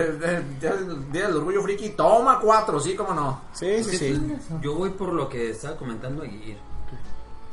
Día 0.61 0.73
del 0.75 1.13
día 1.13 1.27
del 1.27 1.37
orgullo 1.37 1.63
friki, 1.63 1.91
toma 1.91 2.39
cuatro, 2.41 2.79
sí, 2.81 2.95
cómo 2.95 3.13
no. 3.13 3.43
sí, 3.53 3.83
sí, 3.83 3.97
sí. 3.99 4.37
Yo 4.63 4.75
voy 4.75 4.91
por 4.91 5.13
lo 5.13 5.29
que 5.29 5.51
estaba 5.51 5.77
comentando 5.77 6.23
ayer. 6.23 6.57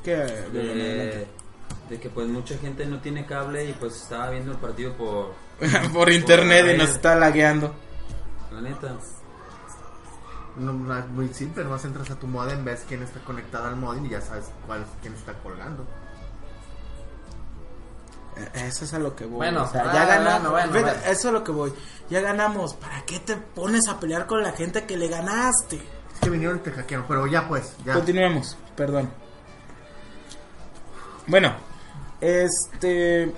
Que 0.04 0.16
De, 0.16 1.28
de 1.90 2.00
que 2.00 2.10
pues 2.10 2.28
mucha 2.28 2.58
gente 2.60 2.86
no 2.86 3.00
tiene 3.00 3.26
cable 3.26 3.68
y 3.70 3.74
pues 3.74 3.96
estaba 3.96 4.30
viendo 4.30 4.52
el 4.52 4.58
partido 4.58 4.94
por... 4.94 5.34
por 5.94 6.12
internet 6.12 6.76
y 6.76 6.78
nos 6.78 6.90
está 6.92 7.16
lagueando. 7.16 7.74
La 8.52 8.62
neta. 8.62 8.96
No, 10.58 10.74
no, 10.74 10.98
es 10.98 11.08
muy 11.08 11.28
simple, 11.34 11.64
nomás 11.64 11.84
entras 11.86 12.10
a 12.12 12.16
tu 12.16 12.28
modem, 12.28 12.64
ves 12.64 12.86
quién 12.88 13.04
está 13.04 13.20
conectado 13.22 13.68
al 13.68 13.76
modem 13.76 14.06
y 14.06 14.10
ya 14.10 14.22
sabes 14.22 14.46
cuál, 14.66 14.86
quién 15.02 15.14
está 15.14 15.34
colgando. 15.34 15.86
Eh, 18.38 18.68
Eso 18.68 18.86
es 18.86 18.94
a 18.94 19.00
lo 19.00 19.16
que 19.16 19.26
voy. 19.26 19.38
Bueno, 19.38 19.64
o 19.64 19.68
sea, 19.68 19.84
ah, 19.90 19.94
ya 19.94 20.06
ganamos. 20.06 20.52
bueno, 20.52 20.72
bueno, 20.72 20.74
Fíjate, 20.74 21.00
bueno. 21.00 21.12
Eso 21.12 21.20
es 21.20 21.26
a 21.26 21.32
lo 21.32 21.44
que 21.44 21.52
voy. 21.52 21.74
Ya 22.10 22.22
ganamos. 22.22 22.74
¿Para 22.76 23.02
qué 23.06 23.20
te 23.20 23.36
pones 23.36 23.88
a 23.88 24.00
pelear 24.00 24.28
con 24.28 24.44
la 24.44 24.52
gente 24.52 24.86
que 24.86 24.98
le 24.98 25.08
ganaste? 25.08 25.78
Es 26.14 26.20
que 26.22 26.30
vinieron 26.30 26.58
y 26.58 26.60
te 26.60 26.72
hackearon, 26.72 27.06
pero 27.08 27.28
ya 27.28 27.48
pues, 27.48 27.76
ya. 27.86 27.94
Continuemos, 27.94 28.58
perdón. 28.76 29.10
Bueno, 31.28 31.56
este. 32.22 33.34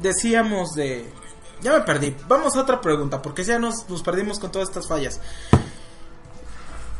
Decíamos 0.00 0.72
de. 0.74 1.19
Ya 1.62 1.72
me 1.72 1.80
perdí. 1.80 2.16
Vamos 2.28 2.56
a 2.56 2.60
otra 2.60 2.80
pregunta, 2.80 3.20
porque 3.20 3.44
ya 3.44 3.58
nos, 3.58 3.88
nos 3.88 4.02
perdimos 4.02 4.38
con 4.38 4.50
todas 4.50 4.68
estas 4.68 4.88
fallas. 4.88 5.20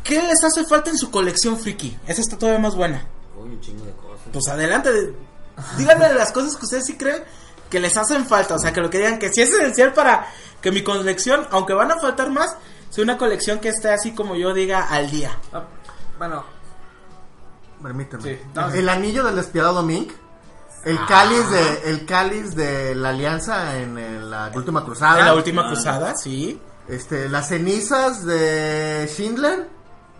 ¿Qué 0.03 0.21
les 0.21 0.43
hace 0.43 0.65
falta 0.65 0.89
en 0.89 0.97
su 0.97 1.11
colección 1.11 1.57
friki? 1.57 1.97
Esa 2.07 2.21
está 2.21 2.37
todavía 2.37 2.59
más 2.59 2.75
buena. 2.75 3.05
Uy, 3.37 3.49
un 3.49 3.61
chingo 3.61 3.85
de 3.85 3.91
cosas. 3.93 4.27
Pues 4.31 4.47
adelante. 4.47 4.89
Díganme 5.77 6.07
de 6.07 6.15
las 6.15 6.31
cosas 6.31 6.55
que 6.55 6.65
ustedes 6.65 6.85
sí 6.85 6.97
creen 6.97 7.23
que 7.69 7.79
les 7.79 7.95
hacen 7.97 8.25
falta. 8.25 8.55
O 8.55 8.59
sea, 8.59 8.73
que 8.73 8.81
lo 8.81 8.89
que 8.89 8.97
digan 8.97 9.19
que 9.19 9.31
sí 9.31 9.41
es 9.41 9.53
esencial 9.53 9.93
para 9.93 10.27
que 10.61 10.71
mi 10.71 10.83
colección, 10.83 11.47
aunque 11.51 11.73
van 11.73 11.91
a 11.91 11.99
faltar 11.99 12.29
más, 12.29 12.55
sea 12.89 13.03
una 13.03 13.17
colección 13.17 13.59
que 13.59 13.69
esté 13.69 13.89
así 13.89 14.13
como 14.13 14.35
yo 14.35 14.53
diga 14.53 14.87
al 14.89 15.09
día. 15.09 15.37
Ah, 15.53 15.63
bueno, 16.17 16.43
Permíteme. 17.81 18.23
Sí, 18.23 18.39
no, 18.53 18.69
el 18.69 18.83
sí. 18.83 18.89
anillo 18.89 19.23
del 19.23 19.35
despiadado 19.35 19.81
Mink. 19.83 20.11
El 20.83 20.97
cáliz 21.05 21.49
de 21.51 21.81
el 21.91 22.05
cáliz 22.05 22.55
de 22.55 22.95
la 22.95 23.09
alianza 23.09 23.77
en, 23.77 23.97
eh, 23.97 24.19
la 24.21 24.51
última 24.55 24.83
cruzada. 24.83 25.19
En 25.19 25.25
la 25.25 25.33
última 25.35 25.67
cruzada, 25.67 26.15
sí. 26.15 26.59
Este, 26.87 27.29
las 27.29 27.47
cenizas 27.49 28.25
de 28.25 29.07
Schindler. 29.09 29.69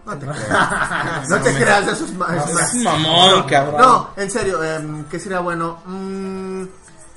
No 0.06 0.18
te 0.18 0.26
creas. 0.32 1.30
no 1.30 1.42
te 1.42 1.54
creas 1.56 2.02
ma- 2.14 2.28
ma- 2.28 2.36
Es 2.62 2.76
mamón, 2.76 3.44
cabrón. 3.44 3.82
No, 3.82 4.10
en 4.18 4.30
serio, 4.32 4.64
em, 4.64 5.04
¿qué 5.06 5.20
sería 5.20 5.40
bueno? 5.40 5.82
Mm, 5.86 6.64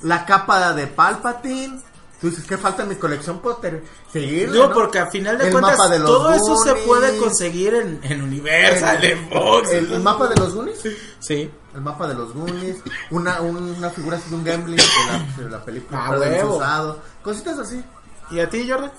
la 0.03 0.25
capa 0.25 0.73
de 0.73 0.87
Palpatine. 0.87 1.81
Tú 2.21 2.29
dices, 2.29 2.45
¿qué 2.45 2.57
falta 2.57 2.83
en 2.83 2.89
mi 2.89 2.95
colección? 2.95 3.39
Puedo 3.39 3.57
ter- 3.57 3.83
seguir. 4.11 4.51
Digo, 4.51 4.71
porque 4.73 4.99
a 4.99 5.07
final 5.07 5.37
de 5.37 5.47
El 5.47 5.51
cuentas 5.51 5.77
mapa 5.77 5.89
de 5.89 5.99
los 5.99 6.07
todo 6.09 6.33
eso 6.33 6.55
se 6.57 6.69
Goonies. 6.69 6.87
puede 6.87 7.17
conseguir 7.17 7.75
en, 7.75 7.99
en 8.03 8.21
Universal, 8.21 9.03
en 9.03 9.29
Fox. 9.29 9.69
El, 9.71 9.91
el 9.91 9.99
mapa 10.01 10.27
de 10.27 10.35
los 10.35 10.53
Goonies. 10.55 10.81
Sí. 11.19 11.51
El 11.75 11.81
mapa 11.81 12.07
de 12.07 12.15
los 12.15 12.33
Goonies. 12.33 12.81
Una, 13.11 13.41
una 13.41 13.89
figura 13.89 14.17
así 14.17 14.29
de 14.29 14.35
un 14.37 14.43
gambling 14.45 14.77
de 14.77 15.11
la, 15.11 15.43
de 15.43 15.49
la 15.49 15.65
película. 15.65 16.05
Ah, 16.07 16.17
del 16.17 16.45
usado. 16.45 17.01
Cositas 17.21 17.59
así. 17.59 17.83
¿Y 18.31 18.39
a 18.39 18.49
ti, 18.49 18.67
Jordan? 18.67 18.91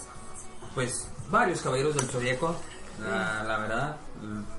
Pues 0.74 1.08
varios 1.30 1.62
caballeros 1.62 1.96
del 1.96 2.06
Zodíaco, 2.06 2.54
la, 3.02 3.42
la 3.44 3.58
verdad. 3.58 3.96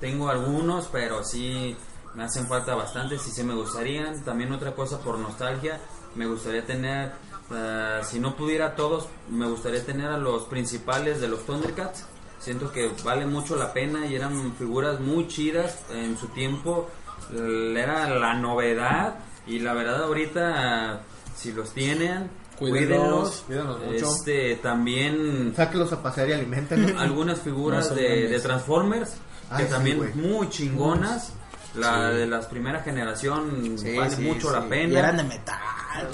Tengo 0.00 0.28
algunos, 0.28 0.88
pero 0.88 1.22
sí 1.22 1.76
me 2.14 2.24
hacen 2.24 2.48
falta 2.48 2.74
bastantes 2.74 3.24
y 3.28 3.30
sí 3.30 3.44
me 3.44 3.54
gustarían. 3.54 4.24
También 4.24 4.52
otra 4.52 4.74
cosa 4.74 4.98
por 4.98 5.18
nostalgia, 5.18 5.80
me 6.16 6.26
gustaría 6.26 6.66
tener, 6.66 7.12
eh, 7.52 8.00
si 8.02 8.18
no 8.18 8.34
pudiera 8.34 8.74
todos, 8.74 9.06
me 9.30 9.46
gustaría 9.46 9.84
tener 9.84 10.10
a 10.10 10.18
los 10.18 10.42
principales 10.44 11.20
de 11.20 11.28
los 11.28 11.46
Thundercats. 11.46 12.04
Siento 12.40 12.70
que 12.72 12.90
vale 13.04 13.26
mucho 13.26 13.56
la 13.56 13.72
pena 13.72 14.06
y 14.06 14.14
eran 14.14 14.54
figuras 14.56 15.00
muy 15.00 15.28
chidas 15.28 15.78
en 15.90 16.18
su 16.18 16.28
tiempo. 16.28 16.88
Era 17.34 18.08
la 18.08 18.34
novedad 18.34 19.16
y 19.46 19.58
la 19.60 19.74
verdad 19.74 20.04
ahorita, 20.04 21.00
si 21.36 21.52
los 21.52 21.72
tienen, 21.72 22.30
Cuídenlos, 22.58 23.44
cuídenlos. 23.46 23.80
mucho. 23.84 24.06
Este, 24.16 24.56
también 24.56 25.52
Sáquelos 25.54 25.92
a 25.92 26.02
pasear 26.02 26.28
y 26.30 26.32
alimenten. 26.32 26.96
algunas 26.98 27.40
figuras 27.40 27.90
No 27.90 27.96
de, 27.96 28.28
de 28.28 28.40
Transformers 28.40 29.10
que 29.10 29.18
Ay, 29.50 29.64
sí, 29.64 29.70
también 29.70 29.96
güey. 29.98 30.12
muy 30.14 30.48
chingonas. 30.50 31.32
La 31.74 32.10
de 32.10 32.26
la 32.26 32.40
primera 32.48 32.80
generación 32.82 33.76
vale 33.96 34.16
mucho 34.16 34.50
la 34.50 34.66
Y 34.66 34.68
pena. 34.68 34.98
eran 34.98 35.16
de 35.18 35.22
metal. 35.24 35.58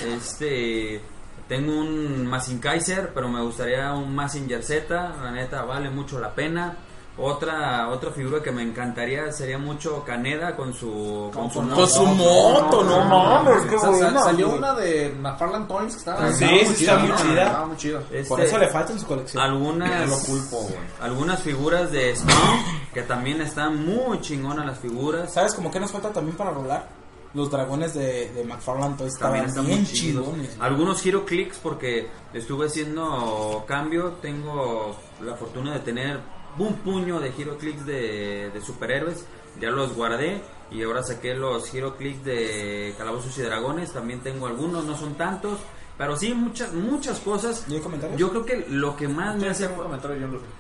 Este 0.07 1.01
tengo 1.49 1.79
un 1.79 2.27
Massing 2.27 2.59
Kaiser, 2.59 3.13
pero 3.15 3.29
me 3.29 3.41
gustaría 3.43 3.93
un 3.95 4.15
Massinger 4.15 4.63
Z, 4.63 5.15
la 5.23 5.31
neta 5.31 5.63
vale 5.63 5.91
mucho 5.91 6.19
la 6.19 6.35
pena. 6.35 6.77
Otra 7.17 7.89
otra 7.91 8.11
figura 8.11 8.43
que 8.43 8.51
me 8.51 8.63
encantaría 8.63 9.31
sería 9.31 9.57
mucho 9.57 10.03
Caneda 10.05 10.57
con 10.57 10.75
su 10.75 11.31
con 11.33 11.49
su 11.49 11.61
Con 11.69 11.89
su 11.89 12.05
moto, 12.07 12.83
no 12.83 13.05
mames, 13.05 13.63
qué 13.71 13.77
buena. 13.77 14.21
Salió 14.21 14.49
una 14.51 14.75
de 14.75 15.15
McFarlane 15.21 15.67
Toys 15.67 15.93
que 15.93 15.99
estaba, 15.99 16.33
Sí, 16.33 16.45
sí, 16.75 16.85
está 16.85 16.99
muy 16.99 17.17
chida. 17.17 17.65
Muy 17.67 17.77
chida. 17.77 18.01
Este, 18.11 18.25
Por 18.29 18.41
eso 18.41 18.59
le 18.59 18.69
falta 18.69 18.93
en 18.95 18.99
su 18.99 19.07
colección. 19.07 19.41
algunas 19.45 20.11
Lo 20.11 20.19
culpo, 20.27 20.67
algunas 21.01 21.41
figuras 21.41 21.93
de 21.93 22.17
Spawn 22.17 22.59
que 22.93 23.03
también 23.03 23.41
están 23.43 23.85
muy 23.87 24.21
chingonas 24.21 24.67
las 24.67 24.79
figuras. 24.81 25.33
¿Sabes 25.33 25.55
como 25.55 25.71
que 25.71 25.79
nos 25.79 25.93
falta 25.93 26.11
también 26.13 26.37
para 26.37 26.51
rolar? 26.51 26.89
Los 27.33 27.49
dragones 27.51 27.95
de, 27.95 28.31
de 28.33 28.45
McFarlane 28.45 28.97
Toys 28.97 29.17
También 29.19 29.45
estaban 29.45 29.47
están 29.47 29.67
bien 29.67 29.79
muy 29.79 29.87
chidos. 29.89 30.25
chingones. 30.27 30.57
Algunos 30.61 31.07
Hero 31.07 31.25
Clicks 31.25 31.59
porque 31.59 32.09
estuve 32.33 32.67
haciendo 32.67 33.65
cambio. 33.69 34.15
Tengo 34.21 34.97
la 35.21 35.35
fortuna 35.37 35.73
de 35.75 35.81
tener 35.81 36.21
un 36.59 36.75
puño 36.77 37.21
de 37.21 37.33
Hero 37.37 37.57
Clicks 37.59 37.87
de, 37.87 38.51
de 38.53 38.61
superhéroes. 38.61 39.27
Ya 39.61 39.71
los 39.71 39.95
guardé 39.95 40.43
y 40.71 40.83
ahora 40.83 41.03
saqué 41.03 41.35
los 41.35 41.73
Hero 41.73 41.97
Clicks 41.97 42.25
de 42.25 42.95
Calabozos 42.99 43.37
y 43.39 43.43
Dragones. 43.43 43.93
También 43.93 44.21
tengo 44.21 44.47
algunos, 44.47 44.85
no 44.85 44.97
son 44.97 45.15
tantos. 45.15 45.59
Pero 45.97 46.17
sí, 46.17 46.35
muchas 46.35 46.73
muchas 46.73 47.21
cosas. 47.21 47.65
¿Y 47.69 47.75
hay 47.77 47.81
comentarios? 47.81 48.19
Yo 48.19 48.31
creo 48.31 48.45
que 48.45 48.67
lo 48.69 48.97
que 48.97 49.07
más 49.07 49.37
me 49.37 49.49
hace 49.49 49.71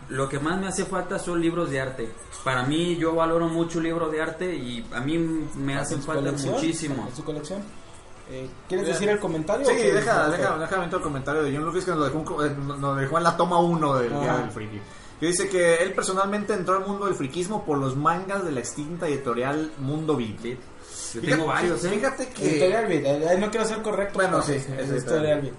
lo 0.09 0.29
que 0.29 0.39
más 0.39 0.61
me 0.61 0.69
hace 0.69 0.85
falta 0.85 1.19
son 1.19 1.41
libros 1.41 1.71
de 1.71 1.81
arte. 1.81 2.09
Para 2.45 2.63
mí, 2.63 2.97
yo 2.97 3.17
valoro 3.17 3.49
mucho 3.49 3.81
libros 3.81 4.13
de 4.13 4.23
arte 4.23 4.55
y 4.55 4.87
a 4.93 5.01
mí 5.01 5.19
me 5.19 5.77
hacen 5.77 5.97
¿En 5.97 6.03
su 6.03 6.07
falta 6.07 6.31
muchísimo. 6.31 7.07
¿En 7.09 7.17
su 7.17 7.25
colección? 7.25 7.63
Eh, 8.31 8.49
¿Quieres 8.69 8.87
decir 8.87 9.09
el 9.09 9.19
comentario? 9.19 9.67
Sí, 9.67 9.75
deja, 9.75 10.31
deja, 10.31 10.57
déjame 10.59 10.87
ver 10.87 10.95
el 10.95 11.01
comentario 11.03 11.43
de 11.43 11.55
John 11.55 11.67
Lucas 11.67 11.85
que 11.85 11.91
nos 11.91 12.05
dejó, 12.13 12.45
eh, 12.45 12.57
nos 12.57 12.97
dejó 12.99 13.19
en 13.19 13.25
la 13.25 13.37
toma 13.37 13.59
1 13.59 13.99
del 13.99 14.09
Día 14.09 14.33
Ajá. 14.33 14.43
del 14.43 14.51
Friki. 14.51 14.81
Que 15.21 15.27
dice 15.27 15.49
que 15.49 15.77
él 15.77 15.93
personalmente 15.95 16.53
entró 16.55 16.75
al 16.77 16.87
mundo 16.87 17.07
del 17.07 17.15
friquismo 17.15 17.65
por 17.65 17.79
los 17.79 17.97
mangas 17.97 18.45
de 18.45 18.53
la 18.53 18.61
extinta 18.61 19.07
editorial 19.09 19.73
Mundo 19.79 20.17
Beat. 20.17 20.43
Yo 20.43 20.57
Fíjate- 21.21 21.29
tengo 21.29 21.47
varios, 21.47 21.85
¿eh? 21.85 21.89
Fíjate 21.91 22.29
que... 22.29 22.51
Editorial 22.51 22.87
Beat, 22.87 23.39
no 23.39 23.51
quiero 23.51 23.67
ser 23.67 23.83
correcto. 23.83 24.15
Bueno, 24.15 24.43
sí, 24.43 24.53
es 24.55 24.67
Editorial 24.69 25.41
Beat. 25.43 25.55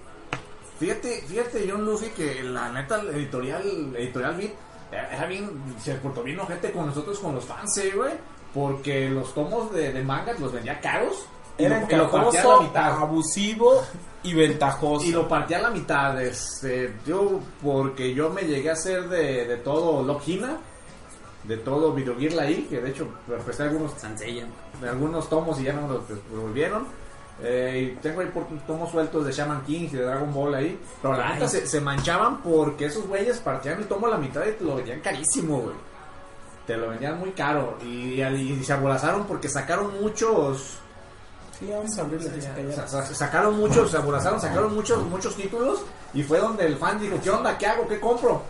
Fíjate, 0.79 1.23
fíjate, 1.27 1.67
John 1.69 1.85
Luffy, 1.85 2.09
que 2.09 2.43
la 2.43 2.69
neta, 2.69 2.99
el 2.99 3.09
editorial, 3.09 3.95
editorial 3.97 4.35
Beat, 4.35 4.51
era 4.91 5.25
bien, 5.25 5.49
se 5.81 5.95
portó 5.95 6.21
bien 6.21 6.39
ojete 6.39 6.71
con 6.71 6.87
nosotros, 6.87 7.17
con 7.19 7.33
los 7.35 7.45
fans, 7.45 7.77
eh, 7.77 7.91
güey. 7.95 8.11
Porque 8.53 9.09
los 9.09 9.33
tomos 9.33 9.73
de, 9.73 9.91
de 9.93 10.03
mangas 10.03 10.39
los 10.39 10.51
vendía 10.51 10.79
caros. 10.79 11.25
Era 11.57 11.79
lo, 11.81 11.87
y 11.89 11.95
lo 11.95 12.61
mitad. 12.61 12.91
abusivo 13.01 13.81
y 14.25 14.33
ventajoso. 14.33 15.05
Y 15.05 15.11
lo 15.11 15.27
partí 15.27 15.53
a 15.53 15.59
la 15.59 15.69
mitad. 15.69 16.21
Este, 16.21 16.95
yo, 17.05 17.39
porque 17.63 18.13
yo 18.13 18.29
me 18.29 18.41
llegué 18.43 18.69
a 18.69 18.73
hacer 18.73 19.07
de, 19.09 19.45
de 19.45 19.57
todo 19.57 20.03
Lockina, 20.03 20.57
de 21.43 21.57
todo 21.57 21.93
Video 21.93 22.17
Gear 22.17 22.39
ahí, 22.39 22.67
que 22.69 22.81
de 22.81 22.89
hecho 22.89 23.07
presté 23.45 23.63
algunos, 23.63 23.93
Sansella. 23.93 24.45
de 24.81 24.89
algunos 24.89 25.29
tomos 25.29 25.59
y 25.59 25.63
ya 25.63 25.73
no 25.73 25.87
me 25.87 25.93
los 25.93 26.03
devolvieron. 26.31 26.87
Eh, 27.43 27.91
y 27.93 27.99
tengo 28.01 28.21
ahí 28.21 28.27
por- 28.27 28.47
tomos 28.65 28.89
sueltos 28.91 29.25
de 29.25 29.31
Shaman 29.33 29.63
King 29.65 29.89
y 29.91 29.95
de 29.97 30.03
Dragon 30.03 30.33
Ball 30.33 30.55
ahí. 30.55 30.79
Pero 31.01 31.15
la 31.17 31.33
neta 31.33 31.47
se, 31.49 31.67
se 31.67 31.81
manchaban 31.81 32.41
porque 32.41 32.85
esos 32.85 33.05
güeyes 33.07 33.39
partían 33.39 33.79
el 33.79 33.87
tomo 33.87 34.07
a 34.07 34.11
la 34.11 34.17
mitad 34.17 34.41
y 34.45 34.53
te 34.53 34.63
lo 34.63 34.77
vendían 34.77 35.01
carísimo, 35.01 35.59
güey. 35.59 35.75
Te 36.65 36.77
lo 36.77 36.89
vendían 36.89 37.19
muy 37.19 37.31
caro. 37.31 37.77
Y, 37.83 38.21
y 38.21 38.63
se 38.63 38.71
abolazaron 38.73 39.25
porque 39.27 39.49
sacaron 39.49 39.91
muchos. 40.01 40.79
Sí, 41.59 41.67
vamos 41.71 41.97
a 42.79 42.87
sa- 42.87 43.05
sacaron 43.15 43.57
muchos, 43.57 43.89
se 43.91 43.97
aborazaron, 43.97 44.39
sacaron 44.41 44.73
muchos, 44.75 45.03
muchos 45.05 45.35
títulos 45.35 45.79
y 46.13 46.23
fue 46.23 46.39
donde 46.39 46.65
el 46.65 46.77
fan 46.77 46.99
dijo, 46.99 47.17
¿qué 47.23 47.29
onda? 47.29 47.57
¿Qué 47.57 47.65
hago? 47.67 47.87
¿Qué 47.87 47.99
compro? 47.99 48.41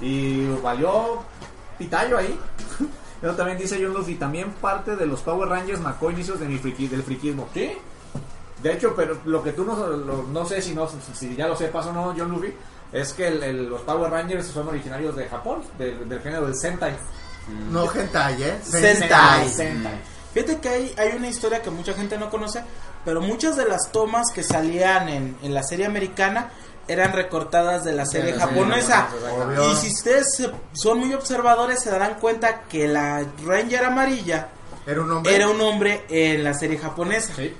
Y 0.00 0.46
valió 0.62 1.22
pitallo 1.78 2.18
ahí. 2.18 2.38
Pero 3.20 3.34
también 3.36 3.56
dice 3.58 3.78
John 3.80 3.94
Luffy, 3.94 4.16
también 4.16 4.50
parte 4.52 4.96
de 4.96 5.06
los 5.06 5.20
Power 5.20 5.48
Rangers 5.48 5.80
marcó 5.80 6.10
inicios 6.10 6.40
de 6.40 6.46
mi 6.46 6.58
friki- 6.58 6.88
del 6.88 7.02
friquismo. 7.04 7.48
¿Sí? 7.54 7.72
De 8.62 8.72
hecho, 8.72 8.94
pero 8.94 9.18
lo 9.24 9.42
que 9.42 9.52
tú 9.52 9.64
no, 9.64 9.74
lo- 9.88 10.22
no 10.24 10.44
sé 10.46 10.62
si, 10.62 10.72
no, 10.74 10.88
si 11.14 11.34
ya 11.36 11.48
lo 11.48 11.56
sepas 11.56 11.86
o 11.86 11.92
no, 11.92 12.14
John 12.16 12.30
Luffy, 12.30 12.54
es 12.92 13.12
que 13.12 13.26
el- 13.28 13.42
el- 13.42 13.68
los 13.68 13.80
Power 13.82 14.10
Rangers 14.10 14.46
son 14.46 14.68
originarios 14.68 15.16
de 15.16 15.28
Japón, 15.28 15.62
del, 15.78 16.08
del 16.08 16.20
género 16.20 16.46
del 16.46 16.54
Sentai. 16.56 16.96
No 17.72 17.92
hentai, 17.92 18.40
¿eh? 18.42 18.58
Sentai. 18.62 19.48
Sentai. 19.50 20.00
Fíjate 20.34 20.58
que 20.60 20.68
hay, 20.68 20.94
hay 20.98 21.16
una 21.16 21.28
historia 21.28 21.60
que 21.62 21.70
mucha 21.70 21.92
gente 21.94 22.16
no 22.18 22.30
conoce, 22.30 22.62
pero 23.04 23.20
muchas 23.20 23.56
de 23.56 23.66
las 23.66 23.90
tomas 23.92 24.30
que 24.34 24.42
salían 24.42 25.08
en, 25.08 25.36
en 25.42 25.54
la 25.54 25.62
serie 25.62 25.86
americana 25.86 26.50
eran 26.88 27.12
recortadas 27.12 27.84
de 27.84 27.92
la 27.92 28.06
serie 28.06 28.32
japonesa. 28.40 29.08
Y 29.70 29.76
si 29.76 29.88
ustedes 29.92 30.26
se- 30.36 30.50
son 30.72 30.98
muy 30.98 31.14
observadores, 31.14 31.80
se 31.80 31.90
darán 31.90 32.14
cuenta 32.14 32.62
que 32.62 32.88
la 32.88 33.24
Ranger 33.44 33.84
amarilla 33.84 34.48
Era 34.86 35.00
un 35.02 35.12
hombre. 35.12 35.34
era 35.36 35.48
un 35.48 35.60
hombre 35.60 36.04
en 36.08 36.42
la 36.42 36.54
serie 36.54 36.78
japonesa. 36.78 37.32
Sí. 37.36 37.54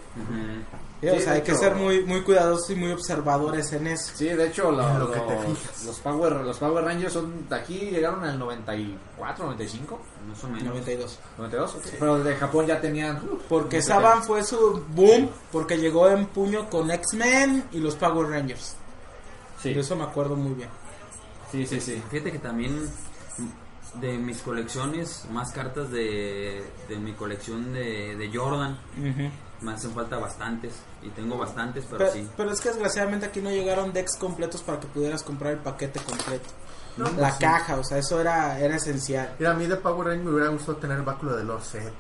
Sí, 1.03 1.09
o 1.09 1.19
sea, 1.21 1.33
hay 1.33 1.43
que 1.43 1.55
ser 1.57 1.75
muy, 1.75 2.05
muy 2.05 2.23
cuidadosos 2.23 2.71
y 2.71 2.77
muy 2.77 2.93
observadores 2.93 3.73
en 3.73 3.89
eso. 3.89 4.13
Sí, 4.15 4.29
de 4.29 4.47
hecho, 4.47 4.71
lo- 4.71 4.89
En 4.89 4.99
lo 5.01 5.11
que 5.11 5.19
lo- 5.19 5.27
te 5.27 5.37
fijas. 5.39 5.85
los, 5.85 5.99
Power, 5.99 6.33
los 6.37 6.59
Power 6.59 6.85
Rangers 6.85 7.13
son 7.13 7.49
de 7.49 7.57
aquí 7.57 7.77
llegaron 7.91 8.23
en 8.25 8.31
el 8.31 8.39
94, 8.39 9.45
95, 9.47 10.01
Más 10.29 10.45
o 10.45 10.49
menos. 10.49 10.63
92. 10.69 11.19
92, 11.39 11.77
pero 11.99 12.23
de 12.23 12.37
Japón 12.37 12.67
ya 12.67 12.81
tenían. 12.81 13.17
uh, 13.17 13.37
Porque 13.49 13.83
Saban 13.83 14.23
fue 14.23 14.45
su 14.45 14.85
boom, 14.91 15.29
porque 15.51 15.77
llegó 15.77 16.09
en 16.09 16.27
puño 16.27 16.71
con 16.71 16.89
X-Men 16.91 17.65
y 17.73 17.79
los 17.81 17.97
Power 17.97 18.29
Rangers. 18.31 18.77
Sí, 19.61 19.75
De 19.75 19.81
eso 19.81 19.97
me 19.97 20.05
acuerdo 20.05 20.37
muy 20.37 20.55
bien. 20.55 20.69
sí, 21.51 21.67
sí. 21.67 21.81
sí. 21.81 22.01
Fíjate 22.11 22.31
que 22.31 22.39
también 22.39 22.89
de 23.95 24.19
mis 24.19 24.39
colecciones, 24.39 25.27
más 25.33 25.51
cartas 25.53 25.91
de, 25.91 26.65
de 26.89 26.97
mi 26.97 27.13
colección 27.13 27.73
de, 27.73 28.15
de 28.17 28.31
Jordan, 28.33 28.79
me 29.63 29.73
hacen 29.73 29.93
falta 29.93 30.19
bastantes. 30.19 30.75
Y 31.03 31.09
tengo 31.11 31.39
bastantes, 31.39 31.85
pero 31.87 31.99
Pero, 31.99 32.13
sí. 32.13 32.29
pero 32.37 32.51
es 32.53 32.61
que 32.61 32.69
desgraciadamente 32.71 33.27
aquí 33.27 33.41
no 33.41 33.51
llegaron 33.51 33.93
decks 33.93 34.17
completos 34.17 34.63
para 34.63 34.81
que 34.81 34.87
pudieras 34.89 35.23
comprar 35.23 35.53
el 35.53 35.59
paquete 35.59 36.01
completo. 36.01 36.49
No, 36.97 37.05
la 37.07 37.11
pues 37.17 37.35
sí. 37.35 37.41
caja, 37.41 37.77
o 37.77 37.85
sea, 37.85 37.99
eso 37.99 38.21
era, 38.21 38.59
era 38.61 38.77
esencial. 38.77 39.35
Mira, 39.39 39.53
a 39.53 39.55
mí 39.55 39.67
de 39.67 39.77
Power 39.77 40.09
Rangers 40.09 40.25
me 40.27 40.33
hubiera 40.35 40.51
gustado 40.51 40.77
tener 40.77 40.99
el 40.99 41.05
báculo 41.05 41.35
de 41.37 41.45
Lord 41.45 41.63
Set. 41.63 41.93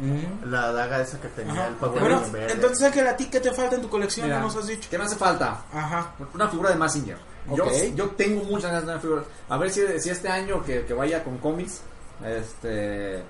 Ujú. 0.00 0.50
La 0.50 0.72
daga 0.72 1.00
esa 1.00 1.20
que 1.20 1.28
tenía 1.28 1.52
Ajá. 1.52 1.68
el 1.68 1.74
Power 1.76 2.00
Bueno, 2.00 2.16
Ranger 2.16 2.32
verde. 2.32 2.52
entonces 2.54 2.82
Ángel, 2.84 3.06
a 3.06 3.16
ti 3.16 3.26
qué 3.26 3.38
te 3.38 3.52
falta 3.52 3.76
en 3.76 3.82
tu 3.82 3.88
colección, 3.88 4.26
Mira, 4.26 4.38
no 4.40 4.46
nos 4.46 4.56
has 4.56 4.66
dicho. 4.66 4.88
¿Qué 4.90 4.98
me 4.98 5.04
hace 5.04 5.14
falta? 5.14 5.64
Ajá. 5.72 6.14
Una 6.34 6.48
figura 6.48 6.70
de 6.70 6.76
Massinger. 6.76 7.16
Yo, 7.54 7.64
Ok. 7.64 7.72
yo 7.94 8.08
tengo 8.10 8.42
muchas 8.44 8.72
ganas 8.72 8.86
de 8.86 8.90
una 8.90 9.00
figura. 9.00 9.22
A 9.48 9.56
ver 9.58 9.70
si, 9.70 9.82
si 10.00 10.10
este 10.10 10.28
año 10.28 10.64
que, 10.64 10.84
que 10.84 10.94
vaya 10.94 11.22
con 11.22 11.38
cómics, 11.38 11.82
este. 12.24 13.22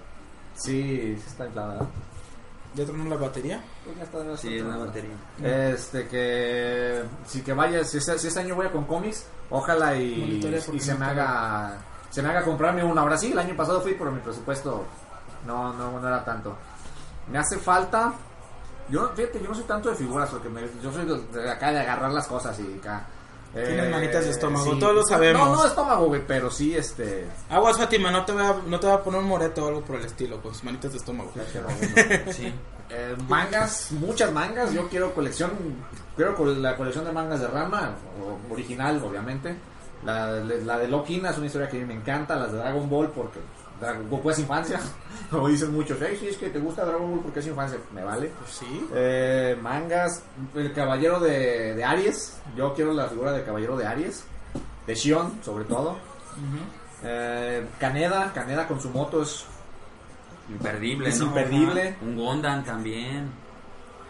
Sí, 0.55 1.17
sí 1.19 1.25
está 1.27 1.45
inflada. 1.47 1.87
¿Ya 2.75 2.85
tronó 2.85 3.05
la 3.09 3.17
batería? 3.17 3.63
Pues 3.85 4.41
Sí, 4.41 4.59
en 4.59 4.69
la 4.71 4.77
batería. 4.79 5.15
Este 5.73 6.09
que 6.09 7.03
si 7.27 7.43
que 7.43 7.53
vaya 7.53 7.85
si, 7.85 7.99
este- 7.99 8.19
si 8.19 8.29
este 8.29 8.41
año 8.41 8.55
voy 8.57 8.67
a 8.67 8.73
con 8.73 8.85
cómics, 8.85 9.27
ojalá 9.51 9.97
y, 9.97 10.41
y 10.77 10.81
se 10.81 10.95
me 10.99 11.05
haga 11.07 11.79
se 12.11 12.23
me 12.23 12.29
haga 12.31 12.43
comprarme 12.45 12.83
una. 12.85 13.01
Ahora 13.03 13.17
sí, 13.17 13.33
el 13.33 13.39
año 13.39 13.57
pasado 13.57 13.81
fui, 13.81 13.95
pero 13.95 14.11
mi 14.11 14.21
presupuesto 14.21 14.85
no 15.47 15.73
no 15.75 16.01
no 16.01 16.09
era 16.09 16.25
tanto. 16.25 16.57
Me 17.31 17.39
hace 17.39 17.59
falta 17.59 18.13
yo 18.89 19.09
fíjate, 19.15 19.41
yo 19.41 19.49
no 19.49 19.55
soy 19.55 19.65
tanto 19.65 19.89
de 19.91 19.95
figuras 19.97 20.29
porque 20.31 20.49
me- 20.49 20.69
yo 20.83 20.93
soy 20.93 21.05
de, 21.07 21.41
de 21.43 21.51
acá 21.51 21.71
de 21.71 21.79
agarrar 21.81 22.11
las 22.13 22.27
cosas 22.27 22.59
y 22.61 22.79
acá 22.79 23.07
eh, 23.55 23.65
Tienes 23.69 23.91
manitas 23.91 24.25
de 24.25 24.31
estómago, 24.31 24.79
todos 24.79 24.95
lo 24.95 25.05
sabemos. 25.05 25.49
No, 25.49 25.57
no 25.57 25.67
estómago, 25.67 26.07
güey, 26.07 26.23
pero 26.27 26.51
sí 26.51 26.75
este 26.75 27.27
Aguas, 27.49 27.79
Fátima, 27.79 28.11
no 28.11 28.25
te 28.25 28.33
voy 28.33 28.43
a, 28.43 28.57
no 28.67 28.81
te 28.81 28.87
voy 28.87 28.97
a 28.97 29.03
poner 29.03 29.21
un 29.21 29.29
moreto 29.29 29.65
o 29.65 29.69
algo 29.69 29.81
por 29.83 29.97
el 29.97 30.05
estilo, 30.07 30.41
con 30.43 30.53
sus 30.53 30.65
manitas 30.65 30.93
de 30.93 30.99
estómago. 30.99 31.31
Sí. 32.33 32.53
Eh, 32.91 33.17
mangas, 33.29 33.93
muchas 33.93 34.31
mangas. 34.33 34.73
Yo 34.73 34.89
quiero 34.89 35.15
colección, 35.15 35.53
quiero 36.17 36.37
la 36.55 36.77
colección 36.77 37.05
de 37.05 37.13
mangas 37.13 37.41
de 37.41 37.47
Rama, 37.47 37.95
original, 38.51 39.03
obviamente. 39.03 39.57
La, 40.05 40.33
la 40.33 40.79
de 40.79 40.89
Lokina 40.89 41.31
es 41.31 41.39
una 41.39 41.47
historia 41.47 41.69
que 41.69 41.79
a 41.79 41.81
mí 41.81 41.87
me 41.87 41.95
encanta. 41.95 42.37
Las 42.37 42.53
de 42.53 42.59
Dragon 42.59 42.89
Ball, 42.89 43.11
porque 43.11 43.41
Goku 44.09 44.31
es 44.31 44.39
infancia. 44.39 44.81
Como 45.31 45.49
dicen 45.49 45.73
muchos, 45.73 45.99
hey, 46.01 46.17
sí, 46.19 46.29
es 46.29 46.37
que 46.37 46.49
te 46.51 46.59
gusta 46.59 46.85
Dragon 46.85 47.11
Ball 47.11 47.21
porque 47.21 47.41
es 47.41 47.47
infancia. 47.47 47.79
Me 47.93 48.03
vale. 48.05 48.31
Sí. 48.49 48.87
Eh, 48.95 49.57
mangas, 49.61 50.23
el 50.55 50.73
caballero 50.73 51.19
de, 51.21 51.75
de 51.75 51.85
Aries. 51.85 52.37
Yo 52.57 52.73
quiero 52.75 52.93
la 52.93 53.09
figura 53.09 53.33
del 53.33 53.45
caballero 53.45 53.77
de 53.77 53.87
Aries. 53.87 54.25
De 54.87 54.95
Shion, 54.95 55.43
sobre 55.43 55.65
todo. 55.65 55.97
Eh, 57.03 57.67
Kaneda, 57.79 58.33
Kaneda 58.33 58.67
con 58.67 58.81
su 58.81 58.91
moto 58.91 59.23
es 59.23 59.45
Imperdible, 60.49 61.09
Es 61.09 61.19
¿no? 61.21 61.27
imperdible. 61.27 61.89
Ajá. 61.91 61.99
Un 62.03 62.17
Gondam 62.17 62.65
también. 62.65 63.31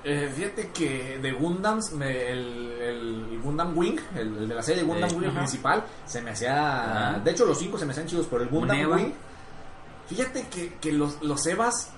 Eh, 0.02 0.30
fíjate 0.34 0.68
que 0.70 1.18
de 1.22 1.32
Gundams, 1.32 1.92
me- 1.92 2.28
el, 2.30 2.72
el 2.80 3.40
Gundam 3.42 3.76
Wing, 3.78 3.96
el, 4.16 4.36
el 4.38 4.48
de 4.48 4.54
la 4.54 4.62
serie 4.62 4.82
Gundam 4.82 5.10
Wing 5.16 5.28
ajá. 5.28 5.38
principal, 5.38 5.84
se 6.04 6.20
me 6.20 6.32
hacía. 6.32 7.10
Ajá. 7.12 7.18
De 7.20 7.30
hecho, 7.30 7.46
los 7.46 7.56
cinco 7.58 7.78
se 7.78 7.86
me 7.86 7.92
hacían 7.92 8.06
chidos, 8.06 8.26
pero 8.28 8.42
el 8.42 8.48
Gundam. 8.50 8.92
Wing. 8.92 9.12
Fíjate 10.08 10.46
que, 10.48 10.74
que 10.74 10.92
los, 10.92 11.22
los 11.22 11.46
Evas 11.46 11.88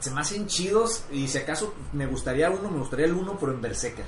se 0.00 0.10
me 0.10 0.20
hacen 0.20 0.46
chidos. 0.46 1.04
Y 1.10 1.28
si 1.28 1.38
acaso 1.38 1.74
me 1.92 2.06
gustaría 2.06 2.50
uno, 2.50 2.70
me 2.70 2.78
gustaría 2.78 3.06
el 3.06 3.14
uno, 3.14 3.36
pero 3.38 3.52
en 3.52 3.60
Berserker. 3.60 4.04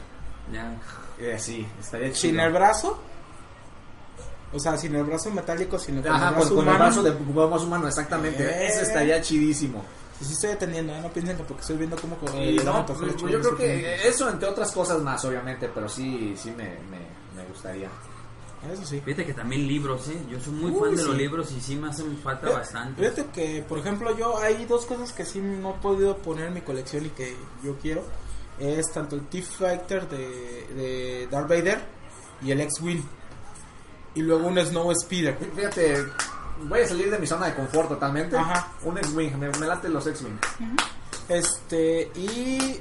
Ya. 0.52 0.76
Eh, 1.18 1.38
sí, 1.38 1.66
estaría 1.80 2.12
chido. 2.12 2.32
¿Sin 2.32 2.40
el 2.40 2.52
brazo? 2.52 2.98
O 4.52 4.58
sea, 4.58 4.76
sin 4.78 4.94
el 4.96 5.04
brazo 5.04 5.30
metálico, 5.30 5.78
sino 5.78 6.00
con 6.02 6.10
Ajá, 6.12 6.28
el 6.28 6.34
con, 6.34 6.40
brazo 6.40 6.54
con 6.54 6.58
el 6.68 6.74
humano. 6.74 6.84
brazo 6.84 7.02
de 7.02 7.46
más 7.50 7.62
humano, 7.62 7.88
exactamente. 7.88 8.44
Eh. 8.44 8.66
Ese 8.68 8.82
estaría 8.82 9.20
chidísimo. 9.20 9.84
Sí, 10.18 10.24
sí 10.24 10.32
estoy 10.32 10.50
atendiendo, 10.50 10.94
¿eh? 10.94 11.00
no 11.02 11.08
piensen 11.10 11.36
que 11.36 11.44
porque 11.44 11.60
estoy 11.60 11.76
viendo 11.76 11.96
cómo... 11.96 12.16
Y 12.34 12.58
eh, 12.58 12.62
no, 12.64 12.84
yo 13.28 13.40
creo 13.40 13.56
que 13.56 14.08
eso, 14.08 14.28
entre 14.28 14.48
otras 14.48 14.72
cosas 14.72 15.00
más, 15.00 15.24
obviamente, 15.24 15.70
pero 15.72 15.88
sí, 15.88 16.34
sí 16.36 16.50
me, 16.50 16.64
me, 16.64 16.98
me 17.36 17.44
gustaría. 17.48 17.88
Eso 18.72 18.84
sí. 18.84 19.00
Fíjate 19.00 19.24
que 19.24 19.34
también 19.34 19.66
libros, 19.68 20.08
¿eh? 20.08 20.20
Yo 20.28 20.40
soy 20.40 20.52
muy 20.52 20.70
Uy, 20.72 20.80
fan 20.80 20.90
de 20.90 21.02
sí. 21.02 21.06
los 21.06 21.16
libros 21.16 21.52
y 21.52 21.60
sí 21.60 21.76
me 21.76 21.88
hacen 21.88 22.18
falta 22.18 22.50
bastante. 22.50 23.00
Fíjate 23.00 23.26
que, 23.32 23.62
por 23.62 23.78
ejemplo, 23.78 24.16
yo 24.16 24.36
hay 24.38 24.64
dos 24.66 24.84
cosas 24.84 25.12
que 25.12 25.24
sí 25.24 25.40
no 25.40 25.70
he 25.76 25.78
podido 25.78 26.16
poner 26.18 26.46
en 26.46 26.54
mi 26.54 26.60
colección 26.62 27.06
y 27.06 27.10
que 27.10 27.36
yo 27.62 27.76
quiero. 27.78 28.02
Es 28.58 28.90
tanto 28.92 29.14
el 29.14 29.22
Thief 29.28 29.48
Fighter 29.48 30.08
de, 30.08 30.18
de 30.74 31.28
Darth 31.30 31.48
Vader 31.48 31.80
y 32.42 32.50
el 32.50 32.60
X-Wing. 32.62 33.02
Y 34.16 34.22
luego 34.22 34.48
un 34.48 34.58
Snow 34.58 34.92
Speeder. 34.94 35.38
Fíjate, 35.54 36.04
voy 36.64 36.80
a 36.80 36.88
salir 36.88 37.10
de 37.10 37.18
mi 37.20 37.26
zona 37.28 37.46
de 37.46 37.54
confort 37.54 37.88
totalmente. 37.88 38.36
Ajá. 38.36 38.72
Un 38.82 38.98
X-Wing, 38.98 39.38
me, 39.38 39.48
me 39.50 39.66
late 39.66 39.88
los 39.88 40.04
X-Wing. 40.08 40.38
Este, 41.28 42.10
y 42.16 42.80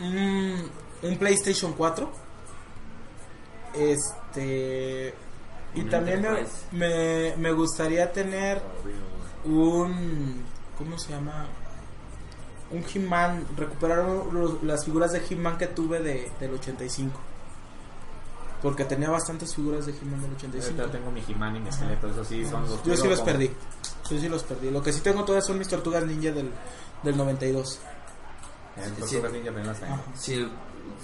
mm, 0.00 1.06
un 1.06 1.16
PlayStation 1.18 1.72
4. 1.74 2.10
Este, 3.74 4.19
y 4.38 5.80
Un 5.80 5.88
también 5.90 6.22
me, 6.22 6.46
me, 6.72 7.36
me 7.36 7.52
gustaría 7.52 8.10
tener 8.12 8.60
un, 9.44 10.42
¿cómo 10.78 10.98
se 10.98 11.12
llama? 11.12 11.46
Un 12.70 12.84
He-Man, 12.94 13.46
recuperar 13.56 14.04
los- 14.32 14.62
las 14.62 14.84
figuras 14.84 15.12
de 15.12 15.22
He-Man 15.28 15.58
que 15.58 15.66
tuve 15.66 16.00
de, 16.00 16.30
del 16.38 16.54
85. 16.54 17.18
Porque 18.62 18.84
tenía 18.84 19.08
bastantes 19.10 19.54
figuras 19.54 19.86
de 19.86 19.92
He-Man 19.92 20.20
del 20.22 20.32
85. 20.34 20.80
Ahorita 20.82 20.98
tengo 20.98 21.10
mi 21.10 21.22
He-Man 21.26 21.56
y 21.56 21.60
mi 21.60 21.68
esqueleto, 21.70 22.08
eso 22.08 22.24
sí, 22.24 22.44
son 22.44 22.62
los 22.62 22.70
Yo 22.70 22.76
sí 22.76 23.00
quiero 23.00 23.10
los 23.10 23.18
como- 23.20 23.32
perdí. 23.32 23.50
Yo 24.10 24.18
sí 24.20 24.28
los 24.28 24.42
perdí. 24.44 24.70
Lo 24.70 24.82
que 24.82 24.92
sí 24.92 25.00
tengo 25.00 25.24
todavía 25.24 25.46
son 25.46 25.58
mis 25.58 25.68
tortugas 25.68 26.04
ninja 26.04 26.30
del, 26.32 26.50
del 27.02 27.16
92. 27.16 27.80
En 28.76 28.84
Sí. 28.84 29.00
Tortugas 29.00 29.32
Ninja 29.32 29.46
también 29.46 29.66
las 29.66 29.80
tengo. 29.80 29.98
Si, 30.14 30.48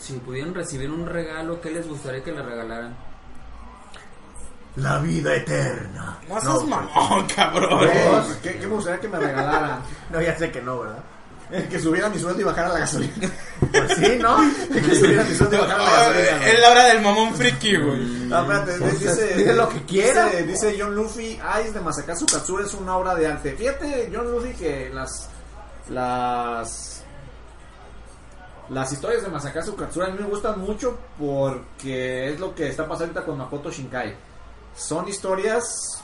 si 0.01 0.12
pudieran 0.19 0.55
recibir 0.55 0.90
un 0.90 1.07
regalo, 1.07 1.61
¿qué 1.61 1.70
les 1.70 1.89
gustaría 1.89 2.23
que 2.23 2.32
le 2.32 2.43
regalaran? 2.43 2.97
La 4.77 4.98
vida 4.98 5.35
eterna. 5.35 6.19
No 6.28 6.40
seas 6.40 6.65
mamón, 6.65 7.27
cabrón. 7.35 7.78
Pues, 7.78 8.36
¿Qué, 8.43 8.59
qué 8.59 8.66
me 8.66 8.74
gustaría 8.74 9.01
que 9.01 9.09
me 9.09 9.19
regalaran? 9.19 9.81
No, 10.11 10.20
ya 10.20 10.36
sé 10.36 10.51
que 10.51 10.61
no, 10.61 10.81
¿verdad? 10.81 11.03
que 11.70 11.78
subiera 11.78 12.09
mi 12.09 12.19
sueldo 12.19 12.40
y 12.40 12.44
bajara 12.44 12.70
la 12.70 12.81
gasolina. 12.81 13.31
Pues 13.70 13.93
sí, 13.97 14.19
¿no? 14.20 14.36
que 14.73 14.94
subiera 14.94 15.23
mi 15.24 15.35
sueldo 15.35 15.57
y 15.57 15.61
bajara 15.61 15.85
la 15.85 15.90
gasolina. 15.90 16.47
Es 16.47 16.61
la 16.61 16.70
hora 16.70 16.85
del 16.86 17.03
mamón 17.03 17.35
friki, 17.35 17.77
güey. 17.77 18.01
No, 18.27 18.40
espérate, 18.43 18.73
Pues, 18.78 19.01
dice, 19.01 19.32
pide 19.36 19.55
lo 19.55 19.69
que 19.69 19.82
quiera. 19.85 20.27
Dice, 20.27 20.43
dice 20.43 20.77
John 20.78 20.94
Luffy, 20.94 21.39
Ice 21.62 21.73
de 21.73 21.81
Masakazu 21.81 22.27
Katsura 22.27 22.65
es 22.65 22.74
una 22.74 22.97
obra 22.97 23.15
de 23.15 23.28
arte. 23.28 23.53
Fíjate, 23.57 24.11
John 24.12 24.31
Luffy, 24.31 24.53
que 24.55 24.90
las 24.93 25.31
las 25.89 27.05
las 28.69 28.93
historias 28.93 29.23
de 29.23 29.28
Masakazu 29.28 29.77
Katsura 29.77 30.09
a 30.09 30.11
mí 30.11 30.19
me 30.19 30.27
gustan 30.27 30.59
mucho 30.59 30.98
porque 31.16 32.32
es 32.32 32.40
lo 32.40 32.53
que 32.53 32.69
está 32.69 32.82
pasando 32.82 33.05
ahorita 33.12 33.24
con 33.24 33.39
Makoto 33.39 33.70
Shinkai. 33.70 34.16
Son 34.77 35.09
historias 35.09 36.03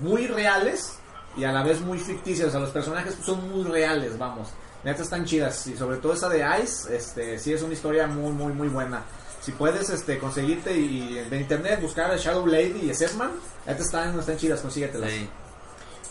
muy 0.00 0.26
reales 0.26 0.98
y 1.36 1.44
a 1.44 1.52
la 1.52 1.62
vez 1.62 1.80
muy 1.80 1.98
ficticias. 1.98 2.48
O 2.48 2.50
sea, 2.50 2.60
los 2.60 2.70
personajes 2.70 3.16
son 3.24 3.48
muy 3.50 3.64
reales, 3.64 4.18
vamos. 4.18 4.48
Neta 4.84 5.02
están 5.02 5.24
chidas. 5.24 5.66
Y 5.66 5.76
sobre 5.76 5.96
todo 5.98 6.14
esa 6.14 6.28
de 6.28 6.44
Ice, 6.62 6.94
este, 6.94 7.38
sí 7.38 7.52
es 7.52 7.62
una 7.62 7.74
historia 7.74 8.06
muy, 8.06 8.32
muy, 8.32 8.52
muy 8.52 8.68
buena. 8.68 9.02
Si 9.40 9.52
puedes 9.52 9.90
este, 9.90 10.18
conseguirte 10.18 10.76
y 10.76 11.14
de 11.28 11.40
internet 11.40 11.80
buscar 11.80 12.10
a 12.10 12.16
Shadow 12.16 12.42
Blade 12.42 12.78
y 12.82 12.92
Sesman, 12.94 13.30
neta 13.66 13.82
están, 13.82 14.18
están 14.18 14.36
chidas, 14.36 14.60
consíguetelas. 14.60 15.10
Sí. 15.10 15.28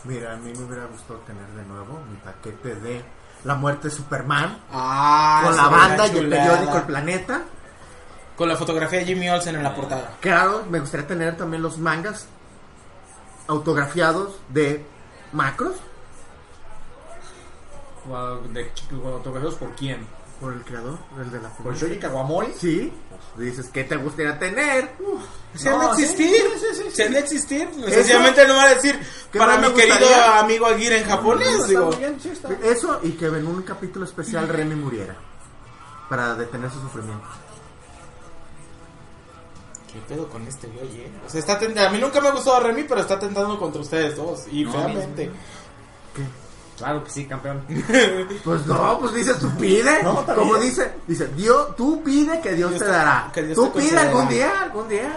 Mira, 0.06 0.34
a 0.34 0.38
mí 0.38 0.53
me 0.56 0.64
hubiera 0.65 0.86
gustado 0.86 1.19
tener 1.19 1.48
de 1.48 1.64
nuevo 1.64 1.99
mi 2.10 2.15
paquete 2.18 2.76
de 2.76 3.03
La 3.44 3.56
muerte 3.56 3.88
de 3.88 3.95
Superman 3.95 4.61
Ah, 4.72 5.41
con 5.44 5.57
la 5.57 5.68
banda 5.68 6.07
y 6.07 6.18
el 6.18 6.30
periódico 6.30 6.77
El 6.77 6.84
Planeta. 6.84 7.44
Con 8.36 8.49
la 8.49 8.56
fotografía 8.57 8.99
de 8.99 9.06
Jimmy 9.06 9.30
Olsen 9.30 9.56
en 9.56 9.64
la 9.64 9.74
portada. 9.74 10.18
Claro, 10.20 10.66
me 10.70 10.80
gustaría 10.80 11.07
tener 11.07 11.38
también 11.38 11.62
los 11.64 11.78
mangas 11.78 12.28
autografiados 13.48 14.36
de 14.49 14.84
Macros 15.32 15.76
Wow, 18.07 18.41
de- 18.53 18.72
¿Autografiados 19.06 19.56
por 19.56 19.72
quién? 19.76 20.06
por 20.40 20.52
el 20.52 20.62
creador, 20.64 20.99
el 21.18 21.32
de 21.32 21.40
la 21.41 21.48
¿Por 21.49 21.76
Shoji 21.78 21.98
Kawamori? 21.98 22.52
Sí, 22.60 22.91
dices, 23.38 23.70
¿qué 23.70 23.86
te 23.86 23.95
gustaría 23.95 24.38
tener? 24.38 24.91
Si 25.56 25.66
han 25.70 25.80
de 25.80 25.86
No, 25.86 25.91
existir, 25.94 26.28
sí, 26.30 26.60
sí, 26.60 26.84
sí, 26.84 26.91
si 26.91 27.02
han 27.03 27.14
de 27.14 27.20
existir, 27.20 27.70
sencillamente 27.90 28.45
no 28.45 28.56
va 28.56 28.64
a 28.64 28.76
decir 28.76 28.99
¿Qué 29.32 29.40
para 29.40 29.57
mi 29.57 29.72
querido 29.74 30.14
amigo 30.40 30.66
Aguirre 30.66 30.99
en 30.99 31.07
japonés, 31.07 31.68
digo. 31.70 31.90
bien. 31.91 32.18
Eso 32.64 32.99
y 33.03 33.12
que 33.14 33.28
en 33.28 33.48
un 33.48 33.62
capítulo 33.64 34.03
especial 34.06 34.48
Remy 34.49 34.76
muriera 34.76 35.16
para 36.10 36.36
detener 36.36 36.70
su 36.70 36.82
sufrimiento. 36.82 37.26
¿Qué 39.95 40.01
pedo 40.13 40.27
con 40.27 40.45
este 40.45 40.67
güey, 40.67 41.03
eh? 41.03 41.11
O 41.26 41.30
sea, 41.30 41.39
está 41.39 41.53
a 41.53 41.89
mí 41.89 41.99
nunca 41.99 42.19
me 42.19 42.27
ha 42.27 42.31
gustado 42.31 42.59
Remy, 42.59 42.84
pero 42.84 42.99
está 42.99 43.17
tentando 43.17 43.57
contra 43.57 43.80
ustedes 43.80 44.17
dos 44.17 44.43
y 44.51 44.65
No, 44.65 44.73
feamente. 44.73 45.31
Claro 46.77 47.01
que 47.01 47.09
sí, 47.09 47.26
campeón. 47.26 47.65
Pues 48.43 48.65
no, 48.65 48.99
pues 48.99 49.13
dices 49.13 49.39
tú 49.39 49.49
pide. 49.57 50.03
No, 50.03 50.26
Como 50.26 50.57
dice, 50.57 50.95
dice, 51.07 51.27
Dios, 51.30 51.77
tú 51.77 52.03
pide 52.03 52.41
que 52.41 52.51
Dios, 52.51 52.72
Dios 52.72 52.81
te 52.81 52.88
dará. 52.88 53.31
que 53.34 53.43
Dios 53.43 53.55
tú 53.55 53.69
te 53.69 53.80
pide 53.80 53.97
algún 53.97 54.27
día, 54.27 54.63
algún 54.63 54.89
día. 54.89 55.09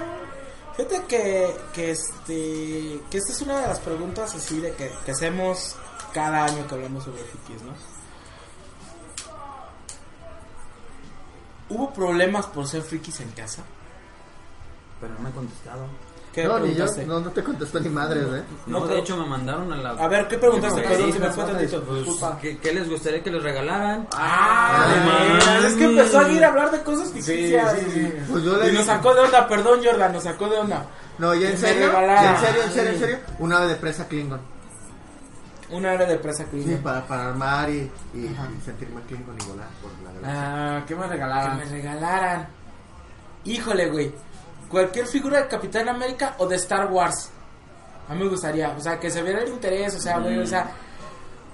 Fíjate 0.77 1.03
que, 1.09 1.57
que 1.73 1.91
este 1.91 3.01
que 3.11 3.19
esta 3.19 3.33
es 3.33 3.43
una 3.43 3.61
de 3.61 3.67
las 3.67 3.81
preguntas 3.81 4.33
así 4.33 4.61
de 4.61 4.73
que, 4.75 4.93
que 5.05 5.11
hacemos 5.11 5.75
cada 6.13 6.45
año 6.45 6.69
que 6.69 6.75
hablamos 6.77 7.03
sobre 7.03 7.25
frikis, 7.25 7.63
¿no? 7.65 7.73
¿Hubo 11.71 11.93
problemas 11.93 12.47
por 12.47 12.69
ser 12.69 12.83
frikis 12.83 13.19
en 13.19 13.31
casa? 13.33 13.65
Pero 15.01 15.15
no 15.15 15.21
me 15.21 15.31
he 15.31 15.33
contestado. 15.33 15.87
¿Qué 16.33 16.45
no, 16.45 16.59
ni 16.61 16.75
yo, 16.75 16.85
no, 17.07 17.21
no 17.21 17.31
te 17.31 17.43
contestó 17.43 17.81
ni 17.81 17.89
madres, 17.89 18.25
¿eh? 18.33 18.43
No, 18.67 18.87
de 18.87 18.99
hecho 18.99 19.17
me 19.17 19.27
mandaron 19.27 19.73
a 19.73 19.77
la... 19.77 19.91
A 19.91 20.09
ver, 20.09 20.29
¿qué 20.29 20.37
preguntaste? 20.39 20.83
Sí, 20.83 20.87
Perdón, 20.89 21.07
sí, 21.07 21.13
si 21.15 21.19
me 21.19 21.27
sí, 21.27 21.33
fue 21.33 21.45
sí, 21.47 21.51
tantito. 21.53 21.83
pues, 21.85 21.99
Disculpa. 22.05 22.39
¿qué, 22.41 22.59
qué 22.59 22.73
les 22.75 22.89
gustaría 22.89 23.23
que 23.23 23.31
les 23.31 23.43
regalaran? 23.43 24.07
Ah, 24.15 24.85
Ah, 25.49 25.61
es 25.67 25.75
que 25.75 25.85
empezó 25.85 26.21
a 26.21 26.29
ir 26.31 26.45
a 26.45 26.49
hablar 26.49 26.71
de 26.71 26.83
cosas 26.83 27.09
ficticias. 27.13 27.73
sí, 27.79 27.91
sí. 27.93 28.13
Pues 28.31 28.45
yo 28.45 28.53
le 28.57 28.69
Y 28.69 28.73
nos 28.73 28.83
dije- 28.83 28.85
sacó 28.85 29.15
de 29.15 29.21
onda, 29.23 29.49
perdón 29.49 29.81
Jordan, 29.83 30.13
nos 30.13 30.23
sacó 30.23 30.49
de 30.49 30.59
onda. 30.59 30.87
No, 31.19 31.35
ya 31.35 31.47
en 31.49 31.53
Que 31.55 31.59
serio, 31.59 31.93
ya 31.93 32.31
en 32.35 32.41
serio, 32.41 32.63
en 32.63 32.73
serio, 32.73 32.91
en 32.93 32.99
serio. 33.01 33.19
Una 33.41 33.57
ave 33.59 33.69
de 33.69 33.75
presa 33.77 34.07
Klingon. 34.07 34.41
Una 35.71 35.95
era 35.95 36.05
de 36.07 36.17
presa 36.19 36.45
Sí, 36.45 36.51
Klingon. 36.51 36.83
para, 36.83 37.07
para 37.07 37.29
armar 37.31 37.69
y, 37.71 37.91
y, 38.15 38.19
y 38.19 38.61
sentirme 38.65 39.01
Klingon 39.09 39.37
y 39.43 39.45
volar 39.47 39.69
por 39.83 39.91
la 40.05 40.13
galaxia. 40.13 40.77
Ah, 40.77 40.85
¿qué 40.87 40.95
me 40.95 41.03
que 41.03 41.09
regalaron? 41.09 41.57
me 41.57 41.65
regalaran. 41.65 42.49
Híjole, 43.45 43.89
güey. 43.91 44.13
Cualquier 44.69 45.07
figura 45.07 45.43
de 45.43 45.49
Capitán 45.49 45.89
América 45.89 46.35
o 46.39 46.47
de 46.47 46.57
Star 46.57 46.91
Wars. 46.93 47.31
A 48.09 48.15
mí 48.15 48.23
me 48.23 48.29
gustaría. 48.29 48.71
O 48.71 48.81
sea, 48.81 48.99
que 48.99 49.11
se 49.11 49.23
viera 49.23 49.43
el 49.43 49.49
interés. 49.49 49.95
O 49.95 50.01
sea, 50.01 50.19
güey, 50.19 50.39
o 50.39 50.47
sea. 50.47 50.71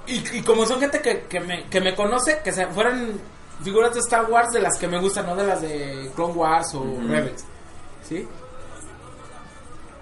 Y, 0.07 0.39
y 0.39 0.43
como 0.43 0.66
son 0.66 0.81
gente 0.81 1.01
que, 1.01 1.23
que, 1.23 1.41
me, 1.41 1.65
que 1.69 1.81
me 1.81 1.95
conoce, 1.95 2.41
que 2.43 2.53
se 2.53 2.66
fueran 2.66 3.19
figuras 3.62 3.95
de 3.95 4.01
Star 4.01 4.31
Wars 4.31 4.53
de 4.53 4.61
las 4.61 4.77
que 4.78 4.86
me 4.86 5.01
gustan, 5.01 5.27
no 5.27 5.35
de 5.36 5.47
las 5.47 5.62
de 5.62 6.11
Clone 6.15 6.35
Wars 6.35 6.74
o 6.74 6.85
Rebels. 7.09 7.45
¿Sí? 8.07 8.28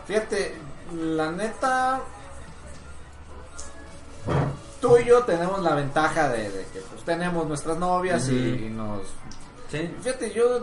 Fíjate, 0.07 0.57
la 0.93 1.31
neta. 1.31 2.01
Tú 4.81 4.99
y 4.99 5.05
yo 5.05 5.23
tenemos 5.23 5.63
la 5.63 5.77
ventaja 5.77 6.29
de, 6.29 6.51
de 6.51 6.65
que 6.73 6.81
pues, 6.81 7.05
tenemos 7.05 7.47
nuestras 7.47 7.79
novias 7.79 8.29
y, 8.29 8.67
y 8.67 8.71
nos. 8.71 9.03
Sí. 9.71 9.89
Fíjate, 10.03 10.33
yo 10.33 10.61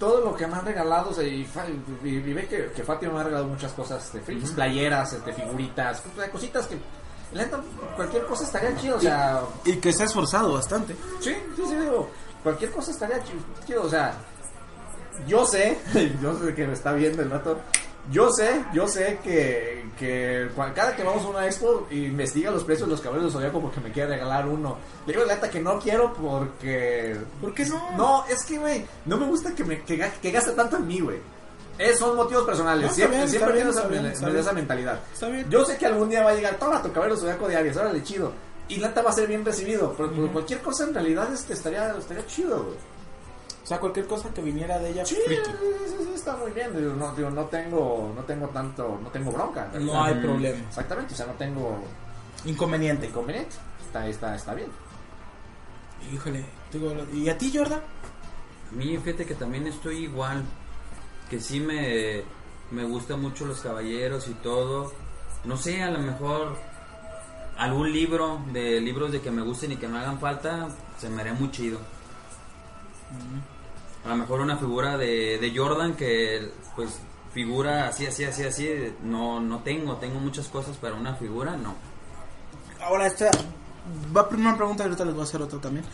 todo 0.00 0.24
lo 0.24 0.34
que 0.34 0.46
me 0.48 0.54
han 0.56 0.64
regalado, 0.64 1.10
o 1.10 1.14
sea, 1.14 1.22
y, 1.22 1.46
y- 2.02 2.08
y 2.08 2.32
ve 2.32 2.48
que, 2.48 2.72
que 2.74 2.82
Fátima 2.82 3.12
me 3.12 3.20
ha 3.20 3.22
regalado 3.22 3.46
muchas 3.46 3.72
cosas 3.72 4.12
de 4.12 4.20
frikis, 4.20 4.50
playeras, 4.50 5.12
este, 5.12 5.32
figuritas, 5.32 6.02
cositas 6.32 6.66
que. 6.66 6.76
La 7.32 7.44
neta, 7.44 7.60
cualquier 7.94 8.24
cosa 8.26 8.42
estaría 8.42 8.76
chido, 8.76 8.96
o 8.96 9.00
sea. 9.00 9.42
Y 9.64 9.76
que 9.76 9.92
se 9.92 10.02
ha 10.02 10.06
esforzado 10.06 10.54
bastante. 10.54 10.96
Sí, 11.20 11.32
sí, 11.54 11.62
sí, 11.68 11.76
digo, 11.76 12.10
cualquier 12.42 12.72
cosa 12.72 12.90
estaría 12.90 13.22
chi- 13.22 13.44
chido, 13.66 13.82
o 13.84 13.88
sea, 13.88 14.14
yo 15.28 15.44
sé, 15.46 15.78
yo 16.22 16.36
sé 16.38 16.54
que 16.54 16.66
me 16.66 16.72
está 16.72 16.92
viendo 16.92 17.22
el 17.22 17.28
vato, 17.28 17.60
yo 18.10 18.30
sé, 18.32 18.64
yo 18.72 18.88
sé 18.88 19.18
que, 19.22 19.84
que 19.98 20.48
cada 20.74 20.96
que 20.96 21.04
vamos 21.04 21.24
a 21.24 21.28
una 21.28 21.46
expo 21.46 21.86
investiga 21.90 22.50
los 22.50 22.64
precios 22.64 22.88
de 22.88 22.92
los 22.92 23.00
caballos 23.00 23.26
de 23.26 23.30
Zodíaco 23.30 23.60
porque 23.60 23.80
me 23.80 23.92
quiere 23.92 24.10
regalar 24.10 24.48
uno. 24.48 24.78
Le 25.06 25.12
digo 25.12 25.24
la 25.24 25.40
que 25.40 25.60
no 25.60 25.78
quiero 25.78 26.12
porque... 26.14 27.16
¿Por 27.40 27.54
qué 27.54 27.66
no? 27.66 27.90
No, 27.96 28.24
es 28.26 28.44
que, 28.44 28.58
güey, 28.58 28.84
no 29.06 29.16
me 29.16 29.26
gusta 29.26 29.54
que, 29.54 29.64
me, 29.64 29.82
que, 29.82 30.10
que 30.20 30.30
gaste 30.30 30.52
tanto 30.52 30.76
en 30.76 30.86
mí, 30.86 31.00
güey. 31.00 31.18
Esos 31.78 32.00
son 32.00 32.16
motivos 32.16 32.44
personales. 32.44 32.88
No, 32.88 32.92
siempre 32.92 33.16
bien, 33.18 33.28
siempre 33.28 33.52
bien, 33.54 33.68
esa, 33.68 33.86
bien, 33.86 34.54
mentalidad. 34.54 35.00
Yo 35.48 35.64
sé 35.64 35.78
que 35.78 35.86
algún 35.86 36.10
día 36.10 36.22
va 36.22 36.30
a 36.30 36.34
llegar, 36.34 36.58
toma 36.58 36.82
tu 36.82 36.92
cabello 36.92 37.16
zodiaco 37.16 37.48
de 37.48 37.56
Aries, 37.56 37.76
órale, 37.76 38.02
chido. 38.02 38.32
Y 38.68 38.78
neta 38.78 39.02
va 39.02 39.10
a 39.10 39.14
ser 39.14 39.26
bien 39.26 39.44
recibido. 39.44 39.94
Pero 39.96 40.12
por 40.12 40.30
cualquier 40.30 40.60
cosa 40.60 40.84
en 40.84 40.94
realidad 40.94 41.32
este 41.32 41.54
estaría, 41.54 41.96
estaría 41.96 42.26
chido, 42.26 42.64
güey. 42.64 42.76
O 43.70 43.72
sea, 43.72 43.78
cualquier 43.78 44.08
cosa 44.08 44.34
que 44.34 44.42
viniera 44.42 44.80
de 44.80 44.90
ella, 44.90 45.06
Sí, 45.06 45.16
friki. 45.24 45.48
sí, 45.86 45.94
sí, 46.02 46.10
está 46.12 46.36
muy 46.36 46.50
bien. 46.50 46.76
Digo, 46.76 46.92
no, 46.94 47.14
digo, 47.14 47.30
no 47.30 47.44
tengo, 47.44 48.12
no 48.16 48.22
tengo 48.24 48.48
tanto, 48.48 48.98
no 49.00 49.08
tengo 49.10 49.30
bronca. 49.30 49.70
No 49.78 50.02
hay 50.02 50.14
problema. 50.14 50.58
Exactamente, 50.58 51.14
o 51.14 51.16
sea, 51.16 51.26
no 51.26 51.34
tengo 51.34 51.78
Inconveniente. 52.46 53.06
inconveniente. 53.06 53.54
Está, 53.86 54.08
está, 54.08 54.34
está 54.34 54.54
bien. 54.54 54.70
Híjole. 56.12 56.44
digo, 56.72 56.92
¿Y 57.14 57.28
a 57.28 57.38
ti, 57.38 57.52
Jordan? 57.56 57.78
A 58.72 58.74
mí, 58.74 58.98
fíjate 58.98 59.24
que 59.24 59.36
también 59.36 59.68
estoy 59.68 59.98
igual. 59.98 60.42
Que 61.28 61.38
sí 61.38 61.60
me, 61.60 62.24
me 62.72 62.82
gustan 62.82 63.22
mucho 63.22 63.44
los 63.46 63.60
caballeros 63.60 64.26
y 64.26 64.34
todo. 64.34 64.92
No 65.44 65.56
sé, 65.56 65.80
a 65.80 65.92
lo 65.92 66.00
mejor 66.00 66.56
algún 67.56 67.92
libro 67.92 68.40
de 68.52 68.80
libros 68.80 69.12
de 69.12 69.20
que 69.20 69.30
me 69.30 69.42
gusten 69.42 69.70
y 69.70 69.76
que 69.76 69.86
me 69.86 70.00
hagan 70.00 70.18
falta, 70.18 70.70
se 70.98 71.08
me 71.08 71.20
haría 71.20 71.34
muy 71.34 71.52
chido. 71.52 71.78
A 74.04 74.08
lo 74.08 74.16
mejor 74.16 74.40
una 74.40 74.56
figura 74.56 74.96
de, 74.96 75.38
de 75.38 75.52
Jordan 75.54 75.94
que 75.94 76.52
pues 76.74 77.00
figura 77.32 77.88
así, 77.88 78.06
así, 78.06 78.24
así, 78.24 78.44
así, 78.44 78.94
no, 79.02 79.40
no 79.40 79.60
tengo, 79.60 79.96
tengo 79.96 80.18
muchas 80.18 80.48
cosas 80.48 80.76
para 80.76 80.94
una 80.94 81.14
figura, 81.14 81.56
no. 81.56 81.74
Ahora, 82.82 83.06
esta 83.06 83.30
va 84.16 84.28
primera 84.28 84.56
pregunta 84.56 84.84
y 84.84 84.86
ahorita 84.86 85.04
les 85.04 85.14
voy 85.14 85.22
a 85.22 85.24
hacer 85.24 85.42
otra 85.42 85.60
también. 85.60 85.84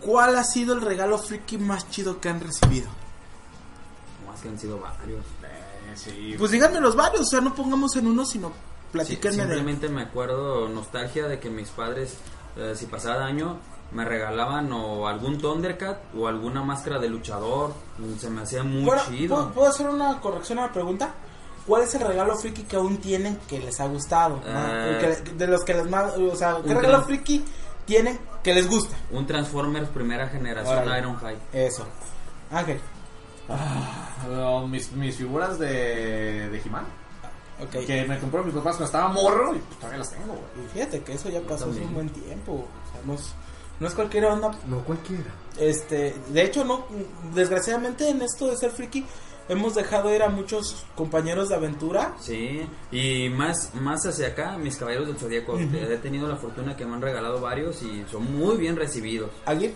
¿Cuál 0.00 0.36
ha 0.36 0.44
sido 0.44 0.74
el 0.74 0.80
regalo 0.80 1.18
friki 1.18 1.58
más 1.58 1.88
chido 1.90 2.20
que 2.20 2.28
han 2.28 2.40
recibido? 2.40 2.88
Más 4.26 4.40
que 4.40 4.48
han 4.48 4.58
sido 4.58 4.80
varios. 4.80 5.24
Pues 6.38 6.50
díganme 6.50 6.80
los 6.80 6.94
varios, 6.94 7.22
o 7.22 7.24
sea, 7.24 7.40
no 7.40 7.54
pongamos 7.54 7.96
en 7.96 8.06
uno, 8.06 8.24
sino 8.26 8.48
Sí, 8.48 8.92
platíquenme 8.92 9.36
de... 9.36 9.42
simplemente 9.42 9.88
me 9.88 10.02
acuerdo 10.02 10.68
nostalgia 10.68 11.26
de 11.26 11.38
que 11.38 11.50
mis 11.50 11.68
padres, 11.68 12.16
eh, 12.56 12.74
si 12.76 12.86
pasaba 12.86 13.24
año, 13.24 13.58
me 13.92 14.04
regalaban 14.04 14.72
o 14.72 15.06
algún 15.06 15.38
Thundercat 15.38 15.98
o 16.16 16.26
alguna 16.28 16.62
máscara 16.62 16.98
de 16.98 17.08
luchador. 17.08 17.72
Se 18.18 18.28
me 18.30 18.42
hacía 18.42 18.62
muy 18.62 18.84
Bueno, 18.84 19.02
chido. 19.08 19.34
¿puedo, 19.36 19.52
puedo 19.52 19.68
hacer 19.70 19.88
una 19.88 20.20
corrección 20.20 20.58
a 20.58 20.66
la 20.66 20.72
pregunta? 20.72 21.10
¿Cuál 21.66 21.82
es 21.82 21.94
el 21.94 22.02
regalo 22.02 22.36
friki 22.36 22.62
que 22.62 22.76
aún 22.76 22.98
tienen 22.98 23.38
que 23.48 23.58
les 23.58 23.80
ha 23.80 23.86
gustado? 23.86 24.40
Eh, 24.46 25.18
Que- 25.24 25.32
de 25.32 25.46
los 25.48 25.64
que 25.64 25.74
les 25.74 25.88
más... 25.90 26.12
O 26.16 26.36
sea, 26.36 26.58
¿qué 26.64 26.74
regalo 26.74 27.02
friki 27.02 27.44
tienen 27.84 28.18
que 28.42 28.54
les 28.54 28.68
gusta. 28.68 28.96
Un 29.10 29.26
Transformers 29.26 29.88
primera 29.88 30.28
generación 30.28 30.78
Órale. 30.78 30.98
Ironhide. 31.00 31.38
Eso. 31.52 31.84
Ángel. 32.50 32.80
Ah, 33.48 34.64
mis, 34.68 34.90
mis 34.92 35.16
figuras 35.16 35.58
de, 35.58 36.48
de 36.50 36.60
He-Man. 36.64 36.84
Ok. 37.62 37.86
Que 37.86 38.04
me 38.06 38.18
compró 38.18 38.44
mis 38.44 38.54
papás 38.54 38.76
cuando 38.76 38.84
estaba 38.86 39.08
morro 39.08 39.54
y 39.54 39.58
pues, 39.58 39.76
todavía 39.78 39.98
las 39.98 40.10
tengo, 40.10 40.26
güey. 40.34 40.66
Y 40.66 40.68
fíjate 40.72 41.00
que 41.02 41.12
eso 41.14 41.28
ya 41.30 41.40
pasó 41.40 41.70
hace 41.70 41.80
un 41.80 41.94
buen 41.94 42.08
tiempo. 42.10 42.52
O 42.52 42.92
sea, 42.92 43.00
no 43.04 43.14
es, 43.14 43.34
no 43.80 43.86
es 43.88 43.94
cualquier 43.94 44.24
onda. 44.26 44.52
No 44.66 44.80
cualquiera. 44.84 45.24
Este, 45.58 46.14
de 46.28 46.42
hecho, 46.42 46.64
no, 46.64 46.86
desgraciadamente 47.34 48.08
en 48.10 48.20
esto 48.22 48.46
de 48.48 48.56
ser 48.56 48.70
friki, 48.70 49.04
hemos 49.48 49.74
dejado 49.74 50.14
ir 50.14 50.22
a 50.22 50.28
muchos 50.28 50.84
compañeros 50.94 51.48
de 51.48 51.54
aventura. 51.54 52.14
Sí, 52.20 52.68
y 52.90 53.28
más, 53.30 53.74
más 53.74 54.04
hacia 54.06 54.28
acá, 54.28 54.58
mis 54.58 54.76
caballeros 54.76 55.06
del 55.08 55.16
Zodíaco. 55.16 55.54
Ujú. 55.54 55.62
He 55.76 55.96
tenido 55.98 56.28
la 56.28 56.36
fortuna 56.36 56.76
que 56.76 56.84
me 56.84 56.94
han 56.94 57.00
regalado 57.02 57.40
varios 57.40 57.82
y 57.82 58.04
son 58.10 58.30
muy 58.36 58.56
bien 58.56 58.76
recibidos. 58.76 59.30
¿Alguien? 59.46 59.74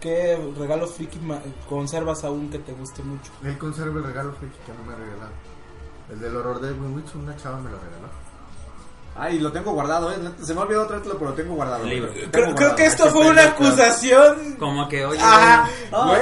¿Qué 0.00 0.36
regalos 0.56 0.94
friki 0.94 1.18
ma- 1.18 1.42
conservas 1.68 2.22
aún 2.22 2.50
que 2.50 2.58
te 2.60 2.72
guste 2.72 3.02
mucho? 3.02 3.32
Él 3.42 3.58
conserva 3.58 3.98
el 3.98 4.04
regalo 4.04 4.32
friki 4.34 4.56
que 4.64 4.72
no 4.72 4.84
me 4.84 4.92
ha 4.94 4.96
regalado. 4.96 5.30
El 6.10 6.20
del 6.20 6.36
horror 6.36 6.60
de 6.60 6.68
Edwin 6.68 6.94
Witch, 6.94 7.14
una 7.16 7.36
chava 7.36 7.58
me 7.60 7.70
lo 7.70 7.78
regaló. 7.78 8.08
Ay, 9.20 9.40
lo 9.40 9.50
tengo 9.50 9.72
guardado, 9.72 10.12
eh. 10.12 10.16
Se 10.42 10.54
me 10.54 10.60
olvidó 10.60 10.86
traértelo, 10.86 11.18
pero 11.18 11.30
lo 11.30 11.36
tengo 11.36 11.54
guardado. 11.54 11.82
El 11.82 11.90
libro. 11.90 12.12
Tengo 12.30 12.54
Creo, 12.54 12.76
que 12.76 12.86
esto 12.86 13.10
fue 13.10 13.28
una 13.28 13.46
acusación. 13.46 14.54
Como 14.58 14.88
que, 14.88 15.04
oye, 15.04 15.20
Ajá. 15.20 15.68
Güey. 15.90 16.20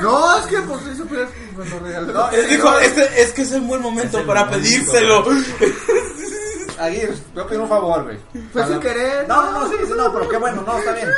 No, 0.00 0.38
es 0.38 0.46
que 0.46 0.58
pues 0.62 0.86
eso 0.86 1.04
fue 1.06 1.26
me 1.56 1.68
lo 1.68 1.78
regaló. 1.80 2.12
No, 2.12 2.30
Él 2.30 2.48
dijo, 2.48 2.78
este, 2.78 3.22
es 3.22 3.32
que 3.32 3.42
es 3.42 3.52
un 3.52 3.68
buen 3.68 3.82
momento 3.82 4.20
Es 4.20 4.24
para 4.24 4.46
momento, 4.46 4.64
pedírselo. 4.64 5.24
Aguirre, 6.78 7.12
te 7.12 7.34
voy 7.34 7.44
a 7.44 7.46
pedir 7.46 7.60
un 7.60 7.68
favor, 7.68 8.04
güey. 8.04 8.18
Fue 8.52 8.66
sin 8.66 8.80
querer. 8.80 9.28
No, 9.28 9.42
no, 9.42 9.60
no, 9.60 9.68
sí, 9.68 9.74
sí, 9.86 9.92
no, 9.94 10.10
pero 10.12 10.28
qué 10.30 10.38
bueno, 10.38 10.62
no, 10.62 10.78
está 10.78 10.92
bien. 10.92 11.08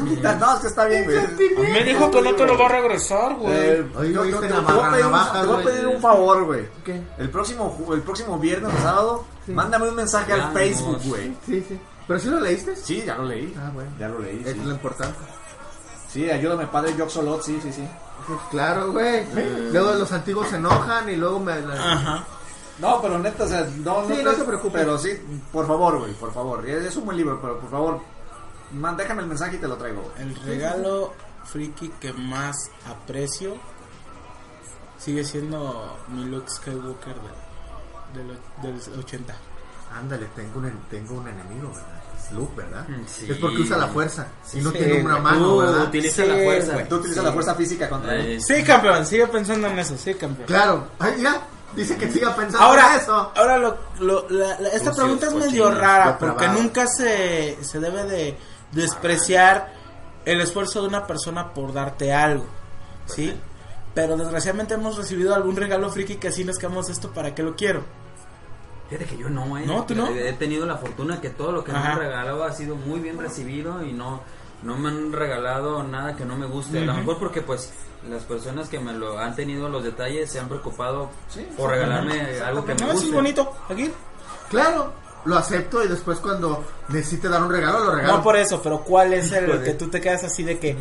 No, 0.00 0.54
es 0.54 0.60
que 0.60 0.66
está 0.66 0.84
bien, 0.86 1.04
güey. 1.04 1.70
Me 1.72 1.84
dijo 1.84 2.10
que 2.10 2.22
no 2.22 2.34
te 2.34 2.46
lo 2.46 2.58
va 2.58 2.66
a 2.66 2.68
regresar, 2.68 3.34
güey. 3.36 3.52
Eh, 3.56 3.86
Oye, 3.96 4.12
yo- 4.12 4.20
¿oíste 4.22 4.48
yo- 4.48 4.54
te- 4.54 4.60
voy 4.72 4.80
a 4.80 4.90
pedir 4.90 5.04
un- 5.06 5.12
navajas, 5.12 5.40
te 5.40 5.46
voy 5.46 5.56
a 5.56 5.62
güey? 5.62 5.74
pedir 5.74 5.86
un 5.88 6.00
favor, 6.00 6.44
güey. 6.44 6.68
¿Qué? 6.84 7.02
El 7.18 7.30
próximo, 7.30 7.76
ju- 7.78 7.94
el 7.94 8.02
próximo 8.02 8.38
viernes 8.38 8.72
o 8.78 8.82
sábado, 8.82 9.24
mándame 9.48 9.88
un 9.88 9.94
mensaje 9.94 10.32
al. 10.32 10.52
Facebook, 10.52 11.00
güey. 11.04 11.36
Sí, 11.46 11.64
sí. 11.68 11.80
¿Pero 12.06 12.20
sí 12.20 12.28
lo 12.28 12.40
leíste? 12.40 12.76
Sí, 12.76 13.02
ya 13.04 13.16
lo 13.16 13.24
leí. 13.24 13.54
Ah, 13.58 13.70
bueno. 13.74 13.90
Ya 13.98 14.08
lo 14.08 14.18
leí, 14.20 14.42
Es 14.44 14.52
sí. 14.52 14.60
lo 14.64 14.70
importante. 14.70 15.18
Sí, 16.08 16.30
ayúdame, 16.30 16.66
padre 16.66 16.94
Joxolot, 16.96 17.42
sí, 17.42 17.58
sí, 17.62 17.72
sí. 17.72 17.86
Pues 18.26 18.38
claro, 18.50 18.92
güey. 18.92 19.24
Luego 19.72 19.94
los 19.94 20.10
antiguos 20.12 20.48
se 20.48 20.56
enojan 20.56 21.08
y 21.08 21.16
luego 21.16 21.38
me... 21.40 21.60
la- 21.60 21.74
Ajá. 21.92 22.24
No, 22.78 23.00
pero 23.00 23.18
neta, 23.18 23.44
o 23.44 23.48
sea, 23.48 23.66
no, 23.78 24.02
no, 24.02 24.14
Sí, 24.14 24.20
no 24.22 24.32
te 24.32 24.44
preocupes. 24.44 24.82
Pero 24.82 24.98
sí, 24.98 25.10
por 25.52 25.66
favor, 25.66 25.98
güey, 25.98 26.12
por 26.14 26.32
favor. 26.32 26.68
Es 26.68 26.84
es 26.86 26.96
un 26.96 27.06
buen 27.06 27.16
libro, 27.16 27.38
pero 27.40 27.58
por 27.58 27.70
favor, 27.70 28.00
man, 28.72 28.96
déjame 28.96 29.22
el 29.22 29.28
mensaje 29.28 29.56
y 29.56 29.58
te 29.58 29.68
lo 29.68 29.76
traigo. 29.76 30.12
El 30.18 30.34
regalo 30.36 31.14
friki 31.44 31.88
que 32.00 32.12
más 32.12 32.56
aprecio 32.88 33.56
sigue 34.98 35.24
siendo 35.24 35.96
mi 36.08 36.24
Luke 36.24 36.50
Skywalker 36.50 37.14
de, 38.14 38.20
de 38.22 38.24
lo- 38.24 38.62
del 38.62 38.98
80. 38.98 39.34
Ándale, 39.94 40.26
tengo 40.34 40.58
un, 40.58 40.66
en- 40.66 40.80
tengo 40.90 41.14
un 41.14 41.28
enemigo, 41.28 41.68
¿verdad? 41.68 42.02
Es 42.18 42.32
Luke, 42.32 42.52
¿verdad? 42.56 42.88
Mm, 42.88 43.04
sí. 43.06 43.30
Es 43.30 43.36
porque 43.38 43.58
usa 43.62 43.76
la 43.76 43.86
fuerza 43.88 44.26
y 44.52 44.60
no 44.60 44.70
Sí, 44.72 44.78
tiene 44.78 45.02
una 45.02 45.18
mano, 45.18 45.38
Tú 45.38 45.58
¿verdad? 45.58 45.82
utiliza 45.84 46.22
Sí, 46.22 46.28
la 46.28 46.34
fuerza. 46.44 46.72
güey. 46.72 46.88
Tú 46.88 46.94
utilizas 46.96 47.20
Sí. 47.22 47.26
la 47.26 47.32
fuerza 47.32 47.54
física 47.54 47.88
contra 47.88 48.14
él. 48.16 48.26
Eh, 48.26 48.40
Sí, 48.40 48.62
campeón, 48.64 49.06
sigue 49.06 49.26
pensando 49.28 49.68
en 49.68 49.78
eso, 49.78 49.96
sí, 49.96 50.14
campeón. 50.14 50.46
Claro. 50.46 50.88
Ay, 50.98 51.14
mira, 51.18 51.40
dice 51.76 51.96
que 51.96 52.10
siga 52.10 52.34
pensando 52.34 52.66
Ahora, 52.66 52.94
en 52.94 53.00
eso. 53.00 53.32
ahora 53.36 53.58
lo, 53.58 53.76
lo- 54.00 54.28
la- 54.30 54.58
la- 54.60 54.68
esta 54.70 54.90
Sucios, 54.90 54.96
pregunta 54.96 55.26
es 55.26 55.34
medio 55.34 55.64
cochinos, 55.64 55.78
rara 55.78 56.18
porque 56.18 56.48
nunca 56.48 56.86
se, 56.88 57.58
se 57.62 57.78
debe 57.78 58.04
de 58.04 58.36
despreciar 58.72 59.72
el 60.24 60.40
esfuerzo 60.40 60.82
de 60.82 60.88
una 60.88 61.06
persona 61.06 61.52
por 61.54 61.72
darte 61.72 62.12
algo, 62.12 62.44
¿sí? 63.06 63.34
Pero 63.94 64.16
desgraciadamente 64.16 64.74
hemos 64.74 64.96
recibido 64.96 65.34
algún 65.34 65.56
regalo 65.56 65.88
friki 65.90 66.16
que 66.16 66.28
así 66.28 66.44
nos 66.44 66.58
quedamos 66.58 66.88
esto 66.90 67.12
para 67.12 67.34
qué 67.34 67.42
lo 67.42 67.56
quiero. 67.56 67.82
Fíjate 68.90 69.06
que 69.06 69.16
yo 69.18 69.28
no, 69.28 69.56
eh. 69.58 69.64
No, 69.66 69.84
¿tú 69.84 69.94
no? 69.94 70.08
He 70.08 70.32
tenido 70.34 70.66
la 70.66 70.76
fortuna 70.76 71.20
que 71.20 71.30
todo 71.30 71.50
lo 71.52 71.64
que 71.64 71.72
me 71.72 71.78
han 71.78 71.98
regalado 71.98 72.44
ha 72.44 72.52
sido 72.52 72.76
muy 72.76 73.00
bien 73.00 73.18
recibido 73.18 73.82
y 73.84 73.92
no, 73.92 74.20
no 74.62 74.76
me 74.76 74.88
han 74.90 75.12
regalado 75.12 75.82
nada 75.82 76.14
que 76.14 76.24
no 76.24 76.36
me 76.36 76.46
guste. 76.46 76.78
A 76.78 76.82
lo 76.84 76.94
mejor 76.94 77.18
porque, 77.18 77.40
pues, 77.40 77.72
las 78.08 78.22
personas 78.24 78.68
que 78.68 78.78
me 78.78 78.92
lo 78.92 79.18
han 79.18 79.34
tenido 79.34 79.68
los 79.68 79.82
detalles 79.82 80.30
se 80.30 80.38
han 80.38 80.48
preocupado 80.48 81.10
Sí, 81.28 81.48
por 81.56 81.70
regalarme 81.70 82.20
algo 82.40 82.64
que 82.64 82.74
me 82.74 82.80
No, 82.82 82.92
guste. 82.92 83.06
es 83.08 83.12
bonito, 83.12 83.52
aquí. 83.68 83.90
Claro, 84.50 84.92
lo 85.26 85.36
acepto 85.36 85.84
y 85.84 85.88
después 85.88 86.18
cuando 86.18 86.64
necesite 86.88 87.28
dar 87.28 87.42
un 87.42 87.50
regalo, 87.50 87.84
lo 87.84 87.94
regalo. 87.94 88.16
No 88.18 88.22
por 88.22 88.36
eso, 88.36 88.60
pero 88.62 88.80
¿cuál 88.82 89.12
es 89.12 89.30
el 89.32 89.44
Híjole. 89.48 89.64
que 89.64 89.74
tú 89.74 89.88
te 89.88 90.00
quedas 90.00 90.24
así 90.24 90.42
de 90.42 90.58
que 90.58 90.74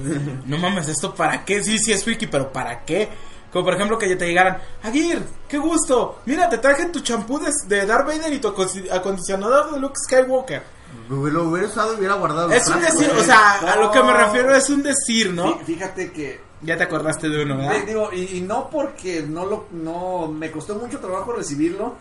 no 0.46 0.58
mames, 0.58 0.88
esto 0.88 1.14
para 1.14 1.44
qué? 1.44 1.64
Sí, 1.64 1.78
sí 1.80 1.92
es 1.92 2.04
friki, 2.04 2.28
pero 2.28 2.52
¿para 2.52 2.86
qué? 2.86 3.10
Como 3.52 3.66
por 3.66 3.74
ejemplo 3.76 3.98
que 3.98 4.10
ya 4.10 4.18
te 4.18 4.28
llegaran, 4.28 4.58
Aguirre, 4.84 5.24
qué 5.48 5.58
gusto, 5.58 6.20
mira, 6.26 6.50
te 6.50 6.58
traje 6.58 6.86
tu 6.88 7.00
champú 7.00 7.40
de, 7.40 7.52
de 7.68 7.86
Darth 7.86 8.06
Vader 8.08 8.34
y 8.34 8.40
tu 8.40 8.50
acondicionador 8.92 9.72
de 9.74 9.80
Luke 9.80 9.96
Skywalker. 10.06 10.64
Lo 11.10 11.20
hubiera 11.50 11.68
usado 11.68 11.94
y 11.94 11.98
hubiera 11.98 12.16
guardado. 12.16 12.52
Es 12.52 12.68
un 12.68 12.80
decir, 12.82 13.08
güey. 13.10 13.20
o 13.20 13.24
sea, 13.24 13.56
a 13.60 13.76
lo 13.76 13.92
que 13.92 14.02
me 14.02 14.14
refiero 14.14 14.56
es 14.56 14.70
un 14.70 14.82
decir, 14.84 15.34
¿no? 15.34 15.60
Fí- 15.60 15.66
Fíjate 15.66 16.12
que 16.12 16.42
Ya 16.62 16.78
te 16.78 16.84
acordaste 16.84 17.28
de 17.30 17.44
uno, 17.44 17.58
¿verdad? 17.58 17.76
digo, 17.86 18.10
y, 18.14 18.38
y 18.38 18.42
no 18.42 18.70
porque 18.70 19.22
no 19.28 19.46
lo 19.46 19.66
no 19.72 20.28
me 20.28 20.52
costó 20.52 20.76
mucho 20.76 21.00
trabajo 21.00 21.34
recibirlo 21.34 21.96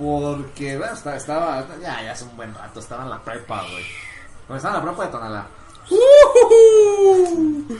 porque 0.00 0.78
bueno, 0.78 0.94
esta- 0.94 1.16
estaba 1.16 1.66
ya 1.82 2.02
ya 2.02 2.12
hace 2.12 2.24
un 2.24 2.36
buen 2.36 2.54
rato 2.54 2.80
estaba 2.80 3.02
en 3.04 3.10
la 3.10 3.18
prepa 3.22 3.60
güey 3.70 3.84
cuando 4.46 4.56
estaba 4.56 4.78
en 4.78 4.84
la 4.84 4.90
prepa 4.90 5.04
de 5.06 5.10
Tonalá 5.12 5.46
¡Ujujú! 5.90 7.78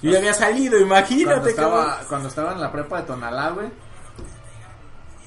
Yo 0.00 0.10
ya 0.10 0.18
había 0.18 0.34
salido, 0.34 0.72
cuando 0.78 0.86
imagínate 0.94 1.50
estaba 1.50 2.00
cuando 2.08 2.28
estaba 2.28 2.52
en 2.52 2.60
la 2.60 2.72
prepa 2.72 2.96
de 2.98 3.02
Tonalá 3.06 3.50
güey 3.50 3.68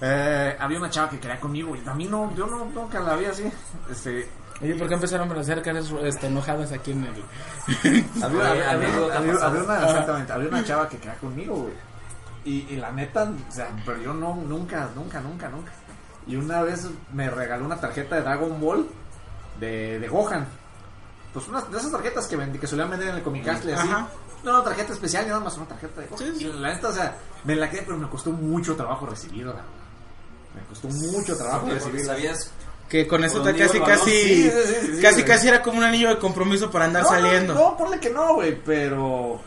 eh, 0.01 0.55
había 0.59 0.77
una 0.77 0.89
chava 0.89 1.09
que 1.09 1.19
quería 1.19 1.39
conmigo 1.39 1.75
y 1.75 1.87
a 1.87 1.93
mí 1.93 2.05
no 2.05 2.33
yo 2.35 2.45
no 2.47 2.65
nunca 2.65 2.99
la 2.99 3.15
vi 3.15 3.25
así 3.25 3.49
este. 3.89 4.27
Oye, 4.61 4.73
¿por 4.75 4.87
qué 4.87 4.93
empezaron 4.93 5.29
a 5.31 5.39
hacer 5.41 5.61
caras 5.61 5.91
este, 6.03 6.27
enojadas 6.27 6.71
aquí 6.71 6.91
en 6.91 7.03
el... 7.03 7.13
Había, 8.23 8.39
una, 9.63 9.83
exactamente, 9.83 10.31
había 10.31 10.47
una 10.47 10.63
chava 10.63 10.87
que 10.87 10.97
quería 10.97 11.15
conmigo, 11.15 11.55
güey. 11.55 11.73
Y, 12.45 12.65
y 12.69 12.75
la 12.77 12.89
neta, 12.91 13.23
o 13.49 13.51
sea, 13.51 13.67
pero 13.85 13.97
yo 14.01 14.13
no, 14.13 14.33
nunca, 14.35 14.87
nunca, 14.95 15.19
nunca, 15.19 15.49
nunca. 15.49 15.73
Y 16.27 16.35
una 16.35 16.61
vez 16.63 16.87
me 17.13 17.29
regaló 17.29 17.65
una 17.65 17.79
tarjeta 17.79 18.15
de 18.15 18.21
Dragon 18.21 18.59
Ball 18.59 18.87
de, 19.59 19.99
de 19.99 20.07
Gohan. 20.07 20.47
Pues 21.33 21.47
unas 21.47 21.69
de 21.71 21.77
esas 21.77 21.91
tarjetas 21.91 22.27
que, 22.27 22.35
vendí, 22.35 22.57
que 22.59 22.67
solían 22.67 22.89
vender 22.89 23.09
en 23.09 23.15
el 23.15 23.23
Comic 23.23 23.45
Castle, 23.45 23.73
así. 23.75 23.87
Ajá. 23.87 24.07
No, 24.43 24.51
una 24.51 24.63
tarjeta 24.63 24.93
especial, 24.93 25.27
nada 25.27 25.39
más 25.39 25.57
una 25.57 25.67
tarjeta 25.67 26.01
de 26.01 26.07
Gohan. 26.07 26.19
Sí, 26.25 26.33
sí. 26.37 26.45
Y 26.45 26.53
la 26.53 26.73
neta, 26.73 26.87
o 26.89 26.93
sea, 26.93 27.15
me 27.43 27.55
la 27.55 27.69
quedé, 27.69 27.81
pero 27.83 27.97
me 27.97 28.07
costó 28.09 28.31
mucho 28.31 28.75
trabajo 28.75 29.05
recibirla. 29.05 29.63
Me 30.55 30.61
costó 30.69 30.87
mucho 30.87 31.35
trabajo 31.35 31.61
Porque 31.61 31.75
recibirla. 31.75 32.13
sabías 32.13 32.51
Que 32.87 33.05
con 33.07 33.23
eso 33.25 33.43
¿Por 33.43 33.51
te 33.53 33.59
casi, 33.59 33.79
casi, 33.81 34.09
Sí, 34.11 34.49
sí, 34.49 34.51
sí, 34.81 34.95
sí, 34.95 35.01
casi, 35.01 35.23
casi 35.23 35.47
era 35.49 35.61
como 35.61 35.77
un 35.79 35.83
anillo 35.83 36.09
de 36.09 36.17
compromiso 36.17 36.71
para 36.71 36.85
andar 36.85 37.03
No, 37.03 37.09
saliendo. 37.09 37.53
No, 37.53 37.71
no, 37.71 37.77
ponle 37.77 37.99
que 37.99 38.09
no, 38.09 38.35
güey, 38.35 38.55
pero. 38.63 39.41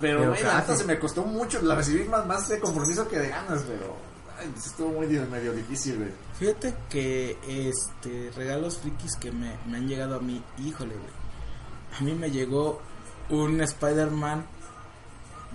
Pero, 0.00 0.18
Pero 0.18 0.30
güey, 0.32 0.42
la 0.42 0.48
casi. 0.50 0.60
neta 0.62 0.76
se 0.76 0.84
me 0.84 0.98
costó 0.98 1.22
mucho. 1.22 1.62
La 1.62 1.74
recibí 1.76 2.04
más, 2.08 2.26
más 2.26 2.48
de 2.48 2.58
compromiso 2.60 3.08
que 3.08 3.18
de 3.18 3.28
ganas, 3.28 3.62
pero. 3.66 3.96
Ay, 4.42 4.52
estuvo 4.56 4.88
muy 4.90 5.06
di- 5.06 5.18
medio 5.18 5.52
difícil, 5.52 5.96
güey. 5.98 6.10
Fíjate 6.38 6.74
que 6.90 7.38
este 7.46 8.30
regalos 8.36 8.78
frikis 8.78 9.16
que 9.16 9.30
me, 9.32 9.56
me 9.66 9.78
han 9.78 9.88
llegado 9.88 10.16
a 10.16 10.20
mí, 10.20 10.42
híjole, 10.58 10.94
güey. 10.94 11.12
A 11.98 12.02
mí 12.02 12.12
me 12.14 12.30
llegó 12.30 12.80
un 13.30 13.60
Spider-Man 13.60 14.44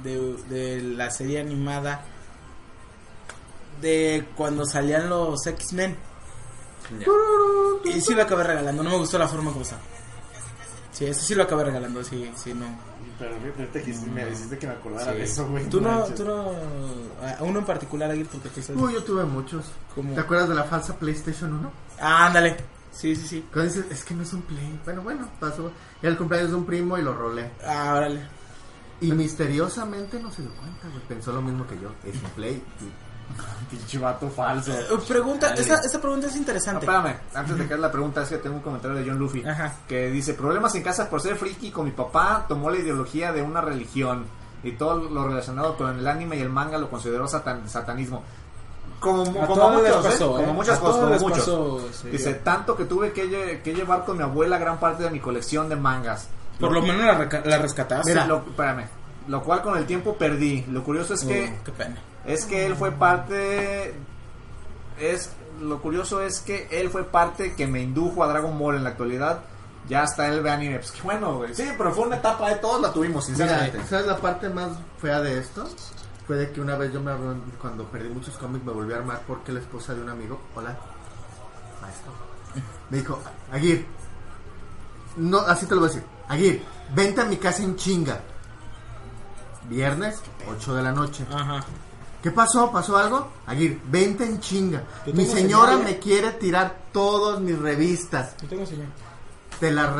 de, 0.03 0.33
de 0.49 0.81
la 0.81 1.09
serie 1.11 1.39
animada 1.39 2.03
de 3.81 4.27
cuando 4.35 4.65
salían 4.65 5.09
los 5.09 5.45
X-Men. 5.45 5.95
Y 7.83 8.01
sí 8.01 8.13
lo 8.13 8.23
acabé 8.23 8.43
regalando, 8.43 8.81
no 8.83 8.89
me 8.91 8.97
gustó 8.97 9.17
la 9.17 9.27
forma 9.27 9.51
como 9.51 9.63
estaba. 9.63 9.81
Sí, 10.91 11.05
ese 11.05 11.21
sí 11.21 11.35
lo 11.35 11.43
acabé 11.43 11.65
regalando, 11.65 12.03
sí, 12.03 12.31
sí, 12.41 12.53
no. 12.53 12.65
Pero 13.19 13.35
fíjate 13.55 13.81
que 13.81 13.93
me 14.11 14.29
hiciste 14.29 14.57
que 14.59 14.67
me 14.67 14.73
acordara 14.73 15.11
Sí. 15.11 15.17
de 15.17 15.23
eso, 15.23 15.47
güey. 15.47 15.67
Tú 15.69 15.81
no, 15.81 16.03
tú 16.05 16.23
no, 16.23 16.51
a 17.39 17.43
uno 17.43 17.59
en 17.59 17.65
particular, 17.65 18.11
Aguirre, 18.11 18.29
porque 18.31 18.49
tú 18.49 18.61
sabes. 18.61 18.81
Uy, 18.81 18.93
yo 18.93 19.03
tuve 19.03 19.23
muchos. 19.25 19.65
¿Cómo? 19.95 20.13
¿Te 20.13 20.19
acuerdas 20.19 20.49
de 20.49 20.55
la 20.55 20.63
falsa 20.65 20.95
PlayStation 20.97 21.53
1? 21.53 21.71
Ah, 21.99 22.27
ándale. 22.27 22.57
Sí, 22.91 23.15
sí, 23.15 23.27
sí. 23.27 23.45
Cuando 23.51 23.71
dices, 23.73 23.91
es 23.91 24.03
que 24.03 24.13
no 24.13 24.23
es 24.23 24.33
un 24.33 24.41
Play. 24.43 24.79
Bueno, 24.85 25.01
bueno, 25.01 25.27
pasó. 25.39 25.71
Era 26.01 26.11
el 26.11 26.17
cumpleaños 26.17 26.51
de 26.51 26.55
un 26.57 26.65
primo 26.65 26.97
y 26.97 27.01
lo 27.01 27.13
rolé. 27.13 27.51
Ah, 27.65 27.93
órale. 27.95 28.21
Y 29.01 29.11
misteriosamente 29.11 30.19
no 30.19 30.31
se 30.31 30.41
dio 30.41 30.51
cuenta, 30.55 30.87
güey. 30.87 31.01
Pensó 31.07 31.31
lo 31.31 31.41
mismo 31.41 31.65
que 31.67 31.75
yo. 31.79 31.89
Es 32.03 32.15
un 32.15 32.29
Play. 32.31 32.63
Pinche 33.69 33.97
vato 33.99 34.29
falso. 34.29 34.71
Eh, 34.71 34.85
Pregunta, 35.07 35.53
esta, 35.53 35.75
esta 35.81 35.99
pregunta 35.99 36.27
es 36.27 36.33
No, 36.33 36.39
interesante. 36.39 36.85
espérame, 36.85 37.15
antes 37.33 37.57
de 37.57 37.67
que 37.67 37.77
la 37.77 37.91
pregunta, 37.91 38.21
es 38.23 38.29
que 38.29 38.37
tengo 38.37 38.55
un 38.55 38.61
comentario 38.61 38.97
de 38.97 39.05
John 39.09 39.19
Luffy 39.19 39.43
Ajá. 39.45 39.73
que 39.87 40.09
dice: 40.09 40.33
Problemas 40.33 40.73
en 40.75 40.83
casa 40.83 41.09
por 41.09 41.21
ser 41.21 41.35
friki 41.35 41.71
con 41.71 41.85
mi 41.85 41.91
papá, 41.91 42.45
tomó 42.47 42.69
la 42.69 42.77
ideología 42.77 43.31
de 43.33 43.41
una 43.41 43.59
religión 43.61 44.25
y 44.63 44.71
todo 44.71 45.09
lo 45.09 45.27
relacionado 45.27 45.75
con 45.77 45.99
el 45.99 46.07
anime 46.07 46.37
y 46.37 46.41
el 46.41 46.49
manga 46.49 46.77
lo 46.77 46.89
consideró 46.89 47.27
satan- 47.27 47.67
satanismo. 47.69 48.23
como, 48.99 49.23
como 49.45 49.69
muchos, 49.71 50.05
pasó, 50.05 50.33
como 50.33 50.53
muchas 50.53 50.77
A 50.77 50.81
cosas, 50.81 51.01
como 51.01 51.19
muchos. 51.19 51.39
pasó, 51.39 51.87
sí. 51.91 52.09
Dice, 52.09 52.33
tanto 52.35 52.75
que 52.75 52.85
tuve 52.85 53.11
que, 53.11 53.25
lle- 53.29 53.61
que 53.61 53.73
llevar 53.73 54.05
con 54.05 54.17
mi 54.17 54.23
abuela 54.23 54.57
gran 54.57 54.79
parte 54.79 55.03
de 55.03 55.11
mi 55.11 55.19
colección 55.19 55.69
de 55.69 55.75
mangas. 55.75 56.27
Por 56.59 56.71
lo 56.71 56.81
menos 56.81 57.01
la, 57.05 57.41
la 57.45 57.57
rescataste. 57.59 58.09
Mira, 58.11 58.25
lo, 58.25 58.37
espérame. 58.37 58.85
Lo 59.27 59.43
cual 59.43 59.61
con 59.61 59.77
el 59.77 59.85
tiempo 59.85 60.15
perdí. 60.17 60.65
Lo 60.71 60.83
curioso 60.83 61.13
es 61.13 61.23
que 61.23 61.53
Oh, 61.53 61.63
qué 61.65 61.71
pena. 61.73 61.97
Es 62.27 62.45
que 62.45 62.65
él 62.65 62.75
fue 62.75 62.91
parte 62.91 63.95
es 64.99 65.31
lo 65.61 65.81
curioso 65.81 66.21
es 66.21 66.39
que 66.39 66.67
él 66.71 66.89
fue 66.89 67.03
parte 67.03 67.55
que 67.55 67.67
me 67.67 67.81
indujo 67.81 68.23
a 68.23 68.27
Dragon 68.27 68.57
Ball 68.57 68.75
en 68.75 68.83
la 68.83 68.91
actualidad. 68.91 69.41
Ya 69.87 70.03
hasta 70.03 70.27
él 70.27 70.41
ve 70.41 70.51
anime. 70.51 70.79
Pues 70.79 70.91
qué 70.91 71.01
bueno, 71.01 71.37
güey. 71.37 71.55
Sí, 71.55 71.65
pero 71.77 71.93
fue 71.93 72.05
una 72.05 72.17
etapa 72.17 72.49
de 72.49 72.55
todos 72.55 72.81
la 72.81 72.91
tuvimos, 72.91 73.25
sinceramente. 73.25 73.77
Mira, 73.77 73.89
¿sabes 73.89 74.05
la 74.05 74.17
parte 74.17 74.49
más 74.49 74.71
fea 75.01 75.21
de 75.21 75.39
esto? 75.39 75.65
Fue 76.25 76.35
de 76.35 76.51
que 76.51 76.59
una 76.59 76.75
vez 76.75 76.91
yo 76.91 76.99
me 76.99 77.13
cuando 77.61 77.85
perdí 77.85 78.09
muchos 78.09 78.37
cómics 78.37 78.65
me 78.65 78.73
volví 78.73 78.93
a 78.93 78.97
armar 78.97 79.21
porque 79.25 79.53
la 79.53 79.61
esposa 79.61 79.93
de 79.95 80.01
un 80.01 80.09
amigo, 80.09 80.41
hola, 80.55 80.75
maestro, 81.81 82.11
me 82.89 82.97
dijo, 82.97 83.17
Aguirre, 83.49 83.85
no, 85.15 85.39
así 85.39 85.65
te 85.67 85.75
lo 85.75 85.81
voy 85.81 85.89
a 85.89 85.93
decir, 85.93 86.07
Aguirre, 86.27 86.63
vente 86.93 87.21
a 87.21 87.25
mi 87.25 87.37
casa 87.37 87.63
en 87.63 87.77
chinga. 87.77 88.19
Viernes, 89.69 90.21
8 90.49 90.75
de 90.75 90.83
la 90.83 90.91
noche. 90.91 91.25
Ajá. 91.31 91.63
¿Qué 92.21 92.31
pasó? 92.31 92.71
¿Pasó 92.71 92.97
algo? 92.97 93.27
Aguirre, 93.45 93.79
vente 93.85 94.25
en 94.25 94.39
chinga. 94.39 94.83
Mi 95.13 95.25
señora 95.25 95.71
señal, 95.73 95.81
¿eh? 95.81 95.91
me 95.93 95.99
quiere 95.99 96.31
tirar 96.33 96.75
todas 96.91 97.39
mis 97.39 97.57
revistas. 97.57 98.35
Yo 98.41 98.47
tengo 98.47 98.65
señal. 98.65 98.87
Te 99.59 99.71
la 99.71 99.95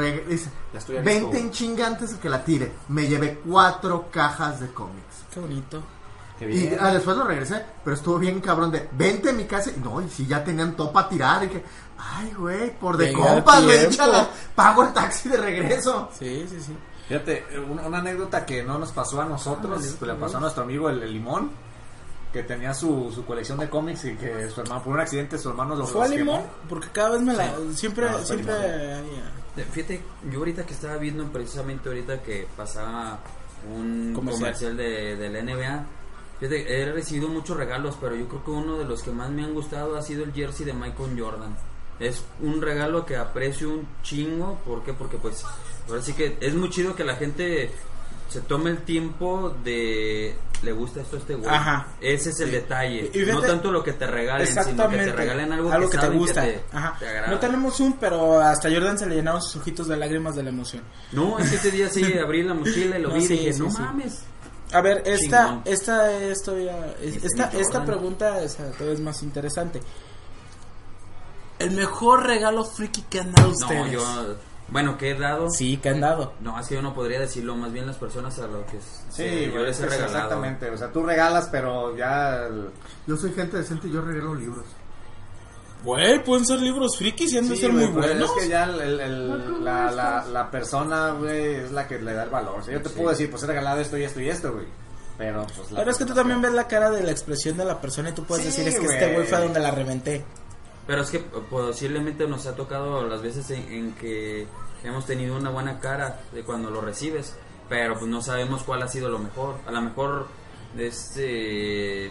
estoy 0.72 0.95
vente 0.98 1.11
listo. 1.14 1.38
en 1.38 1.52
chinga 1.52 1.88
antes 1.88 2.11
de 2.11 2.19
que 2.19 2.30
la 2.30 2.44
tire. 2.44 2.72
Me 2.89 3.07
llevé 3.07 3.39
cuatro 3.45 4.07
cajas 4.11 4.60
de 4.60 4.68
cómics. 4.72 5.23
Qué 5.34 5.39
bonito. 5.39 5.81
Qué 6.38 6.45
Y 6.45 6.68
bien. 6.68 6.77
ah, 6.80 6.91
después 6.91 7.18
lo 7.18 7.23
regresé, 7.23 7.64
pero 7.84 7.95
estuvo 7.95 8.19
bien 8.19 8.39
cabrón 8.41 8.69
de, 8.72 8.88
vente 8.91 9.31
a 9.31 9.34
mi 9.34 9.45
casa. 9.45 9.72
Y 9.76 9.80
no, 9.80 10.02
y 10.02 10.10
si 10.10 10.27
ya 10.27 10.44
tenían 10.44 10.76
todo 10.76 10.91
para 10.91 11.10
tirar. 11.10 11.44
Y 11.45 11.48
que, 11.49 11.64
ay, 11.98 12.31
güey, 12.38 12.77
por 12.77 12.98
de 12.98 13.11
compas, 13.14 13.64
güey, 13.64 13.85
échala, 13.85 14.30
pago 14.53 14.84
el 14.84 14.94
taxi 14.94 15.30
de 15.30 15.38
regreso. 15.38 16.10
Sí, 16.18 16.45
sí, 16.49 16.61
sí. 16.61 16.77
Fíjate, 17.07 17.45
una, 17.69 17.84
una 17.88 17.98
anécdota 17.99 18.45
que 18.45 18.64
no 18.64 18.77
nos 18.77 18.91
pasó 18.91 19.22
a 19.22 19.26
nosotros, 19.26 19.81
que 19.99 20.06
le 20.06 20.14
pasó 20.15 20.38
a 20.38 20.41
nuestro 20.41 20.64
amigo 20.64 20.89
el, 20.89 21.02
el 21.02 21.14
Limón, 21.14 21.49
que 22.34 22.44
tenía 22.44 22.74
su, 22.74 23.12
su 23.14 23.26
colección 23.26 23.58
de 23.60 23.70
cómics 23.70 24.06
y 24.06 24.16
que 24.16 24.49
su 24.49 24.62
hermano, 24.62 24.84
por 24.84 24.94
un 24.94 24.99
accidente, 24.99 25.38
su 25.38 25.49
hermano 25.49 25.76
lo 25.76 25.86
¿Fue 25.88 26.06
a 26.06 26.08
limón? 26.10 26.41
Porque 26.68 26.88
cada 26.91 27.12
vez 27.12 27.22
me 27.22 27.34
la. 27.34 27.54
Siempre, 27.74 28.10
No, 28.10 28.20
siempre. 28.20 28.54
Ay, 28.54 29.22
Fíjate, 29.72 30.02
yo 30.30 30.40
ahorita 30.40 30.66
que 30.66 30.74
estaba 30.74 30.98
viendo 30.98 31.26
precisamente 31.32 31.90
ahorita 31.90 32.22
que 32.22 32.48
pasaba 32.56 33.20
un 33.74 34.14
Comercial. 34.14 34.41
comercial, 34.74 34.78
de, 34.78 35.16
de 35.16 35.30
la 35.30 35.41
NBA, 35.41 35.86
fíjate, 36.40 36.82
he 36.82 36.91
recibido 36.91 37.28
muchos 37.28 37.58
regalos, 37.58 37.98
pero 37.99 38.16
yo 38.16 38.28
creo 38.28 38.44
que 38.44 38.52
uno 38.52 38.78
de 38.78 38.86
los 38.86 39.02
que 39.02 39.10
más 39.12 39.32
me 39.32 39.44
han 39.44 39.56
gustado 39.56 39.98
ha 39.98 40.02
sido 40.04 40.24
el 40.24 40.32
jersey 40.34 40.66
de 40.66 40.74
Michael 40.74 41.20
Jordan. 41.20 41.58
Es 41.99 42.24
un 42.41 42.62
regalo 42.62 43.04
que 43.04 43.16
aprecio 43.16 43.70
un 43.70 43.88
chingo, 44.04 44.60
¿por 44.64 44.84
qué? 44.84 44.94
Porque 44.94 45.18
pues, 45.18 45.44
ahora 45.90 46.04
sí 46.04 46.14
que 46.14 46.38
es 46.40 46.54
muy 46.54 46.70
chido 46.70 46.95
que 46.95 47.04
la 47.04 47.16
gente 47.16 47.72
se 48.30 48.41
tome 48.41 48.70
el 48.72 48.80
tiempo 48.84 49.56
de 49.64 50.36
le 50.64 50.72
gusta 50.72 51.02
esto 51.02 51.18
a 51.18 51.20
este 51.20 51.36
güey. 51.36 51.48
Ajá. 51.54 51.88
Ese 52.02 52.32
es 52.32 52.40
el 52.40 52.52
detalle. 52.52 53.12
No 53.28 53.41
tanto 53.41 53.72
lo 53.72 53.84
que 53.84 53.94
te 53.94 54.08
regalen, 54.08 54.48
sino 54.48 54.90
que 54.90 54.98
te 54.98 55.12
regalen 55.14 55.54
algo, 55.54 55.70
que, 55.90 55.98
te 55.98 56.10
gusta. 56.10 56.41
te, 56.41 56.64
Ajá. 56.72 56.95
te 56.99 57.08
agrada. 57.08 57.28
No 57.32 57.40
tenemos 57.40 57.80
un, 57.80 57.94
pero 57.98 58.40
hasta 58.41 58.70
Jordan 58.70 58.98
se 58.98 59.06
le 59.06 59.16
llenaron 59.16 59.41
sus 59.41 59.58
ojitos 59.62 59.88
de 59.88 59.98
lágrimas 59.98 60.36
de 60.36 60.44
la 60.44 60.49
emoción. 60.49 60.84
No, 61.12 61.38
es 61.40 61.49
que 61.49 61.56
ese 61.58 61.72
día 61.72 61.90
sí 61.90 62.04
abrí 62.20 62.41
la 62.44 62.54
mochila 62.56 62.98
y 62.98 63.02
lo 63.04 63.10
No, 63.10 63.16
vi 63.16 63.22
sí, 63.28 63.34
y 63.36 63.38
dije, 63.38 63.54
sí, 63.54 63.60
no 63.62 63.70
sí. 63.72 63.82
mames. 63.82 64.22
A 64.74 64.82
ver, 64.82 65.02
esta, 65.06 65.45
Chingón. 65.45 65.62
esta, 65.66 66.12
es 66.20 66.41
todavía- 66.44 66.95
es- 67.02 67.24
esta, 67.24 67.52
esta 67.58 67.86
pregunta 67.86 68.38
o 68.44 68.49
sea, 68.49 68.66
todavía 68.72 68.94
es 68.95 68.99
más 68.99 69.22
interesante. 69.24 69.80
El 71.60 71.72
mejor 71.72 72.26
regalo 72.26 72.66
friki 72.66 73.04
que 73.04 73.20
han 73.20 73.32
dado 73.32 73.49
No, 73.49 73.54
ustedes. 73.56 73.91
yo, 73.91 74.36
bueno, 74.69 74.98
que 74.98 75.11
he 75.11 75.18
dado. 75.19 75.49
Sí, 75.49 75.77
que 75.77 75.89
han 75.89 76.02
dado. 76.02 76.34
No, 76.41 76.60
es 76.60 76.68
que 76.68 76.76
yo 76.76 76.81
no 76.81 76.94
podría 76.94 77.19
decirlo, 77.19 77.56
más 77.56 77.72
bien 77.72 77.88
las 77.88 77.95
personas 77.98 78.38
a 78.39 78.48
lo 78.48 78.65
que 78.65 78.80
Sí, 79.10 79.49
yo 79.53 79.60
les 79.64 79.80
he 79.80 79.85
es 79.85 79.89
regalado. 79.91 80.06
exactamente. 80.18 80.69
O 80.69 80.77
sea, 80.77 80.91
tú 80.91 81.03
regalas, 81.03 81.48
pero 81.52 81.95
ya. 81.95 82.45
el- 82.48 82.69
Yo 83.07 83.15
soy 83.18 83.31
gente 83.34 83.57
decente 83.57 83.88
y 83.88 83.91
yo 83.91 84.02
regalo 84.02 84.35
libros. 84.35 84.65
Güey, 85.84 86.23
pueden 86.23 86.45
ser 86.45 86.60
libros 86.60 86.98
frikis 86.98 87.31
y 87.34 87.38
han 87.38 87.48
de 87.48 87.56
Sí, 87.56 87.61
ser 87.61 87.72
güey, 87.72 87.85
muy 87.88 88.02
pero 88.02 88.14
buenos. 88.14 88.31
Es 88.35 88.44
que 88.44 88.49
ya 88.49 88.64
el- 88.65 88.81
el- 88.81 88.99
el- 88.99 89.64
la, 89.64 89.91
la, 89.91 90.26
la 90.26 90.52
persona, 90.52 91.11
güey, 91.11 91.56
es 91.56 91.72
la 91.72 91.88
que 91.88 91.99
le 91.99 92.14
da 92.14 92.23
el 92.23 92.30
valor. 92.30 92.60
O 92.60 92.64
sea, 92.64 92.73
yo 92.73 92.81
te 92.81 92.89
puedo 92.89 93.10
decir, 93.11 93.30
pues 93.30 93.44
he 93.44 93.48
regalado 93.48 93.80
esto 93.80 93.98
y 93.98 94.03
esto 94.03 94.19
y 94.19 94.27
esto, 94.30 94.52
güey. 94.53 94.65
Pero, 95.18 95.45
pues. 95.56 95.72
la 95.72 95.80
Pero 95.80 95.91
es 95.91 95.98
que 95.98 96.06
tú 96.06 96.14
también 96.14 96.41
ves 96.41 96.52
la 96.53 96.68
cara 96.68 96.89
de 96.89 97.03
la 97.03 97.11
expresión 97.11 97.57
de 97.57 97.65
la 97.65 97.80
persona 97.80 98.10
y 98.10 98.14
tú 98.14 98.23
puedes 98.23 98.44
Sí, 98.45 98.49
decir, 98.49 98.68
es 98.68 98.76
que 98.80 98.85
güey. 98.85 98.98
este 98.98 99.14
güey 99.14 99.27
fue 99.27 99.39
donde 99.39 99.60
la 99.60 99.72
reventé. 99.72 100.26
Pero 100.88 101.01
es 101.01 101.11
que 101.11 101.19
posiblemente 101.19 102.27
nos 102.27 102.47
ha 102.47 102.55
tocado 102.55 103.05
las 103.05 103.22
veces 103.22 103.51
en, 103.51 103.72
en 103.72 103.93
que 103.93 104.47
hemos 104.84 105.05
tenido 105.05 105.35
una 105.35 105.49
buena 105.49 105.80
cara 105.80 106.22
de 106.34 106.43
cuando 106.43 106.72
lo 106.72 106.81
recibes, 106.81 107.35
pero 107.69 107.95
pues 107.95 108.07
no 108.07 108.22
sabemos 108.22 108.64
cuál 108.64 108.81
ha 108.84 108.88
sido 108.88 109.09
lo 109.09 109.19
mejor. 109.19 109.57
A 109.68 109.72
lo 109.72 109.81
mejor 109.81 110.27
este 110.77 112.07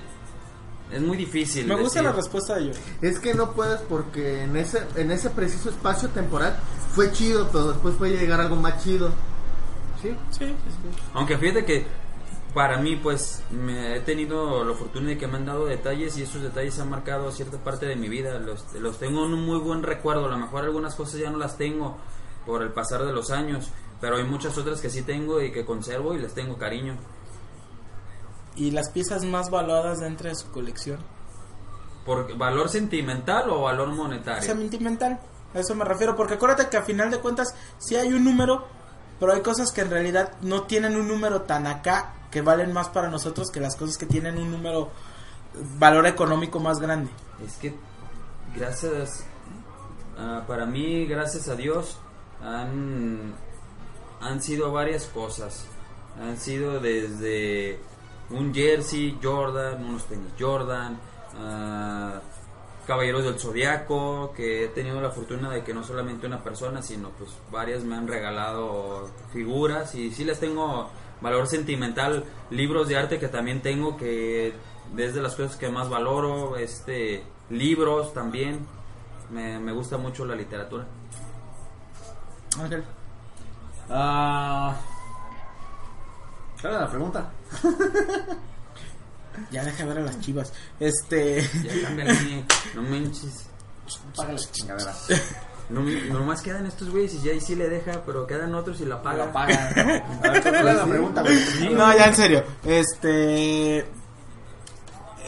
es 0.91 1.01
muy 1.01 1.17
difícil. 1.17 1.67
Me 1.67 1.75
gusta 1.75 2.03
la 2.03 2.13
respuesta 2.13 2.57
de 2.57 2.67
yo. 2.67 2.73
Es 3.03 3.19
que 3.19 3.35
no 3.35 3.53
puedes 3.53 3.81
porque 3.83 4.43
en 4.43 4.57
ese, 4.57 4.83
en 4.95 5.11
ese 5.11 5.31
preciso 5.31 5.71
espacio 5.71 6.09
temporal 6.11 6.57
fue 6.93 7.11
chido, 7.13 7.49
pero 7.51 7.73
después 7.73 7.97
puede 7.97 8.17
llegar 8.17 8.41
algo 8.41 8.57
más 8.57 8.83
chido. 8.83 9.11
¿Sí? 10.01 10.11
Sí, 10.31 10.47
sí, 10.47 10.47
sí. 10.47 11.03
Aunque 11.15 11.39
fíjate 11.39 11.65
que 11.65 11.87
para 12.57 12.79
mí, 12.79 12.97
pues, 12.97 13.43
me 13.51 13.97
he 13.97 14.01
tenido 14.01 14.65
la 14.65 14.75
fortuna 14.75 15.11
de 15.11 15.19
que 15.19 15.27
me 15.27 15.37
han 15.37 15.45
dado 15.45 15.67
detalles 15.67 16.17
y 16.17 16.23
esos 16.23 16.41
detalles 16.41 16.79
han 16.79 16.89
marcado 16.89 17.31
cierta 17.31 17.59
parte 17.59 17.85
de 17.85 17.97
mi 17.97 18.09
vida. 18.09 18.39
Los, 18.39 18.73
los 18.73 18.99
tengo 18.99 19.27
en 19.27 19.35
un 19.35 19.45
muy 19.45 19.59
buen 19.59 19.83
recuerdo. 19.83 20.25
A 20.25 20.31
lo 20.31 20.39
mejor 20.39 20.65
algunas 20.65 20.95
cosas 20.95 21.21
ya 21.21 21.29
no 21.29 21.37
las 21.37 21.59
tengo 21.59 21.99
por 22.47 22.63
el 22.63 22.73
pasar 22.73 23.05
de 23.05 23.13
los 23.13 23.31
años, 23.31 23.69
pero 24.01 24.17
hay 24.17 24.25
muchas 24.25 24.57
otras 24.57 24.81
que 24.81 24.89
sí 24.89 25.03
tengo 25.03 25.43
y 25.43 25.53
que 25.53 25.67
conservo 25.67 26.15
y 26.15 26.19
les 26.19 26.33
tengo 26.33 26.57
cariño. 26.57 26.97
Y 28.55 28.71
las 28.71 28.89
piezas 28.89 29.23
más 29.27 29.51
valoradas 29.51 30.01
dentro 30.01 30.31
de 30.31 30.35
su 30.35 30.51
colección. 30.51 31.01
¿Por 32.07 32.39
valor 32.39 32.71
sentimental 32.71 33.51
o 33.51 33.65
valor 33.65 33.89
monetario? 33.89 34.41
Sentimental. 34.43 35.21
A 35.53 35.59
eso 35.59 35.75
me 35.75 35.85
refiero, 35.85 36.17
porque 36.17 36.35
acuérdate 36.37 36.71
que 36.71 36.79
a 36.79 36.83
final 36.83 37.11
de 37.11 37.19
cuentas 37.19 37.55
sí 37.77 37.97
hay 37.97 38.15
un 38.15 38.25
número, 38.25 38.65
pero 39.21 39.35
hay 39.35 39.43
cosas 39.43 39.73
que 39.73 39.83
en 39.83 39.91
realidad 39.91 40.33
no 40.41 40.63
tienen 40.63 40.97
un 40.97 41.07
número 41.07 41.43
tan 41.43 41.67
acá 41.67 42.15
que 42.31 42.43
valen 42.43 42.73
más 42.73 42.89
para 42.89 43.09
nosotros 43.09 43.51
que 43.51 43.61
las 43.61 43.77
cosas 43.77 43.97
que 43.99 44.07
tienen 44.07 44.39
un 44.39 44.51
número 44.51 44.91
valor 45.79 46.07
económico 46.07 46.61
más 46.61 46.81
grande. 46.81 47.11
Es 47.45 47.57
que 47.57 47.75
gracias 48.55 49.25
ah, 50.19 50.45
para 50.47 50.67
mí, 50.67 51.07
gracias 51.07 51.49
a 51.49 51.55
Dios, 51.55 51.99
han, 52.43 53.35
han 54.21 54.43
sido 54.43 54.73
varias 54.73 55.07
cosas. 55.07 55.67
Han 56.21 56.39
sido 56.39 56.81
desde 56.81 57.79
un 58.31 58.55
jersey 58.55 59.19
Jordan, 59.23 59.85
unos 59.85 60.07
tenis 60.07 60.33
Jordan, 60.39 60.99
ah, 61.39 62.21
Caballeros 62.87 63.25
del 63.25 63.39
Zodiaco, 63.39 64.33
que 64.37 64.65
he 64.65 64.69
tenido 64.69 65.01
la 65.01 65.11
fortuna 65.11 65.51
de 65.51 65.65
que 65.65 65.75
no 65.75 65.83
solamente 65.83 66.27
una 66.27 66.43
persona, 66.43 66.83
sino 66.83 67.11
pues 67.11 67.31
varias 67.51 67.83
me 67.83 67.97
han 67.97 68.07
regalado 68.07 69.11
figuras 69.33 69.95
y 69.97 70.13
sí 70.13 70.25
les 70.25 70.39
tengo 70.39 70.89
valor 71.21 71.47
sentimental, 71.47 72.25
libros 72.51 72.89
de 72.89 72.97
arte 72.97 73.19
que 73.19 73.29
también 73.29 73.63
tengo 73.63 73.97
que 73.97 74.55
desde 74.93 75.21
las 75.21 75.35
cosas 75.35 75.57
que 75.57 75.69
más 75.69 75.89
valoro, 75.89 76.57
este 76.57 77.25
libros 77.51 78.13
también. 78.13 78.67
Me, 79.31 79.59
me 79.59 79.73
gusta 79.73 79.99
mucho 79.99 80.25
la 80.25 80.37
literatura. 80.37 80.87
Ángel. 82.61 82.85
Ah. 83.91 84.77
¿Cuál 86.61 86.73
era 86.73 86.83
la 86.83 86.91
pregunta? 86.91 87.31
Ya 89.51 89.65
deja 89.65 89.85
ver 89.85 89.99
a 89.99 90.01
las 90.01 90.21
chivas. 90.21 90.53
Este. 90.81 91.43
Ya 91.63 91.83
cámbiale, 91.83 92.45
no 92.75 92.83
manches. 92.83 93.47
Págale 94.15 94.39
chingadera. 94.39 94.93
No, 94.93 95.17
no 95.69 96.25
más 96.25 96.43
quedan 96.43 96.67
estos 96.67 96.91
güeyes 96.91 97.15
y 97.15 97.23
ya 97.23 97.33
ahí 97.33 97.41
sí 97.41 97.57
le 97.57 97.69
deja, 97.69 98.03
pero 98.07 98.27
quedan 98.27 98.55
otros 98.55 98.81
y 98.81 98.85
la 98.85 99.03
paga. 99.03 99.27
La 99.27 99.33
paga. 99.33 99.73
A 100.25 100.31
ver, 100.31 100.43
¿cuál 100.43 100.55
era 100.55 100.73
la 100.75 100.87
pregunta, 100.87 101.23
güey? 101.23 101.75
No, 101.75 101.97
ya 101.97 102.07
en 102.07 102.15
serio. 102.15 102.45
Este. 102.65 103.79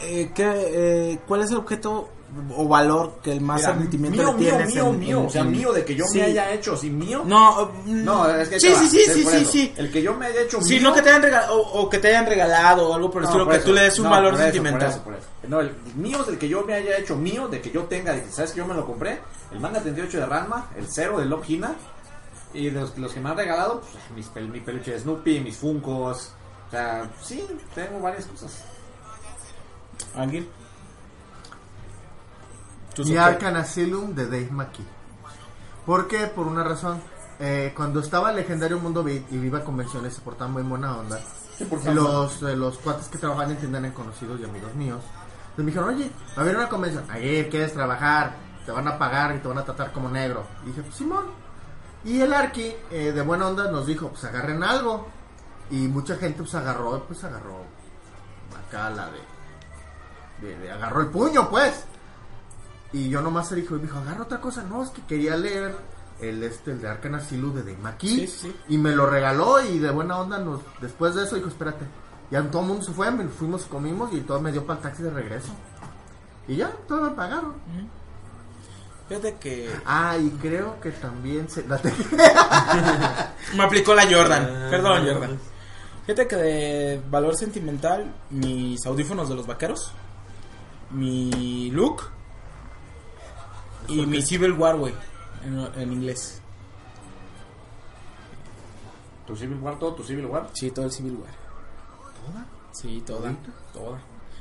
eh, 0.01 0.31
¿qué, 0.33 0.33
eh, 0.45 1.19
¿Cuál 1.27 1.41
es 1.41 1.51
el 1.51 1.57
objeto 1.57 2.09
o 2.55 2.67
valor 2.67 3.19
que 3.23 3.31
el 3.31 3.41
más 3.41 3.61
Mira, 3.61 3.77
sentimiento 3.77 4.17
mío, 4.17 4.31
le 4.31 4.37
mío, 4.37 4.49
tienes? 4.49 4.73
mío, 4.75 4.87
en- 4.89 4.99
mío. 4.99 5.19
en- 5.21 5.25
O 5.25 5.29
sea, 5.29 5.41
en- 5.41 5.51
mío 5.51 5.73
de 5.73 5.83
que 5.85 5.95
yo 5.95 6.05
Sí. 6.05 6.19
me 6.19 6.25
haya 6.25 6.51
hecho, 6.53 6.77
¿sí? 6.77 6.89
¿Mío? 6.89 7.23
No, 7.25 7.71
mm, 7.85 8.03
No, 8.03 8.29
es 8.29 8.49
que 8.49 8.59
sí, 8.59 8.67
sí, 8.75 8.87
sí, 8.87 8.99
sí, 9.11 9.23
sí, 9.25 9.45
sí. 9.45 9.73
El 9.77 9.91
que 9.91 10.01
yo 10.01 10.13
me 10.13 10.27
haya 10.27 10.41
hecho 10.41 10.61
Sí, 10.61 10.75
mío. 10.79 10.89
no 10.89 10.95
que 10.95 11.01
te 11.01 11.09
hayan 11.09 11.21
regalado 11.23 11.55
o, 11.61 11.81
o 11.81 11.89
que 11.89 11.97
te 11.99 12.07
hayan 12.09 12.25
regalado 12.25 12.89
o 12.89 12.93
algo 12.93 13.09
por 13.11 13.21
el 13.21 13.23
No, 13.23 13.29
estilo, 13.29 13.45
por 13.45 13.53
que 13.53 13.57
eso. 13.59 13.67
tú 13.67 13.73
le 13.73 13.81
des 13.81 13.97
un 13.99 14.03
No, 14.05 14.09
valor 14.11 14.31
por 14.31 14.39
eso, 14.41 14.43
sentimental. 14.43 14.79
por 14.81 14.89
eso, 14.89 15.03
por 15.03 15.13
eso. 15.15 15.27
No, 15.47 15.59
el 15.61 15.75
mío 15.95 16.21
es 16.21 16.27
el 16.27 16.37
que 16.37 16.47
yo 16.47 16.63
me 16.63 16.73
haya 16.75 16.97
hecho 16.97 17.15
mío, 17.15 17.47
de 17.47 17.61
que 17.61 17.71
yo 17.71 17.83
tenga, 17.85 18.13
de 18.13 18.23
que 18.23 18.31
sabes 18.31 18.51
que 18.51 18.57
yo 18.59 18.65
me 18.67 18.73
lo 18.75 18.85
compré. 18.85 19.19
El 19.51 19.59
manga 19.59 19.81
38 19.81 20.19
de 20.19 20.25
Ranma, 20.25 20.69
el 20.77 20.85
cero 20.87 21.17
de 21.19 21.25
Love 21.25 21.49
Hina. 21.49 21.75
Y 22.53 22.69
los, 22.71 22.97
los 22.97 23.11
que 23.13 23.19
me 23.19 23.29
han 23.29 23.37
regalado, 23.37 23.81
pues, 23.81 24.03
mis, 24.15 24.27
pel- 24.33 24.49
mi 24.51 24.59
peluche 24.59 24.91
de 24.91 24.99
Snoopy, 24.99 25.39
mis 25.39 25.55
Funcos. 25.57 26.31
O 26.67 26.71
sea, 26.71 27.09
sí, 27.23 27.45
tengo 27.75 27.99
varias 27.99 28.25
cosas. 28.25 28.63
Ángel. 30.15 30.47
Ok. 33.15 33.17
Arcan 33.19 33.55
Asylum 33.55 34.13
de 34.13 34.25
Dave 34.25 34.49
McKee. 34.51 34.85
¿Por 35.85 36.07
qué? 36.07 36.27
Por 36.27 36.47
una 36.47 36.63
razón. 36.63 37.01
Eh, 37.39 37.73
cuando 37.75 38.01
estaba 38.01 38.31
en 38.31 38.35
Legendario 38.37 38.79
Mundo 38.79 39.03
Beat 39.03 39.31
y 39.31 39.35
iba 39.37 39.59
a 39.59 39.63
convenciones, 39.63 40.13
se 40.13 40.21
portaban 40.21 40.51
muy 40.53 40.63
buena 40.63 40.97
onda. 40.97 41.19
los, 41.93 42.41
eh, 42.43 42.55
los 42.55 42.77
cuates 42.79 43.07
que 43.07 43.17
trabajan 43.17 43.51
en 43.51 43.57
tienda 43.57 43.79
eran 43.79 43.91
conocidos 43.91 44.39
y 44.39 44.43
amigos 44.43 44.73
míos. 44.75 45.01
Entonces 45.51 45.65
me 45.65 45.71
dijeron, 45.71 45.89
oye, 45.95 46.11
va 46.31 46.37
a 46.37 46.41
haber 46.41 46.55
una 46.57 46.69
convención. 46.69 47.05
Ayer 47.09 47.49
quieres 47.49 47.73
trabajar, 47.73 48.35
te 48.65 48.71
van 48.71 48.87
a 48.87 48.97
pagar 48.97 49.35
y 49.35 49.39
te 49.39 49.47
van 49.47 49.57
a 49.57 49.63
tratar 49.65 49.91
como 49.91 50.09
negro. 50.09 50.45
Y 50.63 50.67
dije, 50.67 50.81
pues 50.83 50.95
Simón. 50.95 51.25
Y 52.05 52.21
el 52.21 52.33
Arqui, 52.33 52.73
eh, 52.91 53.11
de 53.13 53.21
buena 53.21 53.47
onda, 53.47 53.69
nos 53.71 53.85
dijo, 53.87 54.09
pues 54.09 54.23
agarren 54.25 54.63
algo. 54.63 55.07
Y 55.71 55.87
mucha 55.87 56.15
gente 56.17 56.39
pues 56.43 56.55
agarró, 56.55 57.03
pues 57.05 57.23
agarró 57.23 57.63
acá 58.67 58.89
la 58.89 59.09
de, 59.11 60.47
de- 60.47 60.57
de- 60.59 60.71
agarró 60.71 61.01
el 61.01 61.07
puño, 61.07 61.49
pues. 61.49 61.85
Y 62.91 63.09
yo 63.09 63.21
nomás 63.21 63.49
se 63.49 63.55
dijo, 63.55 63.75
y 63.75 63.79
me 63.79 63.85
dijo, 63.85 63.99
agarra 63.99 64.23
otra 64.23 64.41
cosa. 64.41 64.63
No, 64.63 64.83
es 64.83 64.89
que 64.89 65.01
quería 65.03 65.35
leer 65.35 65.75
el 66.21 66.43
este 66.43 66.71
el 66.71 66.81
de 66.81 66.89
Arcan 66.89 67.15
Asylum 67.15 67.53
de. 67.53 67.77
Sí, 67.99 68.27
sí, 68.27 68.27
sí. 68.27 68.55
Y 68.67 68.77
me 68.77 68.91
lo 68.91 69.05
regaló 69.05 69.61
y 69.63 69.79
de 69.79 69.91
buena 69.91 70.19
onda 70.19 70.39
nos, 70.39 70.61
después 70.81 71.15
de 71.15 71.23
eso 71.23 71.35
dijo, 71.35 71.47
espérate. 71.49 71.85
Ya 72.31 72.43
todo 72.43 72.61
el 72.61 72.67
mundo 72.67 72.83
se 72.83 72.91
fue, 72.91 73.09
me 73.09 73.27
fuimos, 73.27 73.65
comimos 73.65 74.13
y 74.13 74.21
todo 74.21 74.39
me 74.39 74.51
dio 74.51 74.65
para 74.65 74.77
el 74.77 74.83
taxi 74.83 75.03
de 75.03 75.09
regreso. 75.09 75.49
Y 76.47 76.57
ya, 76.57 76.71
todo 76.87 77.01
me 77.01 77.09
pagaron. 77.11 77.55
Fíjate 79.07 79.35
que 79.37 79.69
Ah, 79.85 80.15
y 80.17 80.29
creo 80.31 80.79
que 80.79 80.91
también 80.91 81.49
se... 81.49 81.63
me 83.55 83.63
aplicó 83.63 83.95
la 83.95 84.03
Jordan. 84.03 84.69
Perdón, 84.69 85.07
Jordan. 85.07 85.39
Fíjate 86.05 86.27
que 86.27 86.35
de 86.35 87.01
valor 87.09 87.35
sentimental, 87.35 88.13
mis 88.29 88.85
audífonos 88.85 89.29
de 89.29 89.35
los 89.35 89.47
vaqueros, 89.47 89.91
mi 90.91 91.71
look 91.71 92.03
y 93.89 94.05
mi 94.05 94.21
Civil 94.21 94.53
War, 94.53 94.75
güey, 94.77 94.93
en, 95.43 95.59
en 95.81 95.93
inglés. 95.93 96.41
¿Tu 99.27 99.35
Civil 99.35 99.59
War, 99.61 99.77
todo 99.77 99.93
tu 99.93 100.03
Civil 100.03 100.25
War? 100.25 100.47
Sí, 100.53 100.71
todo 100.71 100.85
el 100.85 100.91
Civil 100.91 101.13
War. 101.21 101.31
¿Toda? 102.25 102.45
Sí, 102.71 103.03
toda. 103.05 103.31
Toda. 103.73 103.99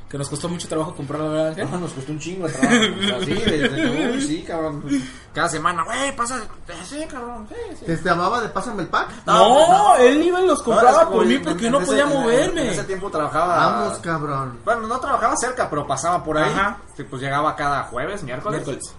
Que 0.09 0.16
nos 0.16 0.31
costó 0.31 0.49
mucho 0.49 0.66
trabajo 0.66 0.95
comprarla, 0.97 1.29
¿verdad, 1.29 1.49
Ángel? 1.49 1.70
No, 1.70 1.81
nos 1.81 1.93
costó 1.93 2.12
un 2.12 2.19
chingo 2.19 2.47
de 2.47 2.55
trabajo. 2.55 2.81
O 2.99 3.03
sea, 3.03 3.20
sí, 3.20 3.35
de- 3.35 3.69
de- 3.69 4.11
uy, 4.16 4.23
sí, 4.23 4.43
cabrón. 4.43 4.83
Cada 5.35 5.51
semana, 5.51 5.85
güey, 5.85 6.16
pasa. 6.16 6.41
Sí, 6.87 7.05
cabrón, 7.07 7.47
sí, 7.51 7.77
sí. 7.81 7.85
¿Te 7.85 7.97
llamaba 8.03 8.41
de 8.41 8.49
pásame 8.49 8.85
el 8.85 8.89
pack? 8.89 9.11
No, 9.27 9.97
él 9.97 10.23
iba 10.23 10.41
y 10.41 10.47
los 10.47 10.62
compraba 10.62 11.05
No, 11.05 11.11
por 11.11 11.27
mí 11.27 11.39
porque 11.41 11.66
en 11.66 11.73
no 11.73 11.81
podía 11.81 12.07
moverme. 12.07 12.62
En 12.62 12.69
ese 12.70 12.85
tiempo 12.85 13.11
trabajaba. 13.11 13.57
Vamos, 13.59 13.99
cabrón. 13.99 14.59
Bueno, 14.65 14.87
no 14.87 14.99
trabajaba 14.99 15.37
cerca, 15.37 15.69
pero 15.69 15.87
pasaba 15.87 16.25
por 16.25 16.39
ahí. 16.39 16.51
Ajá. 16.55 16.79
Sí, 16.97 17.03
pues 17.05 17.20
llegaba 17.20 17.55
cada 17.55 17.83
jueves, 17.85 18.23
miércoles. 18.23 18.65
Miércoles. 18.66 18.95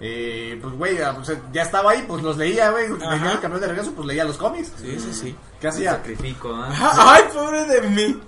Y 0.00 0.56
pues, 0.56 0.74
güey, 0.74 0.96
ya, 0.98 1.14
pues, 1.14 1.30
ya 1.52 1.62
estaba 1.62 1.90
ahí, 1.90 2.04
pues 2.08 2.22
los 2.22 2.36
leía, 2.36 2.70
güey. 2.70 2.88
Venía 2.90 3.32
el 3.32 3.40
camión 3.40 3.60
de 3.60 3.66
regreso, 3.68 3.92
pues 3.92 4.06
leía 4.06 4.24
los 4.24 4.36
cómics. 4.38 4.72
Sí, 4.80 4.98
sí, 4.98 5.12
sí. 5.12 5.36
¿Qué 5.60 5.68
hacía? 5.68 5.92
Sacrifico, 5.92 6.48
¿eh? 6.64 6.68
Ay, 6.80 7.24
pobre 7.34 7.64
de 7.66 7.82
mí. 7.90 8.20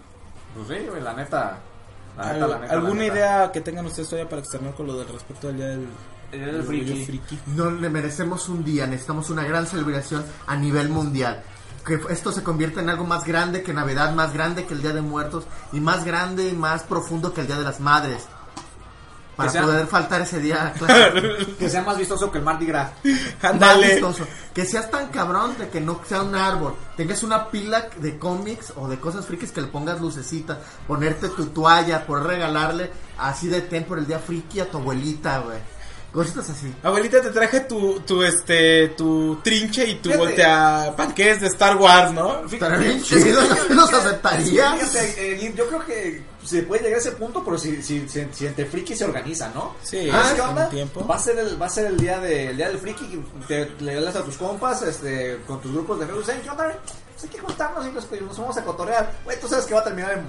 Pues 0.55 0.69
sí, 0.81 0.87
güey, 0.89 1.03
la 1.03 1.15
neta. 1.15 1.59
La 2.19 2.23
Al- 2.25 2.35
neta, 2.35 2.47
la 2.47 2.59
neta. 2.59 2.73
¿Alguna 2.75 2.95
la 2.95 3.01
neta. 3.01 3.15
idea 3.15 3.53
que 3.53 3.61
tengan 3.63 3.87
ustedes 3.87 4.09
todavía 4.11 4.29
para 4.29 4.43
externar 4.43 4.75
con 4.75 4.87
lo 4.87 4.99
del 4.99 5.09
respecto 5.09 5.47
del 5.47 5.57
día 5.57 5.67
del, 5.69 5.87
El 6.33 6.39
día 6.41 6.47
del 6.49 6.57
del 6.59 6.65
friki. 6.67 6.91
orgullo 6.91 7.07
friki? 7.07 7.39
No 7.57 7.71
le 7.71 7.89
merecemos 7.89 8.49
un 8.51 8.63
día, 8.65 8.87
necesitamos 8.87 9.31
una 9.31 9.45
gran 9.45 9.67
celebración 9.67 10.25
a 10.47 10.55
nivel 10.57 10.91
mundial. 10.91 11.43
Que 11.87 11.99
esto 12.11 12.31
se 12.33 12.43
convierta 12.45 12.81
en 12.81 12.91
algo 12.91 13.05
más 13.05 13.25
grande 13.25 13.63
que 13.63 13.73
Navidad, 13.73 14.13
más 14.15 14.33
grande 14.35 14.67
que 14.67 14.75
el 14.75 14.83
Día 14.83 14.93
de 14.93 15.01
Muertos 15.01 15.45
y 15.73 15.81
más 15.81 16.05
grande 16.05 16.49
y 16.49 16.53
más 16.53 16.83
profundo 16.85 17.33
que 17.33 17.41
el 17.41 17.47
Día 17.49 17.57
de 17.57 17.65
las 17.65 17.81
Madres. 17.81 18.27
Para 19.37 19.51
sea- 19.51 19.63
poder 19.63 19.87
faltar 19.87 20.21
ese 20.23 20.39
día. 20.41 20.75
Que 21.59 21.69
sea 21.71 21.83
más 21.83 21.97
vistoso 21.97 22.31
que 22.31 22.39
el 22.39 22.45
Mardi 22.45 22.67
Gras. 22.67 22.91
Más 23.59 23.79
vistoso. 23.81 24.27
Que 24.53 24.65
seas 24.67 24.91
tan 24.91 25.09
cabrón 25.09 25.57
de 25.59 25.69
que 25.69 25.81
no 25.81 26.01
sea 26.07 26.23
un 26.23 26.35
árbol. 26.35 26.75
Tengas 26.97 27.23
una 27.23 27.49
pila 27.51 27.89
de 27.97 28.19
cómics 28.19 28.73
o 28.77 28.89
de 28.89 28.99
cosas 28.99 29.25
frikis 29.27 29.51
que 29.53 29.61
le 29.63 29.69
pongas 29.69 30.01
lucecita. 30.01 30.59
Ponerte 30.87 31.29
tu 31.31 31.47
toalla, 31.47 32.07
por 32.07 32.27
regalarle 32.27 32.91
así 33.19 33.49
de 33.49 33.63
ten 33.63 33.85
por 33.85 33.99
el 33.99 34.07
día 34.07 34.19
friki 34.19 34.61
a 34.61 34.71
tu 34.71 34.79
abuelita, 34.79 35.39
güey. 35.39 35.59
Cositas 36.13 36.51
así. 36.51 36.71
Abuelita, 36.83 37.23
te 37.23 37.31
traje 37.31 37.61
tu, 37.61 38.01
tu, 38.01 38.23
este, 38.23 38.89
tu 38.89 39.37
trinche 39.43 39.87
y 39.89 39.95
tu 39.95 40.11
Fíjate. 40.11 40.19
voltea 40.27 40.93
panqués 40.95 41.41
de 41.41 41.47
Star 41.47 41.77
Wars, 41.79 42.13
¿no? 42.13 42.47
Yo 42.49 42.59
los 43.71 43.93
aceptaría. 43.95 44.73
Fíjate, 44.75 45.37
eh, 45.47 45.55
yo 45.57 45.67
creo 45.69 45.87
que 45.87 46.23
se 46.45 46.63
puede 46.63 46.83
llegar 46.83 46.99
a 46.99 47.01
ese 47.01 47.13
punto, 47.13 47.45
pero 47.45 47.59
si, 47.59 47.83
si, 47.83 48.09
si, 48.09 48.27
si 48.33 48.47
entre 48.47 48.67
friki 48.67 48.97
se 48.97 49.05
organiza, 49.05 49.51
¿no? 49.55 49.75
Sí, 49.83 50.11
¿Sabes 50.11 50.27
ah, 50.27 50.33
qué 50.35 50.41
onda? 50.41 50.69
tiempo. 50.69 51.07
Va 51.07 51.17
a 51.17 51.19
ser 51.19 51.39
el, 51.39 51.61
va 51.61 51.67
a 51.67 51.71
ser 51.71 51.87
el 51.87 51.97
día 51.97 52.19
de, 52.19 52.49
el 52.49 52.57
día 52.57 52.69
del 52.69 52.79
friki, 52.79 53.23
te 53.47 53.71
le 53.81 54.01
das 54.01 54.17
a 54.17 54.25
tus 54.25 54.37
compas, 54.37 54.83
este, 54.83 55.39
con 55.47 55.61
tus 55.61 55.73
grupos 55.73 55.99
de 55.99 56.05
amigos, 56.05 56.29
¿eh? 56.29 56.41
¿qué 56.43 56.51
onda? 56.51 56.73
Pues 57.13 57.25
hay 57.25 57.29
que 57.29 57.39
juntarnos 57.39 57.87
y 57.87 57.91
nos, 57.91 58.11
nos 58.11 58.39
vamos 58.39 58.57
a 58.57 58.65
cotorrear. 58.65 59.13
Güey, 59.25 59.39
tú 59.41 59.49
sabes 59.49 59.67
que 59.67 59.75
va 59.75 59.81
a 59.81 59.85
terminar 59.85 60.13
en 60.13 60.25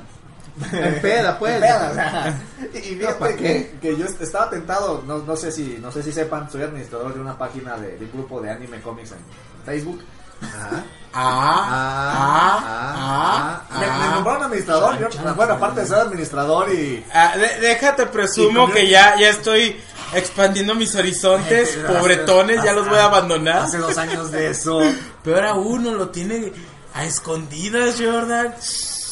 En 0.84 1.02
peda, 1.02 1.38
pues. 1.40 1.56
En 1.56 1.62
peda, 1.62 1.90
o 1.90 1.94
sea. 1.94 2.42
Y, 2.74 2.78
y 2.94 2.96
No, 2.96 3.08
¿pa' 3.18 3.28
fíjate 3.28 3.36
que, 3.36 3.80
que 3.82 3.98
yo 3.98 4.06
estaba 4.06 4.50
tentado, 4.50 5.04
no, 5.08 5.20
no 5.20 5.36
sé 5.36 5.52
si 5.52 5.78
no 5.82 5.92
sé 5.92 6.04
si 6.04 6.12
sepan, 6.12 6.50
soy 6.52 6.64
administrador 6.64 7.14
de 7.14 7.22
una 7.22 7.38
página 7.38 7.78
de, 7.78 7.98
de 7.98 8.06
un 8.06 8.12
grupo 8.12 8.42
de 8.42 8.52
anime 8.52 8.82
comics 8.82 9.12
en 9.12 9.18
Facebook. 9.66 10.02
Ah, 10.44 10.84
Ah, 11.16 12.60
ah, 12.66 13.62
ah, 13.70 13.80
Me, 13.80 13.86
me 13.86 14.16
nombraron 14.16 14.44
administrador, 14.44 14.98
yo- 15.00 15.34
bueno, 15.36 15.54
aparte 15.54 15.82
de 15.82 15.86
ser 15.88 15.98
administrador 16.00 16.74
y 16.74 17.06
Ah, 17.14 17.34
de- 17.38 17.60
déjate 17.60 18.08
presumo 18.08 18.70
que 18.72 18.88
ya, 18.88 19.16
ya 19.20 19.30
estoy 19.30 19.80
expandiendo 20.14 20.74
mis 20.74 20.96
horizontes, 20.96 21.78
pobretones, 21.88 22.64
ya 22.64 22.74
los 22.74 22.88
voy 22.90 22.98
a 22.98 23.06
abandonar. 23.06 23.58
hace 23.64 23.78
dos 23.78 23.96
años 23.98 24.32
de 24.32 24.50
eso. 24.50 24.80
Peor 25.24 25.44
aún, 25.46 25.84
no 25.84 25.92
lo 25.92 26.10
tiene 26.10 26.52
a 26.96 27.06
escondidas, 27.06 27.96
Jordan. 28.00 28.54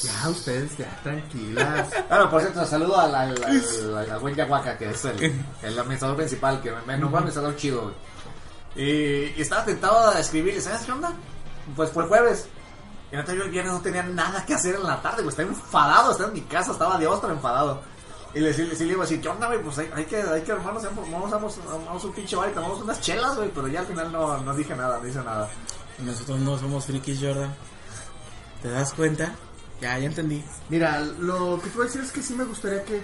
ya, 0.04 0.30
ustedes 0.30 0.76
ya, 0.78 1.00
tranquilas. 1.04 1.88
Bueno, 2.10 2.30
por 2.32 2.42
cierto, 2.42 2.66
saludo 2.66 3.00
al, 3.00 3.14
al, 3.14 3.30
al, 3.44 3.98
al- 3.98 4.12
al 4.12 4.20
buen 4.20 4.34
Yahuaca, 4.36 4.76
que 4.78 4.90
es 4.90 5.06
el, 5.06 5.44
el 5.62 5.78
administrador 5.80 6.18
principal, 6.18 6.60
que 6.62 6.72
me, 6.72 6.82
me 6.88 6.98
nombró 6.98 7.20
administrador 7.20 7.56
chido. 7.56 7.82
güey. 7.84 7.96
Y, 8.76 8.84
y 8.84 9.36
estaba 9.38 9.66
tentado 9.66 10.10
a 10.10 10.20
escribirle, 10.20 10.62
¿sabes 10.62 10.82
qué 10.82 10.92
onda? 10.92 11.14
Pues 11.76 11.92
fue 11.92 12.04
el 12.04 12.10
jueves. 12.10 12.48
Y 13.12 13.16
neta, 13.16 13.34
yo 13.34 13.44
el 13.44 13.50
viernes 13.50 13.74
no 13.74 13.82
tenía 13.82 14.04
nada 14.04 14.46
que 14.46 14.54
hacer 14.54 14.76
en 14.76 14.84
la 14.84 15.02
tarde. 15.02 15.28
Estaba 15.28 15.50
enfadado, 15.50 16.12
estaba 16.12 16.30
en 16.30 16.36
mi 16.36 16.42
casa, 16.42 16.72
estaba 16.72 16.98
de 16.98 17.08
ostra 17.08 17.32
enfadado. 17.32 17.82
Y 18.34 18.40
le, 18.40 18.54
sí 18.54 18.64
le 18.64 18.86
iba 18.86 19.04
a 19.04 19.06
decir, 19.06 19.20
¿qué 19.20 19.28
onda, 19.28 19.48
güey? 19.48 19.62
Pues 19.62 19.78
hay, 19.78 20.06
que, 20.06 20.22
hay 20.22 20.42
que 20.42 20.52
armarnos, 20.54 20.84
vamos, 20.84 21.30
vamos, 21.32 21.60
vamos 21.66 22.04
un 22.06 22.14
pinche 22.14 22.36
bar 22.38 22.50
y 22.50 22.54
tomamos 22.54 22.82
unas 22.82 23.02
chelas, 23.02 23.36
güey. 23.36 23.50
Pero 23.54 23.68
ya 23.68 23.82
al 23.82 23.88
final 23.88 24.12
no, 24.12 24.38
no 24.38 24.56
dije 24.56 24.74
nada, 24.76 25.00
no 25.02 25.08
hice 25.08 25.22
nada. 25.22 25.50
Nosotros 26.00 26.40
no 26.40 26.58
somos 26.58 26.86
frikis, 26.86 27.20
Jordan. 27.22 27.54
¿Te 28.62 28.70
das 28.70 28.94
cuenta? 28.94 29.36
Ya, 29.82 29.98
ya 29.98 30.06
entendí. 30.06 30.44
Mira, 30.70 31.00
lo 31.20 31.60
que 31.62 31.70
te 31.70 31.76
voy 31.78 31.86
a 31.86 31.88
decir 31.88 32.02
es 32.02 32.12
que 32.12 32.22
sí 32.22 32.36
me 32.36 32.44
gustaría 32.44 32.84
que, 32.86 33.02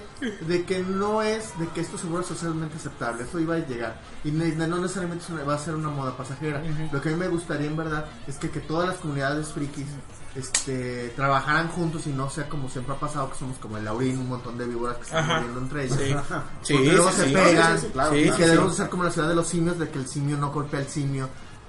de 0.47 0.63
que 0.63 0.79
no 0.83 1.23
es, 1.23 1.57
de 1.57 1.67
que 1.69 1.81
esto 1.81 1.97
se 1.97 2.05
vuelva 2.05 2.27
socialmente 2.27 2.75
aceptable, 2.77 3.23
esto 3.23 3.39
iba 3.39 3.55
a 3.55 3.59
llegar, 3.59 3.99
y 4.23 4.29
ne- 4.29 4.55
no 4.55 4.77
necesariamente 4.77 5.25
va 5.43 5.55
a 5.55 5.59
ser 5.59 5.73
una 5.73 5.89
moda 5.89 6.15
pasajera, 6.15 6.61
lo 6.91 7.01
que 7.01 7.09
a 7.09 7.11
mí 7.13 7.17
me 7.17 7.27
gustaría 7.29 7.65
en 7.67 7.75
verdad 7.75 8.05
es 8.27 8.37
que, 8.37 8.51
que 8.51 8.59
todas 8.59 8.87
las 8.87 8.97
comunidades 8.99 9.47
frikis 9.49 9.87
este, 10.35 11.09
trabajaran 11.15 11.67
juntos 11.69 12.05
y 12.05 12.11
no 12.11 12.29
sea 12.29 12.47
como 12.47 12.69
siempre 12.69 12.93
ha 12.93 12.99
pasado, 12.99 13.29
que 13.31 13.37
somos 13.39 13.57
como 13.57 13.77
el 13.77 13.85
Laurín, 13.85 14.19
un 14.19 14.29
montón 14.29 14.57
de 14.57 14.67
víboras 14.67 14.97
que 14.97 15.03
están 15.03 15.23
Ajá. 15.23 15.35
muriendo 15.37 15.59
entre 15.61 15.85
ellos. 15.85 15.97
Sí. 15.97 16.13
Sí, 16.61 16.73
Porque 16.75 16.91
luego 16.91 17.09
sí, 17.11 17.15
se 17.17 17.27
sí. 17.27 17.33
pegan, 17.33 17.73
Sí, 17.77 17.81
sí, 17.81 17.87
sí, 17.87 17.93
claro, 17.93 18.15
y 18.15 18.21
claro, 18.23 18.37
que 18.37 18.43
sí. 18.43 18.49
debemos 18.51 18.75
ser 18.75 18.89
como 18.89 19.03
la 19.03 19.11
ciudad 19.11 19.29
de 19.29 19.35
los 19.35 19.47
simios, 19.47 19.79
de 19.79 19.89
que 19.89 19.97
el 19.99 20.07
simio 20.07 20.37
no 20.37 20.51
golpea 20.51 20.79
al 20.81 20.87
simio. 20.87 21.27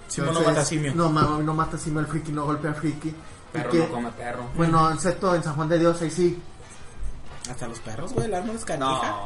Simio 0.09 0.33
no 0.33 0.41
mata 0.43 0.65
simio. 0.65 0.95
No 0.95 1.11
mata 1.55 1.79
simio, 1.79 2.01
el 2.01 2.07
friki 2.07 2.33
no 2.33 2.45
golpea 2.45 2.71
al 2.73 2.77
friki. 2.77 3.15
Perro 3.53 3.73
no 3.73 3.89
come 3.89 4.11
perro. 4.13 4.51
bueno, 4.55 4.91
excepto 4.93 5.35
en 5.35 5.43
San 5.43 5.55
Juan 5.55 5.69
de 5.69 5.79
Dios, 5.79 6.01
ahí 6.03 6.11
sí. 6.11 6.43
Hasta 7.51 7.67
los 7.67 7.79
perros, 7.81 8.13
güey, 8.13 8.27
el 8.27 8.35
arma 8.35 8.53
es 8.53 8.65
canija. 8.65 9.17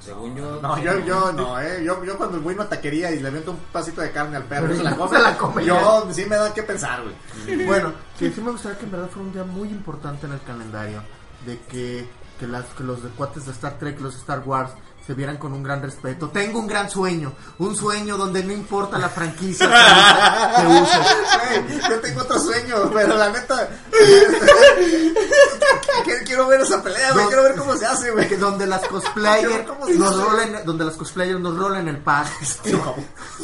Según 0.00 0.34
yo. 0.36 0.60
No, 0.62 0.82
yo, 0.82 0.98
yo 1.04 1.32
no, 1.32 1.60
eh. 1.60 1.82
Yo, 1.84 2.02
yo 2.04 2.16
cuando 2.16 2.40
voy 2.40 2.54
a 2.54 2.56
una 2.56 2.68
taquería 2.68 3.10
y 3.10 3.20
le 3.20 3.30
meto 3.30 3.52
un 3.52 3.58
pasito 3.72 4.00
de 4.00 4.10
carne 4.10 4.36
al 4.36 4.44
perro, 4.44 4.74
se 4.74 4.82
la 4.82 4.90
no 4.92 4.96
come, 4.96 5.18
la 5.18 5.36
come 5.36 5.64
Yo 5.64 6.08
sí 6.12 6.24
me 6.24 6.36
da 6.36 6.52
que 6.52 6.62
pensar, 6.62 7.02
güey. 7.02 7.66
Bueno, 7.66 7.92
que 8.18 8.30
sí 8.30 8.40
me 8.40 8.50
gustaría 8.52 8.78
que 8.78 8.84
en 8.84 8.92
verdad 8.92 9.08
fuera 9.08 9.26
un 9.28 9.32
día 9.32 9.44
muy 9.44 9.68
importante 9.68 10.26
en 10.26 10.32
el 10.32 10.42
calendario. 10.42 11.02
De 11.44 11.58
que, 11.60 12.08
que, 12.38 12.46
las, 12.46 12.64
que 12.66 12.82
los 12.82 13.02
de 13.02 13.10
cuates 13.10 13.46
de 13.46 13.52
Star 13.52 13.78
Trek, 13.78 14.00
los 14.00 14.14
de 14.14 14.20
Star 14.20 14.40
Wars, 14.44 14.72
se 15.08 15.14
vieran 15.14 15.38
con 15.38 15.54
un 15.54 15.62
gran 15.62 15.80
respeto. 15.80 16.28
Tengo 16.28 16.58
un 16.58 16.66
gran 16.66 16.90
sueño. 16.90 17.32
Un 17.56 17.74
sueño 17.74 18.18
donde 18.18 18.44
no 18.44 18.52
importa 18.52 18.98
la 18.98 19.08
franquicia 19.08 19.66
que, 19.66 20.60
que 20.60 20.66
uses. 20.68 21.66
Güey, 21.66 21.80
yo 21.88 22.00
tengo 22.00 22.20
otro 22.20 22.38
sueño, 22.38 22.90
pero 22.92 23.16
la 23.16 23.30
neta. 23.30 23.70
quiero 26.26 26.46
ver 26.46 26.60
esa 26.60 26.82
pelea, 26.82 27.12
güey. 27.12 27.24
No. 27.24 27.28
Quiero 27.28 27.42
ver 27.42 27.54
cómo 27.56 27.74
se 27.78 27.86
hace, 27.86 28.10
güey. 28.10 28.28
Donde 28.36 28.66
las 28.66 28.86
cosplayers 28.86 29.66
¿Cómo 29.66 29.86
se 29.86 29.94
nos 29.94 30.22
rolen, 30.22 30.56
donde 30.66 30.84
las 30.84 30.96
cosplayers 30.96 31.40
nos 31.40 31.56
rolen 31.56 31.88
el 31.88 31.96
pack. 31.96 32.28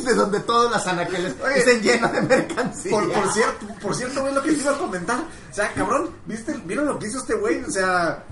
De 0.04 0.14
donde 0.14 0.40
todos 0.40 0.70
las 0.70 0.86
anaqueles 0.86 1.34
estén 1.56 1.80
llenos 1.80 2.12
de 2.12 2.20
mercancía. 2.20 2.90
Por, 2.90 3.10
por 3.10 3.32
cierto, 3.32 3.66
por 3.80 3.94
cierto, 3.94 4.20
güey, 4.20 4.34
lo 4.34 4.42
que 4.42 4.52
te 4.52 4.60
iba 4.60 4.72
a 4.72 4.78
comentar. 4.78 5.18
O 5.50 5.54
sea, 5.54 5.72
cabrón, 5.72 6.10
¿viste, 6.26 6.60
¿vieron 6.66 6.84
lo 6.84 6.98
que 6.98 7.06
hizo 7.06 7.20
este 7.20 7.36
güey? 7.36 7.64
O 7.64 7.70
sea, 7.70 8.22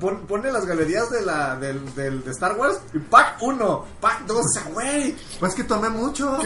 pon- 0.00 0.26
pone 0.26 0.50
las 0.50 0.66
galerías 0.66 1.10
de 1.10 1.22
la 1.22 1.56
del, 1.56 1.94
del- 1.94 2.24
de 2.24 2.30
Star 2.30 2.56
Wars 2.56 2.78
y 2.92 2.98
pack 2.98 3.36
1, 3.42 3.84
pack 4.00 4.26
2, 4.26 4.36
o 4.38 4.48
sea, 4.48 4.62
güey. 4.72 5.16
Pues 5.40 5.54
que 5.54 5.64
tomé 5.64 5.88
mucho. 5.88 6.38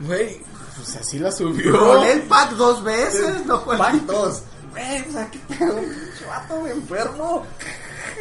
Güey, 0.00 0.40
pues 0.76 0.96
así 0.96 1.18
la 1.18 1.30
subió. 1.30 1.76
Rolé 1.76 2.12
el 2.12 2.22
pack 2.22 2.52
dos 2.52 2.82
veces, 2.82 3.46
no 3.46 3.60
fue. 3.60 3.78
Pack 3.78 3.94
2. 4.06 4.42
Güey, 4.72 5.08
o 5.08 5.12
sea, 5.12 5.30
qué 5.30 5.38
pedo, 5.48 5.76
pinche 5.76 6.26
vato, 6.26 6.56
güey, 6.60 6.72
enfermo. 6.72 7.46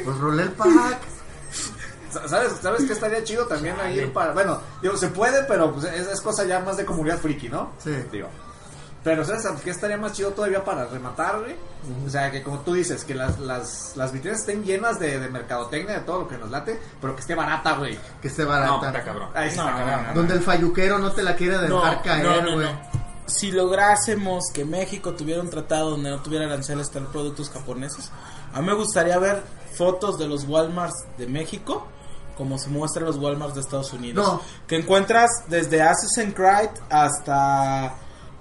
Pues 0.03 0.17
rolé 0.17 0.43
el 0.43 0.51
pack. 0.51 0.99
Sa- 2.11 2.27
¿Sabes, 2.27 2.51
¿Sabes 2.61 2.83
qué 2.85 2.93
estaría 2.93 3.23
chido 3.23 3.45
también 3.47 3.79
ahí 3.79 3.99
ir 3.99 4.11
para... 4.13 4.33
Bueno, 4.33 4.59
digo, 4.81 4.97
se 4.97 5.07
puede, 5.07 5.43
pero 5.43 5.71
pues, 5.71 5.85
es, 5.85 6.07
es 6.07 6.19
cosa 6.21 6.43
ya 6.43 6.59
más 6.59 6.75
de 6.77 6.85
comunidad 6.85 7.19
friki, 7.19 7.47
¿no? 7.47 7.71
Sí. 7.81 7.95
Digo. 8.11 8.27
Pero 9.03 9.25
¿sabes 9.25 9.43
qué 9.63 9.71
estaría 9.71 9.97
más 9.97 10.13
chido 10.13 10.29
todavía 10.31 10.63
para 10.63 10.85
rematar, 10.85 11.39
güey? 11.39 11.55
O 12.05 12.09
sea, 12.09 12.29
que 12.29 12.43
como 12.43 12.59
tú 12.59 12.73
dices, 12.75 13.03
que 13.03 13.15
las, 13.15 13.39
las, 13.39 13.93
las 13.95 14.11
vitrinas 14.11 14.41
estén 14.41 14.63
llenas 14.63 14.99
de, 14.99 15.19
de 15.19 15.27
mercadotecnia, 15.27 15.95
de 15.95 16.01
todo 16.01 16.19
lo 16.19 16.27
que 16.27 16.37
nos 16.37 16.51
late, 16.51 16.79
pero 17.01 17.15
que 17.15 17.21
esté 17.21 17.33
barata, 17.33 17.73
güey. 17.77 17.97
Que 18.21 18.27
esté 18.27 18.43
No, 18.43 18.49
barata. 18.49 18.87
está 18.87 19.03
cabrón. 19.03 19.29
Ahí 19.33 19.45
No, 19.55 19.67
está 19.67 19.75
cabrón. 19.77 20.01
no, 20.03 20.07
no. 20.09 20.13
Donde 20.13 20.33
el 20.35 20.41
falluquero 20.41 20.99
no 20.99 21.11
te 21.13 21.23
la 21.23 21.35
quiere 21.35 21.67
No, 21.67 21.77
dejar 21.81 22.01
caer, 22.03 22.23
no, 22.23 22.41
no, 22.43 22.53
güey. 22.57 22.67
no. 22.71 22.81
Si 23.25 23.51
lográsemos 23.51 24.43
que 24.53 24.65
México 24.65 25.13
tuviera 25.13 25.41
un 25.41 25.49
tratado 25.49 25.91
donde 25.91 26.09
no 26.11 26.21
tuviera 26.21 26.45
aranceles 26.45 26.91
tal 26.91 27.07
productos 27.07 27.49
japoneses, 27.49 28.11
a 28.53 28.59
mí 28.61 28.67
me 28.67 28.73
gustaría 28.73 29.17
ver 29.17 29.41
fotos 29.73 30.19
de 30.19 30.27
los 30.27 30.43
Walmarts 30.43 31.05
de 31.17 31.25
México 31.27 31.87
como 32.37 32.57
se 32.59 32.69
muestran 32.69 33.05
los 33.05 33.17
Walmarts 33.17 33.55
de 33.55 33.61
Estados 33.61 33.93
Unidos. 33.93 34.25
No. 34.27 34.41
Que 34.67 34.75
encuentras 34.75 35.29
desde 35.47 35.81
Assassin's 35.81 36.33
Creed 36.35 36.69
hasta 36.89 37.93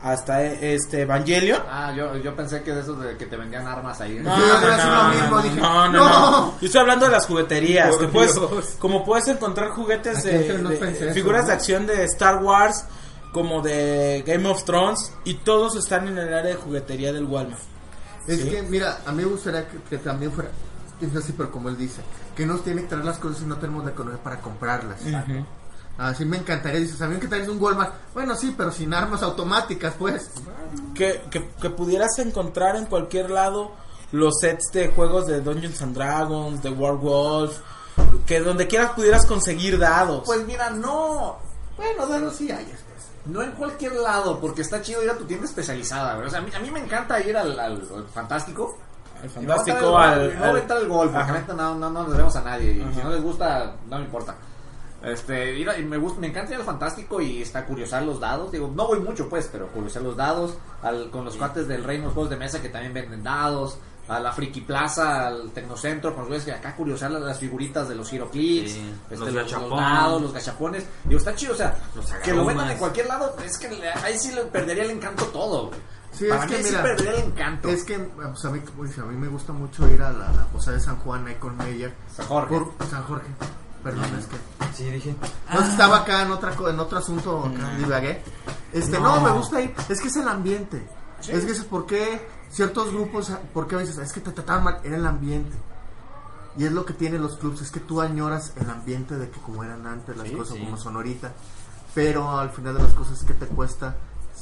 hasta 0.03 0.43
eh, 0.45 0.75
este 0.75 1.03
Evangelion. 1.03 1.61
Ah, 1.69 1.93
yo, 1.95 2.17
yo 2.17 2.35
pensé 2.35 2.63
que 2.63 2.73
de 2.73 2.81
esos 2.81 2.99
de 3.01 3.17
que 3.17 3.27
te 3.27 3.37
vendían 3.37 3.67
armas 3.67 4.01
ahí. 4.01 4.19
No, 4.23 4.37
no, 4.37 4.47
no, 4.61 4.61
lo 4.61 5.03
no, 5.03 5.09
mismo, 5.11 5.37
no, 5.37 5.43
dije, 5.43 5.61
no, 5.61 5.89
no, 5.89 5.93
¡no! 5.93 6.31
no. 6.31 6.61
Yo 6.61 6.67
estoy 6.67 6.81
hablando 6.81 7.07
de 7.07 7.13
las 7.13 7.27
jugueterías. 7.27 7.97
Que 7.97 8.09
puedes, 8.09 8.35
como 8.79 9.05
puedes 9.05 9.29
encontrar 9.29 9.71
juguetes 9.71 10.19
Aquí 10.19 10.29
de, 10.29 11.13
figuras 11.13 11.43
¿no? 11.43 11.49
de 11.49 11.53
acción 11.53 11.87
de 11.87 12.05
Star 12.05 12.43
Wars, 12.43 12.85
como 13.33 13.61
de 13.61 14.25
Game 14.27 14.49
of 14.49 14.65
Thrones, 14.65 15.13
y 15.25 15.35
todos 15.35 15.77
están 15.77 16.09
en 16.09 16.17
el 16.19 16.29
área 16.33 16.51
de 16.51 16.55
juguetería 16.55 17.13
del 17.13 17.25
Walmart. 17.25 17.61
Es 18.27 18.41
Sí. 18.41 18.49
que, 18.51 18.63
mira, 18.63 18.99
a 19.07 19.13
mí 19.13 19.23
me 19.23 19.29
gustaría 19.31 19.69
que, 19.69 19.79
que 19.89 19.99
también 19.99 20.33
fuera. 20.33 20.51
Es 21.01 21.17
así, 21.17 21.33
pero 21.37 21.51
como 21.51 21.69
él 21.71 21.79
dice, 21.79 22.03
que 22.37 22.45
nos 22.45 22.63
tiene 22.63 22.83
que 22.83 22.89
traer 22.89 23.05
las 23.05 23.19
cosas 23.19 23.43
y 23.43 23.47
no 23.47 23.57
tenemos 23.57 23.85
la 23.85 23.91
economía 23.93 24.23
para 24.23 24.41
comprarlas. 24.41 25.01
Así 26.01 26.25
me 26.25 26.39
encantaría. 26.39 26.81
Dice, 26.81 26.97
¿sabían 26.97 27.21
que 27.21 27.29
traes 27.29 27.47
un 27.49 27.61
Walmart? 27.63 27.93
Bueno, 28.15 28.35
sí, 28.35 28.55
pero 28.57 28.73
sin 28.73 28.95
armas 28.95 29.23
automáticas, 29.23 29.95
pues. 29.99 30.31
Que, 30.95 31.21
que, 31.31 31.49
que 31.61 31.71
pudieras 31.71 32.19
encontrar 32.19 32.77
en 32.77 32.87
cualquier 32.87 33.29
lado 33.31 33.73
los 34.13 34.39
sets 34.41 34.73
de 34.73 34.89
juegos 34.89 35.27
de 35.27 35.41
Dungeons 35.41 35.83
and 35.83 35.95
Dragons, 35.95 36.63
de 36.63 36.71
Warwolf, 36.71 37.59
que 38.27 38.41
donde 38.41 38.67
quieras 38.67 38.93
pudieras 38.93 39.27
conseguir 39.27 39.79
dados. 39.79 40.23
Pues 40.25 40.45
mira, 40.47 40.71
no. 40.71 41.37
Bueno, 41.77 42.07
bueno, 42.07 42.31
sí 42.31 42.51
hay. 42.51 42.67
No 43.27 43.43
en 43.43 43.53
cualquier 43.53 43.93
lado, 43.97 44.41
porque 44.41 44.63
está 44.63 44.81
chido 44.81 45.05
ir 45.05 45.11
a 45.11 45.17
tu 45.19 45.25
tienda 45.27 45.45
especializada, 45.47 46.15
güey. 46.15 46.27
O 46.27 46.31
sea, 46.31 46.39
a 46.39 46.43
mí, 46.43 46.51
a 46.55 46.59
mí 46.61 46.71
me 46.71 46.81
encanta 46.81 47.21
ir 47.21 47.37
al, 47.37 47.53
al- 47.61 47.89
al 47.95 48.07
Fantástico. 48.13 48.79
el 49.23 49.29
no 49.29 49.55
fantástico 49.55 49.77
entrar 49.79 50.03
al, 50.15 50.21
al, 50.31 50.39
no 50.39 50.57
entrar 50.57 50.79
al 50.79 50.89
golf, 50.89 51.13
porque 51.13 51.33
neta 51.33 51.53
no, 51.53 51.75
no, 51.75 51.91
no 51.91 52.05
nos 52.05 52.17
vemos 52.17 52.35
a 52.37 52.41
nadie. 52.43 52.73
Y 52.73 52.81
Ajá. 52.81 52.93
si 52.95 53.03
no 53.03 53.11
les 53.11 53.23
gusta, 53.23 53.77
no 53.89 53.99
me 53.99 54.05
importa. 54.05 54.35
Este, 55.03 55.59
ir 55.59 55.69
a- 55.71 55.79
y 55.79 55.85
me 55.85 55.97
gusta, 55.97 56.21
me 56.21 56.27
encanta 56.27 56.53
ir 56.53 56.59
al 56.61 56.67
fantástico 56.67 57.21
y 57.21 57.41
está 57.43 57.65
curiosar 57.65 58.03
los 58.03 58.21
dados. 58.21 58.53
Digo, 58.53 58.71
no 58.75 58.87
voy 58.87 59.01
mucho 59.01 59.29
pues, 59.29 59.49
pero 59.51 59.69
curiosar 59.69 60.03
los 60.03 60.17
dados. 60.17 60.55
Al, 60.83 61.11
con 61.11 61.25
los 61.25 61.37
cuates 61.37 61.67
del 61.69 61.85
Reino 61.85 62.03
de 62.03 62.07
los 62.09 62.15
Juegos 62.15 62.31
de 62.31 62.37
Mesa 62.37 62.61
que 62.61 62.69
también 62.69 62.93
venden 62.95 63.23
dados. 63.23 63.79
A 64.09 64.19
la 64.19 64.33
Friki 64.33 64.63
Plaza, 64.63 65.29
al 65.29 65.53
Tecnocentro, 65.53 66.11
con 66.13 66.23
los 66.23 66.29
güeyes 66.29 66.45
que 66.45 66.51
acá 66.53 66.75
curiosar 66.75 67.13
las, 67.13 67.23
las 67.23 67.39
figuritas 67.39 67.89
de 67.89 67.95
los 67.95 68.13
Hero 68.13 68.29
Clicks, 68.29 68.73
Sí, 68.73 68.93
este, 69.05 69.17
los 69.17 69.21
los, 69.21 69.33
los 69.35 69.45
gachapón. 69.45 69.79
dados, 69.79 70.23
los 70.23 70.33
gachapones. 70.33 70.85
Digo, 71.05 71.19
está 71.19 71.33
chido, 71.37 71.53
o 71.53 71.57
sea, 71.57 71.79
Los 71.95 72.07
que 72.07 72.33
lo 72.33 72.39
vendan 72.39 72.57
agarumas. 72.57 72.73
en 72.73 72.79
cualquier 72.79 73.07
lado, 73.07 73.37
es 73.45 73.57
que 73.57 73.69
le- 73.69 73.89
ahí 73.93 74.19
sí 74.19 74.33
le 74.33 74.43
perdería 74.47 74.83
el 74.83 74.91
encanto 74.91 75.27
todo, 75.27 75.69
güey. 75.69 75.79
Sí, 76.11 76.25
Para 76.29 76.45
es 76.45 76.51
mí 76.51 76.57
que 76.57 76.63
sí 76.65 76.71
mira, 76.71 76.83
perdería 76.83 77.13
el 77.13 77.25
encanto. 77.31 77.69
Es 77.69 77.85
que 77.85 77.99
pues, 78.01 78.45
a, 78.45 78.51
mí, 78.51 78.61
pues, 78.77 78.99
a 78.99 79.05
mí 79.05 79.17
me 79.17 79.29
gusta 79.29 79.53
mucho 79.53 79.89
ir 79.89 80.03
a 80.03 80.11
la, 80.11 80.33
la 80.33 80.45
posada 80.53 80.77
de 80.77 80.83
San 80.83 80.97
Juan 80.97 81.25
ahí 81.29 81.35
con 81.37 81.57
Meyer. 81.57 81.95
San 82.13 82.27
Jorge. 82.27 82.49
Por 82.59 82.87
San 82.89 83.05
Jorge. 83.05 83.29
Perdón, 83.83 84.05
es 84.19 84.27
que. 84.27 84.37
Sí, 84.75 84.91
dije. 84.91 85.15
No, 85.53 85.59
que 85.61 85.69
estaba 85.69 85.99
acá 85.99 86.23
en, 86.23 86.31
otra, 86.33 86.55
en 86.69 86.81
otro 86.81 86.99
asunto, 86.99 87.45
acá 87.47 87.75
divagué. 87.77 88.23
Este, 88.73 88.99
no. 89.01 89.21
me 89.21 89.31
gusta 89.31 89.61
ir. 89.61 89.75
Es 89.89 90.01
que 90.01 90.09
es 90.09 90.17
el 90.17 90.29
ambiente. 90.29 90.87
Es 91.29 91.45
que 91.45 91.53
es 91.53 91.65
por 91.65 91.87
qué 91.87 92.27
ciertos 92.51 92.93
grupos, 92.93 93.31
por 93.53 93.67
qué 93.67 93.75
a 93.75 93.79
veces, 93.79 93.99
es 93.99 94.13
que 94.13 94.21
te 94.21 94.33
trataban 94.33 94.65
mal, 94.65 94.81
era 94.85 94.97
el 94.97 95.07
ambiente. 95.07 95.57
Y 96.57 96.65
es 96.65 96.73
lo 96.73 96.85
que 96.85 96.95
tienen 96.95 97.23
los 97.23 97.37
clubs, 97.37 97.61
es 97.63 97.71
que 97.71 97.81
tú 97.81 98.01
añoras 98.01 98.53
el 98.57 98.69
ambiente 98.69 99.17
de 99.17 99.31
que 99.31 99.41
como 99.41 99.63
eran 99.63 99.87
antes 99.87 100.17
las 100.17 100.27
Sí, 100.29 100.35
cosas, 100.35 100.57
sí. 100.57 100.65
como 100.65 100.77
son 100.77 100.97
ahorita. 100.97 101.33
Pero 101.95 102.39
al 102.39 102.51
final 102.51 102.75
de 102.77 102.83
las 102.83 102.93
cosas, 102.95 103.23
¿qué 103.25 103.35
te 103.35 103.47
cuesta 103.47 103.97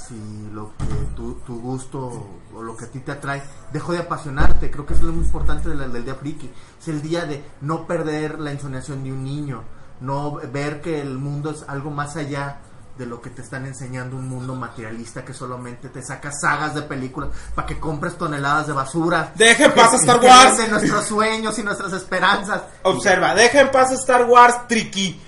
si 0.09 0.49
lo 0.53 0.73
que 0.77 0.85
tu, 1.15 1.35
tu 1.47 1.61
gusto 1.61 2.27
o 2.55 2.63
lo 2.63 2.77
que 2.77 2.87
a 2.87 2.91
ti 2.91 3.01
te 3.01 3.13
atrae 3.13 3.43
dejó 3.73 3.93
de 3.93 3.99
apasionarte? 3.99 4.71
Creo 4.71 4.87
que 4.87 4.95
eso 4.95 5.03
es 5.03 5.09
lo 5.09 5.13
muy 5.13 5.25
importante 5.25 5.69
del, 5.69 5.93
del 5.93 6.05
día 6.05 6.15
friki. 6.15 6.51
Es 6.81 6.89
el 6.89 7.03
día 7.03 7.25
de 7.27 7.45
no 7.61 7.87
perder 7.87 8.39
la 8.39 8.51
ensoñación 8.51 9.05
de 9.05 9.13
un 9.13 9.25
niño, 9.25 9.63
no 10.01 10.37
ver 10.53 10.81
que 10.81 11.01
el 11.01 11.19
mundo 11.19 11.51
es 11.51 11.65
algo 11.69 11.91
más 11.91 12.17
allá 12.17 12.61
de 12.99 13.07
lo 13.07 13.23
que 13.23 13.31
te 13.31 13.43
están 13.43 13.65
enseñando 13.65 14.17
un 14.17 14.29
mundo 14.29 14.57
materialista 14.57 15.25
que 15.25 15.33
solamente 15.33 15.89
te 15.89 16.03
saca 16.03 16.33
sagas 16.33 16.75
de 16.75 16.83
películas 16.83 17.31
para 17.55 17.67
que 17.67 17.79
compres 17.79 18.19
toneladas 18.19 18.67
de 18.67 18.73
basura. 18.73 19.33
Deja 19.37 19.67
en 19.67 19.73
paz 19.73 19.95
a 19.95 19.97
Star 19.97 20.21
Wars. 20.21 20.59
venden 20.59 20.71
nuestros 20.73 21.05
sueños 21.05 21.57
y 21.59 21.63
nuestras 21.63 21.93
esperanzas. 21.93 22.63
Observa, 22.83 23.35
deja 23.35 23.61
en 23.61 23.71
paz 23.71 23.93
Star 23.93 24.25
Wars, 24.25 24.67
Tricky. 24.67 25.23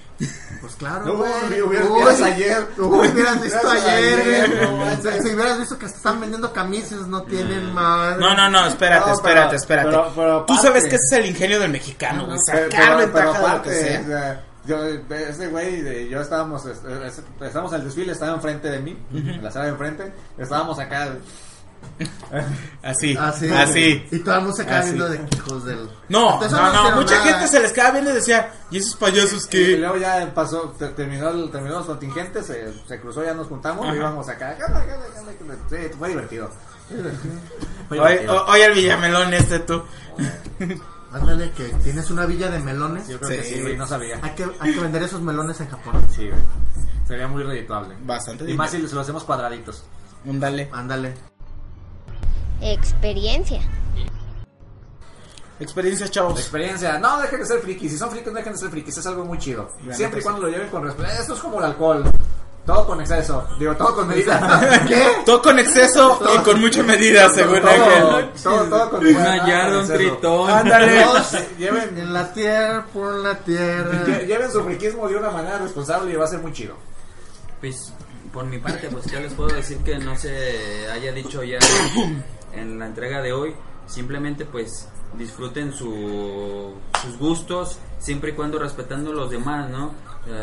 Pues 0.61 0.75
claro, 0.77 1.07
No, 1.07 1.17
güey. 1.17 1.63
hubieras- 1.63 2.21
ayer. 2.21 2.69
Uy, 2.79 3.09
hubieras 3.09 3.43
visto 3.43 3.71
ayer, 3.71 4.69
güey. 4.71 5.21
Si 5.23 5.35
hubieras 5.35 5.59
visto 5.59 5.79
que 5.79 5.87
están 5.87 6.21
vendiendo 6.21 6.53
camisas, 6.53 7.07
no 7.07 7.23
tienen 7.23 7.73
más. 7.73 8.19
No, 8.19 8.35
no, 8.37 8.51
no, 8.51 8.67
espérate, 8.67 9.07
No, 9.07 9.15
espérate, 9.15 9.47
pero- 9.47 9.57
espérate. 9.57 9.89
pero- 9.91 10.13
pero 10.15 10.45
Tú 10.45 10.57
sabes 10.57 10.83
que 10.85 10.97
ese 10.97 11.05
es 11.07 11.13
el 11.13 11.27
ingenio 11.27 11.59
del 11.61 11.71
mexicano, 11.73 12.27
güey. 12.27 12.39
Sacar 12.45 12.99
ventaja 12.99 13.07
pero 13.07 13.09
de 13.09 13.25
lo 13.27 13.33
que 13.33 13.39
aparte, 13.39 13.75
sea. 13.81 14.01
o 14.01 14.05
sea, 14.07 14.45
yo, 14.67 14.85
ese 15.17 15.49
güey, 15.49 15.81
de- 15.81 16.09
yo 16.11 16.21
estábamos, 16.21 16.67
es- 16.67 16.83
es- 16.85 17.23
estábamos 17.41 17.73
al 17.73 17.83
desfile, 17.85 18.13
estaba 18.13 18.35
enfrente 18.35 18.69
de 18.71 18.79
mí, 18.81 18.99
en 19.15 19.43
la 19.43 19.51
sala 19.51 19.65
de 19.67 19.71
enfrente, 19.71 20.13
estábamos 20.37 20.79
acá. 20.79 21.09
Así, 22.83 23.15
Así. 23.17 23.51
así. 23.51 24.07
Y 24.11 24.19
toda 24.21 24.39
la 24.39 24.45
música 24.45 24.79
Así. 24.79 24.87
viendo 24.93 25.09
de 25.09 25.21
hijos 25.37 25.65
del. 25.67 25.91
No, 26.09 26.43
eso 26.43 26.57
no, 26.57 26.73
no, 26.91 26.97
mucha 26.97 27.17
nada. 27.19 27.27
gente 27.33 27.49
se 27.49 27.61
les 27.61 27.73
quedaba 27.73 27.91
viendo 27.93 28.11
y 28.11 28.15
decía, 28.15 28.53
¿y 28.71 28.79
esos 28.79 28.97
payasos 28.97 29.45
Y 29.47 29.49
qué? 29.51 29.77
luego 29.77 29.97
ya 29.99 30.33
pasó, 30.35 30.75
te- 30.79 30.89
terminó, 30.89 31.29
el- 31.29 31.51
terminó 31.51 31.77
los 31.77 31.87
contingentes, 31.87 32.47
se, 32.47 32.73
se 32.89 33.01
cruzó, 33.01 33.23
ya 33.25 33.35
nos 33.35 33.49
juntamos 33.49 33.85
Ajá. 33.85 33.95
y 33.95 33.99
íbamos 33.99 34.29
acá. 34.29 34.57
Sí, 35.69 35.77
fue 35.99 36.09
divertido. 36.09 36.51
Fue 37.89 37.99
Oye, 38.01 38.11
divertido. 38.11 38.47
oye, 38.47 38.65
el 38.65 38.73
Villamelón 38.75 39.35
este 39.35 39.59
tú. 39.61 39.83
Ándale, 41.13 41.51
que 41.53 41.65
tienes 41.83 42.09
una 42.11 42.25
villa 42.25 42.49
de 42.51 42.61
melones. 42.61 43.09
Yo 43.09 43.19
creo 43.19 43.31
que 43.31 43.43
Sí. 43.45 43.55
sí, 43.57 43.61
güey, 43.63 43.77
no 43.77 43.87
sabía. 43.87 44.19
Hay 44.23 44.31
que, 44.31 44.47
hay 44.61 44.73
que 44.75 44.81
vender 44.81 45.03
esos 45.03 45.21
melones 45.21 45.61
en 45.61 45.69
Japón. 45.69 46.07
Sí, 46.15 46.29
güey. 46.29 46.41
Sería 47.07 47.27
muy 47.27 47.43
redituable. 47.43 47.97
Bastante 48.05 48.49
Y 48.49 48.55
más 48.55 48.71
si 48.71 48.87
se 48.87 48.95
lo 48.95 49.01
hacemos 49.01 49.25
cuadraditos. 49.25 49.83
Ándale. 50.29 50.71
Ándale. 50.73 51.15
Experiencia. 52.61 53.61
Experiencia, 55.59 56.09
chavos. 56.09 56.39
Experiencia. 56.41 56.99
No, 56.99 57.21
dejen 57.21 57.41
de 57.41 57.47
ser 57.47 57.61
frikis. 57.61 57.93
Si 57.93 57.99
son 57.99 58.11
frikis, 58.11 58.33
dejen 58.33 58.53
de 58.53 58.59
ser 58.59 58.71
frikis. 58.71 58.97
Es 58.97 59.07
algo 59.07 59.25
muy 59.25 59.39
chido. 59.39 59.69
Siempre 59.93 60.21
y 60.21 60.23
cuando 60.23 60.43
lo 60.43 60.49
lleven 60.49 60.69
con 60.69 60.83
respeto. 60.85 61.11
Esto 61.11 61.35
es 61.35 61.41
como 61.41 61.59
el 61.59 61.65
alcohol. 61.67 62.05
Todo 62.65 62.87
con 62.87 63.01
exceso. 63.01 63.47
Digo, 63.59 63.75
todo 63.77 63.97
con 63.97 64.09
medida. 64.09 64.85
¿Qué? 64.89 65.05
Todo 65.27 65.43
con 65.43 65.59
exceso 65.59 66.21
y 66.35 66.39
con 66.39 66.61
mucha 66.61 66.83
medida, 66.83 67.29
según 67.31 67.61
todo, 67.61 67.71
Ángel. 67.71 68.31
todo, 68.43 68.65
todo 68.69 68.91
con 68.91 69.03
medida. 69.03 69.21
Una 69.21 69.47
yarda, 69.49 69.79
un 69.81 69.89
tritón. 69.89 70.51
Ándale. 70.51 71.05
Lleven, 71.59 71.99
En 71.99 72.13
la 72.13 72.33
tierra, 72.33 72.87
por 72.93 73.15
la 73.17 73.35
tierra. 73.39 74.05
lle- 74.07 74.27
lleven 74.27 74.53
su 74.53 74.63
friquismo 74.63 75.09
de 75.09 75.17
una 75.17 75.31
manera 75.31 75.59
responsable 75.59 76.13
y 76.13 76.17
va 76.17 76.25
a 76.27 76.29
ser 76.29 76.39
muy 76.41 76.53
chido. 76.53 76.75
Pues 77.61 77.93
por 78.33 78.45
mi 78.45 78.59
parte, 78.59 78.89
pues 78.91 79.07
ya 79.07 79.21
les 79.21 79.33
puedo 79.35 79.49
decir 79.55 79.79
que 79.79 79.99
no 79.99 80.17
se 80.17 80.89
haya 80.91 81.13
dicho 81.13 81.43
ya 81.43 81.59
en 82.53 82.79
la 82.79 82.87
entrega 82.87 83.21
de 83.23 83.33
hoy. 83.33 83.55
Simplemente 83.87 84.45
pues 84.45 84.89
disfruten 85.19 85.73
su, 85.73 86.75
sus 87.03 87.19
gustos, 87.19 87.79
siempre 87.99 88.31
y 88.31 88.35
cuando 88.35 88.59
respetando 88.59 89.13
los 89.13 89.31
demás, 89.31 89.69
¿no? 89.71 89.93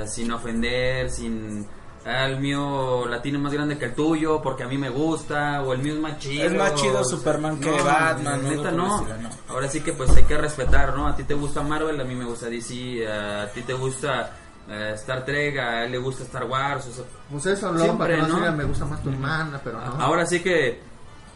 Sin 0.08 0.32
ofender, 0.32 1.10
sin... 1.10 1.66
"Ah, 2.06 2.26
el 2.26 2.40
mío 2.40 3.06
la 3.08 3.22
tiene 3.22 3.38
más 3.38 3.52
grande 3.54 3.78
que 3.78 3.86
el 3.86 3.94
tuyo 3.94 4.42
porque 4.42 4.64
a 4.64 4.68
mí 4.68 4.78
me 4.78 4.90
gusta 4.90 5.62
o 5.62 5.74
el 5.74 5.80
mío 5.80 5.94
es 5.94 6.00
más 6.00 6.20
chido. 6.20 6.46
Es 6.46 6.54
más 6.54 6.76
chido 6.76 7.04
Superman 7.04 7.60
que 7.60 7.70
Batman, 7.72 8.44
no, 8.44 8.50
Neta 8.50 8.72
no. 8.72 9.06
Ahora 9.50 9.68
sí 9.70 9.82
que 9.82 9.94
pues 9.94 10.10
hay 10.16 10.24
que 10.24 10.38
respetar, 10.38 10.96
¿no? 10.96 11.08
A 11.08 11.16
ti 11.16 11.24
te 11.24 11.34
gusta 11.34 11.62
Marvel, 11.64 12.00
a 12.00 12.04
mí 12.06 12.16
me 12.16 12.26
gusta 12.26 12.48
DC, 12.50 13.06
a 13.08 13.50
ti 13.52 13.62
te 13.62 13.74
gusta 13.74 14.32
eh, 14.70 14.92
Star 14.96 15.24
Trek, 15.26 15.58
a 15.60 15.84
él 15.86 15.92
le 15.92 15.98
gusta 15.98 16.24
Star 16.24 16.46
Wars, 16.46 16.88
o 16.88 16.92
sea, 16.94 17.06
Pues 17.32 17.46
eso, 17.46 17.72
luego 17.72 17.86
Siempre, 17.86 18.16
para 18.18 18.28
que 18.28 18.34
no 18.34 18.52
me 18.54 18.64
gusta 18.66 18.86
más 18.86 19.02
tu 19.04 19.10
hermana, 19.10 19.60
pero 19.64 19.80
no. 19.80 20.02
Ahora 20.02 20.26
sí 20.26 20.42
que, 20.42 20.80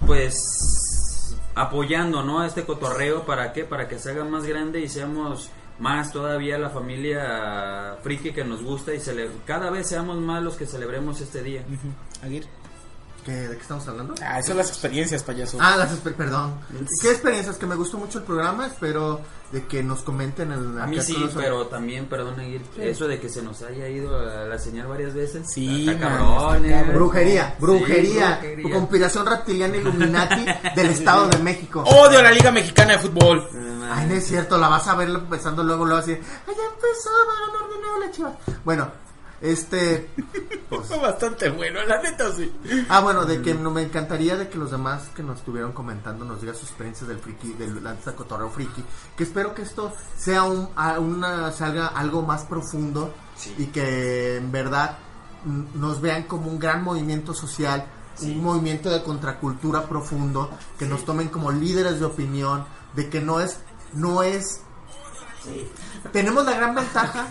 pues, 0.05 1.35
apoyando, 1.55 2.23
¿no? 2.23 2.41
A 2.41 2.47
este 2.47 2.63
cotorreo, 2.63 3.25
¿para 3.25 3.53
qué? 3.53 3.63
Para 3.63 3.87
que 3.87 3.99
se 3.99 4.11
haga 4.11 4.23
más 4.23 4.45
grande 4.45 4.81
y 4.81 4.89
seamos 4.89 5.49
más 5.79 6.11
todavía 6.11 6.59
la 6.59 6.69
familia 6.69 7.97
friki 8.03 8.33
que 8.33 8.43
nos 8.43 8.63
gusta 8.63 8.93
y 8.93 8.99
cada 9.45 9.71
vez 9.71 9.87
seamos 9.87 10.17
más 10.19 10.43
los 10.43 10.55
que 10.55 10.67
celebremos 10.67 11.21
este 11.21 11.41
día. 11.41 11.63
Aguirre. 12.21 12.60
¿Qué, 13.25 13.31
¿De 13.31 13.55
qué 13.55 13.61
estamos 13.61 13.87
hablando? 13.87 14.15
Ah, 14.23 14.39
esas 14.39 14.47
son 14.47 14.57
las 14.57 14.69
experiencias, 14.69 15.21
payaso. 15.21 15.57
Ah, 15.61 15.75
las 15.77 15.91
esper- 15.91 16.15
perdón. 16.15 16.55
¿Qué 17.01 17.11
experiencias? 17.11 17.57
Que 17.57 17.67
me 17.67 17.75
gustó 17.75 17.97
mucho 17.99 18.17
el 18.17 18.23
programa. 18.23 18.65
Espero 18.65 19.21
de 19.51 19.67
que 19.67 19.83
nos 19.83 20.01
comenten 20.01 20.51
en 20.51 20.79
A 20.79 20.87
mí 20.87 20.99
sí, 21.01 21.15
los- 21.19 21.33
pero 21.33 21.67
también, 21.67 22.07
perdón, 22.07 22.39
Aguirre, 22.39 22.63
eso 22.89 23.07
de 23.07 23.19
que 23.19 23.29
se 23.29 23.43
nos 23.43 23.61
haya 23.61 23.87
ido 23.89 24.17
a 24.17 24.45
la 24.45 24.57
señal 24.57 24.87
varias 24.87 25.13
veces. 25.13 25.45
Sí, 25.51 25.85
man, 25.85 25.95
está 25.95 26.57
eh. 26.57 26.91
Brujería, 26.95 27.55
brujería, 27.59 28.39
Sí, 28.41 28.47
brujería. 28.47 28.73
conspiración 28.75 29.25
reptiliana 29.27 29.77
Illuminati 29.77 30.45
del 30.75 30.89
Estado 30.89 31.27
de 31.27 31.37
México. 31.39 31.83
Odio 31.83 32.19
a 32.19 32.23
la 32.23 32.31
Liga 32.31 32.49
Mexicana 32.51 32.93
de 32.93 32.99
Fútbol. 32.99 33.47
Ay, 33.93 34.07
no 34.07 34.15
es 34.15 34.25
cierto, 34.25 34.57
la 34.57 34.67
vas 34.69 34.87
a 34.87 34.95
ver 34.95 35.09
empezando 35.09 35.63
luego, 35.63 35.85
luego 35.85 35.99
así. 36.01 36.11
Ay, 36.13 36.19
ya 36.55 36.63
empezó, 36.73 37.09
va 37.27 37.33
a 37.33 37.51
ganar 37.51 37.69
de 37.75 37.81
nuevo 37.81 37.99
la 37.99 38.11
chiva. 38.11 38.33
Bueno, 38.63 38.89
este. 39.41 40.09
pues, 40.69 40.87
Fue 40.87 40.97
bastante 41.01 41.49
bueno, 41.49 41.83
la 41.85 42.01
neta 42.01 42.31
sí. 42.35 42.51
ah, 42.89 42.99
bueno, 43.01 43.25
de 43.25 43.41
que 43.41 43.53
no, 43.53 43.71
me 43.71 43.81
encantaría 43.83 44.37
de 44.37 44.49
que 44.49 44.57
los 44.57 44.71
demás 44.71 45.09
que 45.15 45.23
nos 45.23 45.39
estuvieron 45.39 45.71
comentando 45.73 46.23
nos 46.25 46.41
digan 46.41 46.55
sus 46.55 46.69
experiencias 46.69 47.07
del 47.07 47.19
friki, 47.19 47.53
del 47.53 47.83
lanza 47.83 48.15
cotorreo 48.15 48.49
friki. 48.49 48.83
Que 49.17 49.23
espero 49.23 49.53
que 49.53 49.63
esto 49.63 49.91
sea 50.17 50.43
un, 50.43 50.69
a- 50.75 50.99
una, 50.99 51.51
salga 51.51 51.87
algo 51.87 52.21
más 52.21 52.43
profundo 52.45 53.13
y 53.57 53.65
que 53.67 54.37
en 54.37 54.51
verdad 54.51 54.97
nos 55.73 55.99
vean 56.01 56.23
como 56.23 56.47
un 56.47 56.59
gran 56.59 56.83
movimiento 56.83 57.33
social, 57.33 57.85
un 58.21 58.43
movimiento 58.43 58.91
de 58.91 59.01
contracultura 59.01 59.87
profundo, 59.87 60.51
que 60.77 60.85
nos 60.85 61.03
tomen 61.03 61.29
como 61.29 61.51
líderes 61.51 61.99
de 61.99 62.05
opinión, 62.05 62.63
de 62.93 63.09
que 63.09 63.21
no 63.21 63.39
es, 63.39 63.57
no 63.93 64.21
es 64.21 64.61
tenemos 66.11 66.45
la 66.45 66.53
gran 66.53 66.75
ventaja 66.75 67.27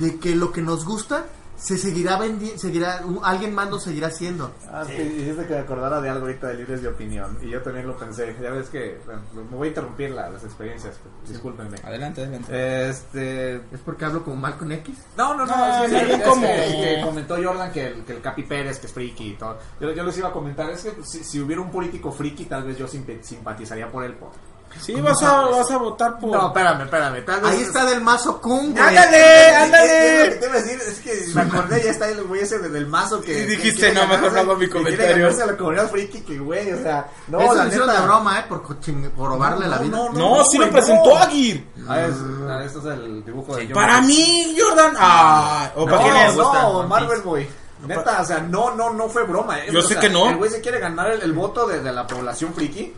de 0.00 0.18
que 0.18 0.34
lo 0.34 0.52
que 0.52 0.62
nos 0.62 0.84
gusta 0.84 1.26
se 1.56 1.78
seguirá 1.78 2.18
vendiendo, 2.18 2.58
seguirá, 2.58 3.00
alguien 3.22 3.54
más 3.54 3.70
lo 3.70 3.78
seguirá 3.78 4.08
haciendo. 4.08 4.50
Ah, 4.68 4.84
sí, 4.86 4.92
hiciste 5.00 5.46
que 5.46 5.54
me 5.54 5.60
acordara 5.60 6.00
de 6.00 6.08
algo 6.10 6.26
ahorita 6.26 6.48
de 6.48 6.54
libres 6.54 6.82
de 6.82 6.88
opinión. 6.88 7.38
Y 7.40 7.48
yo 7.50 7.62
también 7.62 7.86
lo 7.86 7.96
pensé. 7.96 8.34
Ya 8.42 8.50
ves 8.50 8.68
que. 8.70 8.98
Bueno, 9.06 9.22
me 9.50 9.56
voy 9.56 9.66
a 9.66 9.68
interrumpir 9.68 10.10
la- 10.10 10.28
las 10.30 10.42
experiencias. 10.42 10.96
Discúlpenme. 11.28 11.76
Adelante, 11.84 12.22
adelante. 12.22 12.88
Este. 12.90 13.54
¿Es 13.54 13.80
porque 13.84 14.04
hablo 14.04 14.24
como 14.24 14.36
mal 14.36 14.58
con 14.58 14.72
X? 14.72 14.96
No, 15.16 15.34
no, 15.36 15.46
no. 15.46 15.56
No, 15.56 15.84
es 15.84 15.92
es 15.92 16.22
como- 16.26 16.42
que- 16.42 16.48
que 16.96 17.00
comentó 17.04 17.36
Jordan 17.42 17.70
que 17.72 17.86
el, 17.86 18.04
que 18.04 18.14
el 18.14 18.20
Capi 18.20 18.42
Pérez, 18.42 18.80
que 18.80 18.86
es 18.88 18.92
friki 18.92 19.28
y 19.28 19.36
todo. 19.36 19.56
Yo, 19.80 19.92
yo 19.92 20.02
les 20.02 20.18
iba 20.18 20.30
a 20.30 20.32
comentar. 20.32 20.68
Es 20.70 20.82
que 20.82 21.04
si, 21.04 21.22
si 21.22 21.40
hubiera 21.40 21.62
un 21.62 21.70
político 21.70 22.10
friki, 22.10 22.46
tal 22.46 22.64
vez 22.64 22.76
yo 22.76 22.88
simp- 22.88 23.22
simpatizaría 23.22 23.88
por 23.90 24.04
él. 24.04 24.14
Por... 24.14 24.30
Sí, 24.80 24.92
vas 25.00 25.22
a, 25.22 25.42
vas 25.46 25.70
a 25.70 25.78
votar 25.78 26.18
por. 26.18 26.30
No, 26.30 26.48
espérame, 26.48 26.82
espérame. 26.82 27.24
Tal 27.24 27.40
vez 27.40 27.50
Ahí 27.52 27.62
está 27.62 27.86
del 27.86 28.00
mazo 28.02 28.40
Kun, 28.40 28.72
güey. 28.72 28.82
¡Ándale! 28.84 29.48
Es- 29.48 29.56
¡Ándale! 29.56 30.20
es 30.20 30.24
lo 30.26 30.30
que 30.34 30.36
te 30.40 30.46
iba 30.46 30.54
a 30.54 30.60
decir 30.62 30.80
es 30.86 31.00
que 31.00 31.34
me 31.34 31.40
acordé, 31.42 31.82
ya 31.84 31.90
está 31.90 32.08
el 32.08 32.22
güey 32.24 32.42
ese 32.42 32.58
del, 32.58 32.72
del 32.72 32.86
mazo 32.86 33.20
que. 33.22 33.32
Y 33.32 33.36
que 33.36 33.46
dijiste, 33.46 33.80
quiere 33.80 33.94
no, 33.94 34.06
mejor 34.06 34.30
ganarse- 34.30 34.34
no 34.34 34.40
hago 34.40 34.56
mi 34.56 34.66
que 34.66 34.72
comentario. 34.72 35.16
ganarse 35.16 35.42
a 35.42 35.46
la 35.46 35.56
comunidad 35.56 35.90
friki, 35.90 36.20
que 36.20 36.38
güey, 36.38 36.72
o 36.72 36.82
sea. 36.82 37.08
No, 37.28 37.40
Eso 37.40 37.54
la 37.54 37.64
neta. 37.64 37.92
de 37.92 38.00
broma, 38.06 38.40
¿eh? 38.40 38.44
Por, 38.48 38.62
coching- 38.62 39.10
por 39.10 39.28
robarle 39.30 39.68
la 39.68 39.78
vida. 39.78 39.96
No, 40.12 40.44
sí 40.44 40.58
lo 40.58 40.70
presentó 40.70 41.10
no. 41.10 41.16
Aguirre. 41.16 41.64
Ah, 41.88 42.00
es, 42.02 42.14
ah, 42.48 42.62
este 42.64 42.78
es 42.80 42.84
el 42.84 43.24
dibujo 43.24 43.56
de 43.56 43.66
Para 43.66 44.00
mí, 44.02 44.54
Jordan. 44.58 44.94
Ah, 44.98 45.70
o 45.76 45.84
para 45.86 45.96
No, 45.98 46.02
quién 46.02 46.16
es. 46.26 46.34
gusta 46.34 46.62
no, 46.62 46.82
Marvel. 46.84 47.20
Boy. 47.22 47.48
Neta, 47.86 48.22
o 48.22 48.24
sea, 48.24 48.38
no, 48.40 48.74
no, 48.74 48.92
no 48.94 49.08
fue 49.08 49.24
broma. 49.24 49.58
eh. 49.60 49.68
Yo 49.70 49.80
O 49.80 49.82
sé 49.82 49.88
sea, 49.94 50.00
que 50.00 50.08
no. 50.10 50.28
El 50.30 50.36
güey 50.36 50.50
se 50.50 50.60
quiere 50.60 50.78
ganar 50.78 51.10
el, 51.10 51.20
el 51.22 51.32
voto 51.32 51.66
de, 51.66 51.80
de 51.80 51.92
la 51.92 52.06
población 52.06 52.54
friki. 52.54 52.94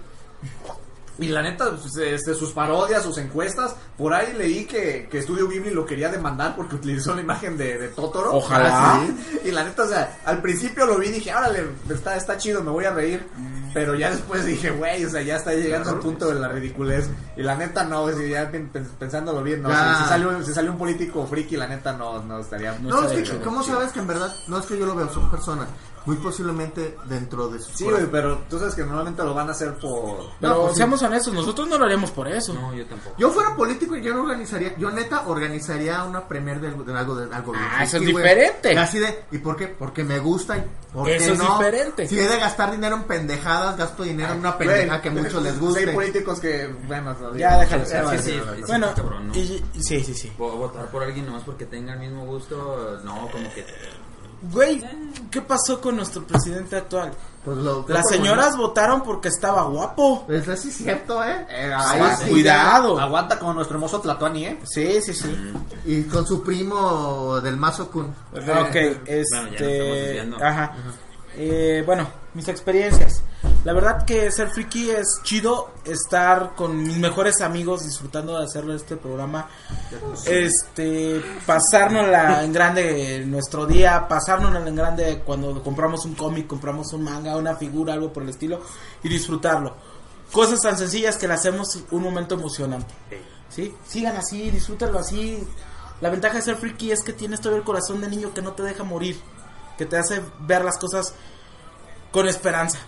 Y 1.18 1.28
la 1.28 1.42
neta, 1.42 1.70
pues, 1.70 1.96
este, 1.96 2.34
sus 2.34 2.52
parodias, 2.52 3.02
sus 3.02 3.16
encuestas, 3.18 3.74
por 3.96 4.12
ahí 4.12 4.34
leí 4.34 4.66
que, 4.66 5.08
que 5.10 5.22
Studio 5.22 5.48
Ghibli 5.48 5.70
lo 5.70 5.86
quería 5.86 6.10
demandar 6.10 6.54
porque 6.54 6.76
utilizó 6.76 7.14
la 7.14 7.22
imagen 7.22 7.56
de, 7.56 7.78
de 7.78 7.88
Totoro. 7.88 8.34
Ojalá. 8.34 9.00
Sí. 9.06 9.38
Y 9.46 9.50
la 9.52 9.64
neta, 9.64 9.84
o 9.84 9.88
sea, 9.88 10.18
al 10.24 10.42
principio 10.42 10.86
lo 10.86 10.98
vi 10.98 11.06
y 11.06 11.12
dije, 11.12 11.32
órale, 11.34 11.64
está, 11.88 12.16
está 12.16 12.36
chido, 12.36 12.62
me 12.62 12.70
voy 12.70 12.84
a 12.84 12.90
reír. 12.90 13.24
Pero 13.76 13.94
ya 13.94 14.10
después 14.10 14.44
dije, 14.46 14.70
güey, 14.70 15.04
o 15.04 15.10
sea, 15.10 15.20
ya 15.22 15.36
está 15.36 15.52
llegando 15.52 15.90
al 15.90 15.98
punto 15.98 16.28
de 16.28 16.40
la 16.40 16.48
ridiculez. 16.48 17.08
Y 17.36 17.42
la 17.42 17.54
neta, 17.56 17.84
no, 17.84 18.02
o 18.02 18.12
sea, 18.12 18.26
ya 18.26 18.50
pen- 18.50 18.70
pen- 18.72 18.88
pensándolo 18.98 19.42
bien, 19.42 19.62
no. 19.62 19.68
Ya. 19.68 19.96
Si, 19.98 20.02
si 20.04 20.08
salió, 20.08 20.42
si 20.42 20.52
salió 20.54 20.72
un 20.72 20.78
político 20.78 21.26
friki, 21.26 21.56
la 21.56 21.66
neta, 21.68 21.92
no, 21.92 22.22
no 22.22 22.38
estaría. 22.40 22.72
No, 22.80 23.02
es 23.10 23.28
que. 23.30 23.38
¿cómo 23.40 23.62
sabes 23.62 23.92
que 23.92 23.98
en 24.00 24.06
verdad? 24.06 24.34
No 24.48 24.58
es 24.58 24.66
que 24.66 24.78
yo 24.78 24.86
lo 24.86 24.94
veo, 24.94 25.12
son 25.12 25.30
personas. 25.30 25.68
Muy 26.06 26.14
posiblemente 26.18 26.96
dentro 27.06 27.48
de 27.48 27.58
sus 27.58 27.74
Sí, 27.78 27.82
güey, 27.82 28.06
pero 28.06 28.38
tú 28.48 28.60
sabes 28.60 28.76
que 28.76 28.84
normalmente 28.84 29.24
lo 29.24 29.34
van 29.34 29.48
a 29.48 29.50
hacer 29.50 29.74
por... 29.74 30.18
Pero 30.40 30.54
No, 30.54 30.60
pues 30.60 30.74
sí. 30.74 30.76
seamos 30.76 31.02
honestos, 31.02 31.34
nosotros 31.34 31.66
no 31.68 31.76
lo 31.78 31.84
haríamos 31.84 32.12
por 32.12 32.28
eso. 32.28 32.54
No, 32.54 32.72
yo 32.72 32.86
tampoco. 32.86 33.16
Yo 33.18 33.28
fuera 33.32 33.56
político 33.56 33.96
y 33.96 34.02
yo 34.02 34.14
no 34.14 34.22
organizaría, 34.22 34.76
yo 34.78 34.92
neta 34.92 35.26
organizaría 35.26 36.04
una 36.04 36.28
premier 36.28 36.60
de, 36.60 36.70
de 36.70 36.96
algo 36.96 37.16
de 37.16 37.34
algo 37.34 37.50
bien 37.50 37.64
Ah, 37.72 37.82
eso 37.82 37.96
es 37.96 38.04
diferente. 38.06 38.78
Así 38.78 39.00
de, 39.00 39.24
¿y 39.32 39.38
por 39.38 39.56
qué? 39.56 39.66
Porque 39.66 40.04
me 40.04 40.20
gusta 40.20 40.56
y 40.58 40.64
¿por 40.94 41.06
qué 41.06 41.16
Eso 41.16 41.32
es 41.32 41.40
diferente. 41.40 42.06
Si 42.06 42.16
he 42.20 42.28
de 42.28 42.38
gastar 42.38 42.70
dinero 42.70 42.94
en 42.94 43.02
pendejadas, 43.02 43.65
gasto 43.74 44.02
dinero 44.02 44.32
en 44.34 44.38
una 44.40 44.56
pendeja 44.58 44.86
Güey, 44.86 45.00
que 45.02 45.10
muchos 45.10 45.42
les 45.42 45.52
Hay 45.54 45.58
guste. 45.58 45.88
políticos 45.92 46.40
que, 46.40 46.68
bueno... 46.86 47.16
no, 47.20 47.36
Ya, 47.36 47.58
déjalo. 47.58 47.84
sí, 47.86 47.92
sí, 47.92 47.98
sí, 48.16 48.22
sí. 48.22 48.40
sí. 48.56 48.62
Bueno, 48.66 48.86
está 48.88 49.02
cabrón, 49.02 49.28
¿no? 49.28 49.34
y, 49.34 49.38
y- 49.74 49.82
sí, 49.82 50.04
sí, 50.04 50.14
sí. 50.14 50.32
Vo- 50.38 50.56
Votar 50.56 50.86
por 50.90 51.02
alguien 51.02 51.26
nomás 51.26 51.42
porque 51.44 51.64
tenga 51.66 51.94
el 51.94 51.98
mismo 52.00 52.24
gusto, 52.26 53.00
no, 53.04 53.28
como 53.32 53.52
que... 53.54 53.64
Güey, 54.52 54.84
¿qué 55.30 55.40
pasó 55.40 55.80
con 55.80 55.96
nuestro 55.96 56.22
presidente 56.24 56.76
actual? 56.76 57.10
Pues 57.42 57.56
lo- 57.56 57.86
Las 57.88 58.06
señoras 58.08 58.54
votaron 58.56 59.02
porque 59.02 59.28
estaba 59.28 59.62
guapo. 59.64 60.24
Pues 60.26 60.46
así 60.46 60.68
es 60.68 60.76
cierto, 60.76 61.24
¿eh? 61.24 61.46
Eh, 61.48 61.72
Ahí 61.74 61.96
aguanta, 61.96 62.16
sí, 62.18 62.30
Cuidado. 62.30 63.00
Aguanta 63.00 63.38
con 63.38 63.54
nuestro 63.56 63.76
hermoso 63.76 64.00
Tlatuani, 64.00 64.44
¿eh? 64.46 64.60
Sí, 64.64 65.00
sí, 65.00 65.14
sí. 65.14 65.34
Y 65.86 66.02
con 66.02 66.26
su 66.26 66.42
primo 66.42 67.40
del 67.40 67.56
Mazo 67.56 67.90
Kun. 67.90 68.06
Ok, 68.06 68.12
Bueno, 68.32 68.68
ya 68.72 68.76
nos 68.76 69.60
estamos 69.60 69.96
este. 69.96 70.44
Ajá. 70.44 70.72
Eh, 71.36 71.82
bueno, 71.84 72.08
mis 72.34 72.48
experiencias. 72.48 73.22
La 73.64 73.72
verdad 73.72 74.04
que 74.04 74.30
ser 74.30 74.48
friki 74.48 74.90
es 74.90 75.20
chido 75.22 75.72
estar 75.84 76.54
con 76.54 76.82
mis 76.82 76.96
mejores 76.98 77.40
amigos 77.40 77.84
disfrutando 77.84 78.38
de 78.38 78.44
hacerlo 78.44 78.72
este 78.74 78.96
programa. 78.96 79.48
Este, 80.24 81.20
pasárnosla 81.44 82.44
en 82.44 82.52
grande 82.52 83.24
nuestro 83.26 83.66
día, 83.66 84.06
pasárnosla 84.08 84.66
en 84.66 84.76
grande 84.76 85.22
cuando 85.24 85.62
compramos 85.62 86.04
un 86.04 86.14
cómic, 86.14 86.46
compramos 86.46 86.92
un 86.92 87.02
manga, 87.02 87.36
una 87.36 87.56
figura, 87.56 87.94
algo 87.94 88.12
por 88.12 88.22
el 88.22 88.30
estilo 88.30 88.60
y 89.02 89.08
disfrutarlo. 89.08 89.74
Cosas 90.32 90.60
tan 90.62 90.78
sencillas 90.78 91.16
que 91.16 91.28
le 91.28 91.34
hacemos 91.34 91.78
un 91.90 92.02
momento 92.02 92.34
emocionante. 92.34 92.94
¿Sí? 93.48 93.74
Sigan 93.86 94.16
así, 94.16 94.50
disfrútenlo 94.50 95.00
así. 95.00 95.42
La 96.00 96.10
ventaja 96.10 96.36
de 96.36 96.42
ser 96.42 96.56
friki 96.56 96.92
es 96.92 97.02
que 97.02 97.12
tienes 97.12 97.40
todavía 97.40 97.60
el 97.60 97.64
corazón 97.64 98.00
de 98.00 98.08
niño 98.08 98.32
que 98.32 98.42
no 98.42 98.52
te 98.52 98.62
deja 98.62 98.84
morir, 98.84 99.18
que 99.78 99.86
te 99.86 99.96
hace 99.96 100.22
ver 100.40 100.64
las 100.64 100.78
cosas 100.78 101.14
con 102.12 102.26
esperanza. 102.28 102.78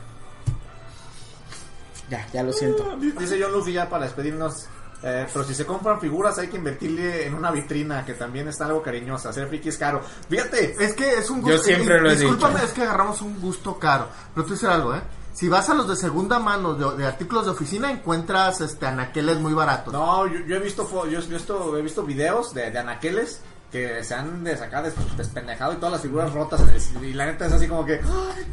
Ya, 2.11 2.27
ya 2.33 2.43
lo 2.43 2.53
siento. 2.53 2.97
Dice 2.97 3.39
John 3.41 3.53
Luffy 3.53 3.73
ya 3.73 3.89
para 3.89 4.05
despedirnos. 4.07 4.67
eh, 5.03 5.27
pero 5.33 5.45
si 5.45 5.55
se 5.55 5.65
compran 5.67 6.01
figuras 6.01 6.39
hay 6.39 6.49
que 6.49 6.57
invertirle 6.57 7.27
en 7.27 7.35
una 7.35 7.51
vitrina 7.51 8.05
que 8.05 8.15
también 8.15 8.49
está 8.49 8.65
algo 8.67 8.83
cariñosa. 8.83 9.29
Hacer 9.29 9.47
friki 9.49 9.69
es 9.69 9.77
caro. 9.77 10.01
Fíjate, 10.29 10.75
Es 10.83 10.95
que 10.95 11.15
es 11.15 11.29
un 11.31 11.41
Yo 11.43 11.53
gusto. 11.53 11.65
siempre 11.65 12.01
lo 12.01 12.11
he 12.11 12.17
Discúlpame, 12.17 12.55
dicho. 12.55 12.67
es 12.67 12.73
que 12.73 12.83
agarramos 12.83 13.21
un 13.21 13.39
gusto 13.41 13.79
caro. 13.79 14.09
Pero 14.35 14.47
te 14.47 14.55
voy 14.55 14.75
algo, 14.75 14.95
¿eh? 14.95 15.03
Si 15.35 15.49
vas 15.49 15.69
a 15.71 15.75
los 15.75 15.87
de 15.87 15.95
segunda 15.95 16.41
mano 16.41 16.75
de, 16.75 16.97
de 16.97 17.07
artículos 17.07 17.45
de 17.45 17.53
oficina, 17.53 17.93
encuentras 17.93 18.61
este 18.61 18.87
anaqueles 18.87 19.39
muy 19.39 19.53
baratos. 19.53 19.93
no, 19.93 20.27
yo, 20.27 20.41
yo 20.47 20.57
he 20.57 20.59
visto 20.59 20.89
fo- 20.89 21.09
yo, 21.09 21.21
he 21.21 21.27
visto, 21.27 21.77
he 21.77 21.83
visto 21.83 22.03
videos 22.03 22.53
de, 22.55 22.71
de 22.73 22.79
anaqueles 22.79 23.41
que 23.71 24.03
se 24.03 24.15
han 24.15 24.43
de 24.45 24.57
sacar 24.57 24.83
des- 24.85 25.17
despendejado 25.17 25.73
y 25.75 25.77
todas 25.77 25.93
las 25.93 26.03
figuras 26.03 26.33
rotas. 26.33 26.61
y 27.03 27.13
la 27.13 27.27
neta 27.27 27.47
es 27.47 27.53
así 27.53 27.69
como 27.69 27.85
que. 27.85 28.01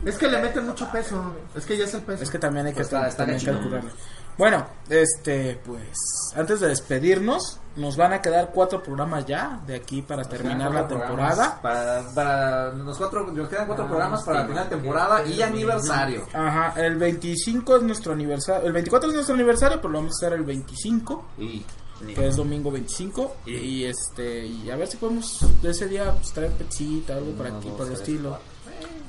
Es 0.05 0.17
que 0.17 0.27
le 0.27 0.41
meten 0.41 0.65
mucho 0.65 0.89
peso. 0.91 1.33
Es 1.55 1.65
que 1.65 1.77
ya 1.77 1.85
es 1.85 1.93
el 1.93 2.01
peso. 2.01 2.23
Es 2.23 2.29
que 2.29 2.39
también 2.39 2.65
hay 2.65 2.73
que 2.73 2.81
Pues 2.83 2.87
está- 2.87 3.07
está 3.07 3.37
chido. 3.37 3.53
calcularlo. 3.53 3.89
Bueno, 4.37 4.67
este, 4.89 5.57
pues, 5.65 5.97
antes 6.35 6.59
de 6.59 6.67
despedirnos, 6.67 7.61
nos 7.77 7.95
van 7.95 8.11
a 8.11 8.21
quedar 8.21 8.51
cuatro 8.53 8.83
programas 8.83 9.25
ya 9.25 9.61
de 9.65 9.75
aquí 9.77 10.01
para 10.01 10.23
terminar 10.25 10.73
la 10.73 10.85
temporada. 10.85 11.61
Para, 11.61 12.03
para 12.13 12.73
los 12.73 12.97
cuatro, 12.97 13.31
nos 13.31 13.47
quedan 13.47 13.65
cuatro 13.67 13.87
programas 13.87 14.23
para 14.23 14.41
la 14.41 14.47
final 14.47 14.63
de 14.69 14.75
temporada 14.75 15.25
y 15.25 15.41
aniversario. 15.41 16.27
Ajá, 16.33 16.73
el 16.81 16.97
25 16.97 17.77
es 17.77 17.83
nuestro 17.83 18.11
aniversario, 18.11 18.67
el 18.67 18.73
24 18.73 19.07
es 19.09 19.15
nuestro 19.15 19.35
aniversario, 19.35 19.77
pero 19.77 19.89
lo 19.93 19.99
vamos 19.99 20.21
a 20.21 20.25
hacer 20.27 20.37
el 20.37 20.43
25, 20.45 21.25
Y 21.37 21.65
que 22.13 22.27
es 22.27 22.35
domingo 22.35 22.71
25, 22.71 23.35
y 23.45 23.83
este, 23.85 24.45
y 24.45 24.69
a 24.69 24.75
ver 24.75 24.87
si 24.87 24.97
podemos 24.97 25.39
de 25.61 25.71
ese 25.71 25.87
día 25.87 26.11
pues, 26.13 26.31
traer 26.33 26.51
pechita, 26.51 27.13
algo 27.15 27.31
por 27.31 27.47
aquí, 27.47 27.69
por 27.75 27.87
el 27.87 27.93
estilo. 27.93 28.37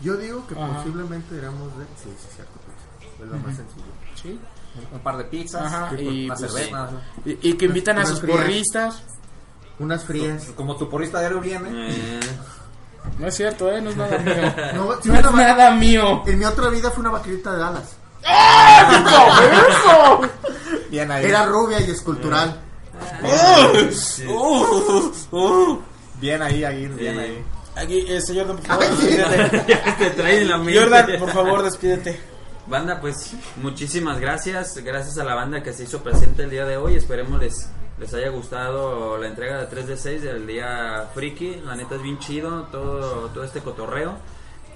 Yo 0.02 0.16
digo 0.16 0.46
que 0.46 0.54
Ajá. 0.54 0.76
posiblemente 0.78 1.34
iremos 1.36 1.76
de. 1.78 1.84
Sí, 2.02 2.10
sí, 2.20 2.28
cierto. 2.34 2.52
Pues. 2.64 3.20
Es 3.20 3.28
lo 3.28 3.38
más 3.38 3.56
sencillo. 3.56 3.84
Sí. 4.22 4.38
un 4.92 4.98
par 5.00 5.16
de 5.16 5.24
pizzas, 5.24 5.62
Ajá, 5.72 5.90
y, 5.98 6.26
una 6.26 6.34
pues, 6.36 6.52
cerveza. 6.52 6.90
Y, 7.24 7.48
y 7.50 7.52
que 7.54 7.64
invitan 7.66 7.98
a 7.98 8.06
sus 8.06 8.20
frías. 8.20 8.36
porristas. 8.38 9.02
Unas 9.78 10.04
frías. 10.04 10.46
Como 10.56 10.76
tu 10.76 10.88
porrista 10.88 11.18
diario 11.20 11.40
viene. 11.40 11.68
Eh, 11.90 12.20
No 13.18 13.26
es 13.26 13.34
cierto, 13.34 13.70
¿eh? 13.70 13.80
No 13.80 13.90
es 13.90 13.96
nada 13.96 14.18
mío. 14.18 14.34
No, 14.74 14.92
es 14.94 15.06
una 15.06 15.20
nada 15.30 15.70
mío. 15.72 16.22
En 16.26 16.38
mi 16.38 16.44
otra 16.44 16.68
vida 16.70 16.90
fue 16.90 17.00
una 17.00 17.10
vaquerita 17.10 17.54
de 17.56 17.62
alas. 17.62 17.96
Bien 20.90 21.10
ahí. 21.10 21.24
Era 21.26 21.46
rubia 21.46 21.80
y 21.80 21.90
escultural. 21.90 22.60
Bien 26.20 26.42
ahí, 26.42 26.64
ahí, 26.64 26.86
bien 26.86 27.14
Sí. 27.14 27.20
ahí. 27.20 27.44
Aquí, 27.76 28.04
eh, 28.08 28.20
señor, 28.22 28.46
por 28.46 28.62
favor, 28.62 28.84
Te 29.98 30.10
traen 30.10 30.48
la 30.48 30.56
mente. 30.58 30.80
Jordan, 30.80 31.06
por 31.18 31.30
favor, 31.30 31.62
despídete. 31.62 32.18
Banda, 32.66 33.00
pues 33.00 33.34
muchísimas 33.56 34.18
gracias. 34.18 34.78
Gracias 34.82 35.18
a 35.18 35.24
la 35.24 35.34
banda 35.34 35.62
que 35.62 35.72
se 35.74 35.82
hizo 35.84 36.02
presente 36.02 36.44
el 36.44 36.50
día 36.50 36.64
de 36.64 36.78
hoy. 36.78 36.96
Esperemos 36.96 37.38
les, 37.40 37.68
les 37.98 38.14
haya 38.14 38.30
gustado 38.30 39.18
la 39.18 39.28
entrega 39.28 39.58
de 39.60 39.66
3 39.66 39.86
de 39.88 39.96
6 39.98 40.22
del 40.22 40.46
día 40.46 41.10
Friki. 41.14 41.56
La 41.66 41.76
neta 41.76 41.96
es 41.96 42.02
bien 42.02 42.18
chido 42.18 42.62
todo, 42.72 43.28
todo 43.28 43.44
este 43.44 43.60
cotorreo. 43.60 44.16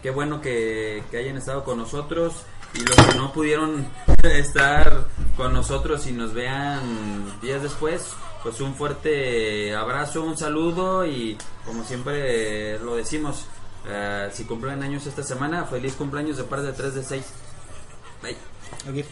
Qué 0.02 0.10
bueno 0.10 0.40
que, 0.42 1.02
que 1.10 1.16
hayan 1.18 1.38
estado 1.38 1.64
con 1.64 1.78
nosotros. 1.78 2.34
Y 2.74 2.80
los 2.80 2.96
que 2.96 3.14
no 3.14 3.32
pudieron 3.32 3.86
estar 4.22 5.06
con 5.36 5.52
nosotros 5.52 6.06
y 6.06 6.12
nos 6.12 6.32
vean 6.34 7.40
días 7.40 7.62
después, 7.62 8.12
pues 8.42 8.60
un 8.60 8.74
fuerte 8.74 9.74
abrazo, 9.74 10.22
un 10.22 10.36
saludo 10.36 11.04
y 11.04 11.36
como 11.64 11.84
siempre 11.84 12.78
lo 12.78 12.96
decimos, 12.96 13.46
eh, 13.86 14.30
si 14.32 14.44
cumplen 14.44 14.82
años 14.82 15.06
esta 15.06 15.22
semana, 15.22 15.64
feliz 15.64 15.94
cumpleaños 15.94 16.36
de 16.36 16.44
parte 16.44 16.66
de 16.66 16.72
3 16.72 16.94
de 16.94 17.04
6. 17.04 17.24
Bye. 18.22 19.04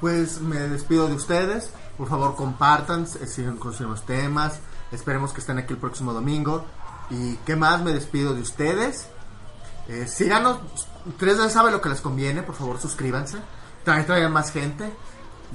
Pues 0.00 0.40
me 0.40 0.56
despido 0.56 1.08
de 1.08 1.14
ustedes. 1.14 1.72
Por 1.98 2.08
favor, 2.08 2.34
compartan, 2.34 3.06
eh, 3.20 3.26
sigan 3.26 3.56
con 3.56 3.74
los 3.78 4.06
temas. 4.06 4.60
Esperemos 4.92 5.32
que 5.32 5.40
estén 5.40 5.58
aquí 5.58 5.74
el 5.74 5.78
próximo 5.78 6.12
domingo. 6.12 6.64
¿Y 7.10 7.36
qué 7.38 7.56
más? 7.56 7.82
Me 7.82 7.92
despido 7.92 8.34
de 8.34 8.40
ustedes. 8.40 9.08
Eh, 9.88 10.06
síganos. 10.06 10.58
Ustedes 11.06 11.38
ya 11.38 11.48
saben 11.48 11.72
lo 11.72 11.80
que 11.80 11.88
les 11.88 12.00
conviene. 12.00 12.42
Por 12.42 12.54
favor, 12.54 12.80
suscríbanse. 12.80 13.38
Traen, 13.84 14.04
traigan 14.06 14.32
más 14.32 14.50
gente. 14.52 14.90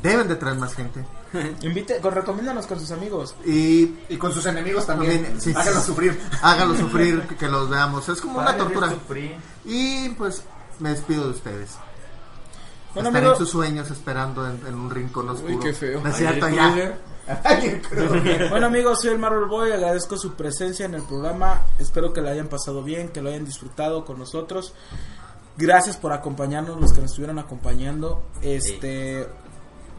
Deben 0.02 0.28
de 0.28 0.36
traer 0.36 0.58
más 0.58 0.74
gente. 0.74 1.06
Invite, 1.62 2.00
con, 2.02 2.14
recomiéndanos 2.14 2.68
con 2.68 2.80
sus 2.80 2.92
amigos. 2.92 3.36
Y 3.46 3.96
Y 4.10 4.18
con 4.18 4.34
sus 4.34 4.46
enemigos 4.46 4.86
también. 4.86 5.22
También, 5.24 5.42
sí. 5.42 5.54
Háganlos 5.56 5.84
sufrir. 5.84 6.20
háganlos 6.42 6.78
sufrir, 6.80 7.22
que, 7.28 7.36
que 7.38 7.48
los 7.48 7.70
veamos. 7.70 8.08
Es 8.10 8.20
como 8.22 8.40
una 8.40 8.58
tortura. 8.58 8.90
sufrir. 8.90 9.36
Y 9.64 10.10
pues 10.10 10.44
me 10.80 10.90
despido 10.90 11.26
de 11.26 11.30
ustedes. 11.32 11.72
Bueno, 12.94 13.10
Estaré 13.10 13.26
amigo- 13.28 13.34
en 13.34 13.38
sus 13.46 13.50
sueños 13.50 13.92
esperando 13.92 14.48
en, 14.50 14.66
en 14.68 14.74
un 14.76 14.90
rincón 14.90 15.30
oscuro. 15.30 15.60
qué 15.60 15.74
feo. 15.74 16.02
No 16.02 16.10
es 16.10 16.16
cierto, 16.18 16.48
ya. 16.50 16.98
Bueno 18.52 18.68
amigos, 18.68 19.02
soy 19.02 19.12
el 19.12 19.20
Marvel 19.20 19.46
Boy, 19.46 19.72
agradezco 19.72 20.16
su 20.16 20.34
presencia 20.34 20.86
en 20.86 20.94
el 20.94 21.02
programa, 21.02 21.62
espero 21.80 22.14
que 22.14 22.22
la 22.22 22.30
hayan 22.32 22.48
pasado 22.50 22.84
bien, 22.84 23.10
que 23.10 23.20
lo 23.22 23.30
hayan 23.30 23.46
disfrutado 23.46 24.06
con 24.06 24.20
nosotros. 24.20 24.74
Gracias 25.58 25.98
por 25.98 26.12
acompañarnos, 26.12 26.80
los 26.80 26.92
que 26.92 27.02
nos 27.02 27.12
estuvieron 27.12 27.40
acompañando. 27.40 28.24
Este, 28.42 29.26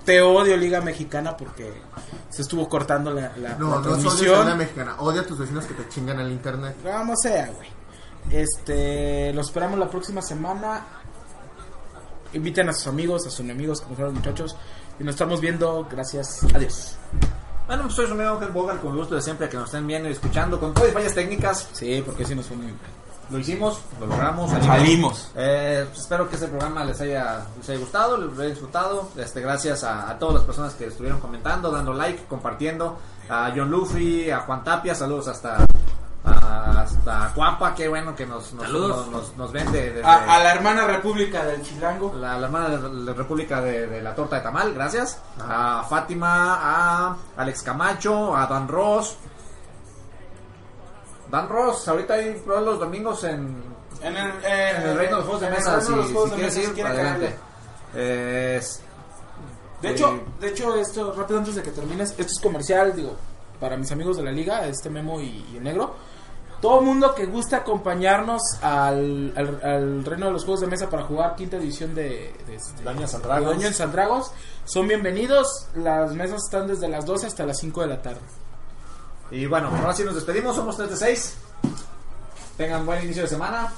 te 0.05 0.21
odio 0.21 0.57
Liga 0.57 0.81
Mexicana 0.83 1.37
porque 1.37 1.73
se 2.29 2.43
estuvo 2.43 2.69
cortando 2.69 3.11
la, 3.11 3.33
la, 3.39 3.55
No, 3.57 3.71
la 3.71 3.77
no 3.77 3.77
odias 3.77 3.87
a 3.87 3.87
la 3.87 3.93
transmisión. 4.03 4.59
mexicana. 4.59 4.97
Odia 4.99 5.21
a 5.23 5.25
tus 5.27 5.39
vecinos 5.39 5.65
que 5.65 5.75
te 5.75 5.89
chingan 5.89 6.21
el 6.21 6.31
internet. 6.31 6.77
Como 6.83 7.17
sea, 7.17 7.51
güey. 7.57 7.69
Este, 8.31 9.33
lo 9.33 9.41
esperamos 9.41 9.79
la 9.79 9.89
próxima 9.89 10.21
semana. 10.21 10.85
Inviten 12.33 12.69
a 12.69 12.73
sus 12.73 12.89
amigos, 12.89 13.27
a 13.27 13.31
sus 13.31 13.41
enemigos, 13.41 13.81
como 13.81 13.95
fueron 13.97 14.15
muchachos. 14.15 14.57
Y 15.01 15.05
nos 15.05 15.15
estamos 15.15 15.41
viendo. 15.41 15.87
Gracias. 15.91 16.43
Adiós. 16.55 16.97
Bueno, 17.67 17.85
pues 17.85 17.95
soy 17.95 18.07
su 18.07 18.13
amigo 18.13 18.31
Ángel 18.31 18.51
Bogar, 18.51 18.79
con 18.81 18.95
gusto 18.97 19.15
de 19.15 19.23
siempre 19.23 19.49
que 19.49 19.57
nos 19.57 19.67
estén 19.67 19.87
viendo 19.87 20.09
y 20.09 20.13
escuchando, 20.13 20.61
con 20.61 20.73
todas 20.75 20.89
las 20.89 20.95
fallas 20.95 21.15
técnicas. 21.15 21.69
Sí, 21.73 22.03
porque 22.05 22.25
si 22.25 22.35
nos 22.35 22.47
fue 22.47 22.57
muy 22.57 22.67
bien. 22.67 22.79
Lo 23.31 23.39
hicimos, 23.39 23.81
lo 24.01 24.07
logramos. 24.07 24.51
Salimos. 24.65 25.31
Eh, 25.35 25.85
pues 25.89 26.01
espero 26.01 26.29
que 26.29 26.37
este 26.37 26.47
programa 26.49 26.85
les 26.85 27.01
haya, 27.01 27.45
les 27.59 27.69
haya 27.69 27.79
gustado, 27.81 28.17
les 28.19 28.39
haya 28.39 28.49
disfrutado. 28.51 29.09
Este, 29.17 29.41
gracias 29.41 29.83
a, 29.85 30.09
a 30.11 30.19
todas 30.19 30.37
las 30.37 30.45
personas 30.45 30.75
que 30.75 30.87
estuvieron 30.87 31.19
comentando, 31.21 31.71
dando 31.71 31.93
like, 31.93 32.25
compartiendo. 32.27 32.99
A 33.29 33.51
John 33.55 33.69
Luffy, 33.71 34.31
a 34.31 34.41
Juan 34.41 34.63
Tapia, 34.63 34.95
saludos 34.95 35.27
hasta 35.29 35.59
hasta 36.25 37.33
Cuapa, 37.35 37.75
qué 37.75 37.89
bueno 37.89 38.15
que 38.15 38.27
nos, 38.27 38.53
nos, 38.53 38.65
Saludos. 38.65 39.07
nos, 39.07 39.11
nos- 39.11 39.37
nos 39.37 39.53
ven 39.53 39.71
de, 39.71 39.93
de- 39.93 40.05
A, 40.05 40.19
de- 40.21 40.31
a 40.31 40.43
la 40.43 40.55
hermana 40.55 40.85
república 40.87 41.45
del 41.45 41.63
Chilango. 41.63 42.13
la, 42.17 42.37
la 42.39 42.47
hermana 42.47 42.69
de 42.69 42.89
la 43.05 43.13
República 43.13 43.61
de, 43.61 43.87
de 43.87 44.03
la 44.03 44.15
Torta 44.15 44.37
de 44.37 44.43
Tamal, 44.43 44.73
gracias. 44.75 45.21
A 45.41 45.85
Fátima, 45.89 46.59
a 46.61 47.17
Alex 47.37 47.63
Camacho, 47.63 48.37
a 48.37 48.47
Dan 48.47 48.67
Ross. 48.69 49.17
Dan 51.31 51.49
Ross, 51.49 51.87
ahorita 51.89 52.15
hay 52.15 52.43
los 52.47 52.79
domingos 52.79 53.25
en, 53.25 53.63
En 54.03 54.17
el, 54.17 54.31
eh, 54.45 54.71
en 54.77 54.83
el 54.83 54.97
Reino 54.99 55.17
de 55.17 55.23
los 55.23 55.25
Juegos 55.25 55.41
de 55.41 55.47
en 55.49 55.53
Mesa. 55.55 55.81
Si, 55.81 55.91
de 55.91 55.97
los 55.97 56.07
Juegos 56.07 56.25
si 56.25 56.31
de 56.31 56.37
quieres 56.37 56.57
Mesa, 56.57 56.69
ir, 56.69 56.75
si 56.75 56.81
adelante. 56.83 57.37
Es- 57.95 58.81
De 59.83 59.89
eh, 59.89 59.93
hecho, 59.93 60.21
de 60.41 60.49
hecho, 60.49 60.75
esto, 60.77 61.13
rápido 61.13 61.39
antes 61.39 61.55
de 61.55 61.63
que 61.63 61.71
termines, 61.71 62.11
esto 62.11 62.23
es 62.33 62.41
comercial, 62.41 62.95
digo, 62.95 63.15
para 63.61 63.77
mis 63.77 63.91
amigos 63.93 64.17
de 64.17 64.23
la 64.25 64.33
liga, 64.33 64.67
este 64.67 64.89
Memo 64.91 65.21
y, 65.21 65.45
y 65.53 65.57
el 65.59 65.65
Negro. 65.65 65.95
Todo 66.61 66.81
mundo 66.81 67.15
que 67.15 67.27
gusta 67.27 67.59
acompañarnos 67.59 68.41
al, 68.63 69.33
al, 69.37 69.61
al 69.63 70.05
Reino 70.05 70.27
de 70.27 70.33
los 70.33 70.45
Juegos 70.45 70.61
de 70.63 70.67
Mesa 70.67 70.89
para 70.89 71.03
jugar 71.05 71.37
quinta 71.37 71.59
edición 71.59 71.95
de, 71.95 72.35
de 72.47 72.55
este, 72.55 72.83
de. 72.83 73.53
Dungeons 73.53 73.81
and 73.83 73.93
Dragons, 73.93 74.31
son 74.65 74.89
bienvenidos. 74.89 75.69
Las 75.75 76.13
mesas 76.15 76.43
están 76.45 76.67
desde 76.67 76.89
las 76.89 77.05
12 77.05 77.27
hasta 77.27 77.45
las 77.45 77.59
5 77.59 77.83
de 77.83 77.87
la 77.89 78.01
tarde. 78.01 78.21
Y 79.31 79.47
bueno, 79.47 79.69
ahora 79.77 79.93
sí 79.95 80.05
nos 80.05 80.15
despedimos, 80.15 80.55
somos 80.57 80.77
3 80.77 80.91
de 80.91 80.97
6. 80.97 81.37
Tengan 82.57 82.87
buen 82.87 83.05
inicio 83.05 83.23
de 83.23 83.29
semana. 83.29 83.73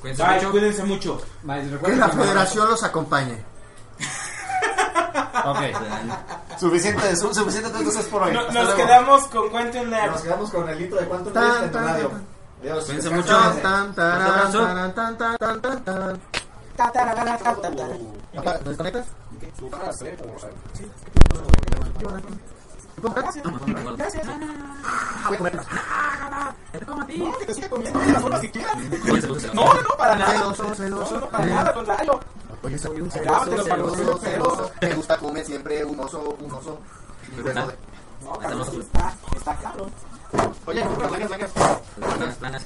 Cuídense 0.00 0.22
Bye, 0.22 0.34
mucho. 0.36 0.50
cuídense 0.50 0.84
mucho. 0.84 1.22
Que 1.84 1.96
la 1.96 2.08
federación 2.08 2.68
los 2.70 2.82
acompañe. 2.84 3.42
Ok. 5.44 5.60
Suficiente, 6.58 7.16
su- 7.16 7.32
suficiente 7.32 7.70
3 7.70 7.84
de 7.86 7.92
6 7.92 8.06
por 8.06 8.22
hoy. 8.24 8.32
No- 8.34 8.42
nos 8.42 8.52
luego. 8.54 8.76
quedamos 8.76 9.22
con 9.28 9.50
Quentin 9.50 9.88
Laird. 9.90 10.10
Nos 10.12 10.20
quedamos 10.22 10.50
con 10.50 10.68
el 10.68 10.80
hito 10.80 10.96
de 10.96 11.06
cuánto 11.06 11.30
Tan, 11.30 11.44
es 11.56 11.62
en 11.62 11.72
tan, 11.72 11.84
radio. 11.86 12.08
tan. 12.08 12.26
Adiós. 12.60 12.84
Cuídense 12.84 13.10
mucho. 13.10 13.28
Tan, 13.38 13.62
tan, 13.62 13.94
tarán, 13.94 14.22
abrazo. 14.22 14.58
tarán, 14.58 14.94
tan, 14.94 15.16
tan, 15.18 15.36
No, 29.54 29.74
no, 29.74 29.96
para 29.96 30.16
nada. 30.16 30.32
Celoso, 30.32 30.74
celoso. 30.74 31.28
Para 31.30 31.46
nada. 31.46 31.74
Oye, 32.62 32.78
soy 32.78 33.00
un 33.00 33.10
celoso. 33.10 34.70
Me 34.80 34.94
gusta 34.94 35.16
comer 35.18 35.44
siempre 35.44 35.84
un 35.84 36.00
oso, 36.00 36.36
un 36.40 36.52
oso. 36.52 36.78
Está 39.36 39.54
claro. 39.56 39.90
Oye, 40.66 40.84
vengas, 41.10 41.30
vengas. 41.30 41.50
Planas, 41.96 42.34
planas. 42.36 42.64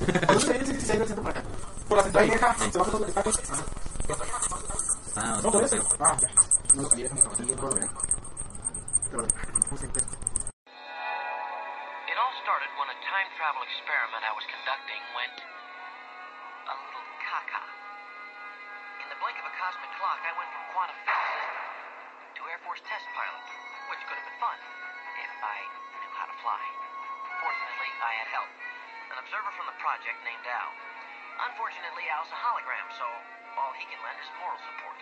Por 1.88 1.96
la 1.98 2.02
central 2.04 2.24
vieja, 2.26 2.56
se 2.58 2.78
los. 2.78 2.88
Ah, 5.14 5.40
No, 5.42 5.52
por 5.52 5.62
eso. 5.62 5.76
perfecto. 5.76 5.96
Ah, 6.00 6.16
ya. 6.20 6.28
No, 6.74 6.88
también. 6.88 7.10
It 9.12 9.18
all 9.18 9.26
started 12.42 12.74
when 12.74 12.90
a 12.90 12.98
time 13.06 13.30
travel 13.38 13.62
experiment 13.62 14.26
I 14.26 14.34
was 14.34 14.42
conducting 14.50 14.98
went 15.14 15.38
a 16.66 16.74
little 16.74 17.06
caca. 17.22 17.62
In 18.98 19.06
the 19.14 19.18
blink 19.22 19.38
of 19.38 19.46
a 19.46 19.54
cosmic 19.54 19.86
clock, 19.94 20.18
I 20.26 20.34
went 20.34 20.50
from 20.50 20.66
quantum 20.74 20.98
physicist 21.06 21.54
to 22.34 22.40
Air 22.50 22.58
Force 22.66 22.82
test 22.82 23.06
pilot, 23.14 23.46
which 23.94 24.02
could 24.10 24.18
have 24.18 24.26
been 24.26 24.42
fun 24.42 24.58
if 25.22 25.32
I 25.38 25.58
knew 26.02 26.12
how 26.18 26.26
to 26.26 26.36
fly. 26.42 26.62
Fortunately, 27.46 27.90
I 28.02 28.12
had 28.26 28.28
help, 28.34 28.50
an 29.14 29.22
observer 29.22 29.52
from 29.54 29.70
the 29.70 29.78
project 29.78 30.18
named 30.26 30.42
Al. 30.42 30.70
Unfortunately, 31.46 32.10
Al's 32.10 32.30
a 32.34 32.38
hologram, 32.42 32.90
so 32.98 33.06
all 33.54 33.70
he 33.78 33.86
can 33.86 34.02
lend 34.02 34.18
is 34.18 34.26
moral 34.42 34.58
support. 34.66 34.98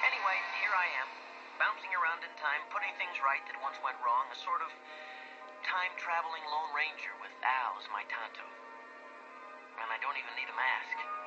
Anyway, 0.00 0.38
here 0.64 0.72
I 0.72 0.88
am, 1.04 1.08
bouncing 1.60 1.92
around 1.92 2.24
in 2.24 2.32
time, 2.40 2.64
putting 2.72 2.96
things 2.96 3.20
right 3.20 3.44
that 3.52 3.60
once 3.60 3.76
went 3.84 4.00
wrong, 4.00 4.32
a 4.32 4.38
sort 4.40 4.64
of 4.64 4.72
time 5.66 5.92
traveling 5.98 6.44
Lone 6.46 6.70
Ranger 6.76 7.14
with 7.18 7.34
Al 7.42 7.78
as 7.80 7.86
my 7.90 8.06
Tonto. 8.06 8.46
And 9.78 9.88
I 9.90 9.98
don't 9.98 10.18
even 10.18 10.34
need 10.38 10.50
a 10.50 10.56
mask. 10.58 11.17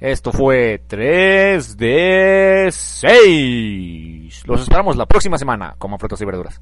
Esto 0.00 0.30
fue 0.30 0.80
3 0.86 1.76
de 1.76 2.68
6. 2.70 4.46
Los 4.46 4.60
esperamos 4.62 4.96
la 4.96 5.06
próxima 5.06 5.36
semana 5.36 5.74
como 5.76 5.98
frutas 5.98 6.20
y 6.20 6.24
verduras. 6.24 6.60